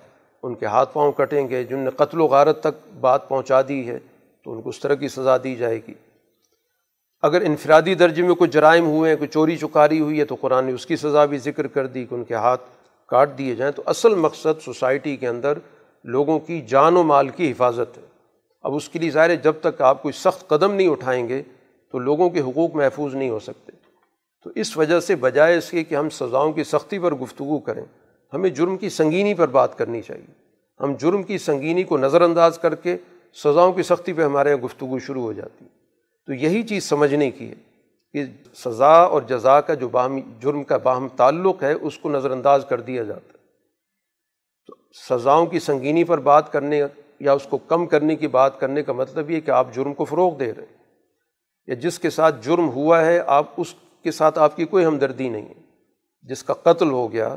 ان 0.44 0.56
کے 0.56 0.66
ہاتھ 0.66 0.94
پاؤں 0.94 1.12
کٹیں 1.12 1.50
گے۔ 1.50 1.64
جن 1.64 1.80
نے 1.80 1.90
قتل 1.90 2.22
و 2.22 2.26
غارت 2.26 2.60
تک 2.60 2.98
بات 3.00 3.30
پہنچا 3.30 3.62
دی 3.68 3.88
ہے، 3.88 4.00
تو 4.44 4.52
ان 4.52 4.62
کو 4.62 4.70
اس 4.70 4.80
طرح 4.80 4.94
کی 4.94 5.08
سزا 5.08 5.38
دی 5.44 5.56
جائے 5.56 5.80
گی۔ 5.88 5.94
اگر 7.22 7.42
انفرادی 7.42 7.96
درجے 7.96 8.24
میں 8.24 8.36
کوئی 8.36 8.50
جرائم 8.50 8.86
ہوئے 8.86 9.10
ہیں 9.10 9.18
کوئی 9.18 9.28
چوری 9.28 9.58
چکاری 9.58 10.00
ہوئی 10.00 10.20
ہے، 10.20 10.26
تو 10.26 10.36
قرآن 10.42 10.66
نے 10.66 10.72
اس 10.72 10.86
کی 10.86 10.96
سزا 10.96 11.26
بھی 11.26 11.38
ذکر 11.38 11.68
کر 11.68 11.88
دی 11.88 12.06
کہ 12.06 12.16
ان 12.16 12.24
کے 12.24 12.34
ہاتھ 12.34 12.62
کاٹ 13.08 13.38
دیے 13.38 13.56
جائیں۔ 13.56 13.74
تو 13.74 13.84
اصل 13.86 14.16
مقصد 14.16 14.62
سوسائٹی 14.62 15.18
کے 15.18 15.28
اندر 15.28 15.58
لوگوں 16.04 16.40
کی 16.40 16.62
جان 16.62 16.98
و 16.98 17.04
مال 17.04 17.30
کی 17.30 17.52
حفاظت 17.52 17.98
ہے۔ 17.98 18.04
اب 18.62 18.76
اس 18.76 18.90
کے 18.90 19.00
لیے 19.00 19.12
ظاہر 19.12 19.30
ہے، 19.30 19.36
جب 19.36 19.54
تک 19.62 19.82
آپ 19.82 20.02
کوئی 20.02 20.12
سخت 20.12 20.48
قدم 20.48 20.74
نہیں 20.74 20.88
اٹھائیں 20.88 21.30
گے، 21.30 21.44
تو 21.92 22.00
لوگوں 22.00 22.30
کے 22.30 22.42
حقوق 22.42 22.76
محفوظ 22.76 23.16
نہیں 23.16 23.30
ہو 23.30 23.40
سکتے۔ 23.40 23.77
تو 24.44 24.50
اس 24.56 24.78
وجہ 24.78 25.00
سے 25.00 25.16
بجائے 25.16 25.58
اس 25.58 25.72
کے 25.72 25.84
کہ 25.84 25.96
ہم 25.96 26.10
سزاؤں 26.10 26.52
کی 26.52 26.64
سختی 26.64 27.00
پر 27.00 27.16
گفتگو 27.16 27.60
کریں، 27.60 27.86
ہمیں 28.34 28.50
جرم 28.50 28.78
کی 28.78 28.90
سنگینی 28.90 29.34
پر 29.34 29.48
بات 29.48 29.78
کرنی 29.78 30.02
چاہیے۔ 30.02 30.48
ہم 30.80 30.94
جرم 30.94 31.24
کی 31.24 31.38
سنگینی 31.38 31.84
کو 31.84 31.98
نظر 31.98 32.22
انداز 32.22 32.60
کر 32.60 32.76
کے 32.76 32.98
سزاؤں 33.34 33.74
کی 33.74 33.84
سختی 33.84 34.14
پہ 34.14 34.24
ہمارے 34.24 34.50
یہاں 34.50 34.66
گفتگو 34.66 35.00
شروع 35.00 35.22
ہو 35.22 35.34
جاتی۔ 35.34 35.66
تو 36.26 36.34
یہی 36.34 36.64
چیز 36.64 36.84
سمجھنے 36.84 37.32
کی 37.32 37.50
ہے 37.50 37.56
کہ 38.14 38.24
سزا 38.56 38.94
اور 38.94 39.22
جزا 39.22 39.62
کا 39.62 39.74
جو 39.74 39.90
باہم، 39.90 40.20
جرم 40.40 40.64
کا 40.64 40.78
باہم 40.78 41.08
تعلق 41.08 41.64
ہے، 41.64 41.74
اس 41.74 41.98
کو 41.98 42.10
نظر 42.10 42.32
انداز 42.32 42.66
کر 42.70 42.82
دیا 42.82 43.04
جاتا 43.04 43.30
ہے۔ 43.34 43.38
تو 44.68 44.74
سزاؤں 45.10 45.46
کی 45.46 45.60
سنگینی 45.60 46.04
پر 46.04 46.18
بات 46.18 46.52
کرنے 46.52 46.82
یا 47.20 47.34
اس 47.34 47.48
کو 47.50 47.58
کم 47.58 47.86
کرنے 47.86 48.16
کی 48.16 48.28
بات 48.28 48.60
کرنے 48.60 48.84
کا 48.84 48.94
مطلب 48.94 49.32
یہ 49.32 49.40
کہ 49.40 49.52
آپ 49.52 49.68
جرم 49.74 49.94
کو 49.94 50.06
فروغ 50.06 50.38
دے 50.38 50.54
رہے 50.54 50.64
ہیں۔ 50.64 50.84
یا 51.68 51.74
جس 51.74 52.00
کے 52.00 52.10
ساتھ 52.10 52.36
جرم 52.42 52.70
ہوا 52.70 53.06
ہے، 53.06 53.20
آپ 53.28 53.46
اس 53.58 53.76
کے 54.04 54.12
ساتھ 54.12 54.40
آپ 54.40 54.56
کی 54.56 54.66
کوئی 54.66 54.86
ہمدردی 54.86 55.30
نہیں 55.30 55.46
ہے۔ 55.46 55.68
جس 56.22 56.44
کا 56.44 56.54
قتل 56.54 56.92
ہو 56.92 57.12
گیا، 57.12 57.36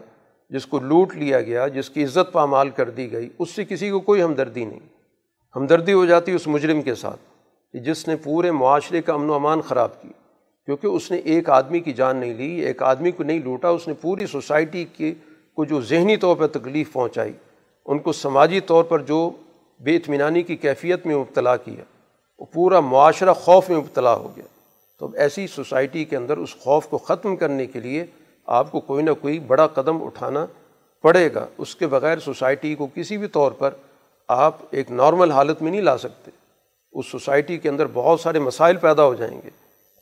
جس 0.51 0.66
کو 0.66 0.78
لوٹ 0.78 1.15
لیا 1.15 1.41
گیا، 1.41 1.69
جس 1.69 1.91
کی 1.91 2.05
عزت 2.05 2.32
پامال 2.32 2.70
کر 2.70 2.91
دی 2.91 3.12
گئی، 3.12 3.28
اس 3.39 3.51
سے 3.51 3.65
کسی 3.65 3.91
کو 3.91 4.01
کوئی 4.01 4.23
ہمدردی 4.23 4.65
نہیں۔ 4.65 4.81
ہمدردی 5.57 5.93
ہو 5.93 6.07
جاتی 6.07 6.32
اس 6.32 6.47
مجرم 6.47 6.82
کے 6.82 6.95
ساتھ 6.95 7.20
کہ 7.73 7.78
جس 7.78 8.09
نے 8.09 8.16
پورے 8.16 8.51
معاشرے 8.51 9.03
کا 9.03 9.12
امن 9.12 9.31
و 9.31 9.35
امان 9.35 9.61
خراب 9.61 10.03
کی 10.03 10.09
کیونکہ 10.65 10.87
اس 10.87 11.11
نے 11.11 11.16
ایک 11.16 11.51
آدمی 11.51 11.81
کی 11.81 11.93
جان 11.93 12.16
نہیں 12.16 12.35
لی، 12.35 12.61
ایک 12.61 12.82
آدمی 12.82 13.11
کو 13.11 13.23
نہیں 13.23 13.39
لوٹا، 13.39 13.69
اس 13.69 13.89
نے 13.89 13.95
پوری 13.95 14.27
سوسائٹی 14.27 14.85
کی 14.85 15.15
کو 15.55 15.65
جو 15.65 15.81
ذہنی 15.81 16.16
طور 16.16 16.37
پر 16.37 16.47
تکلیف 16.47 16.93
پہنچائی، 16.93 17.32
ان 17.87 17.99
کو 17.99 18.12
سماجی 18.12 18.61
طور 18.61 18.85
پر 18.85 18.99
جو 18.99 19.31
بے 19.81 19.97
اطمینانی 19.97 20.43
کی 20.43 20.57
کیفیت 20.57 21.07
میں 21.07 21.16
مبتلا 21.16 21.57
کیا۔ 21.57 21.85
وہ 22.39 22.45
پورا 22.53 22.81
معاشرہ 22.81 23.32
خوف 23.32 23.70
میں 23.70 23.78
مبتلا 23.78 24.15
ہو 24.15 24.28
گیا۔ 24.37 24.60
تو 25.01 25.07
اب 25.07 25.15
ایسی 25.17 25.47
سوسائٹی 25.47 26.05
کے 26.05 26.17
اندر 26.17 26.37
اس 26.37 26.57
خوف 26.57 26.87
کو 26.87 26.99
ختم 26.99 27.37
کرنے 27.37 27.67
کے 27.67 27.81
لیے 27.81 28.05
آپ 28.47 28.73
کو 28.73 28.81
کوئی 28.81 29.05
نہ 29.05 29.11
کوئی 29.21 29.39
بڑا 29.39 29.67
قدم 29.67 30.05
اٹھانا 30.05 30.47
پڑے 31.03 31.35
گا۔ 31.35 31.47
اس 31.59 31.77
کے 31.77 31.87
بغیر 31.87 32.19
سوسائٹی 32.19 32.75
کو 32.75 32.89
کسی 32.95 33.19
بھی 33.19 33.27
طور 33.27 33.53
پر 33.53 33.71
آپ 34.29 34.57
ایک 34.71 34.91
نارمل 34.91 35.31
حالت 35.31 35.63
میں 35.63 35.71
نہیں 35.71 35.81
لا 35.81 35.99
سکتے۔ 35.99 36.31
اس 36.93 37.07
سوسائٹی 37.07 37.59
کے 37.59 37.69
اندر 37.69 37.87
بہت 37.93 38.21
سارے 38.21 38.39
مسائل 38.39 38.77
پیدا 38.77 39.05
ہو 39.05 39.15
جائیں 39.15 39.41
گے۔ 39.45 39.51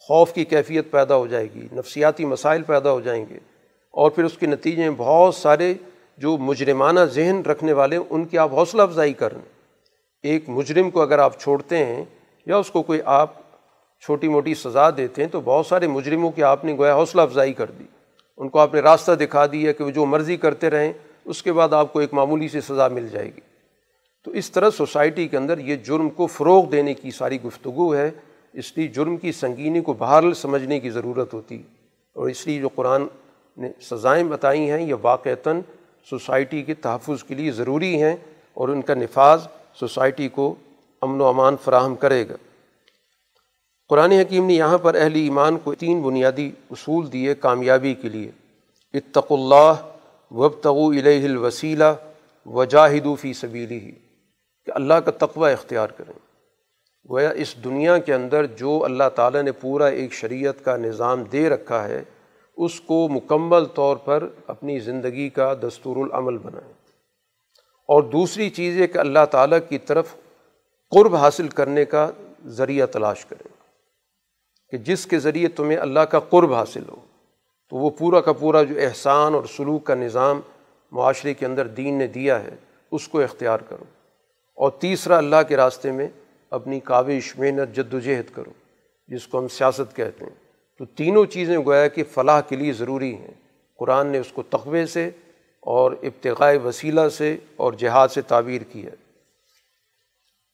خوف 0.01 0.33
کی 0.33 0.45
کیفیت 0.45 0.91
پیدا 0.91 1.17
ہو 1.17 1.27
جائے 1.27 1.49
گی، 1.55 1.69
نفسیاتی 1.73 2.25
مسائل 2.25 2.63
پیدا 2.63 2.91
ہو 2.91 3.01
جائیں 3.01 3.27
گے۔ 3.31 3.39
اور 3.91 4.11
پھر 4.11 4.25
اس 4.25 4.39
کے 4.39 4.47
نتیجے 4.47 4.83
میں 4.83 4.97
بہت 4.97 5.35
سارے 5.35 5.75
جو 6.19 6.37
مجرمانہ 6.37 7.01
ذہن 7.01 7.43
رکھنے 7.47 7.73
والے 7.73 7.99
ان 8.11 8.25
کی 8.25 8.39
آپ 8.39 8.53
حوصلہ 8.53 8.83
افزائی 8.83 9.13
کریں۔ 9.13 9.41
ایک 10.23 10.49
مجرم 10.49 10.91
کو 10.91 11.03
اگر 11.03 11.19
آپ 11.19 11.41
چھوڑتے 11.41 11.87
ہیں 11.87 12.05
یا 12.47 12.57
اس 12.57 12.71
کو 12.71 12.83
کوئی 12.83 13.01
آپ 13.05 13.31
چھوٹی 14.01 14.29
موٹی 14.29 14.55
سزا 14.55 14.91
دیتے 14.91 15.23
ہیں 15.23 15.29
تو 15.29 15.41
بہت 15.41 15.67
سارے 15.67 15.87
مجرموں 15.87 16.31
کی 16.31 16.43
آپ 16.43 16.65
نے 16.65 16.77
گویا 16.77 16.95
حوصلہ 16.95 17.21
افزائی 17.21 17.53
کر 17.53 17.71
دی۔ 17.79 17.85
ان 18.37 18.49
کو 18.49 18.59
آپ 18.59 18.75
نے 18.75 18.81
راستہ 18.81 19.13
دکھا 19.13 19.47
دیا 19.47 19.73
کہ 19.73 19.85
وہ 19.85 19.91
جو 19.91 20.07
مرضی 20.07 20.37
کرتے 20.37 20.71
رہیں، 20.71 20.93
اس 21.25 21.43
کے 21.43 21.53
بعد 21.53 21.73
آپ 21.73 21.93
کو 21.93 21.99
ایک 21.99 22.15
معمولی 22.15 22.49
سی 22.49 22.61
سزا 22.61 22.89
مل 22.89 23.09
جائے 23.09 23.27
گی۔ 23.27 23.41
تو 24.25 24.31
اس 24.31 24.51
طرح 24.51 24.71
سوسائٹی 24.71 25.29
کے 25.29 25.37
اندر 25.37 25.59
یہ 25.59 25.77
جرم 25.77 26.11
کو 26.11 26.27
فروغ 26.27 26.69
دینے 26.69 26.95
کی 26.95 27.11
ساری 27.11 27.43
گفتگو 27.43 27.95
ہے۔ 27.95 28.11
اس 28.53 28.79
لیے 28.79 28.87
جرم 28.87 29.17
کی 29.17 29.33
سنگینی 29.33 29.81
کو 29.81 29.93
بہرحال 29.93 30.35
سمجھنے 30.35 30.81
کی 30.81 30.91
ضرورت 30.91 31.35
ہوتی۔ 31.35 31.63
اور 32.15 32.29
اس 32.29 32.47
لیے 32.47 32.61
جو 32.61 32.69
قرآن 32.69 33.03
نے 33.57 33.69
سزائیں 33.81 34.25
بتائی 34.25 34.71
ہیں، 34.71 34.83
یہ 34.83 34.95
واقعتاً 35.03 35.61
سوسائٹی 36.11 36.63
کے 36.63 36.75
تحفظ 36.75 37.25
کے 37.25 37.35
لیے 37.35 37.51
ضروری 37.51 38.03
ہیں 38.03 38.17
اور 38.55 38.69
ان 38.69 38.83
کا 38.83 38.95
نفاذ 38.95 39.41
سوسائٹی 39.75 40.29
کو 40.29 40.55
امن 41.03 41.21
و 41.21 41.25
امان 41.25 41.57
فراہم 41.65 41.95
کرے 41.95 42.29
گا۔ 42.29 42.37
قرآن 43.89 44.13
حکیم 44.13 44.47
نے 44.47 44.55
یہاں 44.55 44.79
پر 44.79 44.95
اہل 44.95 45.15
ایمان 45.15 45.59
کو 45.59 45.75
تین 45.75 46.03
بنیادی 46.03 46.51
اصول 46.71 47.13
دیے 47.13 47.35
کامیابی 47.35 47.95
کے 47.95 48.09
لیے۔ 48.09 48.31
اتق 48.95 49.33
اللہ 49.33 49.73
وبتغو 50.31 50.89
الہ 50.89 51.25
الوسیلہ 51.25 51.85
وجاہدو 52.47 53.15
فی 53.15 53.33
سبیلی 53.33 53.81
ہی 53.81 53.93
کہ 54.67 54.73
اللہ 54.75 54.95
کا 54.95 55.27
تقوی 55.27 55.53
اختیار 55.53 55.89
کریں۔ 55.89 56.19
گویا 57.11 57.31
اس 57.31 57.55
دنیا 57.65 57.99
کے 57.99 58.15
اندر 58.15 58.47
جو 58.47 58.85
اللہ 58.85 59.09
تعالیٰ 59.15 59.43
نے 59.43 59.53
پورا 59.53 59.87
ایک 59.87 60.13
شریعت 60.13 60.65
کا 60.65 60.77
نظام 60.77 61.23
دے 61.23 61.49
رکھا 61.49 61.89
ہے، 61.89 62.03
اس 62.57 62.81
کو 62.81 63.09
مکمل 63.09 63.65
طور 63.65 63.97
پر 63.97 64.29
اپنی 64.47 64.79
زندگی 64.79 65.29
کا 65.29 65.55
دستور 65.63 65.97
العمل 65.97 66.39
بنائیں۔ 66.39 66.73
اور 67.87 68.03
دوسری 68.03 68.51
چیز 68.51 68.81
ہے 68.81 68.87
کہ 68.87 68.99
اللہ 68.99 69.25
تعالیٰ 69.31 69.59
کی 69.69 69.79
طرف 69.79 70.15
قرب 70.91 71.17
حاصل 71.17 71.49
کرنے 71.49 71.85
کا 71.85 72.11
ذریعہ 72.47 72.87
تلاش 72.87 73.27
کریں۔ 73.27 73.58
کہ 74.71 74.79
جس 74.79 75.07
کے 75.07 75.19
ذریعے 75.19 75.49
تمہیں 75.49 75.79
اللہ 75.79 76.01
کا 76.01 76.21
قرب 76.21 76.55
حاصل 76.55 76.83
ہو، 76.89 76.97
تو 77.71 77.77
وہ 77.77 77.91
پورا 77.91 78.21
کا 78.21 78.33
پورا 78.33 78.63
جو 78.63 78.75
احسان 78.81 79.35
اور 79.35 79.45
سلوک 79.57 79.85
کا 79.85 79.95
نظام 79.95 80.41
معاشرے 80.93 81.35
کے 81.35 81.47
اندر 81.47 81.67
دین 81.67 81.99
نے 81.99 82.07
دیا 82.07 82.43
ہے، 82.43 82.55
اس 82.93 83.09
کو 83.09 83.21
اختیار 83.21 83.59
کرو۔ 83.59 83.85
اور 84.55 84.71
تیسرا، 84.71 85.17
اللہ 85.17 85.37
کے 85.49 85.57
راستے 85.57 85.93
میں 85.93 86.09
اپنی 86.51 86.81
کاوش، 86.81 87.39
محنت 87.39 87.77
جد 87.77 87.95
و 87.95 87.99
جہد 87.99 88.35
کرو، 88.35 88.51
جس 89.09 89.27
کو 89.27 89.39
ہم 89.39 89.49
سیاست 89.49 89.97
کہتے 89.97 90.25
ہیں۔ 90.25 90.49
تو 90.79 90.85
تینوں 90.85 91.25
چیزیں 91.25 91.59
گویا 91.59 91.89
کہ 91.89 92.05
فلاح 92.05 92.41
کے 92.41 92.57
لیے 92.57 92.73
ضروری 92.73 93.15
ہیں۔ 93.15 93.31
قرآن 93.79 94.07
نے 94.07 94.19
اس 94.19 94.33
کو 94.33 94.43
تقوے 94.43 94.87
سے 94.87 95.11
اور 95.61 95.93
ابتغاء 96.03 96.53
وسیلہ 96.65 97.09
سے 97.09 97.37
اور 97.57 97.73
جہاد 97.73 98.09
سے 98.09 98.23
تعبیر 98.23 98.63
کی 98.63 98.87
ہے۔ 98.87 98.95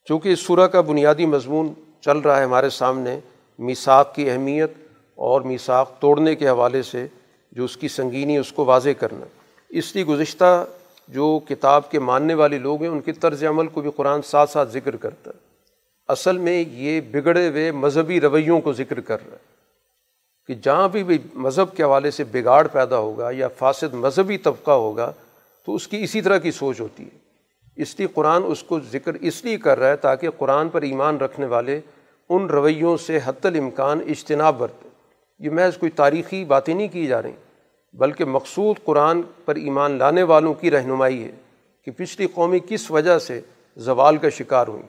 چونکہ 0.09 0.29
اس 0.29 0.41
صورح 0.41 0.67
کا 0.67 0.81
بنیادی 0.81 1.27
مضمون 1.27 1.73
چل 2.01 2.19
رہا 2.19 2.39
ہے 2.39 2.45
ہمارے 2.45 2.71
سامنے 2.71 3.21
میساک 3.59 4.15
کی 4.15 4.31
اہمیت 4.31 4.73
اور 5.15 5.41
میساک 5.41 6.01
توڑنے 6.01 6.37
کے 6.37 6.49
حوالے 6.49 6.83
سے 6.83 7.07
جو 7.53 7.65
اس 7.65 7.77
کی 7.77 7.89
سنگینی 7.89 8.39
اس 8.39 8.53
کو 8.53 8.65
واضح 8.65 8.91
کرنا۔ 8.99 9.27
اس 9.69 9.95
لیے 9.95 10.05
گزشتہ 10.05 10.65
جو 11.09 11.41
کتاب 11.49 11.91
کے 11.91 11.99
ماننے 11.99 12.35
والے 12.35 12.59
لوگ 12.59 12.83
ہیں، 12.83 12.91
ان 12.91 13.01
کے 13.01 13.13
طرز 13.13 13.45
عمل 13.45 13.67
کو 13.67 13.81
بھی 13.81 13.91
قرآن 13.97 14.23
ساتھ 14.23 14.51
ساتھ 14.51 14.71
ذکر 14.71 14.97
کرتا 14.97 15.31
ہے۔ 15.31 15.39
اصل 16.09 16.39
میں 16.39 16.65
یہ 16.71 17.01
بگڑے 17.01 17.49
ہوئے 17.49 17.73
مذہبی 17.73 18.21
رویوں 18.21 18.61
کو 18.61 18.73
ذکر 18.73 19.01
کر 19.01 19.27
رہا 19.27 19.33
ہے 19.33 19.53
کہ 20.47 20.55
جہاں 20.55 20.89
بھی 20.89 21.05
بھی 21.05 21.19
مذہب 21.35 21.77
کے 21.77 21.83
حوالے 21.83 22.11
سے 22.11 22.25
بگاڑ 22.25 22.67
پیدا 22.67 22.99
ہوگا 22.99 23.31
یا 23.31 23.49
فاسد 23.49 23.95
مذہبی 23.95 24.39
طبقہ 24.39 24.71
ہوگا، 24.71 25.13
تو 25.67 25.75
اس 25.75 25.89
کی 25.89 26.03
اسی 26.05 26.21
طرح 26.21 26.39
کی 26.39 26.51
سوچ 26.51 26.81
ہوتی 26.81 27.05
ہے۔ 27.05 27.19
اس 27.77 27.99
لیے 27.99 28.09
قرآن 28.15 28.43
اس 28.47 28.63
کو 28.63 28.81
ذکر 28.81 29.15
اس 29.15 29.45
لیے 29.45 29.57
کر 29.57 29.79
رہا 29.79 29.89
ہے 29.89 29.97
تاکہ 29.97 30.31
قرآن 30.31 30.69
پر 30.69 30.83
ایمان 30.83 31.17
رکھنے 31.17 31.47
والے 31.47 31.81
ان 32.29 32.47
رویوں 32.47 32.97
سے 32.97 33.19
حت 33.25 33.47
الامکان 33.47 34.01
اجتناب 34.09 34.59
برتیں 34.59 34.91
یہ 35.39 35.51
محض 35.51 35.79
کوئی 35.79 35.91
تاریخی 35.91 36.45
باتیں 36.45 36.75
نہیں 36.75 36.89
کی 36.89 37.07
جا 37.07 37.23
رہی، 37.23 37.33
بلکہ 37.93 38.25
مقصود 38.25 38.77
قرآن 38.85 39.23
پر 39.45 39.55
ایمان 39.55 39.99
لانے 39.99 40.23
والوں 40.23 40.55
کی 40.55 40.71
رہنمائی 40.71 41.25
ہے 41.25 41.31
کہ 41.85 41.91
پچھلی 41.91 42.27
قومی 42.35 42.59
کس 42.69 42.91
وجہ 42.91 43.19
سے 43.19 43.41
زوال 43.77 44.17
کا 44.17 44.29
شکار 44.29 44.67
ہوئیں۔ 44.67 44.89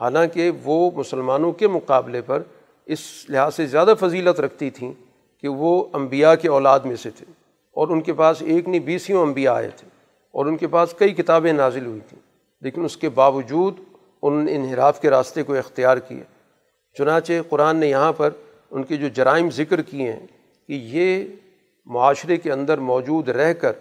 حالانکہ 0.00 0.50
وہ 0.64 0.90
مسلمانوں 0.94 1.52
کے 1.52 1.68
مقابلے 1.68 2.22
پر 2.22 2.42
اس 2.86 2.98
لحاظ 3.28 3.54
سے 3.54 3.66
زیادہ 3.66 3.94
فضیلت 4.00 4.40
رکھتی 4.40 4.70
تھیں 4.70 4.92
کہ 5.40 5.48
وہ 5.48 5.84
انبیاء 5.92 6.34
کے 6.34 6.48
اولاد 6.48 6.80
میں 6.80 6.96
سے 6.96 7.10
تھے۔ 7.10 7.24
اور 7.72 7.88
ان 7.88 8.00
کے 8.00 8.12
پاس 8.12 8.42
ایک 8.42 8.68
نہیں، 8.68 8.80
بیسیوں 8.80 9.22
انبیاء 9.22 9.54
آئے 9.54 9.70
تھے۔ 9.76 9.88
اور 10.32 10.46
ان 10.46 10.56
کے 10.56 10.66
پاس 10.66 10.94
کئی 10.98 11.14
کتابیں 11.14 11.52
نازل 11.52 11.86
ہوئی 11.86 12.00
تھیں، 12.08 12.20
لیکن 12.60 12.84
اس 12.84 12.96
کے 12.96 13.08
باوجود 13.08 13.74
ان 14.22 14.46
انحراف 14.50 15.00
کے 15.00 15.10
راستے 15.10 15.42
کو 15.42 15.54
اختیار 15.54 15.96
کیے 15.96 16.37
چنانچہ 16.98 17.32
قرآن 17.48 17.76
نے 17.76 17.88
یہاں 17.88 18.12
پر 18.12 18.30
ان 18.70 18.84
کے 18.84 18.96
جو 18.96 19.08
جرائم 19.08 19.50
ذکر 19.50 19.82
کیے 19.82 20.12
ہیں 20.12 20.26
کہ 20.66 20.72
یہ 20.72 21.24
معاشرے 21.86 22.36
کے 22.36 22.52
اندر 22.52 22.78
موجود 22.78 23.28
رہ 23.28 23.52
کر 23.52 23.72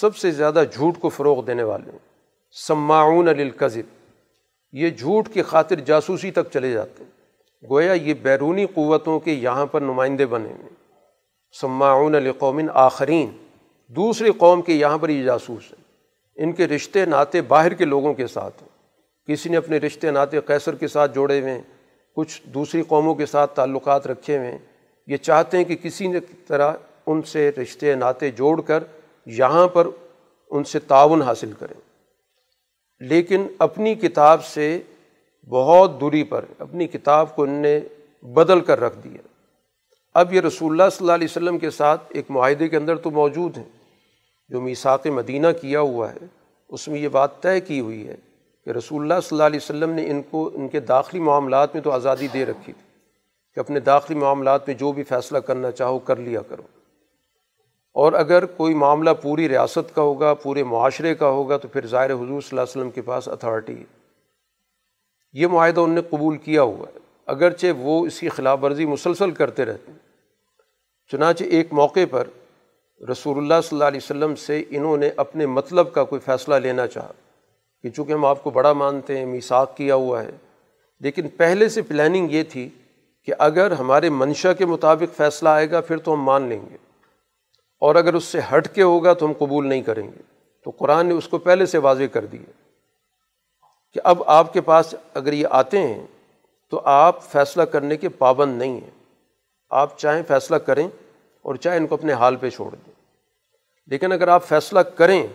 سب 0.00 0.16
سے 0.16 0.30
زیادہ 0.30 0.64
جھوٹ 0.72 0.98
کو 1.00 1.08
فروغ 1.08 1.44
دینے 1.44 1.62
والے 1.62 1.90
ہیں 1.90 1.98
سماعون 2.66 3.26
للکذب۔ 3.26 4.04
یہ 4.72 4.90
جھوٹ 4.90 5.28
کی 5.28 5.42
خاطر 5.42 5.76
جاسوسی 5.76 6.30
تک 6.30 6.50
چلے 6.52 6.70
جاتے 6.70 7.04
ہیں۔ 7.04 7.10
گویا 7.70 7.92
یہ 7.92 8.14
بیرونی 8.14 8.66
قوتوں 8.66 9.20
کے 9.20 9.32
یہاں 9.32 9.66
پر 9.66 9.80
نمائندے 9.80 10.26
بنے 10.26 10.48
ہوئے 10.48 10.68
سماعون 11.60 12.12
لقومن 12.12 12.66
آخرین۔ 12.74 13.30
دوسری 13.88 14.30
قوم 14.38 14.62
کے 14.62 14.72
یہاں 14.72 14.98
پر 14.98 15.08
یہ 15.08 15.24
جاسوس 15.24 15.72
ہیں۔ 15.72 15.84
ان 16.36 16.52
کے 16.52 16.68
رشتے 16.68 17.04
ناطے 17.04 17.42
باہر 17.42 17.74
کے 17.74 17.84
لوگوں 17.84 18.14
کے 18.14 18.26
ساتھ 18.26 18.62
ہیں۔ 18.62 18.68
کسی 19.26 19.48
نے 19.48 19.56
اپنے 19.56 19.76
رشتے 19.78 20.10
ناطے 20.10 20.40
قیصر 20.40 20.74
کے 20.74 20.88
ساتھ 20.88 21.14
جوڑے 21.14 21.40
ہوئے 21.40 21.52
ہیں۔ 21.52 21.62
کچھ 22.18 22.42
دوسری 22.46 22.82
قوموں 22.82 23.14
کے 23.14 23.26
ساتھ 23.26 23.56
تعلقات 23.56 24.06
رکھے 24.06 24.38
ہوئے 24.38 24.50
ہیں۔ 24.50 24.58
یہ 25.06 25.16
چاہتے 25.16 25.56
ہیں 25.56 25.64
کہ 25.64 25.76
کسی 25.76 26.06
نے 26.06 26.20
طرح 26.46 26.72
ان 27.06 27.22
سے 27.22 27.50
رشتے 27.62 27.94
ناطے 27.94 28.30
جوڑ 28.30 28.60
کر 28.60 28.84
یہاں 29.26 29.68
پر 29.68 29.86
ان 30.50 30.64
سے 30.64 30.78
تعاون 30.78 31.22
حاصل 31.22 31.52
کریں۔ 31.52 31.80
لیکن 33.00 33.46
اپنی 33.58 33.94
کتاب 33.94 34.44
سے 34.44 34.80
بہت 35.48 36.00
دوری 36.00 36.24
پر، 36.24 36.44
اپنی 36.58 36.86
کتاب 36.86 37.36
کو 37.36 37.42
ان 37.42 37.50
نے 37.50 37.80
بدل 38.22 38.60
کر 38.60 38.80
رکھ 38.80 38.98
دیا۔ 39.04 39.28
اب 40.14 40.34
یہ 40.34 40.40
رسول 40.40 40.70
اللہ 40.70 40.90
صلی 40.90 41.04
اللہ 41.04 41.12
علیہ 41.12 41.28
وسلم 41.30 41.58
کے 41.58 41.70
ساتھ 41.70 42.02
ایک 42.08 42.24
معاہدے 42.28 42.68
کے 42.68 42.76
اندر 42.76 42.96
تو 42.96 43.10
موجود 43.10 43.58
ہیں۔ 43.58 43.68
جو 44.48 44.60
میساق 44.60 45.06
مدینہ 45.06 45.46
کیا 45.60 45.80
ہوا 45.80 46.12
ہے، 46.12 46.26
اس 46.68 46.88
میں 46.88 47.00
یہ 47.00 47.08
بات 47.08 47.42
طے 47.42 47.60
کی 47.60 47.80
ہوئی 47.80 48.08
ہے 48.08 48.16
کہ 48.64 48.70
رسول 48.70 49.00
اللہ 49.02 49.20
صلی 49.20 49.36
اللہ 49.36 49.46
علیہ 49.46 49.58
وسلم 49.62 49.90
نے 49.90 50.10
ان 50.10 50.22
کو، 50.22 50.50
ان 50.54 50.68
کے 50.68 50.80
داخلی 50.80 51.20
معاملات 51.20 51.74
میں 51.74 51.82
تو 51.82 51.90
آزادی 51.90 52.28
دے 52.28 52.46
رکھی 52.46 52.72
تھی 52.72 53.00
کہ 53.54 53.60
اپنے 53.60 53.80
داخلی 53.80 54.16
معاملات 54.16 54.68
میں 54.68 54.76
جو 54.76 54.92
بھی 54.92 55.02
فیصلہ 55.02 55.38
کرنا 55.38 55.70
چاہو 55.70 55.98
کر 55.98 56.16
لیا 56.16 56.40
کرو۔ 56.40 56.62
اور 57.92 58.12
اگر 58.12 58.44
کوئی 58.44 58.74
معاملہ 58.74 59.10
پوری 59.22 59.48
ریاست 59.48 59.94
کا 59.94 60.02
ہوگا، 60.02 60.34
پورے 60.34 60.62
معاشرے 60.62 61.14
کا 61.14 61.28
ہوگا، 61.28 61.56
تو 61.56 61.68
پھر 61.68 61.86
ظاہر 61.86 62.10
حضور 62.10 62.26
صلی 62.26 62.34
اللہ 62.34 62.60
علیہ 62.60 62.70
وسلم 62.70 62.90
کے 62.90 63.02
پاس 63.02 63.28
اتھارٹی 63.28 63.78
ہے۔ 63.78 63.84
یہ 65.32 65.46
معاہدہ 65.46 65.80
ان 65.80 65.90
نے 65.90 66.00
قبول 66.10 66.36
کیا 66.36 66.62
ہوا 66.62 66.86
ہے۔ 66.94 66.98
اگرچہ 67.26 67.66
وہ 67.78 68.06
اس 68.06 68.20
کی 68.20 68.28
خلاف 68.28 68.64
ورزی 68.64 68.86
مسلسل 68.86 69.30
کرتے 69.30 69.64
رہتے 69.64 69.92
ہیں۔ 69.92 69.98
چنانچہ 71.12 71.44
ایک 71.44 71.72
موقع 71.72 72.00
پر 72.10 72.24
رسول 73.10 73.38
اللہ 73.38 73.54
صلی 73.62 73.76
اللہ 73.76 73.84
علیہ 73.84 74.00
وسلم 74.02 74.34
سے 74.34 74.64
انہوں 74.70 74.96
نے 74.96 75.10
اپنے 75.16 75.46
مطلب 75.46 75.92
کا 75.92 76.04
کوئی 76.04 76.20
فیصلہ 76.20 76.54
لینا 76.54 76.86
چاہا۔ 76.86 77.12
کہ 77.82 77.90
چونکہ 77.90 78.12
ہم 78.12 78.24
آپ 78.24 78.44
کو 78.44 78.50
بڑا 78.50 78.72
مانتے 78.72 79.18
ہیں 79.18 79.26
میساک 79.26 79.76
کیا 79.76 79.94
ہوا 79.94 80.22
ہے۔ 80.22 80.30
لیکن 81.00 81.28
پہلے 81.28 81.68
سے 81.68 81.82
پلاننگ 81.82 82.30
یہ 82.30 82.42
تھی 82.42 82.68
کہ 83.24 83.32
اگر 83.38 83.70
ہمارے 83.70 84.10
منشا 84.10 84.52
کے 84.52 84.66
مطابق 84.66 85.16
فیصلہ 85.16 85.48
آئے 85.48 85.70
گا، 85.70 85.80
پھر 85.80 85.96
تو 85.96 86.14
ہم 86.14 86.22
مان 86.22 86.42
لیں 86.42 86.60
گے۔ 86.70 86.76
اور 87.80 87.94
اگر 87.94 88.14
اس 88.14 88.24
سے 88.24 88.40
ہٹ 88.56 88.74
کے 88.74 88.82
ہوگا 88.82 89.12
تو 89.12 89.26
ہم 89.26 89.32
قبول 89.32 89.66
نہیں 89.66 89.82
کریں 89.82 90.08
گے۔ 90.08 90.22
تو 90.64 90.70
قرآن 90.70 91.06
نے 91.06 91.14
اس 91.14 91.28
کو 91.28 91.38
پہلے 91.38 91.66
سے 91.66 91.78
واضح 91.78 92.02
کر 92.12 92.24
دیا 92.26 92.50
کہ 93.92 94.00
اب 94.04 94.22
آپ 94.26 94.52
کے 94.52 94.60
پاس 94.60 94.94
اگر 95.14 95.32
یہ 95.32 95.46
آتے 95.50 95.78
ہیں 95.78 96.06
تو 96.70 96.80
آپ 96.84 97.22
فیصلہ 97.22 97.62
کرنے 97.62 97.96
کے 97.96 98.08
پابند 98.08 98.58
نہیں 98.58 98.80
ہیں۔ 98.80 98.90
آپ 99.70 99.98
چاہیں 99.98 100.22
فیصلہ 100.28 100.56
کریں 100.56 100.88
اور 101.42 101.54
چاہے 101.54 101.76
ان 101.76 101.86
کو 101.86 101.94
اپنے 101.94 102.12
حال 102.12 102.36
پہ 102.36 102.50
چھوڑ 102.50 102.74
دیں۔ 102.74 102.92
لیکن 103.86 104.12
اگر 104.12 104.28
آپ 104.28 104.44
فیصلہ 104.44 104.80
کریں 104.80 105.26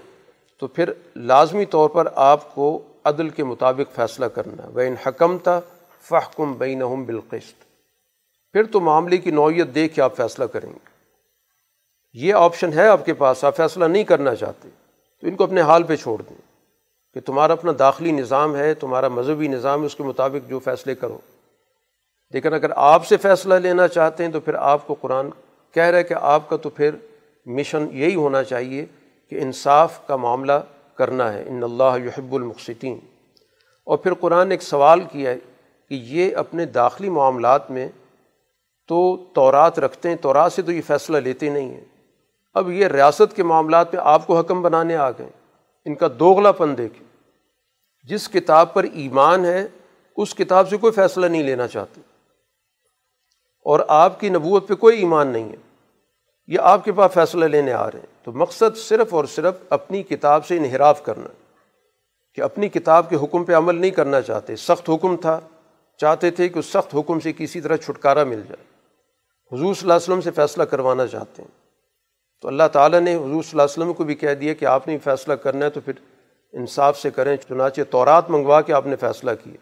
تو 0.64 0.68
پھر 0.68 0.94
لازمی 1.16 1.66
طور 1.66 1.90
پر 1.90 2.08
آپ 2.16 2.56
کو 2.56 2.82
عدل 3.04 3.30
کے 3.30 3.44
مطابق 3.44 3.96
فیصلہ 3.96 4.26
کرنا 4.26 4.70
وہ 4.74 4.82
ان 4.82 4.96
حکم 5.08 5.38
تھا 5.38 5.62
فحکم 6.10 6.54
بین 6.54 7.04
بالقسط۔ 7.04 7.64
پھر 8.54 8.64
تو 8.64 8.80
معاملے 8.80 9.18
کی 9.18 9.32
نوعیت 9.32 9.76
دیکھ 9.76 9.96
کے 9.96 10.02
آپ 10.02 10.16
فیصلہ 10.16 10.46
کریں 10.46 10.70
گے۔ 10.70 10.78
یہ 12.14 12.34
آپشن 12.34 12.74
ہے 12.74 12.88
آپ 12.88 13.06
کے 13.06 13.14
پاس، 13.14 13.44
آپ 13.44 13.58
فیصلہ 13.58 13.86
نہیں 13.86 14.04
کرنا 14.04 14.36
چاہتے۔ 14.36 14.70
تو 15.22 15.28
ان 15.28 15.36
کو 15.36 15.44
اپنے 15.44 15.62
حال 15.62 15.84
پہ 15.84 15.96
چھوڑ 15.96 16.22
دیں 16.22 16.38
کہ 17.14 17.20
تمہارا 17.20 17.54
اپنا 17.54 17.72
داخلی 17.80 18.12
نظام 18.12 18.56
ہے، 18.56 18.74
تمہارا 18.74 19.08
مذہبی 19.08 19.48
نظام 19.48 19.82
ہے، 19.82 19.86
اس 19.86 19.96
کے 19.96 20.04
مطابق 20.04 20.50
جو 20.50 20.60
فیصلے 20.60 20.96
کرو۔ 20.96 21.18
لیکن 22.32 22.54
اگر 22.54 22.72
آپ 22.76 23.06
سے 23.06 23.18
فیصلہ 23.18 23.54
لینا 23.54 23.88
چاہتے 23.88 24.26
ہیں 24.26 24.32
تو 24.32 24.40
پھر 24.40 24.54
آپ 24.54 24.88
کو 24.88 24.96
قرآن 25.02 25.30
کہہ 25.72 25.84
رہا 25.84 25.98
ہے 25.98 26.04
کہ 26.04 26.16
آپ 26.22 26.50
کا 26.50 26.58
تو 26.58 26.70
پھر 26.70 26.96
مشن 27.46 27.88
یہی 27.92 28.16
ہونا 28.16 28.44
چاہیے 28.44 28.86
کہ 29.34 29.40
انصاف 29.42 30.08
کا 30.08 30.16
معاملہ 30.16 30.52
کرنا 30.96 31.34
ہے، 31.34 31.44
ان 31.48 31.64
اللہ 31.64 32.06
یحب 32.06 32.36
المقصطین 32.36 33.00
اور 33.84 33.98
پھر 33.98 34.14
قرآن 34.14 34.48
نے 34.48 34.54
ایک 34.54 34.64
سوال 34.64 35.02
کیا 35.12 35.32
ہے 35.32 35.38
کہ 35.90 35.94
یہ 35.94 36.36
اپنے 36.36 36.66
داخلی 36.66 37.10
معاملات 37.10 37.72
میں 37.72 37.90
تو 38.88 39.26
تورات 39.34 39.80
رکھتے 39.80 40.10
ہیں، 40.10 40.16
تورات 40.16 40.54
سے 40.54 40.62
تو 40.62 40.72
یہ 40.72 40.82
فیصلہ 40.88 41.18
لیتے 41.18 41.50
نہیں 41.50 41.70
ہیں۔ 41.70 41.86
اب 42.54 42.70
یہ 42.70 42.88
ریاست 42.88 43.36
کے 43.36 43.44
معاملات 43.44 43.94
میں 43.94 44.04
آپ 44.06 44.28
کو 44.28 44.40
حکم 44.40 44.62
بنانے 44.62 44.96
آ 44.96 45.12
گئے۔ 45.12 45.30
ان 45.86 45.96
کا 45.96 46.08
دوغلا 46.20 46.52
پن 46.52 46.78
دیکھیں۔ 46.78 47.08
جس 48.04 48.30
کتاب 48.30 48.74
پر 48.74 48.84
ایمان 48.84 49.46
ہے، 49.46 49.68
اس 50.18 50.36
کتاب 50.36 50.70
سے 50.70 50.78
کوئی 50.78 50.94
فیصلہ 50.94 51.26
نہیں 51.26 51.44
لینا 51.44 51.68
چاہتے۔ 51.68 52.02
اور 53.66 53.80
آپ 53.88 54.20
کی 54.20 54.30
نبوت 54.30 54.68
پہ 54.68 54.76
کوئی 54.76 54.98
ایمان 54.98 55.28
نہیں 55.28 55.50
ہے۔ 55.50 55.73
یہ 56.48 56.60
آپ 56.60 56.86
کے 56.86 56.92
پاس 56.92 57.12
فیصلہ 57.12 57.46
لینے 57.46 57.74
آ 57.74 57.92
رہے 57.92 58.00
ہیں۔ 58.00 58.26
تو 58.26 58.32
مقصد 58.32 58.78
صرف 58.78 59.14
اور 59.14 59.26
صرف 59.26 59.54
اپنی 59.70 60.04
کتاب 60.04 60.46
سے 60.46 60.58
انحراف 60.58 61.04
کرنا، 61.04 61.28
کہ 62.36 62.42
اپنی 62.42 62.70
کتاب 62.70 63.10
کے 63.10 63.16
حکم 63.16 63.44
پہ 63.44 63.56
عمل 63.56 63.76
نہیں 63.76 63.92
کرنا 63.92 64.22
چاہتے۔ 64.22 64.56
سخت 64.56 64.90
حکم 64.90 65.18
تھا، 65.18 65.40
چاہتے 65.98 66.32
تھے 66.32 66.50
کہ 66.50 66.60
اس 66.60 66.66
سخت 66.66 66.96
حکم 66.96 67.20
سے 67.20 67.34
کسی 67.34 67.62
طرح 67.62 67.76
چھٹکارا 67.76 68.24
مل 68.24 68.42
جائے۔ 68.50 68.64
حضور 69.56 69.74
صلی 69.74 69.82
اللہ 69.82 69.94
علیہ 69.94 70.04
وسلم 70.04 70.22
سے 70.22 70.32
فیصلہ 70.32 70.64
کروانا 70.64 71.08
چاہتے 71.08 71.42
ہیں۔ 71.42 71.50
تو 72.42 72.48
اللہ 72.48 72.64
تعالیٰ 72.72 73.00
نے 73.00 73.16
حضور 73.16 73.28
صلی 73.28 73.52
اللہ 73.52 73.62
علیہ 73.62 73.64
وسلم 73.64 73.94
کو 73.94 74.04
بھی 74.04 74.16
کہہ 74.16 74.34
دیا 74.34 74.54
کہ 74.54 74.66
آپ 74.66 74.88
نے 74.88 74.98
فیصلہ 74.98 75.34
کرنا 75.34 75.66
ہے 75.66 75.70
تو 75.70 75.82
پھر 75.82 75.94
انصاف 76.54 77.00
سے 77.00 77.12
کریں۔ 77.12 77.38
چنانچہ 77.38 77.82
تورات 77.90 78.30
منگوا 78.30 78.62
کے 78.62 78.74
آپ 78.74 78.88
نے 78.88 78.96
فیصلہ 78.96 79.32
کیا 79.44 79.54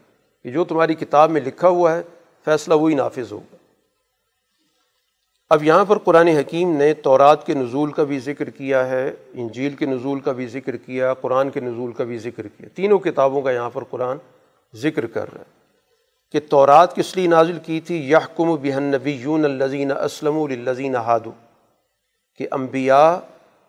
کہ 0.42 0.50
جو 0.50 0.64
تمہاری 0.64 0.94
کتاب 0.94 1.30
میں 1.30 1.40
لکھا 1.40 1.68
ہوا 1.68 1.96
ہے، 1.96 2.02
فیصلہ 2.44 2.74
وہی 2.74 2.94
نافذ 2.94 3.32
ہوگا۔ 3.32 3.56
اب 5.52 5.62
یہاں 5.62 5.84
پر 5.84 5.98
قرآن 5.98 6.28
حکیم 6.28 6.76
نے 6.76 6.94
تورات 6.94 7.46
کے 7.46 7.54
نزول 7.54 7.92
کا 7.92 8.04
بھی 8.04 8.18
ذکر 8.18 8.50
کیا 8.50 8.88
ہے، 8.88 9.12
انجیل 9.32 9.76
کے 9.76 9.86
نزول 9.86 10.20
کا 10.20 10.32
بھی 10.32 10.46
ذکر 10.46 10.76
کیا، 10.76 11.14
قرآن 11.14 11.50
کے 11.50 11.60
نزول 11.60 11.92
کا 11.92 12.04
بھی 12.04 12.18
ذکر 12.18 12.46
کیا۔ 12.46 12.68
تینوں 12.74 12.98
کتابوں 12.98 13.42
کا 13.42 13.50
یہاں 13.50 13.70
پر 13.70 13.84
قرآن 13.84 14.16
ذکر 14.74 15.06
کر 15.06 15.32
رہا 15.32 15.40
ہے 15.40 15.50
کہ 16.32 16.40
تورات 16.50 16.96
کس 16.96 17.16
لیے 17.16 17.26
نازل 17.26 17.58
کی 17.66 17.80
تھی؟ 17.80 18.10
یحکم 18.10 18.56
بہن 18.56 18.82
نبی 18.82 19.10
یون 19.10 19.44
الزین 19.44 19.92
اسلم 19.92 20.38
الزین 20.38 20.96
ہادو 20.96 21.30
کہ 22.38 22.46
انبیاء 22.50 23.16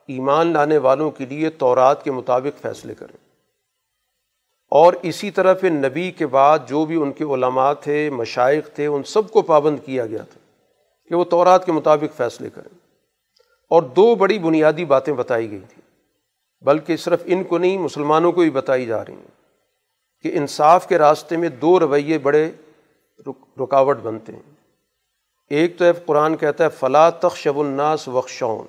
ایمان 0.08 0.48
لانے 0.48 0.78
والوں 0.78 1.12
کے 1.12 1.26
لیے 1.26 1.50
تورات 1.50 2.04
کے 2.04 2.12
مطابق 2.12 2.62
فیصلے 2.62 2.96
کریں۔ 2.96 3.18
اور 4.70 4.94
اسی 5.02 5.32
طرح 5.32 5.54
پھر 5.54 5.70
نبی 5.70 6.12
کے 6.12 6.28
بعد 6.28 6.60
جو 6.68 6.86
بھی 6.86 6.96
ان 6.96 7.12
کے 7.12 7.24
علماء 7.24 7.74
تھے، 7.74 8.10
مشائق 8.10 8.68
تھے، 8.68 8.86
ان 8.86 9.04
سب 9.04 9.32
کو 9.32 9.42
پابند 9.42 9.78
کیا 9.86 10.06
گیا 10.06 10.24
تھا۔ 10.24 10.43
کہ 11.14 11.18
وہ 11.18 11.24
تورات 11.24 11.66
کے 11.66 11.72
مطابق 11.72 12.18
فیصلے 12.18 12.50
کریں۔ 12.50 12.78
اور 13.70 13.84
دو 13.84 14.16
بڑی 14.16 14.40
بنیادی 14.40 14.86
باتیں 14.86 15.14
بتائی 15.14 15.52
گئی 15.52 15.60
تھیں، 15.60 15.82
بلکہ 16.66 16.98
صرف 16.98 17.22
ان 17.26 17.44
کو 17.44 17.58
نہیں، 17.58 17.78
مسلمانوں 17.78 18.32
کو 18.32 18.42
بھی 18.42 18.50
بتائی 18.50 18.86
جا 18.86 19.06
رہی 19.06 19.14
ہیں 19.14 19.42
کہ 20.22 20.32
انصاف 20.34 20.88
کے 20.88 20.98
راستے 20.98 21.38
میں 21.38 21.50
دو 21.50 21.80
رویے 21.80 22.18
بڑے 22.18 22.52
رکاوٹ 23.64 23.98
بنتے 23.98 24.34
ہیں۔ 24.34 24.54
ایک 25.50 25.78
تو 25.78 25.86
قرآن 26.06 26.38
کہتا 26.38 26.64
ہے 26.64 26.70
فلاں 26.70 27.12
تخشب 27.12 27.60
الناس 27.60 28.08
وخشون 28.08 28.66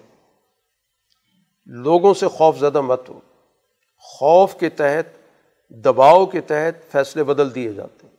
لوگوں 1.67 2.15
سے 2.15 2.29
خوف 2.29 2.59
زدہ 2.59 2.81
مت 2.81 3.09
ہو۔ 3.09 3.21
خوف 3.99 4.55
کے 4.55 4.69
تحت، 4.69 5.19
دباؤ 5.71 6.27
کے 6.27 6.41
تحت 6.41 6.93
فیصلے 6.93 7.25
بدل 7.25 7.55
دیے 7.55 7.73
جاتے 7.73 8.07
ہیں۔ 8.07 8.15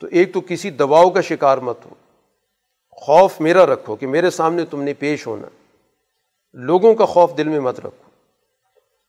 تو 0.00 0.06
ایک 0.06 0.34
تو 0.34 0.40
کسی 0.40 0.70
دباؤ 0.70 1.10
کا 1.10 1.20
شکار 1.20 1.58
مت 1.58 1.84
ہو۔ 1.84 1.90
خوف 3.00 3.40
میرا 3.40 3.66
رکھو 3.66 3.96
کہ 3.96 4.06
میرے 4.06 4.30
سامنے 4.30 4.64
تم 4.64 4.82
نے 4.82 4.94
پیش 4.94 5.26
ہونا 5.26 5.46
لوگوں 6.52 6.94
کا 6.94 7.04
خوف 7.04 7.36
دل 7.38 7.48
میں 7.48 7.60
مت 7.60 7.78
رکھو۔ 7.78 8.10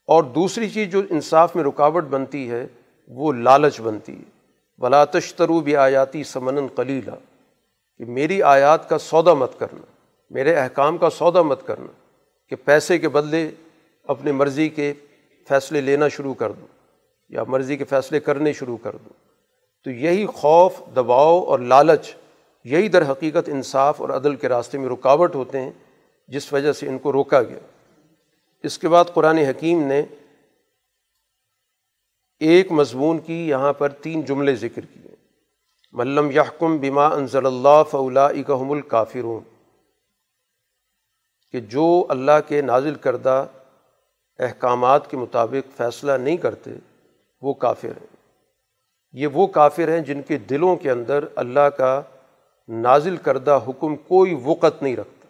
اور 0.08 0.24
دوسری 0.24 0.70
چیز 0.70 0.92
جو 0.92 1.02
انصاف 1.10 1.56
میں 1.56 1.64
رکاوٹ 1.64 2.04
بنتی 2.04 2.52
ہے، 2.52 2.68
وہ 3.08 3.34
لالچ 3.34 3.82
بنتی 3.82 4.14
ہے۔ 4.14 4.38
بلا 4.78 5.06
تشترو 5.06 5.60
بھی 5.60 5.76
آیاتی 5.76 6.24
سمن 6.24 6.68
قلیلہ 6.68 7.12
کہ 7.98 8.06
میری 8.06 8.44
آیات 8.44 8.90
کا 8.90 8.98
سودا 8.98 9.34
مت 9.34 9.60
کرنا، 9.60 9.82
میرے 10.30 10.56
احکام 10.56 10.98
کا 10.98 11.10
سودا 11.10 11.42
مت 11.42 11.68
کرنا۔ 11.68 11.88
کہ 12.50 12.56
پیسے 12.56 12.98
کے 12.98 13.10
بدلے 13.10 13.52
اپنے 14.04 14.32
مرضی 14.32 14.70
کے 14.70 14.94
فیصلے 15.48 15.82
لینا 15.82 16.08
شروع 16.08 16.34
کر 16.34 16.52
دو، 16.52 16.66
یا 17.30 17.44
مرضی 17.44 17.78
کے 17.78 17.84
فیصلے 17.84 18.20
کرنے 18.20 18.54
شروع 18.54 18.78
کر 18.84 18.92
دو۔ 18.92 19.10
تو 19.84 19.92
یہی 19.92 20.26
خوف، 20.26 20.74
دباؤ 20.96 21.44
اور 21.44 21.60
لالچ 21.60 22.16
یہی 22.70 22.88
در 22.88 23.12
حقیقت 23.12 23.50
انصاف 23.50 24.02
اور 24.02 24.10
عدل 24.10 24.36
کے 24.36 24.50
راستے 24.50 24.78
میں 24.78 24.90
رکاوٹ 24.90 25.36
ہوتے 25.36 25.62
ہیں، 25.62 25.72
جس 26.28 26.54
وجہ 26.54 26.72
سے 26.72 26.88
ان 26.88 27.00
کو 27.00 27.14
روکا 27.14 27.44
گیا۔ 27.44 27.58
اس 28.64 28.80
کے 28.80 28.88
بعد 28.88 29.06
قرآن 29.14 29.38
حکیم 29.38 29.84
نے 29.84 30.04
ایک 32.40 32.72
مضمون 32.72 33.20
کی 33.20 33.50
یہاں 33.50 33.74
پر 33.74 33.90
تین 33.90 34.22
جملے 34.22 34.56
ذکر 34.56 34.82
کیے۔ 34.94 35.16
ملم 35.92 36.32
یحکم 36.32 36.78
بما 36.78 37.08
انضل 37.08 37.46
اللہ 37.46 37.84
فلا 37.92 38.28
اکم 38.28 38.72
الکافرون۔ 38.72 39.44
کہ 41.52 41.60
جو 41.60 42.06
اللہ 42.10 42.48
کے 42.48 42.62
نازل 42.62 42.96
کردہ 42.96 43.46
احکامات 44.40 45.12
کے 45.12 45.18
مطابق 45.18 45.78
فیصلہ 45.78 46.12
نہیں 46.12 46.38
کرتے، 46.38 46.72
وہ 47.42 47.54
کافر 47.54 47.90
ہیں۔ 47.90 48.16
یہ 49.12 49.28
وہ 49.28 49.48
کافر 49.48 49.94
ہیں 49.94 50.02
جن 50.02 50.22
کے 50.22 50.38
دلوں 50.38 50.76
کے 50.76 50.92
اندر 50.92 51.26
اللہ 51.36 51.70
کا 51.78 52.02
نازل 52.68 53.18
کردہ 53.18 53.60
حکم 53.68 53.96
کوئی 53.96 54.40
وقت 54.44 54.84
نہیں 54.84 54.96
رکھتا۔ 54.96 55.28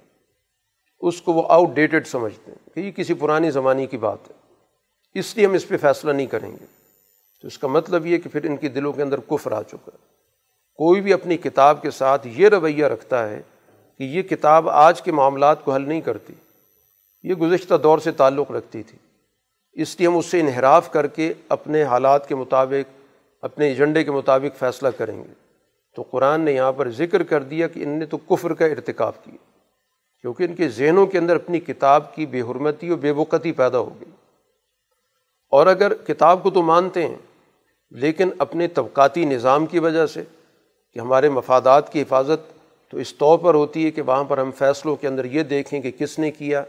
اس 0.99 1.21
کو 1.21 1.33
وہ 1.33 1.43
آؤٹ 1.49 1.69
ڈیٹڈ 1.69 2.07
سمجھتے 2.07 2.51
ہیں 2.51 2.75
کہ 2.75 2.79
یہ 2.79 2.91
کسی 2.91 3.13
پرانی 3.13 3.51
زمانے 3.51 3.85
کی 3.85 3.97
بات 3.97 4.17
ہے۔ 4.29 4.53
اس 5.19 5.37
لیے 5.37 5.45
ہم 5.45 5.53
اس 5.53 5.67
پہ 5.67 5.77
فیصلہ 5.77 6.11
نہیں 6.11 6.27
کریں 6.27 6.51
گے۔ 6.51 6.65
تو 7.41 7.47
اس 7.47 7.57
کا 7.59 7.67
مطلب 7.67 8.05
یہ 8.05 8.17
کہ 8.17 8.29
پھر 8.29 8.45
ان 8.45 8.57
کے 8.57 8.67
دلوں 8.67 8.93
کے 8.93 9.01
اندر 9.01 9.19
کفر 9.19 9.51
آ 9.51 9.61
چکا 9.61 9.91
ہے۔ 9.93 10.05
کوئی 10.75 11.01
بھی 11.01 11.13
اپنی 11.13 11.37
کتاب 11.37 11.81
کے 11.81 11.91
ساتھ 11.91 12.27
یہ 12.27 12.47
رویہ 12.47 12.85
رکھتا 12.85 13.29
ہے 13.29 13.41
کہ 13.97 14.03
یہ 14.03 14.21
کتاب 14.21 14.69
آج 14.69 15.01
کے 15.01 15.11
معاملات 15.11 15.65
کو 15.65 15.73
حل 15.73 15.89
نہیں 15.89 16.01
کرتی۔ 16.01 16.33
یہ 17.23 17.33
گزشتہ 17.33 17.75
دور 17.75 17.99
سے 17.99 18.11
تعلق 18.11 18.51
رکھتی 18.51 18.83
تھی۔ 18.83 18.97
اس 19.73 19.99
لیے 19.99 20.07
ہم 20.07 20.17
اس 20.17 20.25
سے 20.25 20.39
انحراف 20.39 20.91
کر 20.91 21.07
کے 21.07 21.33
اپنے 21.49 21.83
حالات 21.83 22.27
کے 22.27 22.35
مطابق، 22.35 23.01
اپنے 23.41 23.67
ایجنڈے 23.67 24.03
کے 24.03 24.11
مطابق 24.11 24.59
فیصلہ 24.59 24.87
کریں 24.87 25.23
گے۔ 25.23 25.46
تو 25.97 26.03
قرآن 26.03 26.41
نے 26.41 26.51
یہاں 26.51 26.71
پر 26.71 26.89
ذکر 26.89 27.23
کر 27.23 27.43
دیا 27.43 27.67
کہ 27.67 27.83
ان 27.83 27.89
نے 27.89 28.05
تو 28.05 28.17
کفر 28.17 28.53
کا 28.53 28.65
ارتکاب 28.65 29.23
کیا، 29.23 29.37
کیونکہ 30.21 30.43
ان 30.43 30.55
کے 30.55 30.69
ذہنوں 30.69 31.07
کے 31.07 31.17
اندر 31.17 31.35
اپنی 31.35 31.59
کتاب 31.59 32.15
کی 32.15 32.25
بے 32.25 32.41
حرمتی 32.41 32.89
اور 32.89 32.97
بے 32.97 33.11
وقتی 33.11 33.51
پیدا 33.51 33.79
ہو 33.79 33.89
گئی۔ 33.99 34.09
اور 35.51 35.67
اگر 35.67 35.93
کتاب 35.93 36.43
کو 36.43 36.49
تو 36.49 36.61
مانتے 36.61 37.07
ہیں، 37.07 37.15
لیکن 37.91 38.29
اپنے 38.37 38.67
طبقاتی 38.67 39.25
نظام 39.25 39.65
کی 39.65 39.79
وجہ 39.79 40.05
سے 40.05 40.23
کہ 40.93 40.99
ہمارے 40.99 41.29
مفادات 41.29 41.91
کی 41.93 42.01
حفاظت 42.01 42.59
تو 42.91 42.97
اس 42.97 43.15
طور 43.15 43.39
پر 43.39 43.53
ہوتی 43.53 43.85
ہے 43.85 43.91
کہ 43.91 44.01
وہاں 44.01 44.23
پر 44.23 44.37
ہم 44.37 44.51
فیصلوں 44.51 44.95
کے 44.95 45.07
اندر 45.07 45.25
یہ 45.25 45.43
دیکھیں 45.43 45.81
کہ 45.81 45.91
کس 45.91 46.19
نے 46.19 46.31
کیا، 46.31 46.63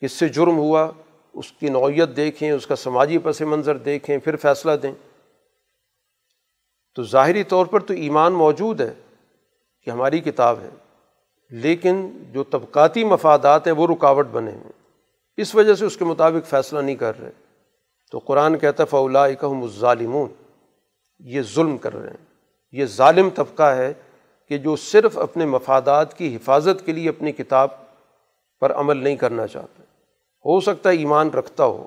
کس 0.00 0.12
سے 0.12 0.28
جرم 0.28 0.56
ہوا، 0.56 0.90
اس 1.32 1.52
کی 1.52 1.68
نوعیت 1.68 2.16
دیکھیں، 2.16 2.50
اس 2.50 2.66
کا 2.66 2.76
سماجی 2.76 3.18
پس 3.18 3.40
منظر 3.40 3.76
دیکھیں، 3.76 4.18
پھر 4.18 4.36
فیصلہ 4.36 4.72
دیں۔ 4.82 4.92
تو 6.94 7.02
ظاہری 7.02 7.42
طور 7.42 7.66
پر 7.66 7.80
تو 7.80 7.94
ایمان 7.94 8.32
موجود 8.32 8.80
ہے 8.80 8.94
کہ 9.82 9.90
ہماری 9.90 10.20
کتاب 10.20 10.60
ہے، 10.60 10.68
لیکن 11.50 12.10
جو 12.32 12.44
طبقاتی 12.44 13.04
مفادات 13.04 13.66
ہیں 13.66 13.74
وہ 13.74 13.86
رکاوٹ 13.86 14.26
بنے 14.26 14.50
ہیں۔ 14.50 14.72
اس 15.36 15.54
وجہ 15.54 15.74
سے 15.74 15.84
اس 15.84 15.96
کے 15.96 16.04
مطابق 16.04 16.48
فیصلہ 16.48 16.78
نہیں 16.78 16.96
کر 16.96 17.20
رہے۔ 17.20 17.30
تو 18.10 18.18
قرآن 18.18 18.58
کہتا 18.58 18.84
فولا 18.84 19.24
اکم 19.24 19.62
الظالمون۔ 19.62 20.28
یہ 21.18 21.42
ظلم 21.42 21.78
کر 21.78 21.94
رہے 21.96 22.10
ہیں۔ 22.10 22.26
یہ 22.72 22.84
ظالم 22.84 23.30
طبقہ 23.30 23.62
ہے 23.62 23.92
کہ 24.48 24.58
جو 24.58 24.76
صرف 24.76 25.18
اپنے 25.18 25.46
مفادات 25.46 26.18
کی 26.18 26.36
حفاظت 26.36 26.86
کے 26.86 26.92
لیے 26.92 27.08
اپنی 27.08 27.32
کتاب 27.32 27.68
پر 28.60 28.74
عمل 28.74 28.96
نہیں 28.96 29.16
کرنا 29.16 29.46
چاہتا۔ 29.46 29.82
ہو 30.44 30.60
سکتا 30.60 30.90
ہے 30.90 30.94
ایمان 30.94 31.30
رکھتا 31.30 31.64
ہو، 31.64 31.86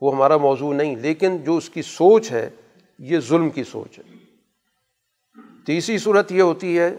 وہ 0.00 0.14
ہمارا 0.14 0.36
موضوع 0.36 0.74
نہیں، 0.74 0.96
لیکن 0.96 1.38
جو 1.38 1.56
اس 1.56 1.70
کی 1.70 1.82
سوچ 1.82 2.32
ہے 2.32 2.50
یہ 2.98 3.18
ظلم 3.18 3.50
کی 3.50 3.64
سوچ 3.64 3.98
ہے۔ 3.98 4.14
تیسری 5.66 5.98
صورت 5.98 6.32
یہ 6.32 6.42
ہوتی 6.42 6.78
ہے 6.78 6.94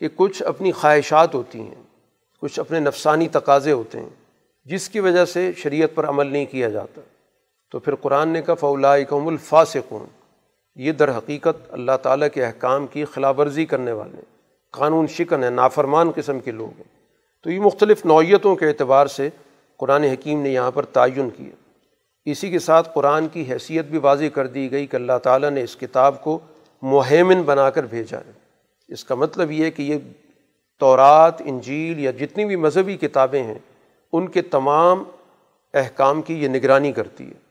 کہ 0.00 0.08
کچھ 0.16 0.42
اپنی 0.42 0.72
خواہشات 0.72 1.34
ہوتی 1.34 1.60
ہیں، 1.60 1.82
کچھ 2.40 2.60
اپنے 2.60 2.80
نفسانی 2.80 3.28
تقاضے 3.28 3.72
ہوتے 3.72 4.00
ہیں، 4.00 4.08
جس 4.64 4.88
کی 4.88 5.00
وجہ 5.00 5.24
سے 5.24 5.52
شریعت 5.56 5.90
پر 5.94 6.08
عمل 6.08 6.26
نہیں 6.26 6.46
کیا 6.46 6.68
جاتا۔ 6.68 7.00
تو 7.70 7.78
پھر 7.78 7.94
قرآن 7.94 8.28
نے 8.28 8.42
کہا 8.42 8.54
فولا 8.54 9.02
کم 9.02 9.28
الفاصقون 9.28 10.06
یہ 10.74 10.92
در 10.92 11.16
حقیقت 11.16 11.72
اللہ 11.72 11.92
تعالیٰ 12.02 12.28
کے 12.34 12.44
احکام 12.44 12.86
کی 12.86 13.04
خلاف 13.04 13.38
ورزی 13.38 13.66
کرنے 13.66 13.92
والے، 13.92 14.20
قانون 14.70 15.06
شکن 15.06 15.42
ہیں، 15.42 15.50
نافرمان 15.50 16.10
قسم 16.14 16.40
کے 16.40 16.50
لوگ 16.50 16.76
ہیں۔ 16.76 16.96
تو 17.42 17.50
یہ 17.50 17.60
مختلف 17.60 18.06
نوعیتوں 18.06 18.56
کے 18.56 18.68
اعتبار 18.68 19.06
سے 19.06 19.28
قرآن 19.76 20.04
حکیم 20.04 20.42
نے 20.42 20.50
یہاں 20.50 20.70
پر 20.70 20.84
تعین 20.84 21.30
کیا۔ 21.30 21.65
اسی 22.26 22.50
کے 22.50 22.58
ساتھ 22.58 22.88
قرآن 22.94 23.28
کی 23.28 23.44
حیثیت 23.52 23.84
بھی 23.84 23.98
واضح 23.98 24.24
کر 24.34 24.46
دی 24.46 24.70
گئی 24.70 24.86
کہ 24.86 24.96
اللہ 24.96 25.18
تعالیٰ 25.22 25.50
نے 25.50 25.62
اس 25.62 25.76
کتاب 25.76 26.24
کو 26.24 26.38
مہمن 26.82 27.42
بنا 27.42 27.70
کر 27.70 27.82
بھیجا 27.82 28.18
ہے۔ 28.18 28.32
اس 28.88 29.04
کا 29.04 29.14
مطلب 29.14 29.50
یہ 29.50 29.64
ہے 29.64 29.70
کہ 29.70 29.82
یہ 29.82 29.96
تورات، 30.80 31.40
انجیل 31.40 31.98
یا 31.98 32.10
جتنی 32.10 32.44
بھی 32.44 32.56
مذہبی 32.56 32.96
کتابیں 32.96 33.42
ہیں، 33.42 33.58
ان 34.12 34.28
کے 34.28 34.42
تمام 34.42 35.04
احکام 35.74 36.22
کی 36.22 36.42
یہ 36.42 36.48
نگرانی 36.48 36.92
کرتی 36.92 37.26
ہے۔ 37.26 37.46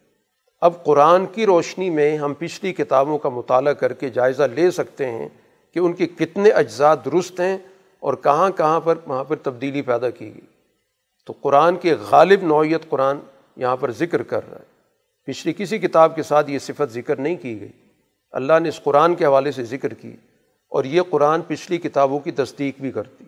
اب 0.61 0.83
قرآن 0.83 1.25
کی 1.25 1.45
روشنی 1.45 1.89
میں 1.89 2.17
ہم 2.17 2.33
پچھلی 2.33 2.73
کتابوں 2.73 3.17
کا 3.17 3.29
مطالعہ 3.29 3.73
کر 3.73 3.93
کے 3.93 4.09
جائزہ 4.09 4.43
لے 4.43 4.71
سکتے 4.71 5.11
ہیں 5.11 5.29
کہ 5.73 5.79
ان 5.79 5.93
کے 5.93 6.07
کتنے 6.07 6.49
اجزاء 6.49 6.93
درست 7.05 7.39
ہیں 7.39 7.57
اور 7.99 8.13
کہاں 8.13 8.49
کہاں 8.49 8.79
پر 8.79 8.95
وہاں 9.07 9.23
پر 9.23 9.35
تبدیلی 9.35 9.81
پیدا 9.81 10.09
کی 10.09 10.25
گئی۔ 10.25 10.45
تو 11.25 11.33
قرآن 11.41 11.75
کے 11.75 11.95
غالب 12.09 12.43
نوعیت 12.43 12.89
قرآن 12.89 13.17
یہاں 13.55 13.77
پر 13.77 13.91
ذکر 13.91 14.23
کر 14.23 14.49
رہا 14.49 14.59
ہے۔ 14.59 14.75
پچھلی 15.25 15.53
کسی 15.53 15.77
کتاب 15.77 16.15
کے 16.15 16.23
ساتھ 16.23 16.51
یہ 16.51 16.59
صفت 16.59 16.91
ذکر 16.91 17.15
نہیں 17.15 17.35
کی 17.35 17.61
گئی۔ 17.61 17.71
اللہ 18.31 18.59
نے 18.59 18.69
اس 18.69 18.81
قرآن 18.83 19.15
کے 19.15 19.25
حوالے 19.25 19.51
سے 19.51 19.63
ذکر 19.63 19.93
کی 19.93 20.15
اور 20.69 20.83
یہ 20.83 21.01
قرآن 21.09 21.41
پچھلی 21.41 21.77
کتابوں 21.77 22.19
کی 22.19 22.31
تصدیق 22.31 22.81
بھی 22.81 22.91
کرتی۔ 22.91 23.23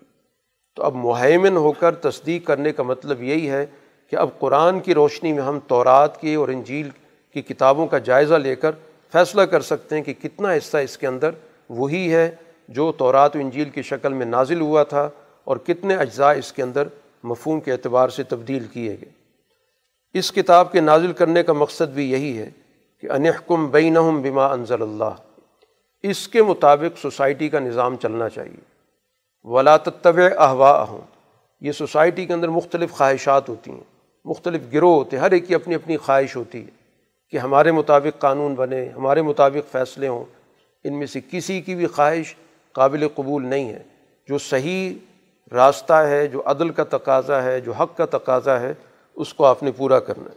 تو 0.75 0.83
اب 0.83 0.95
مہیمن 0.95 1.57
ہو 1.57 1.71
کر 1.71 1.95
تصدیق 1.95 2.47
کرنے 2.47 2.71
کا 2.71 2.83
مطلب 2.83 3.23
یہی 3.23 3.49
ہے 3.49 3.65
کہ 4.09 4.15
اب 4.15 4.29
قرآن 4.39 4.79
کی 4.79 4.93
روشنی 4.93 5.33
میں 5.33 5.43
ہم 5.43 5.59
تورات 5.67 6.21
کی 6.21 6.33
اور 6.33 6.47
انجیل 6.47 6.89
کی 7.33 7.41
کتابوں 7.41 7.87
کا 7.87 7.97
جائزہ 7.97 8.35
لے 8.35 8.55
کر 8.55 8.71
فیصلہ 9.11 9.41
کر 9.41 9.61
سکتے 9.61 9.95
ہیں 9.95 10.03
کہ 10.03 10.13
کتنا 10.13 10.53
حصہ 10.53 10.77
اس 10.77 10.97
کے 10.97 11.07
اندر 11.07 11.29
وہی 11.69 12.13
ہے 12.13 12.35
جو 12.67 12.91
تورات 12.91 13.35
و 13.35 13.39
انجیل 13.39 13.69
کی 13.69 13.81
شکل 13.81 14.13
میں 14.13 14.25
نازل 14.25 14.61
ہوا 14.61 14.83
تھا 14.83 15.09
اور 15.43 15.57
کتنے 15.57 15.95
اجزاء 15.95 16.33
اس 16.33 16.53
کے 16.53 16.63
اندر 16.63 16.87
مفہوم 17.23 17.59
کے 17.59 17.71
اعتبار 17.71 18.09
سے 18.09 18.23
تبدیل 18.23 18.63
کیے 18.63 18.97
گئے۔ 19.01 19.16
اس 20.13 20.31
کتاب 20.31 20.71
کے 20.71 20.81
نازل 20.81 21.13
کرنے 21.13 21.43
کا 21.43 21.53
مقصد 21.53 21.93
بھی 21.93 22.11
یہی 22.11 22.37
ہے 22.37 22.49
کہ 23.01 23.11
انحکم 23.11 23.71
بینہم 23.71 24.21
بما 24.21 24.45
انزل 24.45 24.81
اللہ، 24.81 25.15
اس 26.03 26.27
کے 26.27 26.43
مطابق 26.43 26.97
سوسائٹی 26.97 27.49
کا 27.49 27.59
نظام 27.59 27.95
چلنا 27.95 28.29
چاہیے۔ 28.29 28.77
ولا 29.43 29.77
تتبع 29.77 30.43
احوا 30.43 30.83
ہوں 30.83 31.01
یہ 31.61 31.71
سوسائٹی 31.71 32.25
کے 32.25 32.33
اندر 32.33 32.47
مختلف 32.47 32.91
خواہشات 32.91 33.49
ہوتی 33.49 33.71
ہیں، 33.71 33.83
مختلف 34.25 34.61
گروہ 34.73 34.95
ہوتے 34.95 35.17
ہیں، 35.17 35.23
ہر 35.23 35.31
ایک 35.31 35.47
کی 35.47 35.55
اپنی 35.55 35.75
اپنی 35.75 35.97
خواہش 35.97 36.35
ہوتی 36.35 36.61
ہے 36.61 36.69
کہ 37.29 37.37
ہمارے 37.37 37.71
مطابق 37.71 38.21
قانون 38.21 38.55
بنے، 38.55 38.89
ہمارے 38.95 39.21
مطابق 39.21 39.71
فیصلے 39.71 40.07
ہوں۔ 40.07 40.25
ان 40.83 40.97
میں 40.99 41.07
سے 41.07 41.19
کسی 41.31 41.61
کی 41.61 41.75
بھی 41.75 41.87
خواہش 41.87 42.35
قابل 42.71 43.07
قبول 43.15 43.45
نہیں 43.45 43.69
ہے۔ 43.69 43.83
جو 44.27 44.37
صحیح 44.37 44.93
راستہ 45.51 45.93
ہے، 45.93 46.27
جو 46.27 46.41
عدل 46.45 46.69
کا 46.69 46.83
تقاضا 46.83 47.43
ہے، 47.43 47.61
جو 47.61 47.71
حق 47.71 47.97
کا 47.97 48.05
تقاضا 48.05 48.59
ہے 48.59 48.73
اس 49.17 49.33
کو 49.33 49.45
آپ 49.45 49.63
نے 49.63 49.71
پورا 49.71 49.99
کرنا 49.99 50.29
ہے۔ 50.31 50.35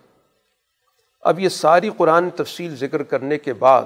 اب 1.21 1.39
یہ 1.41 1.49
ساری 1.49 1.91
قرآن 1.97 2.31
تفصیل 2.31 2.77
ذکر 2.77 3.03
کرنے 3.03 3.39
کے 3.39 3.53
بعد 3.53 3.85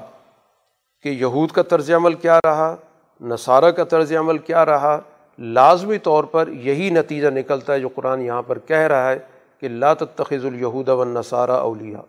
کہ 1.03 1.09
یہود 1.09 1.51
کا 1.51 1.63
طرز 1.63 1.91
عمل 1.91 2.15
کیا 2.15 2.39
رہا، 2.47 2.77
نصارہ 3.21 3.71
کا 3.71 3.85
طرز 3.85 4.13
عمل 4.13 4.39
کیا 4.39 4.67
رہا، 4.67 4.99
لازمی 5.39 5.99
طور 5.99 6.25
پر 6.25 6.49
یہی 6.49 6.91
نتیجہ 6.91 7.29
نکلتا 7.29 7.73
ہے 7.73 7.81
جو 7.81 7.89
قرآن 7.89 8.23
یہاں 8.23 8.43
پر 8.43 8.59
کہہ 8.59 8.87
رہا 8.87 9.11
ہے 9.11 9.19
کہ 9.61 9.69
لا 9.69 9.95
تخذ 9.95 10.45
الہود 10.45 10.89
و 10.89 11.05
نصارہ 11.05 11.51
اولیاء 11.51 12.01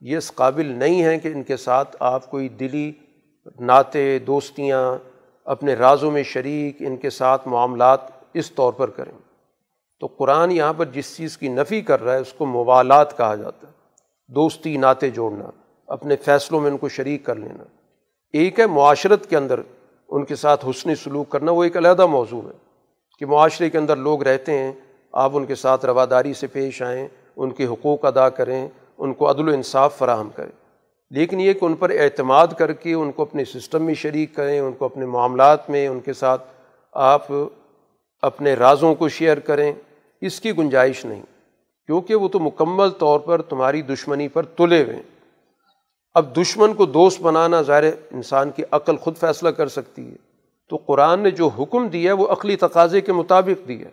یہ 0.00 0.16
اس 0.16 0.34
قابل 0.34 0.66
نہیں 0.66 1.02
ہے 1.04 1.18
کہ 1.18 1.28
ان 1.28 1.42
کے 1.42 1.56
ساتھ 1.56 1.96
آپ 2.00 2.30
کوئی 2.30 2.48
دلی 2.48 2.92
نعتیں 3.60 4.18
دوستیاں، 4.18 4.98
اپنے 5.44 5.74
رازوں 5.74 6.10
میں 6.10 6.22
شریک 6.22 6.76
ان 6.80 6.96
کے 6.96 7.10
ساتھ 7.10 7.48
معاملات 7.48 8.00
اس 8.34 8.52
طور 8.52 8.72
پر 8.72 8.90
کریں۔ 8.90 9.12
تو 10.02 10.06
قرآن 10.06 10.50
یہاں 10.50 10.72
پر 10.72 10.84
جس 10.84 11.16
چیز 11.16 11.38
کی 11.38 11.48
نفی 11.48 11.80
کر 11.80 12.02
رہا 12.02 12.12
ہے، 12.12 12.18
اس 12.18 12.32
کو 12.32 12.46
موالات 12.46 13.16
کہا 13.16 13.34
جاتا 13.34 13.66
ہے۔ 13.68 13.72
دوستی، 14.28 14.76
نعتیں 14.76 15.10
جوڑنا، 15.10 15.44
اپنے 15.86 16.16
فیصلوں 16.16 16.60
میں 16.60 16.70
ان 16.70 16.76
کو 16.76 16.88
شریک 16.88 17.24
کر 17.24 17.34
لینا۔ 17.34 17.64
ایک 18.32 18.60
ہے 18.60 18.66
معاشرت 18.66 19.26
کے 19.26 19.36
اندر 19.36 19.60
ان 20.08 20.24
کے 20.24 20.36
ساتھ 20.36 20.66
حسن 20.70 20.94
سلوک 20.94 21.28
کرنا، 21.28 21.52
وہ 21.52 21.64
ایک 21.64 21.76
علیحدہ 21.76 22.06
موضوع 22.06 22.42
ہے 22.42 22.56
کہ 23.18 23.26
معاشرے 23.26 23.70
کے 23.70 23.78
اندر 23.78 23.96
لوگ 23.96 24.22
رہتے 24.22 24.58
ہیں، 24.58 24.72
آپ 25.12 25.30
ان 25.34 25.46
کے 25.46 25.54
ساتھ 25.54 25.86
رواداری 25.86 26.34
سے 26.34 26.46
پیش 26.46 26.82
آئیں، 26.82 27.08
ان 27.36 27.50
کے 27.50 27.66
حقوق 27.66 28.04
ادا 28.04 28.28
کریں، 28.28 28.68
ان 28.98 29.14
کو 29.14 29.30
عدل 29.30 29.48
و 29.48 29.52
انصاف 29.52 29.98
فراہم 29.98 30.28
کریں۔ 30.30 30.84
لیکن 31.10 31.40
یہ 31.40 31.52
کہ 31.52 31.64
ان 31.64 31.74
پر 31.74 31.90
اعتماد 31.90 32.46
کر 32.58 32.72
کے 32.72 32.92
ان 32.92 33.12
کو 33.12 33.22
اپنے 33.22 33.44
سسٹم 33.44 33.82
میں 33.82 33.94
شریک 33.94 34.34
کریں، 34.34 34.60
ان 34.60 34.72
کو 34.72 34.84
اپنے 34.84 35.06
معاملات 35.06 35.70
میں، 35.70 35.88
ان 35.88 36.00
کے 36.00 36.12
ساتھ 36.12 36.42
آپ 36.92 37.26
اپنے 38.22 38.54
رازوں 38.54 38.94
کو 38.94 39.08
شیئر 39.08 39.38
کریں۔ 39.38 39.72
اس 40.22 40.40
کی 40.40 40.56
گنجائش 40.56 41.04
نہیں، 41.04 41.22
کیونکہ 41.86 42.14
وہ 42.14 42.28
تو 42.28 42.40
مکمل 42.40 42.90
طور 42.90 43.20
پر 43.20 43.42
تمہاری 43.42 43.82
دشمنی 43.82 44.28
پر 44.28 44.42
تلے 44.42 44.84
ہوئے 44.84 44.96
ہیں۔ 44.96 45.02
اب 46.14 46.36
دشمن 46.36 46.74
کو 46.74 46.86
دوست 46.86 47.20
بنانا 47.20 47.62
ظاہر 47.62 47.84
انسان 48.10 48.50
کی 48.50 48.62
عقل 48.70 48.96
خود 48.96 49.16
فیصلہ 49.16 49.48
کر 49.48 49.68
سکتی 49.68 50.10
ہے۔ 50.10 50.16
تو 50.68 50.76
قرآن 50.76 51.20
نے 51.20 51.30
جو 51.30 51.48
حکم 51.48 51.88
دیا 51.88 52.14
وہ 52.14 52.26
عقلی 52.26 52.56
تقاضے 52.56 53.00
کے 53.00 53.12
مطابق 53.12 53.68
دیا 53.68 53.88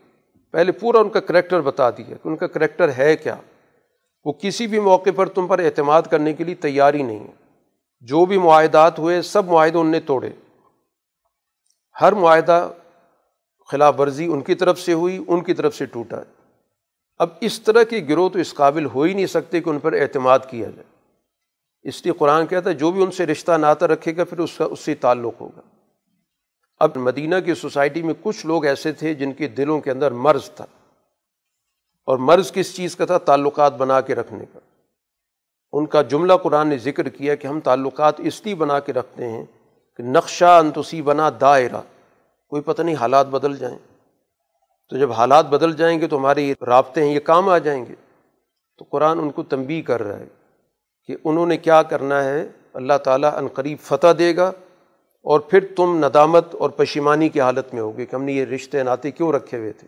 پہلے 0.51 0.72
پورا 0.72 0.99
ان 0.99 1.10
کا 1.10 1.19
کریکٹر 1.19 1.61
بتا 1.61 1.89
دیا 1.89 2.10
کہ 2.10 2.27
ان 2.27 2.35
کا 2.35 2.47
کریکٹر 2.47 2.91
ہے 2.97 3.18
کیا۔ 3.18 3.35
وہ 4.26 4.34
کسی 4.41 4.68
بھی 4.68 4.80
موقع 4.80 5.10
پر 5.15 5.30
تم 5.30 5.47
پر 5.47 5.60
اعتماد 5.60 6.01
کرنے 6.01 6.34
کے 6.34 6.43
لیے 6.43 6.56
تیار 6.56 6.93
ہی 6.93 7.03
نہیں 7.03 7.19
ہے۔ 7.19 7.31
جو 8.01 8.26
بھی 8.26 8.38
معاہدات 8.38 8.99
ہوئے، 8.99 9.22
سب 9.22 9.45
معاہدے 9.45 9.77
ان 9.77 9.88
نے 9.88 9.99
توڑے۔ 9.99 10.30
ہر 12.01 12.11
معاہدہ 12.14 12.69
خلاف 13.71 13.99
ورزی 13.99 14.25
ان 14.25 14.41
کی 14.41 14.55
طرف 14.55 14.79
سے 14.79 14.93
ہوئی، 14.93 15.23
ان 15.27 15.43
کی 15.43 15.53
طرف 15.53 15.75
سے 15.75 15.85
ٹوٹا۔ 15.85 16.17
اب 17.19 17.29
اس 17.41 17.61
طرح 17.61 17.83
کے 17.83 18.05
گروہ 18.09 18.29
تو 18.29 18.39
اس 18.39 18.53
قابل 18.53 18.85
ہو 18.85 19.01
ہی 19.01 19.13
نہیں 19.13 19.25
سکتے 19.25 19.61
کہ 19.61 19.69
ان 19.69 19.79
پر 19.79 19.93
اعتماد 19.93 20.39
کیا 20.49 20.69
جائے۔ 20.69 21.05
اس 21.81 22.05
لیے 22.05 22.13
قرآن 22.13 22.47
کہتا 22.47 22.69
ہے، 22.69 22.75
جو 22.75 22.91
بھی 22.91 23.03
ان 23.03 23.11
سے 23.11 23.25
رشتہ 23.25 23.51
ناتا 23.51 23.87
رکھے 23.87 24.17
گا، 24.17 24.23
پھر 24.23 24.39
اس 24.39 24.57
کا، 24.57 24.65
اس 24.65 24.79
سے 24.79 24.95
تعلق 24.95 25.41
ہوگا۔ 25.41 25.61
اب 26.79 26.97
مدینہ 26.97 27.35
کی 27.45 27.53
سوسائٹی 27.53 28.01
میں 28.01 28.13
کچھ 28.21 28.45
لوگ 28.45 28.65
ایسے 28.65 28.91
تھے 28.91 29.13
جن 29.13 29.33
کے 29.33 29.47
دلوں 29.47 29.81
کے 29.81 29.91
اندر 29.91 30.11
مرض 30.11 30.49
تھا۔ 30.49 30.65
اور 32.05 32.17
مرض 32.17 32.51
کس 32.51 32.75
چیز 32.75 32.95
کا 32.95 33.05
تھا؟ 33.05 33.17
تعلقات 33.17 33.73
بنا 33.73 34.01
کے 34.01 34.15
رکھنے 34.15 34.45
کا۔ 34.53 34.59
ان 35.71 35.85
کا 35.85 36.01
جملہ 36.01 36.33
قرآن 36.43 36.67
نے 36.67 36.77
ذکر 36.77 37.09
کیا 37.09 37.35
کہ 37.35 37.47
ہم 37.47 37.59
تعلقات 37.59 38.19
اس 38.19 38.45
لیے 38.45 38.55
بنا 38.55 38.79
کے 38.79 38.93
رکھتے 38.93 39.27
ہیں 39.27 39.45
کہ 39.97 40.03
نقشہ 40.03 40.61
انتسی 40.65 41.01
بنا 41.01 41.29
دائرہ۔ 41.41 41.81
کوئی 42.49 42.61
پتہ 42.61 42.81
نہیں 42.81 42.95
حالات 42.95 43.27
بدل 43.27 43.57
جائیں۔ 43.57 43.77
تو 44.89 44.97
جب 44.97 45.11
حالات 45.11 45.45
بدل 45.49 45.76
جائیں 45.76 46.01
گے 46.01 46.07
تو 46.07 46.17
ہمارے 46.17 46.41
یہ 46.41 46.53
رابطے 46.67 47.03
ہیں، 47.03 47.13
یہ 47.13 47.19
کام 47.19 47.49
آ 47.49 47.57
جائیں 47.57 47.85
گے۔ 47.85 47.95
تو 48.77 48.85
قرآن 48.89 49.19
ان 49.19 49.31
کو 49.31 49.43
تنبی 49.43 49.81
کر 49.81 50.03
رہا 50.03 50.19
ہے 50.19 50.27
کہ 51.07 51.15
انہوں 51.23 51.45
نے 51.45 51.57
کیا 51.57 51.84
کرنا 51.84 52.23
ہے، 52.23 52.47
اللہ 52.73 52.97
تعالیٰ 53.03 53.34
عنقریب 53.34 53.77
فتح 53.81 54.07
دے 54.19 54.35
گا 54.35 54.51
اور 55.23 55.39
پھر 55.39 55.65
تم 55.76 56.05
ندامت 56.05 56.55
اور 56.55 56.69
پشیمانی 56.69 57.30
کی 57.30 57.41
حالت 57.41 57.73
میں 57.73 57.81
ہوگے 57.81 58.05
کہ 58.05 58.15
ہم 58.15 58.23
نے 58.23 58.31
یہ 58.31 58.45
رشتے 58.45 58.84
ناطے 58.84 59.11
کیوں 59.11 59.31
رکھے 59.31 59.57
ہوئے 59.57 59.71
تھے۔ 59.71 59.88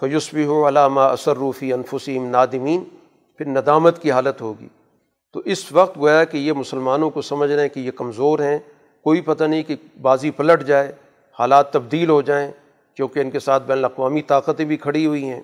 فیوسبی 0.00 0.44
ہو 0.44 0.68
علامہ 0.68 1.00
اثروفی 1.00 1.72
انفسیم 1.72 2.30
نادمین، 2.30 2.84
پھر 3.38 3.46
ندامت 3.46 4.02
کی 4.02 4.10
حالت 4.10 4.40
ہوگی۔ 4.40 4.68
تو 5.32 5.40
اس 5.44 5.72
وقت 5.72 5.98
گویا 5.98 6.24
کہ 6.24 6.36
یہ 6.36 6.52
مسلمانوں 6.52 7.10
کو 7.10 7.22
سمجھ 7.22 7.50
رہے 7.50 7.62
ہیں 7.62 7.68
کہ 7.68 7.80
یہ 7.80 7.90
کمزور 7.90 8.38
ہیں۔ 8.38 8.58
کوئی 9.04 9.20
پتہ 9.20 9.44
نہیں 9.44 9.62
کہ 9.62 9.76
بازی 10.00 10.30
پلٹ 10.30 10.66
جائے، 10.66 10.92
حالات 11.38 11.72
تبدیل 11.72 12.10
ہو 12.10 12.22
جائیں، 12.22 12.52
کیونکہ 12.94 13.20
ان 13.20 13.30
کے 13.30 13.38
ساتھ 13.38 13.62
بین 13.62 13.78
الاقوامی 13.78 14.22
طاقتیں 14.22 14.64
بھی 14.64 14.76
کھڑی 14.76 15.06
ہوئی 15.06 15.24
ہیں۔ 15.24 15.40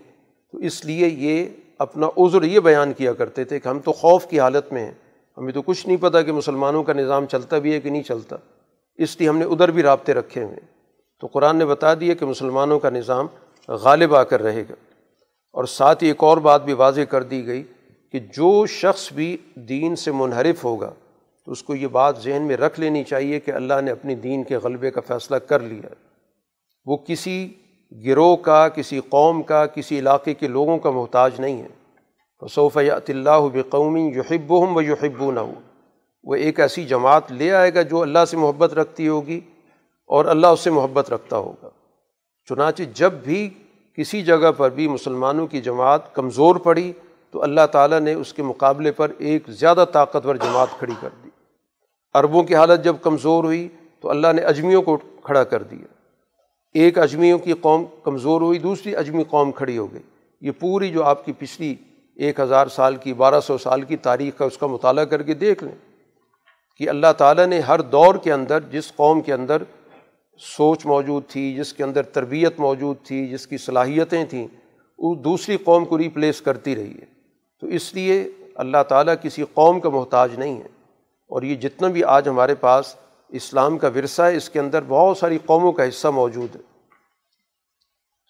تو 0.52 0.58
اس 0.58 0.84
لیے 0.84 1.08
یہ 1.08 1.46
اپنا 1.78 2.06
عذر 2.16 2.42
یہ 2.42 2.60
بیان 2.60 2.92
کیا 2.92 3.12
کرتے 3.12 3.44
تھے 3.44 3.60
کہ 3.60 3.68
ہم 3.68 3.78
تو 3.78 3.92
خوف 3.92 4.26
کی 4.26 4.40
حالت 4.40 4.72
میں 4.72 4.84
ہیں۔ 4.84 4.92
ہمیں 5.38 5.52
تو 5.52 5.62
کچھ 5.62 5.86
نہیں 5.86 5.96
پتہ 5.96 6.18
کہ 6.26 6.32
مسلمانوں 6.32 6.82
کا 6.82 6.92
نظام 6.92 7.26
چلتا 7.26 7.58
بھی 7.58 7.72
ہے 7.72 7.80
کہ 7.80 7.90
نہیں 7.90 8.02
چلتا۔ 8.02 8.36
اس 8.94 9.18
لیے 9.18 9.28
ہم 9.28 9.38
نے 9.38 9.44
ادھر 9.44 9.70
بھی 9.70 9.82
رابطے 9.82 10.14
رکھے 10.14 10.44
ہوئے 10.44 10.56
تو 11.20 11.26
قرآن 11.26 11.56
نے 11.56 11.66
بتا 11.66 11.94
دیا 11.94 12.14
کہ 12.14 12.26
مسلمانوں 12.26 12.78
کا 12.78 12.90
نظام 12.90 13.26
غالب 13.68 14.14
آ 14.14 14.22
کر 14.22 14.42
رہے 14.42 14.62
گا۔ 14.62 14.74
اور 15.52 15.64
ساتھ 15.64 16.02
ہی 16.02 16.08
ایک 16.08 16.22
اور 16.24 16.36
بات 16.36 16.64
بھی 16.64 16.72
واضح 16.72 17.00
کر 17.00 17.22
دی 17.22 17.46
گئی 17.46 17.62
کہ 18.12 18.18
جو 18.18 18.66
شخص 18.66 19.12
بھی 19.12 19.36
دین 19.54 19.96
سے 19.96 20.12
منحرف 20.12 20.64
ہوگا 20.64 20.92
تو 21.46 21.52
اس 21.52 21.62
کو 21.62 21.74
یہ 21.74 21.86
بات 21.86 22.18
ذہن 22.18 22.42
میں 22.42 22.56
رکھ 22.56 22.80
لینی 22.80 23.04
چاہیے 23.04 23.40
کہ 23.40 23.50
اللہ 23.50 23.80
نے 23.80 23.90
اپنی 23.90 24.14
دین 24.14 24.44
کے 24.44 24.56
غلبے 24.56 24.90
کا 24.90 25.00
فیصلہ 25.00 25.36
کر 25.36 25.60
لیا 25.60 25.94
وہ 26.84 26.96
کسی 26.96 27.52
گروہ 28.06 28.36
کا، 28.36 28.68
کسی 28.68 29.00
قوم 29.08 29.42
کا، 29.42 29.66
کسی 29.66 29.98
علاقے 29.98 30.34
کے 30.34 30.48
لوگوں 30.48 30.78
کا 30.78 30.90
محتاج 30.90 31.40
نہیں 31.40 31.62
ہے۔ 31.62 31.68
صوف 32.50 32.76
اللہ 32.76 33.48
بقومی 33.52 34.12
یحب 34.16 34.64
ہم 34.64 34.76
و 34.76 34.82
یحب 34.82 35.30
نہ 35.30 35.40
ہو 35.40 35.54
وہ 36.24 36.34
ایک 36.34 36.60
ایسی 36.60 36.84
جماعت 36.84 37.32
لے 37.32 37.52
آئے 37.52 37.74
گا 37.74 37.82
جو 37.82 38.02
اللہ 38.02 38.24
سے 38.24 38.36
محبت 38.36 38.74
رکھتی 38.74 39.08
ہوگی 39.08 39.40
اور 40.06 40.24
اللہ 40.24 40.46
اس 40.46 40.60
سے 40.60 40.70
محبت 40.70 41.10
رکھتا 41.10 41.36
ہوگا۔ 41.36 41.68
چنانچہ 42.48 42.82
جب 42.94 43.12
بھی 43.12 43.50
کسی 43.94 44.22
جگہ 44.22 44.52
پر 44.56 44.70
بھی 44.70 44.88
مسلمانوں 44.88 45.46
کی 45.46 45.60
جماعت 45.60 46.14
کمزور 46.14 46.56
پڑی 46.56 46.92
تو 47.30 47.42
اللہ 47.42 47.66
تعالیٰ 47.72 48.00
نے 48.00 48.14
اس 48.14 48.32
کے 48.32 48.42
مقابلے 48.42 48.92
پر 48.92 49.12
ایک 49.18 49.42
زیادہ 49.48 49.84
طاقتور 49.92 50.34
جماعت 50.34 50.68
کھڑی 50.78 50.94
کر 51.00 51.08
دی۔ 51.24 51.28
عربوں 52.18 52.42
کی 52.42 52.54
حالت 52.54 52.84
جب 52.84 52.96
کمزور 53.02 53.44
ہوئی 53.44 53.68
تو 54.00 54.10
اللہ 54.10 54.32
نے 54.32 54.42
اجمیوں 54.42 54.82
کو 54.82 54.96
کھڑا 54.96 55.44
کر 55.44 55.62
دیا۔ 55.62 55.86
ایک 56.74 56.98
اجمیوں 56.98 57.38
کی 57.38 57.52
قوم 57.52 57.84
کمزور 58.02 58.40
ہوئی، 58.40 58.58
دوسری 58.58 58.96
اجمی 58.96 59.24
قوم 59.24 59.52
کھڑی 59.52 59.78
ہو 59.78 59.92
گئی۔ 59.92 60.02
یہ 60.40 60.50
پوری 60.60 60.90
جو 60.90 61.04
آپ 61.04 61.24
کی 61.24 61.32
پچھلی 61.38 61.74
ایک 62.16 62.40
ہزار 62.40 62.66
سال 62.66 62.96
کی، 62.96 63.12
بارہ 63.12 63.40
سو 63.40 63.58
سال 63.58 63.82
کی 63.82 63.96
تاریخ 63.96 64.38
کا 64.38 64.44
اس 64.44 64.58
کا 64.58 64.66
مطالعہ 64.66 65.04
کر 65.04 65.22
کے 65.22 65.34
دیکھ 65.34 65.64
لیں 65.64 65.74
کہ 66.78 66.88
اللہ 66.88 67.12
تعالیٰ 67.18 67.46
نے 67.46 67.60
ہر 67.60 67.80
دور 67.80 68.14
کے 68.14 68.32
اندر 68.32 68.60
جس 68.60 68.92
قوم 68.96 69.20
کے 69.20 69.32
اندر 69.32 69.62
سوچ 70.56 70.86
موجود 70.86 71.22
تھی، 71.28 71.54
جس 71.54 71.72
کے 71.72 71.84
اندر 71.84 72.02
تربیت 72.02 72.60
موجود 72.60 72.96
تھی، 73.04 73.26
جس 73.26 73.46
کی 73.46 73.58
صلاحیتیں 73.58 74.24
تھیں، 74.24 74.46
وہ 74.98 75.14
دوسری 75.14 75.56
قوم 75.56 75.84
کو 75.84 75.98
ریپلیس 75.98 76.40
کرتی 76.40 76.76
رہی 76.76 76.94
ہے۔ 76.94 77.04
تو 77.60 77.66
اس 77.66 77.94
لیے 77.94 78.28
اللہ 78.54 78.82
تعالیٰ 78.88 79.14
کسی 79.22 79.44
قوم 79.54 79.80
کا 79.80 79.88
محتاج 79.88 80.38
نہیں 80.38 80.56
ہے۔ 80.56 80.75
اور 81.28 81.42
یہ 81.42 81.54
جتنا 81.54 81.88
بھی 81.88 82.04
آج 82.04 82.28
ہمارے 82.28 82.54
پاس 82.54 82.94
اسلام 83.28 83.78
کا 83.78 83.88
ورثہ 83.88 84.22
ہے، 84.22 84.36
اس 84.36 84.50
کے 84.50 84.60
اندر 84.60 84.80
بہت 84.88 85.18
ساری 85.18 85.38
قوموں 85.46 85.72
کا 85.72 85.88
حصہ 85.88 86.08
موجود 86.08 86.56
ہے۔ 86.56 86.60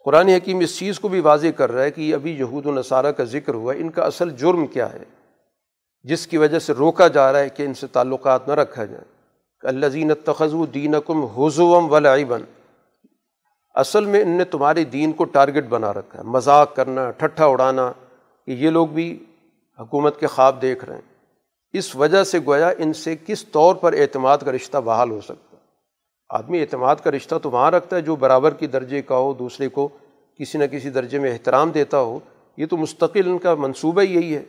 قرآن 0.05 0.28
حکیم 0.28 0.59
اس 0.59 0.78
چیز 0.78 1.01
کو 1.01 1.09
بھی 1.09 1.20
واضح 1.20 1.47
کر 1.56 1.73
رہا 1.73 1.82
ہے 1.82 1.90
کہ 1.90 2.14
ابھی 2.14 2.39
یہود 2.39 2.66
و 2.66 2.73
نصارہ 2.73 3.12
کا 3.12 3.24
ذکر 3.24 3.55
ہوا 3.55 3.74
ہے 3.74 3.78
ان 3.78 3.90
کا 3.90 4.05
اصل 4.05 4.31
جرم 4.31 4.66
کیا 4.66 4.93
ہے؟ 4.93 5.05
جس 6.02 6.27
کی 6.27 6.36
وجہ 6.36 6.59
سے 6.59 6.73
روکا 6.73 7.09
جا 7.09 7.32
رہا 7.32 7.39
ہے 7.39 7.48
کہ 7.48 7.62
ان 7.62 7.74
سے 7.74 7.86
تعلقات 7.86 8.48
نہ 8.48 8.55
رکھا 8.55 8.85
جائے۔ 8.85 9.05
اللہ 9.62 9.86
زین 9.86 10.12
تخذ 10.24 10.55
دین 10.74 10.94
کم 11.06 11.24
حضوم 11.24 11.93
ولابن 11.93 12.40
اصل 13.74 14.05
میں 14.05 14.23
ان 14.23 14.28
نے 14.28 14.44
تمہارے 14.44 14.85
دین 14.85 15.12
کو 15.12 15.24
ٹارگٹ 15.24 15.64
بنا 15.68 15.93
رکھا 15.93 16.18
ہے، 16.18 16.24
مذاق 16.24 16.77
کرنا، 16.77 17.10
ٹھٹھا 17.10 17.47
اڑانا، 17.47 17.93
کہ 18.47 18.51
یہ 18.51 18.70
لوگ 18.70 18.86
بھی 18.86 19.24
حکومت 19.81 20.20
کے 20.20 20.27
خواب 20.27 20.62
دیکھ 20.62 20.85
رہے 20.85 20.94
ہیں۔ 20.94 21.15
اس 21.78 21.97
وجہ 21.97 22.24
سے 22.24 22.39
گویا 22.47 22.70
ان 22.78 22.93
سے 22.93 23.16
کس 23.27 23.44
طور 23.44 23.74
پر 23.74 23.93
اعتماد 23.93 24.39
کا 24.39 24.53
رشتہ 24.53 24.78
بحال 24.78 25.11
ہو 25.11 25.20
سکتا 25.20 25.57
ہے؟ 25.57 25.62
آدمی 26.28 26.61
اعتماد 26.61 26.97
کا 26.97 27.11
رشتہ 27.11 27.35
تو 27.43 27.51
وہاں 27.51 27.70
رکھتا 27.70 27.97
ہے 27.97 28.01
جو 28.01 28.16
برابر 28.16 28.55
کی 28.55 28.66
درجے 28.66 29.03
کا 29.03 29.16
ہو، 29.16 29.32
دوسرے 29.32 29.69
کو 29.69 29.89
کسی 30.39 30.59
نہ 30.59 30.65
کسی 30.65 30.90
درجے 30.90 31.19
میں 31.19 31.32
احترام 31.32 31.70
دیتا 31.70 32.01
ہو۔ 32.01 32.19
یہ 32.57 32.66
تو 32.66 32.77
مستقل 32.77 33.31
ان 33.31 33.39
کا 33.39 33.55
منصوبہ 33.55 34.03
یہی 34.03 34.36
ہے 34.36 34.43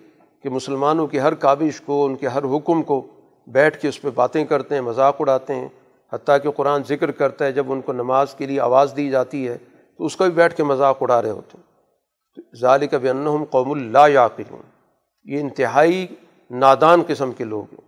کہ 0.43 0.49
مسلمانوں 0.49 1.07
کی 1.07 1.19
ہر 1.19 1.33
کابش 1.33 1.81
کو، 1.81 2.05
ان 2.05 2.15
کے 2.15 2.27
ہر 2.27 2.43
حکم 2.43 2.83
کو 2.83 3.07
بیٹھ 3.47 3.81
کے 3.81 3.87
اس 3.87 4.01
پہ 4.01 4.09
باتیں 4.09 4.45
کرتے 4.45 4.75
ہیں، 4.75 4.81
مذاق 4.81 5.15
اڑاتے 5.19 5.55
ہیں۔ 5.55 5.67
حتیٰ 6.13 6.37
کہ 6.43 6.51
قرآن 6.51 6.81
ذکر 6.87 7.11
کرتا 7.11 7.45
ہے، 7.45 7.51
جب 7.51 7.71
ان 7.71 7.81
کو 7.81 7.93
نماز 7.93 8.33
کے 8.33 8.45
لیے 8.45 8.59
آواز 8.59 8.93
دی 8.97 9.09
جاتی 9.09 9.47
ہے 9.47 9.57
تو 9.97 10.05
اس 10.05 10.15
کا 10.17 10.25
بھی 10.25 10.33
بیٹھ 10.33 10.55
کے 10.55 10.63
مذاق 10.63 10.97
اڑا 11.01 11.21
رہے 11.21 11.29
ہوتے 11.29 11.57
ہیں۔ 11.57 11.65
ظال 12.61 12.87
کا 12.87 12.97
بن 12.97 13.43
قوم 13.49 13.71
اللہ 13.71 14.09
یاقل 14.09 14.55
یہ 15.25 15.39
انتہائی 15.39 16.07
نادان 16.51 17.01
قسم 17.07 17.31
کے 17.31 17.43
لوگ 17.43 17.63
ہیں 17.71 17.87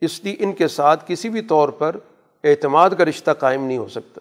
اس 0.00 0.24
لیے 0.24 0.36
ان 0.38 0.52
کے 0.52 0.68
ساتھ 0.68 1.04
کسی 1.06 1.28
بھی 1.28 1.42
طور 1.42 1.68
پر 1.68 1.96
اعتماد 2.44 2.90
کا 2.98 3.04
رشتہ 3.04 3.30
قائم 3.30 3.64
نہیں 3.64 3.78
ہو 3.78 3.88
سکتا۔ 3.88 4.20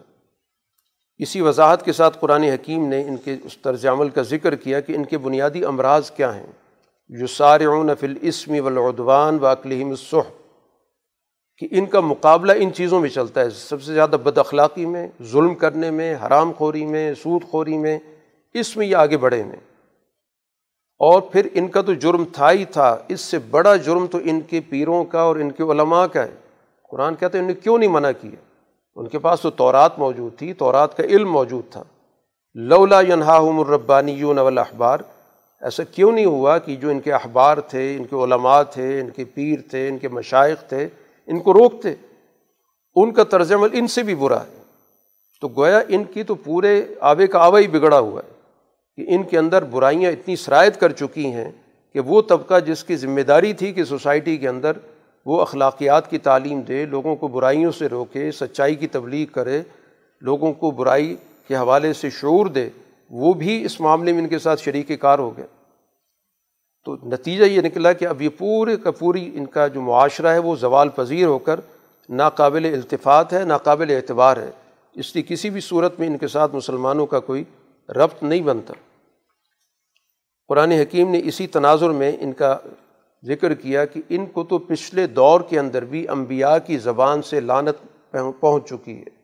اسی 1.17 1.41
وضاحت 1.41 1.85
کے 1.85 1.91
ساتھ 1.91 2.17
قرآن 2.19 2.43
حکیم 2.43 2.87
نے 2.87 3.01
ان 3.01 3.17
کے 3.17 3.35
اس 3.43 3.57
طرز 3.57 3.85
عمل 3.85 4.09
کا 4.09 4.21
ذکر 4.21 4.55
کیا 4.55 4.79
کہ 4.79 4.93
ان 4.93 5.05
کے 5.05 5.17
بنیادی 5.17 5.65
امراض 5.65 6.11
کیا 6.11 6.35
ہیں۔ 6.35 6.47
جو 7.07 7.27
سارعون 7.27 7.89
فی 7.99 8.07
الاسم 8.07 8.55
والعدوان 8.63 9.39
و 9.39 9.47
اقلیم 9.47 9.89
الصح 9.89 10.29
کہ 11.57 11.67
ان 11.71 11.85
کا 11.85 11.99
مقابلہ 11.99 12.51
ان 12.57 12.73
چیزوں 12.73 12.99
میں 12.99 13.09
چلتا 13.09 13.41
ہے، 13.41 13.49
سب 13.49 13.81
سے 13.81 13.93
زیادہ 13.93 14.15
بد 14.23 14.37
اخلاقی 14.37 14.85
میں، 14.85 15.07
ظلم 15.23 15.55
کرنے 15.55 15.91
میں، 15.91 16.15
حرام 16.15 16.51
خوری 16.51 16.85
میں، 16.85 17.13
سود 17.13 17.43
خوری 17.43 17.77
میں، 17.77 17.99
اس 18.53 18.77
میں 18.77 18.87
یہ 18.87 18.95
آگے 18.95 19.17
بڑھے 19.17 19.43
میں۔ 19.43 19.57
اور 20.99 21.21
پھر 21.21 21.47
ان 21.53 21.67
کا 21.67 21.81
تو 21.81 21.93
جرم 21.93 22.23
تھا 22.33 22.51
ہی 22.51 22.65
تھا، 22.65 22.97
اس 23.07 23.21
سے 23.21 23.39
بڑا 23.39 23.75
جرم 23.75 24.07
تو 24.07 24.17
ان 24.23 24.41
کے 24.41 24.59
پیروں 24.69 25.03
کا 25.03 25.21
اور 25.21 25.35
ان 25.35 25.51
کے 25.51 25.63
علماء 25.63 26.05
کا 26.05 26.23
ہے۔ 26.23 26.35
قرآن 26.89 27.15
کہتے 27.15 27.37
ہیں 27.37 27.45
انہیں 27.45 27.63
کیوں 27.63 27.77
نہیں 27.77 27.89
منع 27.89 28.11
کیا؟ 28.21 28.35
ان 28.95 29.07
کے 29.07 29.19
پاس 29.19 29.41
تو 29.41 29.49
تورات 29.49 29.99
موجود 29.99 30.37
تھی، 30.37 30.53
تورات 30.53 30.97
کا 30.97 31.03
علم 31.03 31.31
موجود 31.31 31.71
تھا۔ 31.71 31.83
لولا 32.53 33.01
ینہاہم 33.01 33.59
الربانیون 33.59 34.39
والاحبار، 34.39 34.97
ایسا 35.61 35.83
کیوں 35.83 36.11
نہیں 36.11 36.25
ہوا 36.25 36.57
کہ 36.57 36.75
جو 36.75 36.89
ان 36.89 36.99
کے 36.99 37.13
اخبار 37.13 37.57
تھے، 37.57 37.95
ان 37.95 38.03
کے 38.03 38.15
علماء 38.15 38.63
تھے، 38.63 38.99
ان 38.99 39.09
کے 39.09 39.25
پیر 39.25 39.59
تھے، 39.69 39.87
ان 39.87 39.97
کے 39.97 40.07
مشائق 40.07 40.69
تھے، 40.69 40.87
ان 41.27 41.39
کو 41.39 41.53
روکتے؟ 41.53 41.89
ان 42.95 43.11
کا 43.11 43.23
طرز 43.23 43.53
عمل 43.53 43.67
ان 43.73 43.87
سے 43.87 44.03
بھی 44.03 44.15
برا 44.15 44.41
ہے۔ 44.41 44.63
تو 45.41 45.47
گویا 45.47 45.79
ان 45.87 46.03
کی 46.03 46.23
تو 46.23 46.35
پورے 46.35 46.85
آبے 46.99 47.27
کا 47.27 47.39
آبا 47.39 47.59
ہی 47.59 47.67
بگڑا 47.67 47.99
ہوا 47.99 48.21
ہے۔ 48.25 48.38
کہ 48.99 49.05
ان 49.07 49.23
کے 49.23 49.37
اندر 49.37 49.63
برائیاں 49.63 50.11
اتنی 50.11 50.35
شرائط 50.35 50.77
کر 50.77 50.91
چکی 50.91 51.25
ہیں 51.25 51.51
کہ 51.93 51.99
وہ 51.99 52.21
طبقہ 52.21 52.59
جس 52.59 52.83
کی 52.83 52.95
ذمہ 52.95 53.21
داری 53.21 53.53
تھی 53.53 53.73
کہ 53.73 53.83
سوسائٹی 53.83 54.37
کے 54.37 54.49
اندر 54.49 54.71
وہ 55.25 55.41
اخلاقیات 55.41 56.09
کی 56.09 56.17
تعلیم 56.17 56.61
دے، 56.61 56.85
لوگوں 56.85 57.15
کو 57.15 57.27
برائیوں 57.27 57.71
سے 57.71 57.89
روکے، 57.89 58.31
سچائی 58.31 58.75
کی 58.75 58.87
تبلیغ 58.87 59.25
کرے، 59.25 59.61
لوگوں 60.21 60.53
کو 60.53 60.71
برائی 60.71 61.15
کے 61.47 61.55
حوالے 61.55 61.93
سے 61.93 62.09
شعور 62.09 62.45
دے، 62.45 62.69
وہ 63.09 63.33
بھی 63.33 63.65
اس 63.65 63.81
معاملے 63.81 64.13
میں 64.13 64.21
ان 64.21 64.27
کے 64.27 64.39
ساتھ 64.39 64.61
شریک 64.61 64.91
کار 64.99 65.19
ہو 65.19 65.37
گئے۔ 65.37 65.45
تو 66.85 66.95
نتیجہ 66.95 67.43
یہ 67.43 67.61
نکلا 67.61 67.93
کہ 67.93 68.05
اب 68.05 68.21
یہ 68.21 68.29
پورے 68.37 68.77
کا 68.77 68.91
پوری 68.91 69.31
ان 69.33 69.45
کا 69.45 69.67
جو 69.67 69.81
معاشرہ 69.81 70.27
ہے 70.27 70.37
وہ 70.37 70.55
زوال 70.55 70.89
پذیر 70.89 71.25
ہو 71.25 71.39
کر 71.39 71.59
ناقابل 72.09 72.65
التفاط 72.65 73.33
ہے، 73.33 73.45
ناقابل 73.45 73.89
اعتبار 73.89 74.37
ہے۔ 74.37 74.51
اس 74.93 75.15
لیے 75.15 75.23
کسی 75.27 75.49
بھی 75.49 75.61
صورت 75.61 75.99
میں 75.99 76.07
ان 76.07 76.17
کے 76.17 76.27
ساتھ 76.27 76.55
مسلمانوں 76.55 77.05
کا 77.05 77.19
کوئی 77.19 77.43
ربط 77.89 78.23
نہیں 78.23 78.41
بنتا۔ 78.41 78.73
قرآن 80.49 80.71
حکیم 80.71 81.09
نے 81.09 81.21
اسی 81.23 81.47
تناظر 81.47 81.89
میں 81.89 82.11
ان 82.19 82.33
کا 82.33 82.57
ذکر 83.25 83.53
کیا 83.53 83.85
کہ 83.85 84.01
ان 84.09 84.25
کو 84.25 84.43
تو 84.43 84.57
پچھلے 84.57 85.07
دور 85.07 85.41
کے 85.41 85.59
اندر 85.59 85.85
بھی 85.85 86.07
انبیاء 86.07 86.57
کی 86.65 86.77
زبان 86.77 87.21
سے 87.21 87.39
لانت 87.39 87.75
پہنچ 88.39 88.69
چکی 88.69 89.01
ہے۔ 89.01 89.19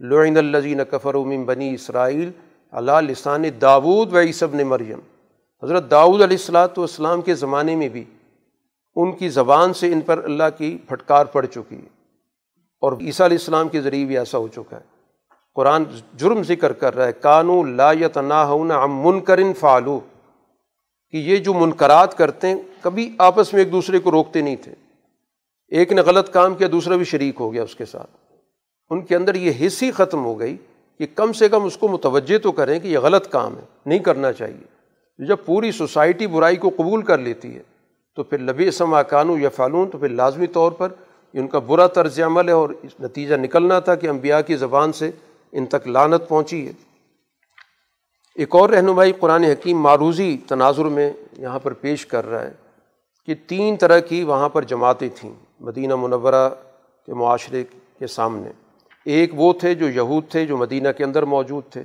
لعین 0.00 0.36
الزین 0.36 0.80
کفر 0.90 1.14
من 1.14 1.44
بنی 1.44 1.74
اسرائیل 1.74 2.30
اللہ 2.70 3.00
لسان 3.00 3.44
داود 3.60 4.12
و 4.12 4.20
عیسب 4.20 4.54
نے 4.54 4.64
مریم۔ 4.64 4.98
حضرت 5.62 5.90
داؤد 5.90 6.22
علیہ 6.22 6.36
السلاۃ 6.36 6.68
والسلام 6.76 7.20
کے 7.20 7.34
زمانے 7.34 7.76
میں 7.76 7.88
بھی 7.88 8.04
ان 8.96 9.12
کی 9.12 9.28
زبان 9.28 9.72
سے 9.72 9.92
ان 9.92 10.00
پر 10.00 10.20
اللہ 10.24 10.58
کی 10.58 10.78
پھٹکار 10.88 11.24
پڑ 11.24 11.46
چکی 11.46 11.76
ہے۔ 11.76 11.88
اور 12.80 12.92
عیسیٰ 12.92 13.26
علیہ 13.26 13.38
السلام 13.40 13.68
کے 13.68 13.80
ذریعے 13.80 14.04
بھی 14.04 14.18
ایسا 14.18 14.38
ہو 14.38 14.48
چکا 14.48 14.76
ہے۔ 14.76 14.82
قرآن 15.54 15.84
جرم 16.14 16.42
ذکر 16.42 16.72
کر 16.72 16.96
رہا 16.96 17.06
ہے 17.06 17.12
کانو 17.12 17.64
لا 17.64 17.92
یتناہون 17.92 18.70
عن 18.70 18.90
منکرن 18.90 19.52
فعلو 19.54 20.00
کہ 21.10 21.16
یہ 21.16 21.36
جو 21.36 21.54
منکرات 21.54 22.18
کرتے 22.18 22.46
ہیں، 22.46 22.56
کبھی 22.80 23.14
آپس 23.18 23.52
میں 23.52 23.60
ایک 23.62 23.72
دوسرے 23.72 23.98
کو 23.98 24.10
روکتے 24.10 24.40
نہیں 24.40 24.56
تھے۔ 24.56 24.72
ایک 25.68 25.92
نے 25.92 26.00
غلط 26.00 26.30
کام 26.30 26.54
کیا، 26.54 26.68
دوسرا 26.72 26.96
بھی 26.96 27.04
شریک 27.04 27.34
ہو 27.40 27.52
گیا 27.52 27.62
اس 27.62 27.74
کے 27.74 27.84
ساتھ۔ 27.84 28.10
ان 28.90 29.02
کے 29.02 29.16
اندر 29.16 29.34
یہ 29.34 29.66
حص 29.66 29.82
ہی 29.82 29.90
ختم 29.90 30.24
ہو 30.24 30.38
گئی 30.40 30.56
کہ 30.98 31.06
کم 31.14 31.32
سے 31.32 31.48
کم 31.48 31.64
اس 31.64 31.76
کو 31.76 31.88
متوجہ 31.88 32.38
تو 32.38 32.52
کریں 32.52 32.80
کہ 32.80 32.88
یہ 32.88 32.98
غلط 32.98 33.28
کام 33.28 33.56
ہے، 33.56 33.62
نہیں 33.86 33.98
کرنا 33.98 34.32
چاہیے۔ 34.32 34.76
جب 35.26 35.36
پوری 35.44 35.72
سوسائٹی 35.72 36.26
برائی 36.26 36.56
کو 36.56 36.70
قبول 36.76 37.02
کر 37.02 37.18
لیتی 37.18 37.56
ہے، 37.56 37.62
تو 38.14 38.22
پھر 38.22 38.38
لبی 38.38 38.68
اسما 38.68 39.02
کانو 39.02 39.38
یا 39.38 39.48
فالون 39.48 39.90
تو 39.90 39.98
پھر 39.98 40.08
لازمی 40.08 40.46
طور 40.46 40.72
پر 40.72 40.88
ان 41.32 41.48
کا 41.48 41.58
برا 41.58 41.86
طرز 41.86 42.20
عمل 42.20 42.48
ہے 42.48 42.52
اور 42.52 42.70
نتیجہ 43.00 43.34
نکلنا 43.34 43.80
تھا 43.80 43.94
کہ 43.94 44.06
انبیاء 44.06 44.40
کی 44.40 44.56
زبان 44.56 44.92
سے 44.92 45.10
ان 45.52 45.66
تک 45.66 45.88
لانت 45.88 46.28
پہنچی 46.28 46.66
ہے۔ 46.66 46.72
ایک 48.36 48.54
اور 48.54 48.70
رہنمائی 48.70 49.12
قرآن 49.12 49.44
حکیم 49.44 49.78
معروضی 49.78 50.38
تناظر 50.48 50.84
میں 50.84 51.12
یہاں 51.38 51.58
پر 51.58 51.72
پیش 51.72 52.06
کر 52.06 52.26
رہا 52.26 52.42
ہے 52.42 52.52
کہ 53.26 53.34
تین 53.46 53.76
طرح 53.76 53.98
کی 53.98 54.22
وہاں 54.22 54.48
پر 54.48 54.62
جماعتیں 54.62 55.08
تھیں 55.14 55.34
مدینہ 55.60 55.96
منورہ 55.96 56.50
کے 57.06 57.14
معاشرے 57.14 57.64
کے 57.98 58.06
سامنے۔ 58.06 58.50
ایک 59.04 59.30
وہ 59.34 59.52
تھے 59.52 59.74
جو 59.74 59.88
یہود 59.88 60.28
تھے 60.28 60.46
جو 60.46 60.56
مدینہ 60.56 60.88
کے 60.96 61.04
اندر 61.04 61.22
موجود 61.22 61.62
تھے۔ 61.70 61.82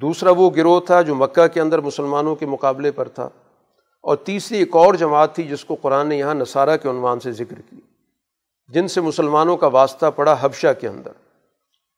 دوسرا 0.00 0.30
وہ 0.30 0.50
گروہ 0.56 0.80
تھا 0.80 1.02
جو 1.02 1.14
مکہ 1.14 1.46
کے 1.46 1.60
اندر 1.60 1.78
مسلمانوں 1.78 2.36
کے 2.36 2.46
مقابلے 2.46 2.90
پر 2.90 3.08
تھا۔ 3.08 3.28
اور 4.02 4.16
تیسری 4.16 4.58
ایک 4.58 4.76
اور 4.76 4.94
جماعت 4.94 5.34
تھی 5.34 5.42
جس 5.42 5.64
کو 5.64 5.74
قرآن 5.74 6.08
نے 6.08 6.18
یہاں 6.18 6.34
نصارہ 6.34 6.76
کے 6.76 6.90
عنوان 6.90 7.20
سے 7.20 7.32
ذکر 7.32 7.60
کی 7.70 7.76
جن 8.68 8.88
سے 8.88 9.00
مسلمانوں 9.00 9.56
کا 9.56 9.66
واسطہ 9.66 10.06
پڑا 10.16 10.36
حبشہ 10.40 10.66
کے 10.80 10.88
اندر۔ 10.88 11.10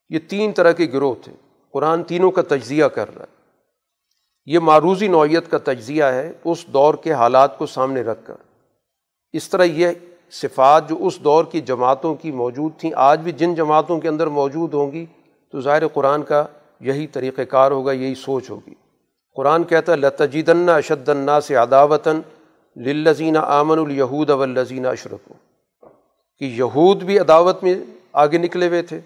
یہ 0.08 0.18
تین 0.28 0.52
طرح 0.52 0.72
کے 0.72 0.86
گروہ 0.92 1.14
تھے۔ 1.24 1.32
قرآن 1.72 2.02
تینوں 2.02 2.30
کا 2.30 2.42
تجزیہ 2.42 2.84
کر 2.84 3.14
رہا 3.14 3.24
ہے۔ 3.24 3.39
یہ 4.50 4.58
معروضی 4.58 5.08
نوعیت 5.08 5.50
کا 5.50 5.58
تجزیہ 5.58 6.04
ہے 6.04 6.32
اس 6.44 6.66
دور 6.66 6.94
کے 6.94 7.12
حالات 7.12 7.58
کو 7.58 7.66
سامنے 7.66 8.02
رکھ 8.02 8.20
کر۔ 8.24 8.34
اس 9.32 9.48
طرح 9.48 9.64
یہ 9.64 9.88
صفات 10.30 10.88
جو 10.88 10.96
اس 11.00 11.18
دور 11.24 11.44
کی 11.44 11.60
جماعتوں 11.60 12.14
کی 12.14 12.30
موجود 12.30 12.72
تھیں، 12.78 12.90
آج 12.96 13.20
بھی 13.20 13.32
جن 13.32 13.54
جماعتوں 13.54 14.00
کے 14.00 14.08
اندر 14.08 14.26
موجود 14.26 14.74
ہوں 14.74 14.92
گی، 14.92 15.06
تو 15.52 15.60
ظاہر 15.60 15.88
قرآن 15.88 16.22
کا 16.22 16.44
یہی 16.80 17.06
طریقۂ 17.06 17.42
کار 17.48 17.70
ہوگا، 17.70 17.92
یہی 17.92 18.14
سوچ 18.14 18.50
ہوگی۔ 18.50 18.74
قرآن 19.36 19.64
کہتا 19.64 19.92
ہے 19.92 19.96
لتجیدن 19.96 20.68
اشد 20.68 21.08
النا 21.08 21.40
سے 21.40 21.54
عداوتاً 21.54 22.20
للزین 22.76 23.36
آمن 23.36 23.78
الہود 23.78 24.30
اولزین 24.30 24.86
اشرف 24.86 25.32
کہ 26.38 26.44
یہود 26.44 27.02
بھی 27.02 27.18
عداوت 27.18 27.62
میں 27.62 27.74
آگے 28.12 28.38
نکلے 28.38 28.68
ہوئے 28.68 28.82
تھے، 28.82 29.00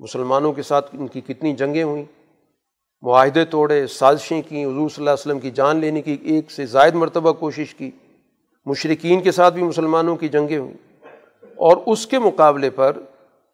مسلمانوں 0.00 0.52
کے 0.52 0.62
ساتھ 0.62 0.90
ان 0.92 1.06
کی 1.06 1.20
کتنی 1.20 1.52
جنگیں 1.52 1.82
ہوئیں۔ 1.82 2.04
معاہدے 3.02 3.44
توڑے، 3.44 3.86
سازشیں 3.86 4.42
کیں، 4.42 4.64
حضور 4.64 4.74
صلی 4.74 4.94
اللہ 4.98 5.10
علیہ 5.10 5.20
وسلم 5.20 5.40
کی 5.40 5.50
جان 5.50 5.76
لینے 5.76 6.02
کی 6.02 6.16
ایک 6.22 6.50
سے 6.50 6.66
زائد 6.66 6.94
مرتبہ 6.94 7.32
کوشش 7.32 7.74
کی۔ 7.74 7.90
مشرقین 8.64 9.22
کے 9.22 9.32
ساتھ 9.32 9.54
بھی 9.54 9.62
مسلمانوں 9.62 10.16
کی 10.16 10.28
جنگیں 10.28 10.58
ہوئیں۔ 10.58 11.06
اور 11.42 11.76
اس 11.86 12.06
کے 12.06 12.18
مقابلے 12.18 12.70
پر 12.70 12.96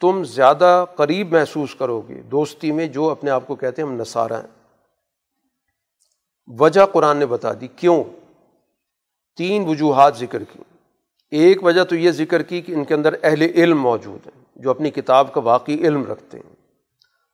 تم 0.00 0.24
زیادہ 0.24 0.84
قریب 0.94 1.32
محسوس 1.32 1.74
کرو 1.74 2.00
گے۔ 2.00 2.14
دوستی 2.14 2.72
میں 2.72 2.86
جو 2.86 3.10
اپنے 3.10 3.30
آپ 3.30 3.46
کو 3.46 3.54
کہتے 3.54 3.82
ہیں، 3.82 3.88
ہم 3.88 3.94
نصارہ 3.94 4.32
ہیں۔ 4.32 4.80
وجہ 6.46 6.86
قرآن 6.92 7.16
نے 7.16 7.26
بتا 7.26 7.52
دی۔ 7.52 7.68
کیوں؟ 7.76 8.04
تین 9.36 9.68
وجوہات 9.68 10.16
ذکر 10.16 10.44
کی۔ 10.44 10.58
ایک 11.30 11.64
وجہ 11.64 11.84
تو 11.84 11.96
یہ 11.96 12.10
ذکر 12.10 12.42
کی 12.42 12.60
کہ 12.60 12.72
ان 12.72 12.84
کے 12.84 12.94
اندر 12.94 13.14
اہل 13.22 13.42
علم 13.42 13.78
موجود 13.78 14.26
ہیں، 14.26 14.44
جو 14.56 14.70
اپنی 14.70 14.90
کتاب 14.90 15.32
کا 15.32 15.40
واقعی 15.40 15.74
علم 15.74 16.04
رکھتے 16.04 16.38
ہیں۔ 16.38 16.53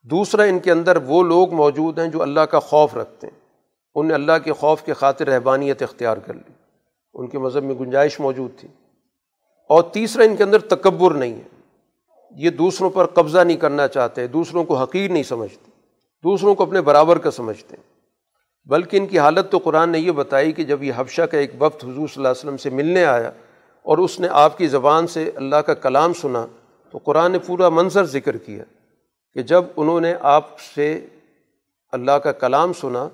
دوسرا 0.03 0.43
ان 0.43 0.59
کے 0.59 0.73
اندر 0.73 0.97
وہ 0.97 1.23
لوگ 1.23 1.55
موجود 1.55 1.99
ہیں 1.99 2.07
جو 2.07 2.23
اللہ 2.23 2.41
کا 2.41 2.59
خوف 2.59 2.97
رکھتے 2.97 3.27
ہیں۔ 3.27 3.41
ان 3.95 4.09
نے 4.09 4.15
اللہ 4.15 4.33
کے 4.45 4.53
خوف 4.53 4.83
کے 4.83 4.93
خاطر 4.93 5.29
رہبانیت 5.29 5.83
اختیار 5.83 6.17
کر 6.17 6.35
لی۔ 6.35 6.53
ان 7.15 7.27
کے 7.27 7.39
مذہب 7.39 7.63
میں 7.63 7.75
گنجائش 7.75 8.21
موجود 8.21 8.51
تھی۔ 8.59 8.69
اور 9.69 9.83
تیسرا 9.83 10.23
ان 10.23 10.37
کے 10.37 10.43
اندر 10.43 10.59
تکبر 10.59 11.15
نہیں 11.15 11.35
ہے۔ 11.35 11.61
یہ 12.37 12.51
دوسروں 12.51 12.91
پر 12.91 13.07
قبضہ 13.07 13.39
نہیں 13.39 13.57
کرنا 13.57 13.89
چاہتے، 13.89 14.27
دوسروں 14.27 14.65
کو 14.65 14.77
حقیر 14.77 15.11
نہیں 15.11 15.23
سمجھتے، 15.23 15.71
دوسروں 16.25 16.55
کو 16.55 16.63
اپنے 16.63 16.81
برابر 16.81 17.19
کا 17.19 17.31
سمجھتے 17.31 17.77
ہیں۔ 17.77 17.91
بلکہ 18.69 18.97
ان 18.97 19.07
کی 19.07 19.19
حالت 19.19 19.51
تو 19.51 19.59
قرآن 19.59 19.91
نے 19.91 19.99
یہ 19.99 20.13
بتائی 20.13 20.53
کہ 20.53 20.65
جب 20.65 20.83
یہ 20.83 20.93
حفشہ 20.97 21.23
کا 21.23 21.39
ایک 21.39 21.51
وقت 21.59 21.85
حضور 21.85 21.95
صلی 21.95 22.15
اللہ 22.17 22.29
علیہ 22.29 22.39
وسلم 22.39 22.57
سے 22.57 22.71
ملنے 22.71 23.05
آیا 23.05 23.31
اور 23.83 23.99
اس 23.99 24.21
نے 24.21 24.29
آپ 24.31 24.59
کی 24.59 24.67
زبان 24.67 25.07
سے 25.07 25.31
اللہ 25.35 25.57
کا 25.57 25.75
کلام 25.75 26.13
سنا 26.13 26.47
تو 26.91 26.99
قرآن 27.05 27.33
نے 27.33 27.39
پورا 27.39 27.69
منظر 27.69 28.05
ذکر 28.05 28.37
کیا۔ 28.37 28.65
کہ 29.35 29.43
جب 29.43 29.65
انہوں 29.77 30.01
نے 30.01 30.15
آپ 30.21 30.61
سے 30.61 31.07
اللہ 31.93 32.13
کا 32.13 32.33
کلام 32.33 32.73
سنا 32.73 33.09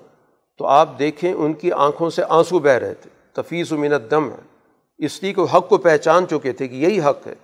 تو 0.57 0.65
آپ 0.65 0.99
دیکھیں 0.99 1.33
ان 1.33 1.53
کی 1.53 1.71
آنکھوں 1.71 2.09
سے 2.09 2.21
آنسو 2.29 2.59
بہہ 2.59 2.71
رہے 2.71 2.93
تھے۔ 2.93 3.09
تفیظ 3.33 3.71
و 3.71 3.77
منت 3.77 4.11
دم 4.11 4.29
ہے۔ 4.29 4.57
اس 4.97 5.23
لیے 5.23 5.33
کہ 5.33 5.41
وہ 5.41 5.47
حق 5.53 5.69
کو 5.69 5.77
پہچان 5.77 6.27
چکے 6.27 6.51
تھے 6.51 6.67
کہ 6.67 6.75
یہی 6.75 6.99
حق 6.99 7.27
ہے۔ 7.27 7.35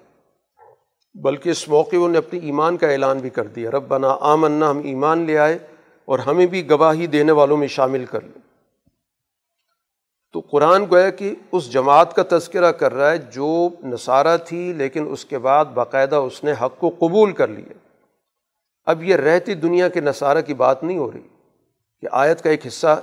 بلکہ 1.13 1.49
اس 1.49 1.69
موقع 1.69 1.95
انہوں 1.95 2.09
نے 2.09 2.17
اپنی 2.17 2.39
ایمان 2.39 2.77
کا 2.77 2.87
اعلان 2.87 3.17
بھی 3.17 3.29
کر 3.29 3.47
دیا۔ 3.47 3.71
رب 3.71 3.83
بنا 3.87 4.17
آمنا، 4.21 4.71
ہم 4.71 4.81
ایمان 4.83 5.19
لے 5.19 5.37
آئے 5.37 5.57
اور 6.05 6.19
ہمیں 6.19 6.45
بھی 6.45 6.69
گواہی 6.69 7.07
دینے 7.07 7.31
والوں 7.31 7.57
میں 7.57 7.67
شامل 7.67 8.05
کر 8.05 8.21
لیں 8.21 8.41
تو 10.33 10.39
قرآن 10.39 10.85
گویا 10.91 11.09
کہ 11.09 11.35
اس 11.51 11.73
جماعت 11.73 12.15
کا 12.15 12.23
تذکرہ 12.29 12.71
کر 12.71 12.93
رہا 12.93 13.11
ہے۔ 13.11 13.17
جو 13.17 13.69
نصارہ 13.83 14.37
تھی، 14.37 14.73
لیکن 14.73 15.07
اس 15.11 15.25
کے 15.25 15.37
بعد 15.37 15.65
باقاعدہ 15.65 16.15
اس 16.15 16.43
نے 16.43 16.51
حق 16.51 16.79
کو 16.79 16.89
قبول 16.89 17.31
کر 17.31 17.47
لیا۔ 17.47 17.73
اب 18.85 19.03
یہ 19.03 19.15
رہتی 19.15 19.53
دنیا 19.53 19.89
کے 19.89 20.01
نصارہ 20.01 20.41
کی 20.41 20.53
بات 20.53 20.83
نہیں 20.83 20.97
ہو 20.97 21.11
رہی 21.11 21.27
کہ 22.01 22.07
آیت 22.11 22.41
کا 22.41 22.49
ایک 22.49 22.67
حصہ 22.67 23.01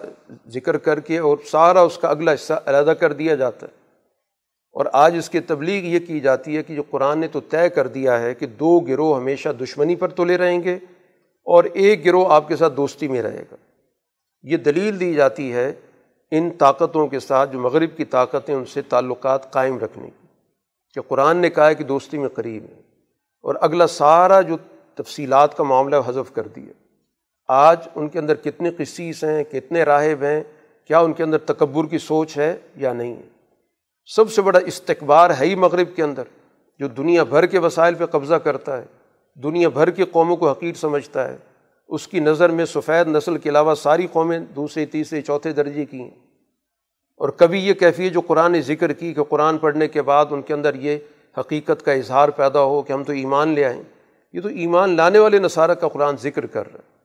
ذکر 0.48 0.78
کر 0.78 1.00
کے 1.00 1.18
اور 1.18 1.38
سارا 1.50 1.80
اس 1.80 1.98
کا 1.98 2.08
اگلا 2.08 2.34
حصہ 2.34 2.52
علیحدہ 2.66 2.90
کر 2.90 3.12
دیا 3.12 3.34
جاتا 3.34 3.66
ہے۔ 3.66 3.80
اور 4.72 4.86
آج 4.92 5.16
اس 5.18 5.30
کی 5.30 5.40
تبلیغ 5.40 5.84
یہ 5.84 5.98
کی 5.98 6.20
جاتی 6.20 6.56
ہے 6.56 6.62
کہ 6.62 6.74
جو 6.74 6.82
قرآن 6.90 7.18
نے 7.18 7.28
تو 7.28 7.40
طے 7.40 7.68
کر 7.68 7.86
دیا 7.86 8.20
ہے 8.20 8.34
کہ 8.34 8.46
دو 8.46 8.80
گروہ 8.80 9.16
ہمیشہ 9.16 9.48
دشمنی 9.48 9.96
پر 9.96 10.08
تلے 10.08 10.36
رہیں 10.38 10.62
گے 10.62 10.74
اور 11.44 11.64
ایک 11.64 12.04
گروہ 12.04 12.32
آپ 12.32 12.48
کے 12.48 12.56
ساتھ 12.56 12.74
دوستی 12.74 13.08
میں 13.08 13.22
رہے 13.22 13.44
گا۔ 13.52 13.56
یہ 14.42 14.56
دلیل 14.56 15.00
دی 15.00 15.14
جاتی 15.14 15.52
ہے 15.52 15.72
ان 16.30 16.50
طاقتوں 16.50 17.06
کے 17.06 17.20
ساتھ 17.20 17.52
جو 17.52 17.60
مغرب 17.60 17.96
کی 17.96 18.04
طاقتیں 18.04 18.54
ان 18.54 18.64
سے 18.64 18.82
تعلقات 18.82 19.52
قائم 19.52 19.78
رکھنے 19.78 20.06
کی 20.06 20.26
کہ 20.94 21.00
قرآن 21.00 21.36
نے 21.36 21.50
کہا 21.50 21.68
ہے 21.68 21.74
کہ 21.74 21.84
دوستی 21.84 22.18
میں 22.18 22.28
قریب 22.28 22.64
ہے 22.64 22.80
اور 23.42 23.54
اگلا 23.60 23.86
سارا 23.86 24.40
جو 24.40 24.56
تفصیلات 25.02 25.56
کا 25.56 25.64
معاملہ 25.64 25.96
حذف 26.06 26.32
کر 26.32 26.48
دیا 26.48 26.72
آج 27.48 27.76
ان 27.94 28.08
کے 28.08 28.18
اندر 28.18 28.34
کتنے 28.34 28.70
قصیص 28.70 29.24
ہیں، 29.24 29.44
کتنے 29.44 29.82
راہب 29.82 30.22
ہیں، 30.22 30.42
کیا 30.84 30.98
ان 30.98 31.12
کے 31.12 31.22
اندر 31.22 31.38
تکبر 31.38 31.86
کی 31.86 31.98
سوچ 31.98 32.38
ہے 32.38 32.56
یا 32.76 32.92
نہیں؟ 32.92 33.16
ہے 33.16 33.22
سب 34.06 34.30
سے 34.30 34.42
بڑا 34.42 34.58
استقبار 34.58 35.30
ہے 35.30 35.46
ہی 35.46 35.54
مغرب 35.54 35.96
کے 35.96 36.02
اندر، 36.02 36.22
جو 36.78 36.88
دنیا 36.88 37.22
بھر 37.22 37.46
کے 37.46 37.58
وسائل 37.58 37.94
پہ 37.94 38.06
قبضہ 38.06 38.34
کرتا 38.34 38.76
ہے، 38.76 38.84
دنیا 39.34 39.68
بھر 39.68 39.90
کی 39.90 40.04
قوموں 40.04 40.36
کو 40.36 40.50
حقیر 40.50 40.72
سمجھتا 40.74 41.28
ہے۔ 41.28 41.36
اس 41.88 42.08
کی 42.08 42.20
نظر 42.20 42.50
میں 42.50 42.64
سفید 42.64 43.08
نسل 43.08 43.38
کے 43.38 43.48
علاوہ 43.48 43.74
ساری 43.74 44.06
قومیں 44.12 44.38
دوسرے، 44.38 44.86
تیسرے، 44.86 45.22
چوتھے 45.22 45.52
درجے 45.52 45.84
کی 45.84 46.00
ہیں۔ 46.00 46.10
اور 47.16 47.28
کبھی 47.28 47.60
یہ 47.60 47.74
کیفیت 47.74 48.12
جو 48.12 48.20
قرآن 48.20 48.52
نے 48.52 48.60
ذکر 48.60 48.92
کی 48.92 49.14
کہ 49.14 49.22
قرآن 49.22 49.58
پڑھنے 49.58 49.88
کے 49.88 50.02
بعد 50.02 50.26
ان 50.30 50.42
کے 50.42 50.54
اندر 50.54 50.74
یہ 50.74 50.98
حقیقت 51.38 51.84
کا 51.84 51.92
اظہار 51.92 52.28
پیدا 52.28 52.62
ہو 52.62 52.82
کہ 52.82 52.92
ہم 52.92 53.04
تو 53.04 53.12
ایمان 53.12 53.48
لے 53.48 53.64
آئیں 53.64 53.82
یہ 54.32 54.40
تو 54.40 54.48
ایمان 54.48 54.96
لانے 54.96 55.18
والے 55.18 55.38
نصارہ 55.38 55.74
کا 55.74 55.88
قرآن 55.88 56.16
ذکر 56.16 56.46
کر 56.46 56.72
رہا 56.72 56.80
ہے۔ 56.80 57.00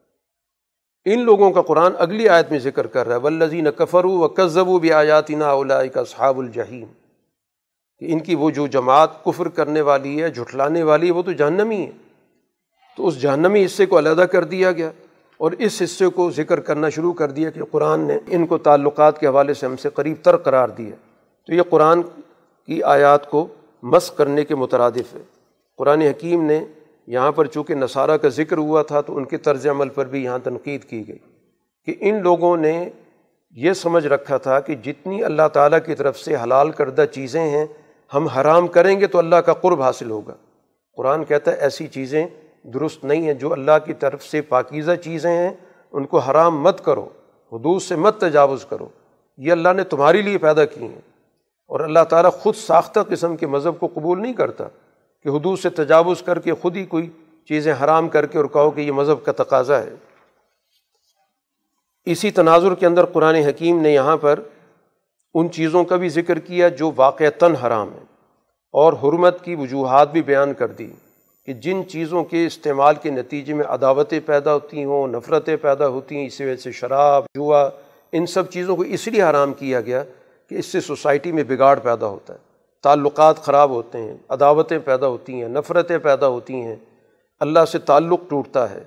ان 1.14 1.20
لوگوں 1.20 1.52
کا 1.52 1.62
قرآن 1.62 1.92
اگلی 1.98 2.30
آیت 2.30 2.52
میں 2.52 2.60
ذکر 2.60 2.88
کر 2.88 3.08
رہا 3.08 3.16
ہے 3.16 3.22
ولزین 3.22 3.68
کفرو 3.78 4.12
و 4.12 4.28
کذب 4.28 4.68
و 4.68 4.80
بھی 4.80 4.94
آیاتی 4.94 5.36
کا 5.94 6.04
صحاب 6.04 6.40
الجہیم 6.40 6.86
کہ 8.00 8.06
ان 8.14 8.20
کی 8.20 8.36
وہ 8.36 8.50
جو 8.50 8.68
جماعت 8.68 9.24
کفر 9.24 9.48
کرنے 9.48 9.82
والی 9.82 10.24
ہے، 10.24 10.32
جھٹلانے 10.32 10.84
والی 10.84 11.08
ہے، 11.08 11.12
وہ 11.12 11.22
تو 11.22 11.32
جہنمی 11.32 11.86
ہے۔ 11.86 11.92
تو 12.98 13.08
اس 13.08 13.22
جہنمی 13.22 13.66
حصے 13.66 13.86
کو 13.86 13.98
علیحدہ 13.98 14.22
کر 14.22 14.44
دیا 14.44 14.72
گیا 14.72 14.92
اور 15.38 15.52
اس 15.52 15.82
حصے 15.84 16.08
کو 16.08 16.32
ذکر 16.32 16.60
کرنا 16.60 16.90
شروع 16.90 17.14
کر 17.14 17.32
دیا 17.32 17.50
کہ 17.50 17.62
قرآن 17.72 18.00
نے 18.00 18.18
ان 18.28 18.48
کو 18.48 18.58
تعلقات 18.58 19.20
کے 19.20 19.28
حوالے 19.28 19.54
سے 19.54 19.66
ہم 19.66 19.76
سے 19.76 19.90
قریب 19.90 20.18
تر 20.24 20.38
قرار 20.38 20.70
دیا 20.70 20.96
تو 21.48 21.54
یہ 21.54 21.62
قرآن 21.70 22.02
کی 22.66 22.84
آیات 22.84 23.30
کو 23.30 23.48
مس 23.84 24.12
کرنے 24.12 24.46
کے 24.46 24.56
مترادف 24.56 25.16
ہے۔ 25.16 25.22
قرآن 25.78 26.02
حکیم 26.02 26.44
نے 26.44 26.66
یہاں 27.08 27.32
پر 27.32 27.46
چونکہ 27.46 27.76
نصارہ 27.76 28.18
کا 28.18 28.28
ذکر 28.28 28.58
ہوا 28.58 28.82
تھا 28.82 29.02
تو 29.02 29.18
ان 29.18 29.26
کے 29.26 29.38
طرز 29.38 29.68
عمل 29.68 29.90
پر 29.90 30.06
بھی 30.06 30.24
یہاں 30.24 30.40
تنقید 30.40 30.84
کی 30.84 31.08
گئی 31.08 31.18
کہ 31.86 31.96
ان 32.00 32.24
لوگوں 32.24 32.58
نے 32.58 32.90
یہ 33.52 33.74
سمجھ 33.74 34.08
رکھا 34.08 34.38
تھا 34.38 34.60
کہ 34.60 34.76
جتنی 34.76 35.24
اللہ 35.24 35.48
تعالیٰ 35.54 35.80
کی 35.86 35.96
طرف 35.96 36.20
سے 36.20 36.36
حلال 36.36 36.72
کردہ 36.72 37.06
چیزیں 37.12 37.42
ہیں، 37.42 37.66
ہم 38.14 38.28
حرام 38.28 38.68
کریں 38.68 39.00
گے 39.00 39.08
تو 39.08 39.18
اللہ 39.18 39.36
کا 39.36 39.54
قرب 39.54 39.82
حاصل 39.82 40.12
ہوگا۔ 40.12 40.34
قرآن 40.98 41.26
کہتا 41.26 41.52
ہے 41.52 41.56
ایسی 41.56 41.88
چیزیں 41.88 42.28
درست 42.64 43.06
نہیں 43.06 43.22
ہیں، 43.22 43.34
جو 43.34 43.54
اللہ 43.54 43.86
کی 43.86 43.94
طرف 43.94 44.24
سے 44.24 44.42
پاکیزہ 44.42 44.92
چیزیں 45.04 45.32
ہیں، 45.32 45.54
ان 45.92 46.06
کو 46.06 46.18
حرام 46.18 46.62
مت 46.62 46.86
کرو، 46.86 47.10
حدود 47.52 47.82
سے 47.82 47.96
مت 47.96 48.20
تجاوز 48.22 48.66
کرو۔ 48.66 48.88
یہ 49.38 49.52
اللہ 49.52 49.70
نے 49.76 49.84
تمہارے 49.84 50.22
لیے 50.22 50.38
پیدا 50.38 50.66
کی 50.66 50.82
ہیں۔ 50.82 51.02
اور 51.68 51.80
اللہ 51.80 52.04
تعالیٰ 52.10 52.32
خود 52.32 52.56
ساختہ 52.56 53.00
قسم 53.10 53.36
کے 53.36 53.48
مذہب 53.48 53.80
کو 53.80 53.88
قبول 53.94 54.22
نہیں 54.22 54.34
کرتا۔ 54.34 54.68
کہ 55.26 55.30
حدود 55.30 55.60
سے 55.60 55.70
تجاوز 55.70 56.22
کر 56.22 56.40
کے 56.40 56.54
خود 56.54 56.78
ہی 56.78 56.86
کوئی 56.86 57.10
چیزیں 57.48 57.74
حرام 57.84 58.10
کر 58.10 58.26
کے 58.26 58.38
اور 58.38 58.46
کہو 58.46 58.72
کہ 58.72 58.82
یہ 58.82 58.92
مذہب 58.92 59.26
کا 59.26 59.32
تقاضا 59.32 59.80
ہے۔ 59.80 59.94
اسی 62.06 62.32
تناظر 62.32 62.76
کے 62.76 62.86
اندر 62.86 63.06
قرآن 63.06 63.36
حکیم 63.36 63.82
نے 63.82 63.94
یہاں 63.94 64.18
پر 64.18 64.40
ان 65.34 65.52
چیزوں 65.52 65.84
کا 65.84 65.96
بھی 65.96 66.10
ذکر 66.10 66.40
کیا 66.40 66.68
جو 66.68 66.92
واقعتاً 66.96 67.56
حرام 67.56 67.90
ہیں۔ 67.90 68.04
اور 68.72 68.94
حرمت 68.94 69.44
کی 69.44 69.56
وجوہات 69.56 70.12
بھی 70.12 70.22
بیان 70.22 70.54
کر 70.54 70.68
دی 70.68 70.92
کہ 71.46 71.54
جن 71.54 71.90
چیزوں 71.90 72.24
کے 72.24 72.46
استعمال 72.46 72.96
کے 72.96 73.10
نتیجے 73.10 73.54
میں 73.54 73.66
عداوتیں 73.66 74.20
پیدا 74.26 74.54
ہوتی 74.54 74.84
ہوں، 74.84 75.08
نفرتیں 75.08 75.56
پیدا 75.56 75.88
ہوتی 75.88 76.18
ہیں، 76.18 76.28
اسی 76.28 76.46
وجہ 76.46 76.56
سے 76.56 76.72
شراب، 76.72 77.24
جوا، 77.36 77.70
ان 78.12 78.26
سب 78.26 78.50
چیزوں 78.50 78.76
کو 78.76 78.82
اس 78.82 79.08
لیے 79.08 79.24
حرام 79.24 79.54
کیا 79.54 79.82
گیا 79.82 80.04
کہ 80.50 80.56
اس 80.56 80.66
سے 80.66 80.82
سوسائٹی 80.82 81.32
میں 81.32 81.44
بگاڑ 81.44 81.80
پیدا 81.80 82.08
ہوتا 82.08 82.34
ہے۔ 82.34 82.45
تعلقات 82.86 83.38
خراب 83.38 83.70
ہوتے 83.70 83.98
ہیں، 83.98 84.18
عداوتیں 84.30 84.80
پیدا 84.80 85.08
ہوتی 85.08 85.42
ہیں، 85.42 85.50
نفرتیں 85.50 85.98
پیدا 85.98 86.28
ہوتی 86.28 86.54
ہیں، 86.54 86.76
اللہ 87.40 87.66
سے 87.72 87.80
تعلق 87.80 88.20
ٹوٹتا 88.30 88.70
ہے۔ 88.70 88.84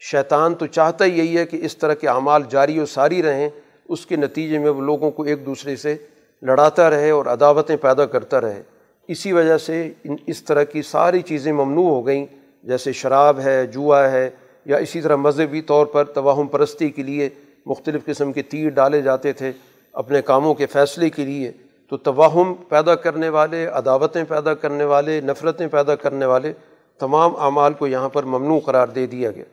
شیطان 0.00 0.54
تو 0.54 0.66
چاہتا 0.66 1.04
ہی 1.04 1.18
یہی 1.18 1.38
ہے 1.38 1.46
کہ 1.46 1.58
اس 1.62 1.76
طرح 1.76 1.94
کے 1.94 2.08
اعمال 2.08 2.42
جاری 2.48 2.78
و 2.78 2.86
ساری 2.86 3.22
رہیں، 3.22 3.48
اس 3.88 4.06
کے 4.06 4.16
نتیجے 4.16 4.58
میں 4.58 4.70
وہ 4.70 4.80
لوگوں 4.80 5.10
کو 5.10 5.22
ایک 5.22 5.46
دوسرے 5.46 5.76
سے 5.76 5.96
لڑاتا 6.42 6.90
رہے 6.90 7.10
اور 7.10 7.26
عداوتیں 7.26 7.76
پیدا 7.76 8.06
کرتا 8.06 8.40
رہے۔ 8.40 8.62
اسی 9.08 9.32
وجہ 9.32 9.58
سے 9.58 9.92
ان 10.04 10.16
اس 10.26 10.42
طرح 10.44 10.64
کی 10.64 10.82
ساری 10.82 11.20
چیزیں 11.20 11.52
ممنوع 11.52 11.88
ہو 11.90 12.06
گئیں، 12.06 12.26
جیسے 12.62 12.92
شراب 12.92 13.40
ہے، 13.40 13.66
جوا 13.66 14.12
ہے، 14.12 14.30
یا 14.64 14.76
اسی 14.76 15.00
طرح 15.00 15.16
مذہبی 15.16 15.62
طور 15.62 15.86
پر 15.86 16.04
توہم 16.04 16.46
پرستی 16.46 16.90
کے 16.90 17.02
لیے 17.02 17.28
مختلف 17.66 18.04
قسم 18.04 18.32
کے 18.32 18.42
تیر 18.42 18.70
ڈالے 18.70 19.02
جاتے 19.02 19.32
تھے 19.32 19.52
اپنے 19.92 20.22
کاموں 20.22 20.54
کے 20.54 20.66
فیصلے 20.66 21.10
کے 21.10 21.24
لیے۔ 21.24 21.52
تو 21.92 21.98
توہم 21.98 22.54
پیدا 22.54 22.94
کرنے 22.94 23.28
والے، 23.28 23.66
عداوتیں 23.66 24.24
پیدا 24.28 24.54
کرنے 24.54 24.84
والے، 24.84 25.20
نفرتیں 25.20 25.66
پیدا 25.66 25.94
کرنے 25.94 26.26
والے 26.26 26.52
تمام 26.98 27.36
اعمال 27.36 27.72
کو 27.72 27.86
یہاں 27.86 28.08
پر 28.08 28.22
ممنوع 28.22 28.60
قرار 28.60 28.88
دے 28.88 29.06
دیا 29.06 29.30
گیا۔ 29.30 29.44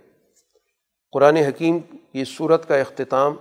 قرآن 1.11 1.37
حکیم 1.37 1.79
کی 2.13 2.23
صورت 2.27 2.67
کا 2.67 2.75
اختتام 2.75 3.35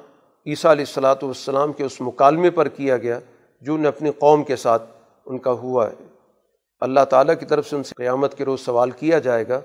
عیسیٰ 0.46 0.70
علیہ 0.70 0.84
السلاۃ 0.88 1.14
والسلام 1.22 1.72
کے 1.72 1.84
اس 1.84 2.00
مکالمے 2.00 2.50
پر 2.50 2.68
کیا 2.68 2.96
گیا 2.96 3.18
جو 3.60 3.76
نے 3.76 3.88
اپنی 3.88 4.10
قوم 4.18 4.44
کے 4.44 4.56
ساتھ 4.56 4.82
ان 5.26 5.38
کا 5.38 5.50
ہوا 5.50 5.90
ہے۔ 5.90 6.04
اللہ 6.80 7.04
تعالیٰ 7.10 7.34
کی 7.40 7.46
طرف 7.46 7.68
سے 7.68 7.76
ان 7.76 7.82
سے 7.82 7.94
قیامت 7.96 8.34
کے 8.34 8.44
روز 8.44 8.60
سوال 8.60 8.90
کیا 8.90 9.18
جائے 9.18 9.48
گا 9.48 9.60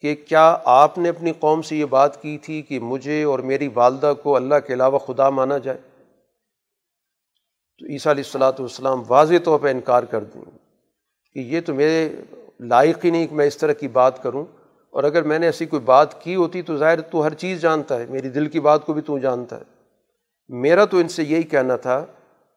کہ 0.00 0.14
کیا 0.14 0.58
آپ 0.64 0.98
نے 0.98 1.08
اپنی 1.08 1.32
قوم 1.40 1.62
سے 1.62 1.76
یہ 1.76 1.84
بات 1.84 2.22
کی 2.22 2.38
تھی 2.38 2.62
کہ 2.62 2.78
مجھے 2.78 3.22
اور 3.22 3.38
میری 3.38 3.68
والدہ 3.74 4.12
کو 4.22 4.36
اللہ 4.36 4.54
کے 4.66 4.72
علاوہ 4.72 4.98
خدا 4.98 5.30
مانا 5.30 5.58
جائے؟ 5.58 5.78
تو 7.78 7.86
عیسیٰ 7.86 8.12
علیہ 8.12 8.24
السلاۃ 8.26 8.52
والسلام 8.58 9.02
واضح 9.08 9.34
طور 9.44 9.60
پہ 9.60 9.70
انکار 9.70 10.02
کر 10.02 10.24
دیں 10.24 10.40
کہ 11.34 11.38
یہ 11.38 11.60
تو 11.66 11.74
میرے 11.74 12.08
لائق 12.60 13.04
ہی 13.04 13.10
نہیں 13.10 13.26
کہ 13.26 13.34
میں 13.34 13.46
اس 13.46 13.56
طرح 13.56 13.72
کی 13.72 13.88
بات 13.88 14.22
کروں 14.22 14.44
اور 14.90 15.04
اگر 15.04 15.22
میں 15.22 15.38
نے 15.38 15.46
ایسی 15.46 15.66
کوئی 15.66 15.82
بات 15.82 16.24
کی 16.24 16.34
ہوتی 16.34 16.62
تو 16.62 16.76
ظاہر 16.76 17.00
تو 17.00 17.24
ہر 17.24 17.34
چیز 17.34 17.60
جانتا 17.60 18.00
ہے، 18.00 18.06
میری 18.08 18.28
دل 18.28 18.46
کی 18.46 18.60
بات 18.60 18.86
کو 18.86 18.92
بھی 18.92 19.02
تو 19.02 19.18
جانتا 19.18 19.58
ہے۔ 19.58 19.62
میرا 20.48 20.84
تو 20.84 20.96
ان 20.96 21.08
سے 21.08 21.22
یہی 21.22 21.42
کہنا 21.42 21.76
تھا 21.76 22.04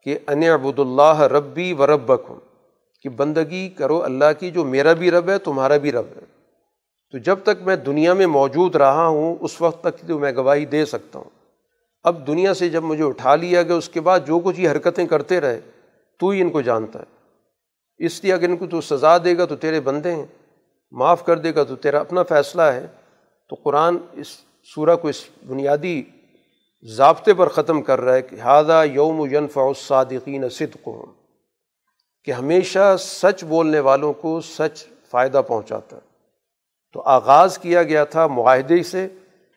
کہ 0.03 0.19
ان 0.27 0.43
ابود 0.43 0.79
اللہ 0.79 1.21
ربی 1.21 1.73
و 1.73 1.87
ربک 1.87 2.21
ہوں 2.29 2.39
کہ 3.01 3.09
بندگی 3.09 3.69
کرو 3.69 4.03
اللہ 4.03 4.39
کی 4.39 4.51
جو 4.51 4.65
میرا 4.65 4.93
بھی 4.93 5.11
رب 5.11 5.29
ہے، 5.29 5.37
تمہارا 5.37 5.77
بھی 5.77 5.91
رب 5.91 6.05
ہے۔ 6.15 6.25
تو 7.11 7.17
جب 7.17 7.39
تک 7.43 7.63
میں 7.65 7.75
دنیا 7.75 8.13
میں 8.13 8.27
موجود 8.27 8.75
رہا 8.75 9.07
ہوں، 9.07 9.35
اس 9.39 9.61
وقت 9.61 9.83
تک 9.83 10.07
تو 10.07 10.19
میں 10.19 10.31
گواہی 10.31 10.65
دے 10.65 10.85
سکتا 10.85 11.19
ہوں۔ 11.19 11.38
اب 12.03 12.27
دنیا 12.27 12.53
سے 12.53 12.69
جب 12.69 12.83
مجھے 12.83 13.03
اٹھا 13.03 13.35
لیا 13.35 13.63
گیا، 13.63 13.75
اس 13.75 13.89
کے 13.89 14.01
بعد 14.01 14.19
جو 14.27 14.39
کچھ 14.39 14.59
یہ 14.59 14.69
حرکتیں 14.69 15.07
کرتے 15.07 15.41
رہے، 15.41 15.59
تو 16.19 16.29
ہی 16.29 16.41
ان 16.41 16.49
کو 16.49 16.61
جانتا 16.61 16.99
ہے۔ 16.99 17.19
اس 18.05 18.23
لیے 18.23 18.33
اگر 18.33 18.49
ان 18.49 18.57
کو 18.57 18.67
تو 18.67 18.81
سزا 18.81 19.17
دے 19.17 19.37
گا 19.37 19.45
تو 19.45 19.55
تیرے 19.55 19.81
بندے 19.81 20.15
ہیں، 20.15 20.25
معاف 20.91 21.25
کر 21.25 21.37
دے 21.37 21.55
گا 21.55 21.63
تو 21.63 21.75
تیرا 21.75 21.99
اپنا 21.99 22.23
فیصلہ 22.23 22.61
ہے۔ 22.61 22.87
تو 23.49 23.55
قرآن 23.55 23.97
اس 24.13 24.27
سورہ 24.63 24.95
کو 24.95 25.07
اس 25.07 25.25
بنیادی 25.47 26.03
ضابطے 26.83 27.33
پر 27.33 27.47
ختم 27.47 27.81
کر 27.81 28.01
رہا 28.01 28.13
ہے 28.13 28.21
کہ 28.21 28.35
ہادہ 28.35 28.83
یوم 28.93 29.25
ینفع 29.35 29.61
الصادقین 29.61 30.49
صدق 30.49 30.89
کہ 32.23 32.31
ہمیشہ 32.31 32.95
سچ 32.99 33.43
بولنے 33.43 33.79
والوں 33.79 34.13
کو 34.13 34.41
سچ 34.41 34.85
فائدہ 35.11 35.41
پہنچاتا 35.47 35.95
ہے۔ 35.95 36.01
تو 36.93 37.01
آغاز 37.01 37.57
کیا 37.57 37.83
گیا 37.83 38.03
تھا 38.03 38.27
معاہدے 38.27 38.83
سے 38.83 39.07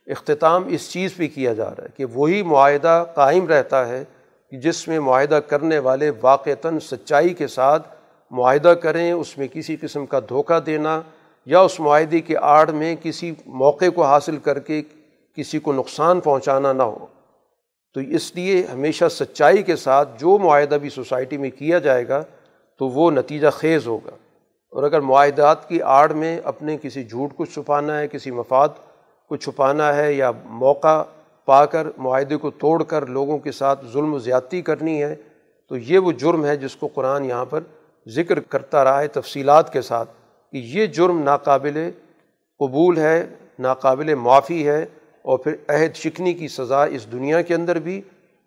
اختتام 0.07 0.65
اس 0.69 0.91
چیز 0.91 1.15
پہ 1.17 1.27
کیا 1.35 1.53
جا 1.53 1.71
رہا 1.71 1.83
ہے 1.83 1.89
کہ 1.97 2.05
وہی 2.05 2.43
معاہدہ 2.43 3.05
قائم 3.15 3.47
رہتا 3.47 3.89
ہے 3.89 4.05
کہ 4.51 4.57
جس 4.57 4.89
میں 4.89 5.01
معاہدہ 5.01 5.35
کرنے 5.35 5.79
والے 5.79 6.11
واقعتاً 6.23 6.79
سچائی 6.79 7.29
کے 7.29 7.47
ساتھ 7.47 7.89
معاہدہ 8.31 8.69
کریں، 8.69 9.13
اس 9.13 9.39
میں 9.39 9.49
کسی 9.53 9.77
قسم 9.81 10.07
کا 10.07 10.21
دھوکہ 10.21 10.61
دینا 10.61 11.01
یا 11.47 11.61
اس 11.61 11.81
معاہدے 11.81 12.21
کے 12.21 12.35
آڑ 12.41 12.71
میں 12.71 12.97
کسی 13.03 13.33
موقع 13.47 13.85
کو 13.95 14.05
حاصل 14.05 14.37
کر 14.37 14.59
کے 14.59 14.83
کسی 15.37 15.59
کو 15.59 15.73
نقصان 15.73 16.21
پہنچانا 16.21 16.73
نہ 16.73 16.83
ہو۔ 16.83 17.07
تو 17.95 18.01
اس 18.01 18.35
لیے 18.35 18.63
ہمیشہ 18.73 19.05
سچائی 19.11 19.63
کے 19.63 19.77
ساتھ 19.77 20.09
جو 20.21 20.39
معاہدہ 20.39 20.75
بھی 20.75 20.91
سوسائٹی 20.91 21.37
میں 21.37 21.51
کیا 21.51 21.79
جائے 21.79 22.09
گا 22.09 22.25
تو 22.79 22.89
وہ 22.89 23.11
نتیجہ 23.11 23.49
خیز 23.53 23.87
ہوگا۔ 23.87 24.11
اور 24.71 24.83
اگر 24.83 25.01
معاہدات 25.01 25.69
کی 25.69 25.83
آڑ 25.83 26.13
میں 26.13 26.41
اپنے 26.45 26.77
کسی 26.83 27.05
جھوٹ 27.05 27.37
کو 27.37 27.45
چھپانا 27.45 27.99
ہے، 27.99 28.09
کسی 28.09 28.31
مفاد 28.31 28.69
کو 29.33 29.37
چھپانا 29.37 29.97
ہے 29.97 30.13
یا 30.13 30.31
موقع 30.45 31.03
پا 31.45 31.67
کر 31.67 31.87
معاہدے 31.97 32.37
کو 32.37 32.51
توڑ 32.51 32.83
کر 32.83 33.07
لوگوں 33.07 33.39
کے 33.39 33.53
ساتھ 33.53 33.87
ظلم 33.93 34.15
و 34.15 34.19
زیادتی 34.19 34.63
کرنی 34.63 35.03
ہے، 35.03 35.15
تو 35.69 35.77
یہ 35.77 35.99
وہ 35.99 36.13
جرم 36.13 36.45
ہے 36.45 36.57
جس 36.57 36.77
کو 36.77 36.87
قرآن 36.87 37.25
یہاں 37.25 37.45
پر 37.45 37.61
ذکر 38.09 38.41
کرتا 38.41 38.85
رہا 38.85 39.01
ہے 39.01 39.09
تفصیلات 39.09 39.73
کے 39.73 39.83
ساتھ 39.83 40.11
کہ 40.53 40.57
یہ 40.57 40.87
جرم 40.87 41.23
ناقابل 41.23 41.91
قبول 42.59 42.99
ہے، 42.99 43.27
ناقابل 43.59 44.15
معافی 44.15 44.69
ہے 44.69 44.83
اور 45.23 45.39
پھر 45.39 45.57
عہد 45.69 45.95
شکنی 45.95 46.35
کی 46.35 46.49
سزا 46.49 46.85
اس 46.85 47.13
دنیا 47.13 47.43
کے 47.43 47.55
اندر 47.55 47.79
بھی 47.79 48.01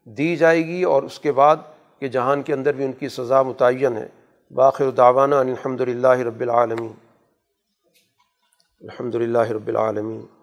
دی 0.05 0.35
جائے 0.35 0.65
گی 0.65 0.83
اور 0.83 1.03
اس 1.03 1.19
کے 1.19 1.31
بعد 1.31 1.55
کہ 1.99 2.07
جہان 2.07 2.41
کے 2.41 2.53
اندر 2.53 2.73
بھی 2.73 2.85
ان 2.85 2.91
کی 2.91 3.09
سزا 3.09 3.41
متعین 3.41 3.97
ہے۔ 3.97 4.07
باخر 4.51 4.89
دعوانا 4.89 5.39
الحمد 5.39 5.81
للہ 5.81 6.17
رب 6.19 6.41
العالمین۔ 6.41 6.91
الحمد 8.81 9.15
للہ 9.15 9.49
رب 9.49 9.67
العالمین۔ 9.67 10.34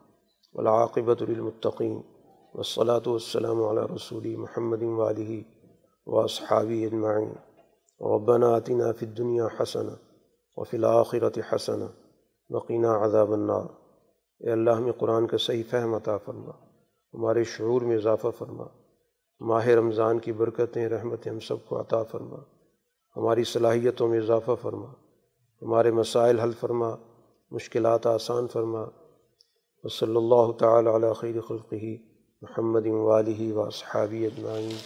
ولاقبۃ 0.55 1.21
المطقین 1.29 2.01
وصلاۃ 2.55 3.07
والسلام 3.07 3.63
علی 3.65 3.81
رسول 3.95 4.27
محمد 4.37 4.83
والی 4.99 5.43
و 6.07 6.27
صحابی 6.27 6.85
اجمعین. 6.87 7.33
ربنا 8.01 8.49
آتنا 8.55 8.91
فی 8.93 9.07
الدنیا 9.07 9.47
حسن 9.61 9.89
و 10.57 10.65
فی 10.65 10.77
الآخرت 10.77 11.39
حسن 11.53 11.83
وقینہ 12.51 12.87
عذاب 13.05 13.33
النار. 13.33 13.67
اے 14.41 14.53
اللہ، 14.53 14.71
ہمیں 14.71 14.93
قرآن 14.93 15.27
کا 15.27 15.37
صحیح 15.39 15.63
فہم 15.71 15.95
عطا 15.95 16.17
فرما، 16.25 16.53
ہمارے 17.15 17.45
شعور 17.45 17.83
میں 17.83 17.97
اضافہ 17.97 18.29
فرما، 18.39 18.67
ماہ 19.41 19.67
رمضان 19.81 20.19
کی 20.19 20.33
برکتیں، 20.33 20.89
رحمتیں 20.89 21.31
ہم 21.33 21.41
سب 21.49 21.67
کو 21.69 21.81
عطا 21.81 22.03
فرما، 22.03 22.41
ہماری 23.17 23.45
صلاحیتوں 23.45 24.09
میں 24.09 24.19
اضافہ 24.19 24.63
فرما، 24.63 24.93
ہمارے 25.63 25.91
مسائل 25.93 26.41
حل 26.41 26.53
فرما، 26.61 26.97
مشکلات 27.53 28.07
آسان 28.07 28.47
فرما 28.53 28.85
و 29.85 29.89
صلی 29.89 30.17
اللہ 30.17 30.53
تعالیٰ 30.53 30.95
علیہ 30.95 31.13
خیر 31.13 31.41
خلقی 31.41 31.97
محمد 32.43 32.87
والی 32.87 33.53
و 33.53 33.71
صحابی 33.71 34.27
اجمعین۔ 34.27 34.77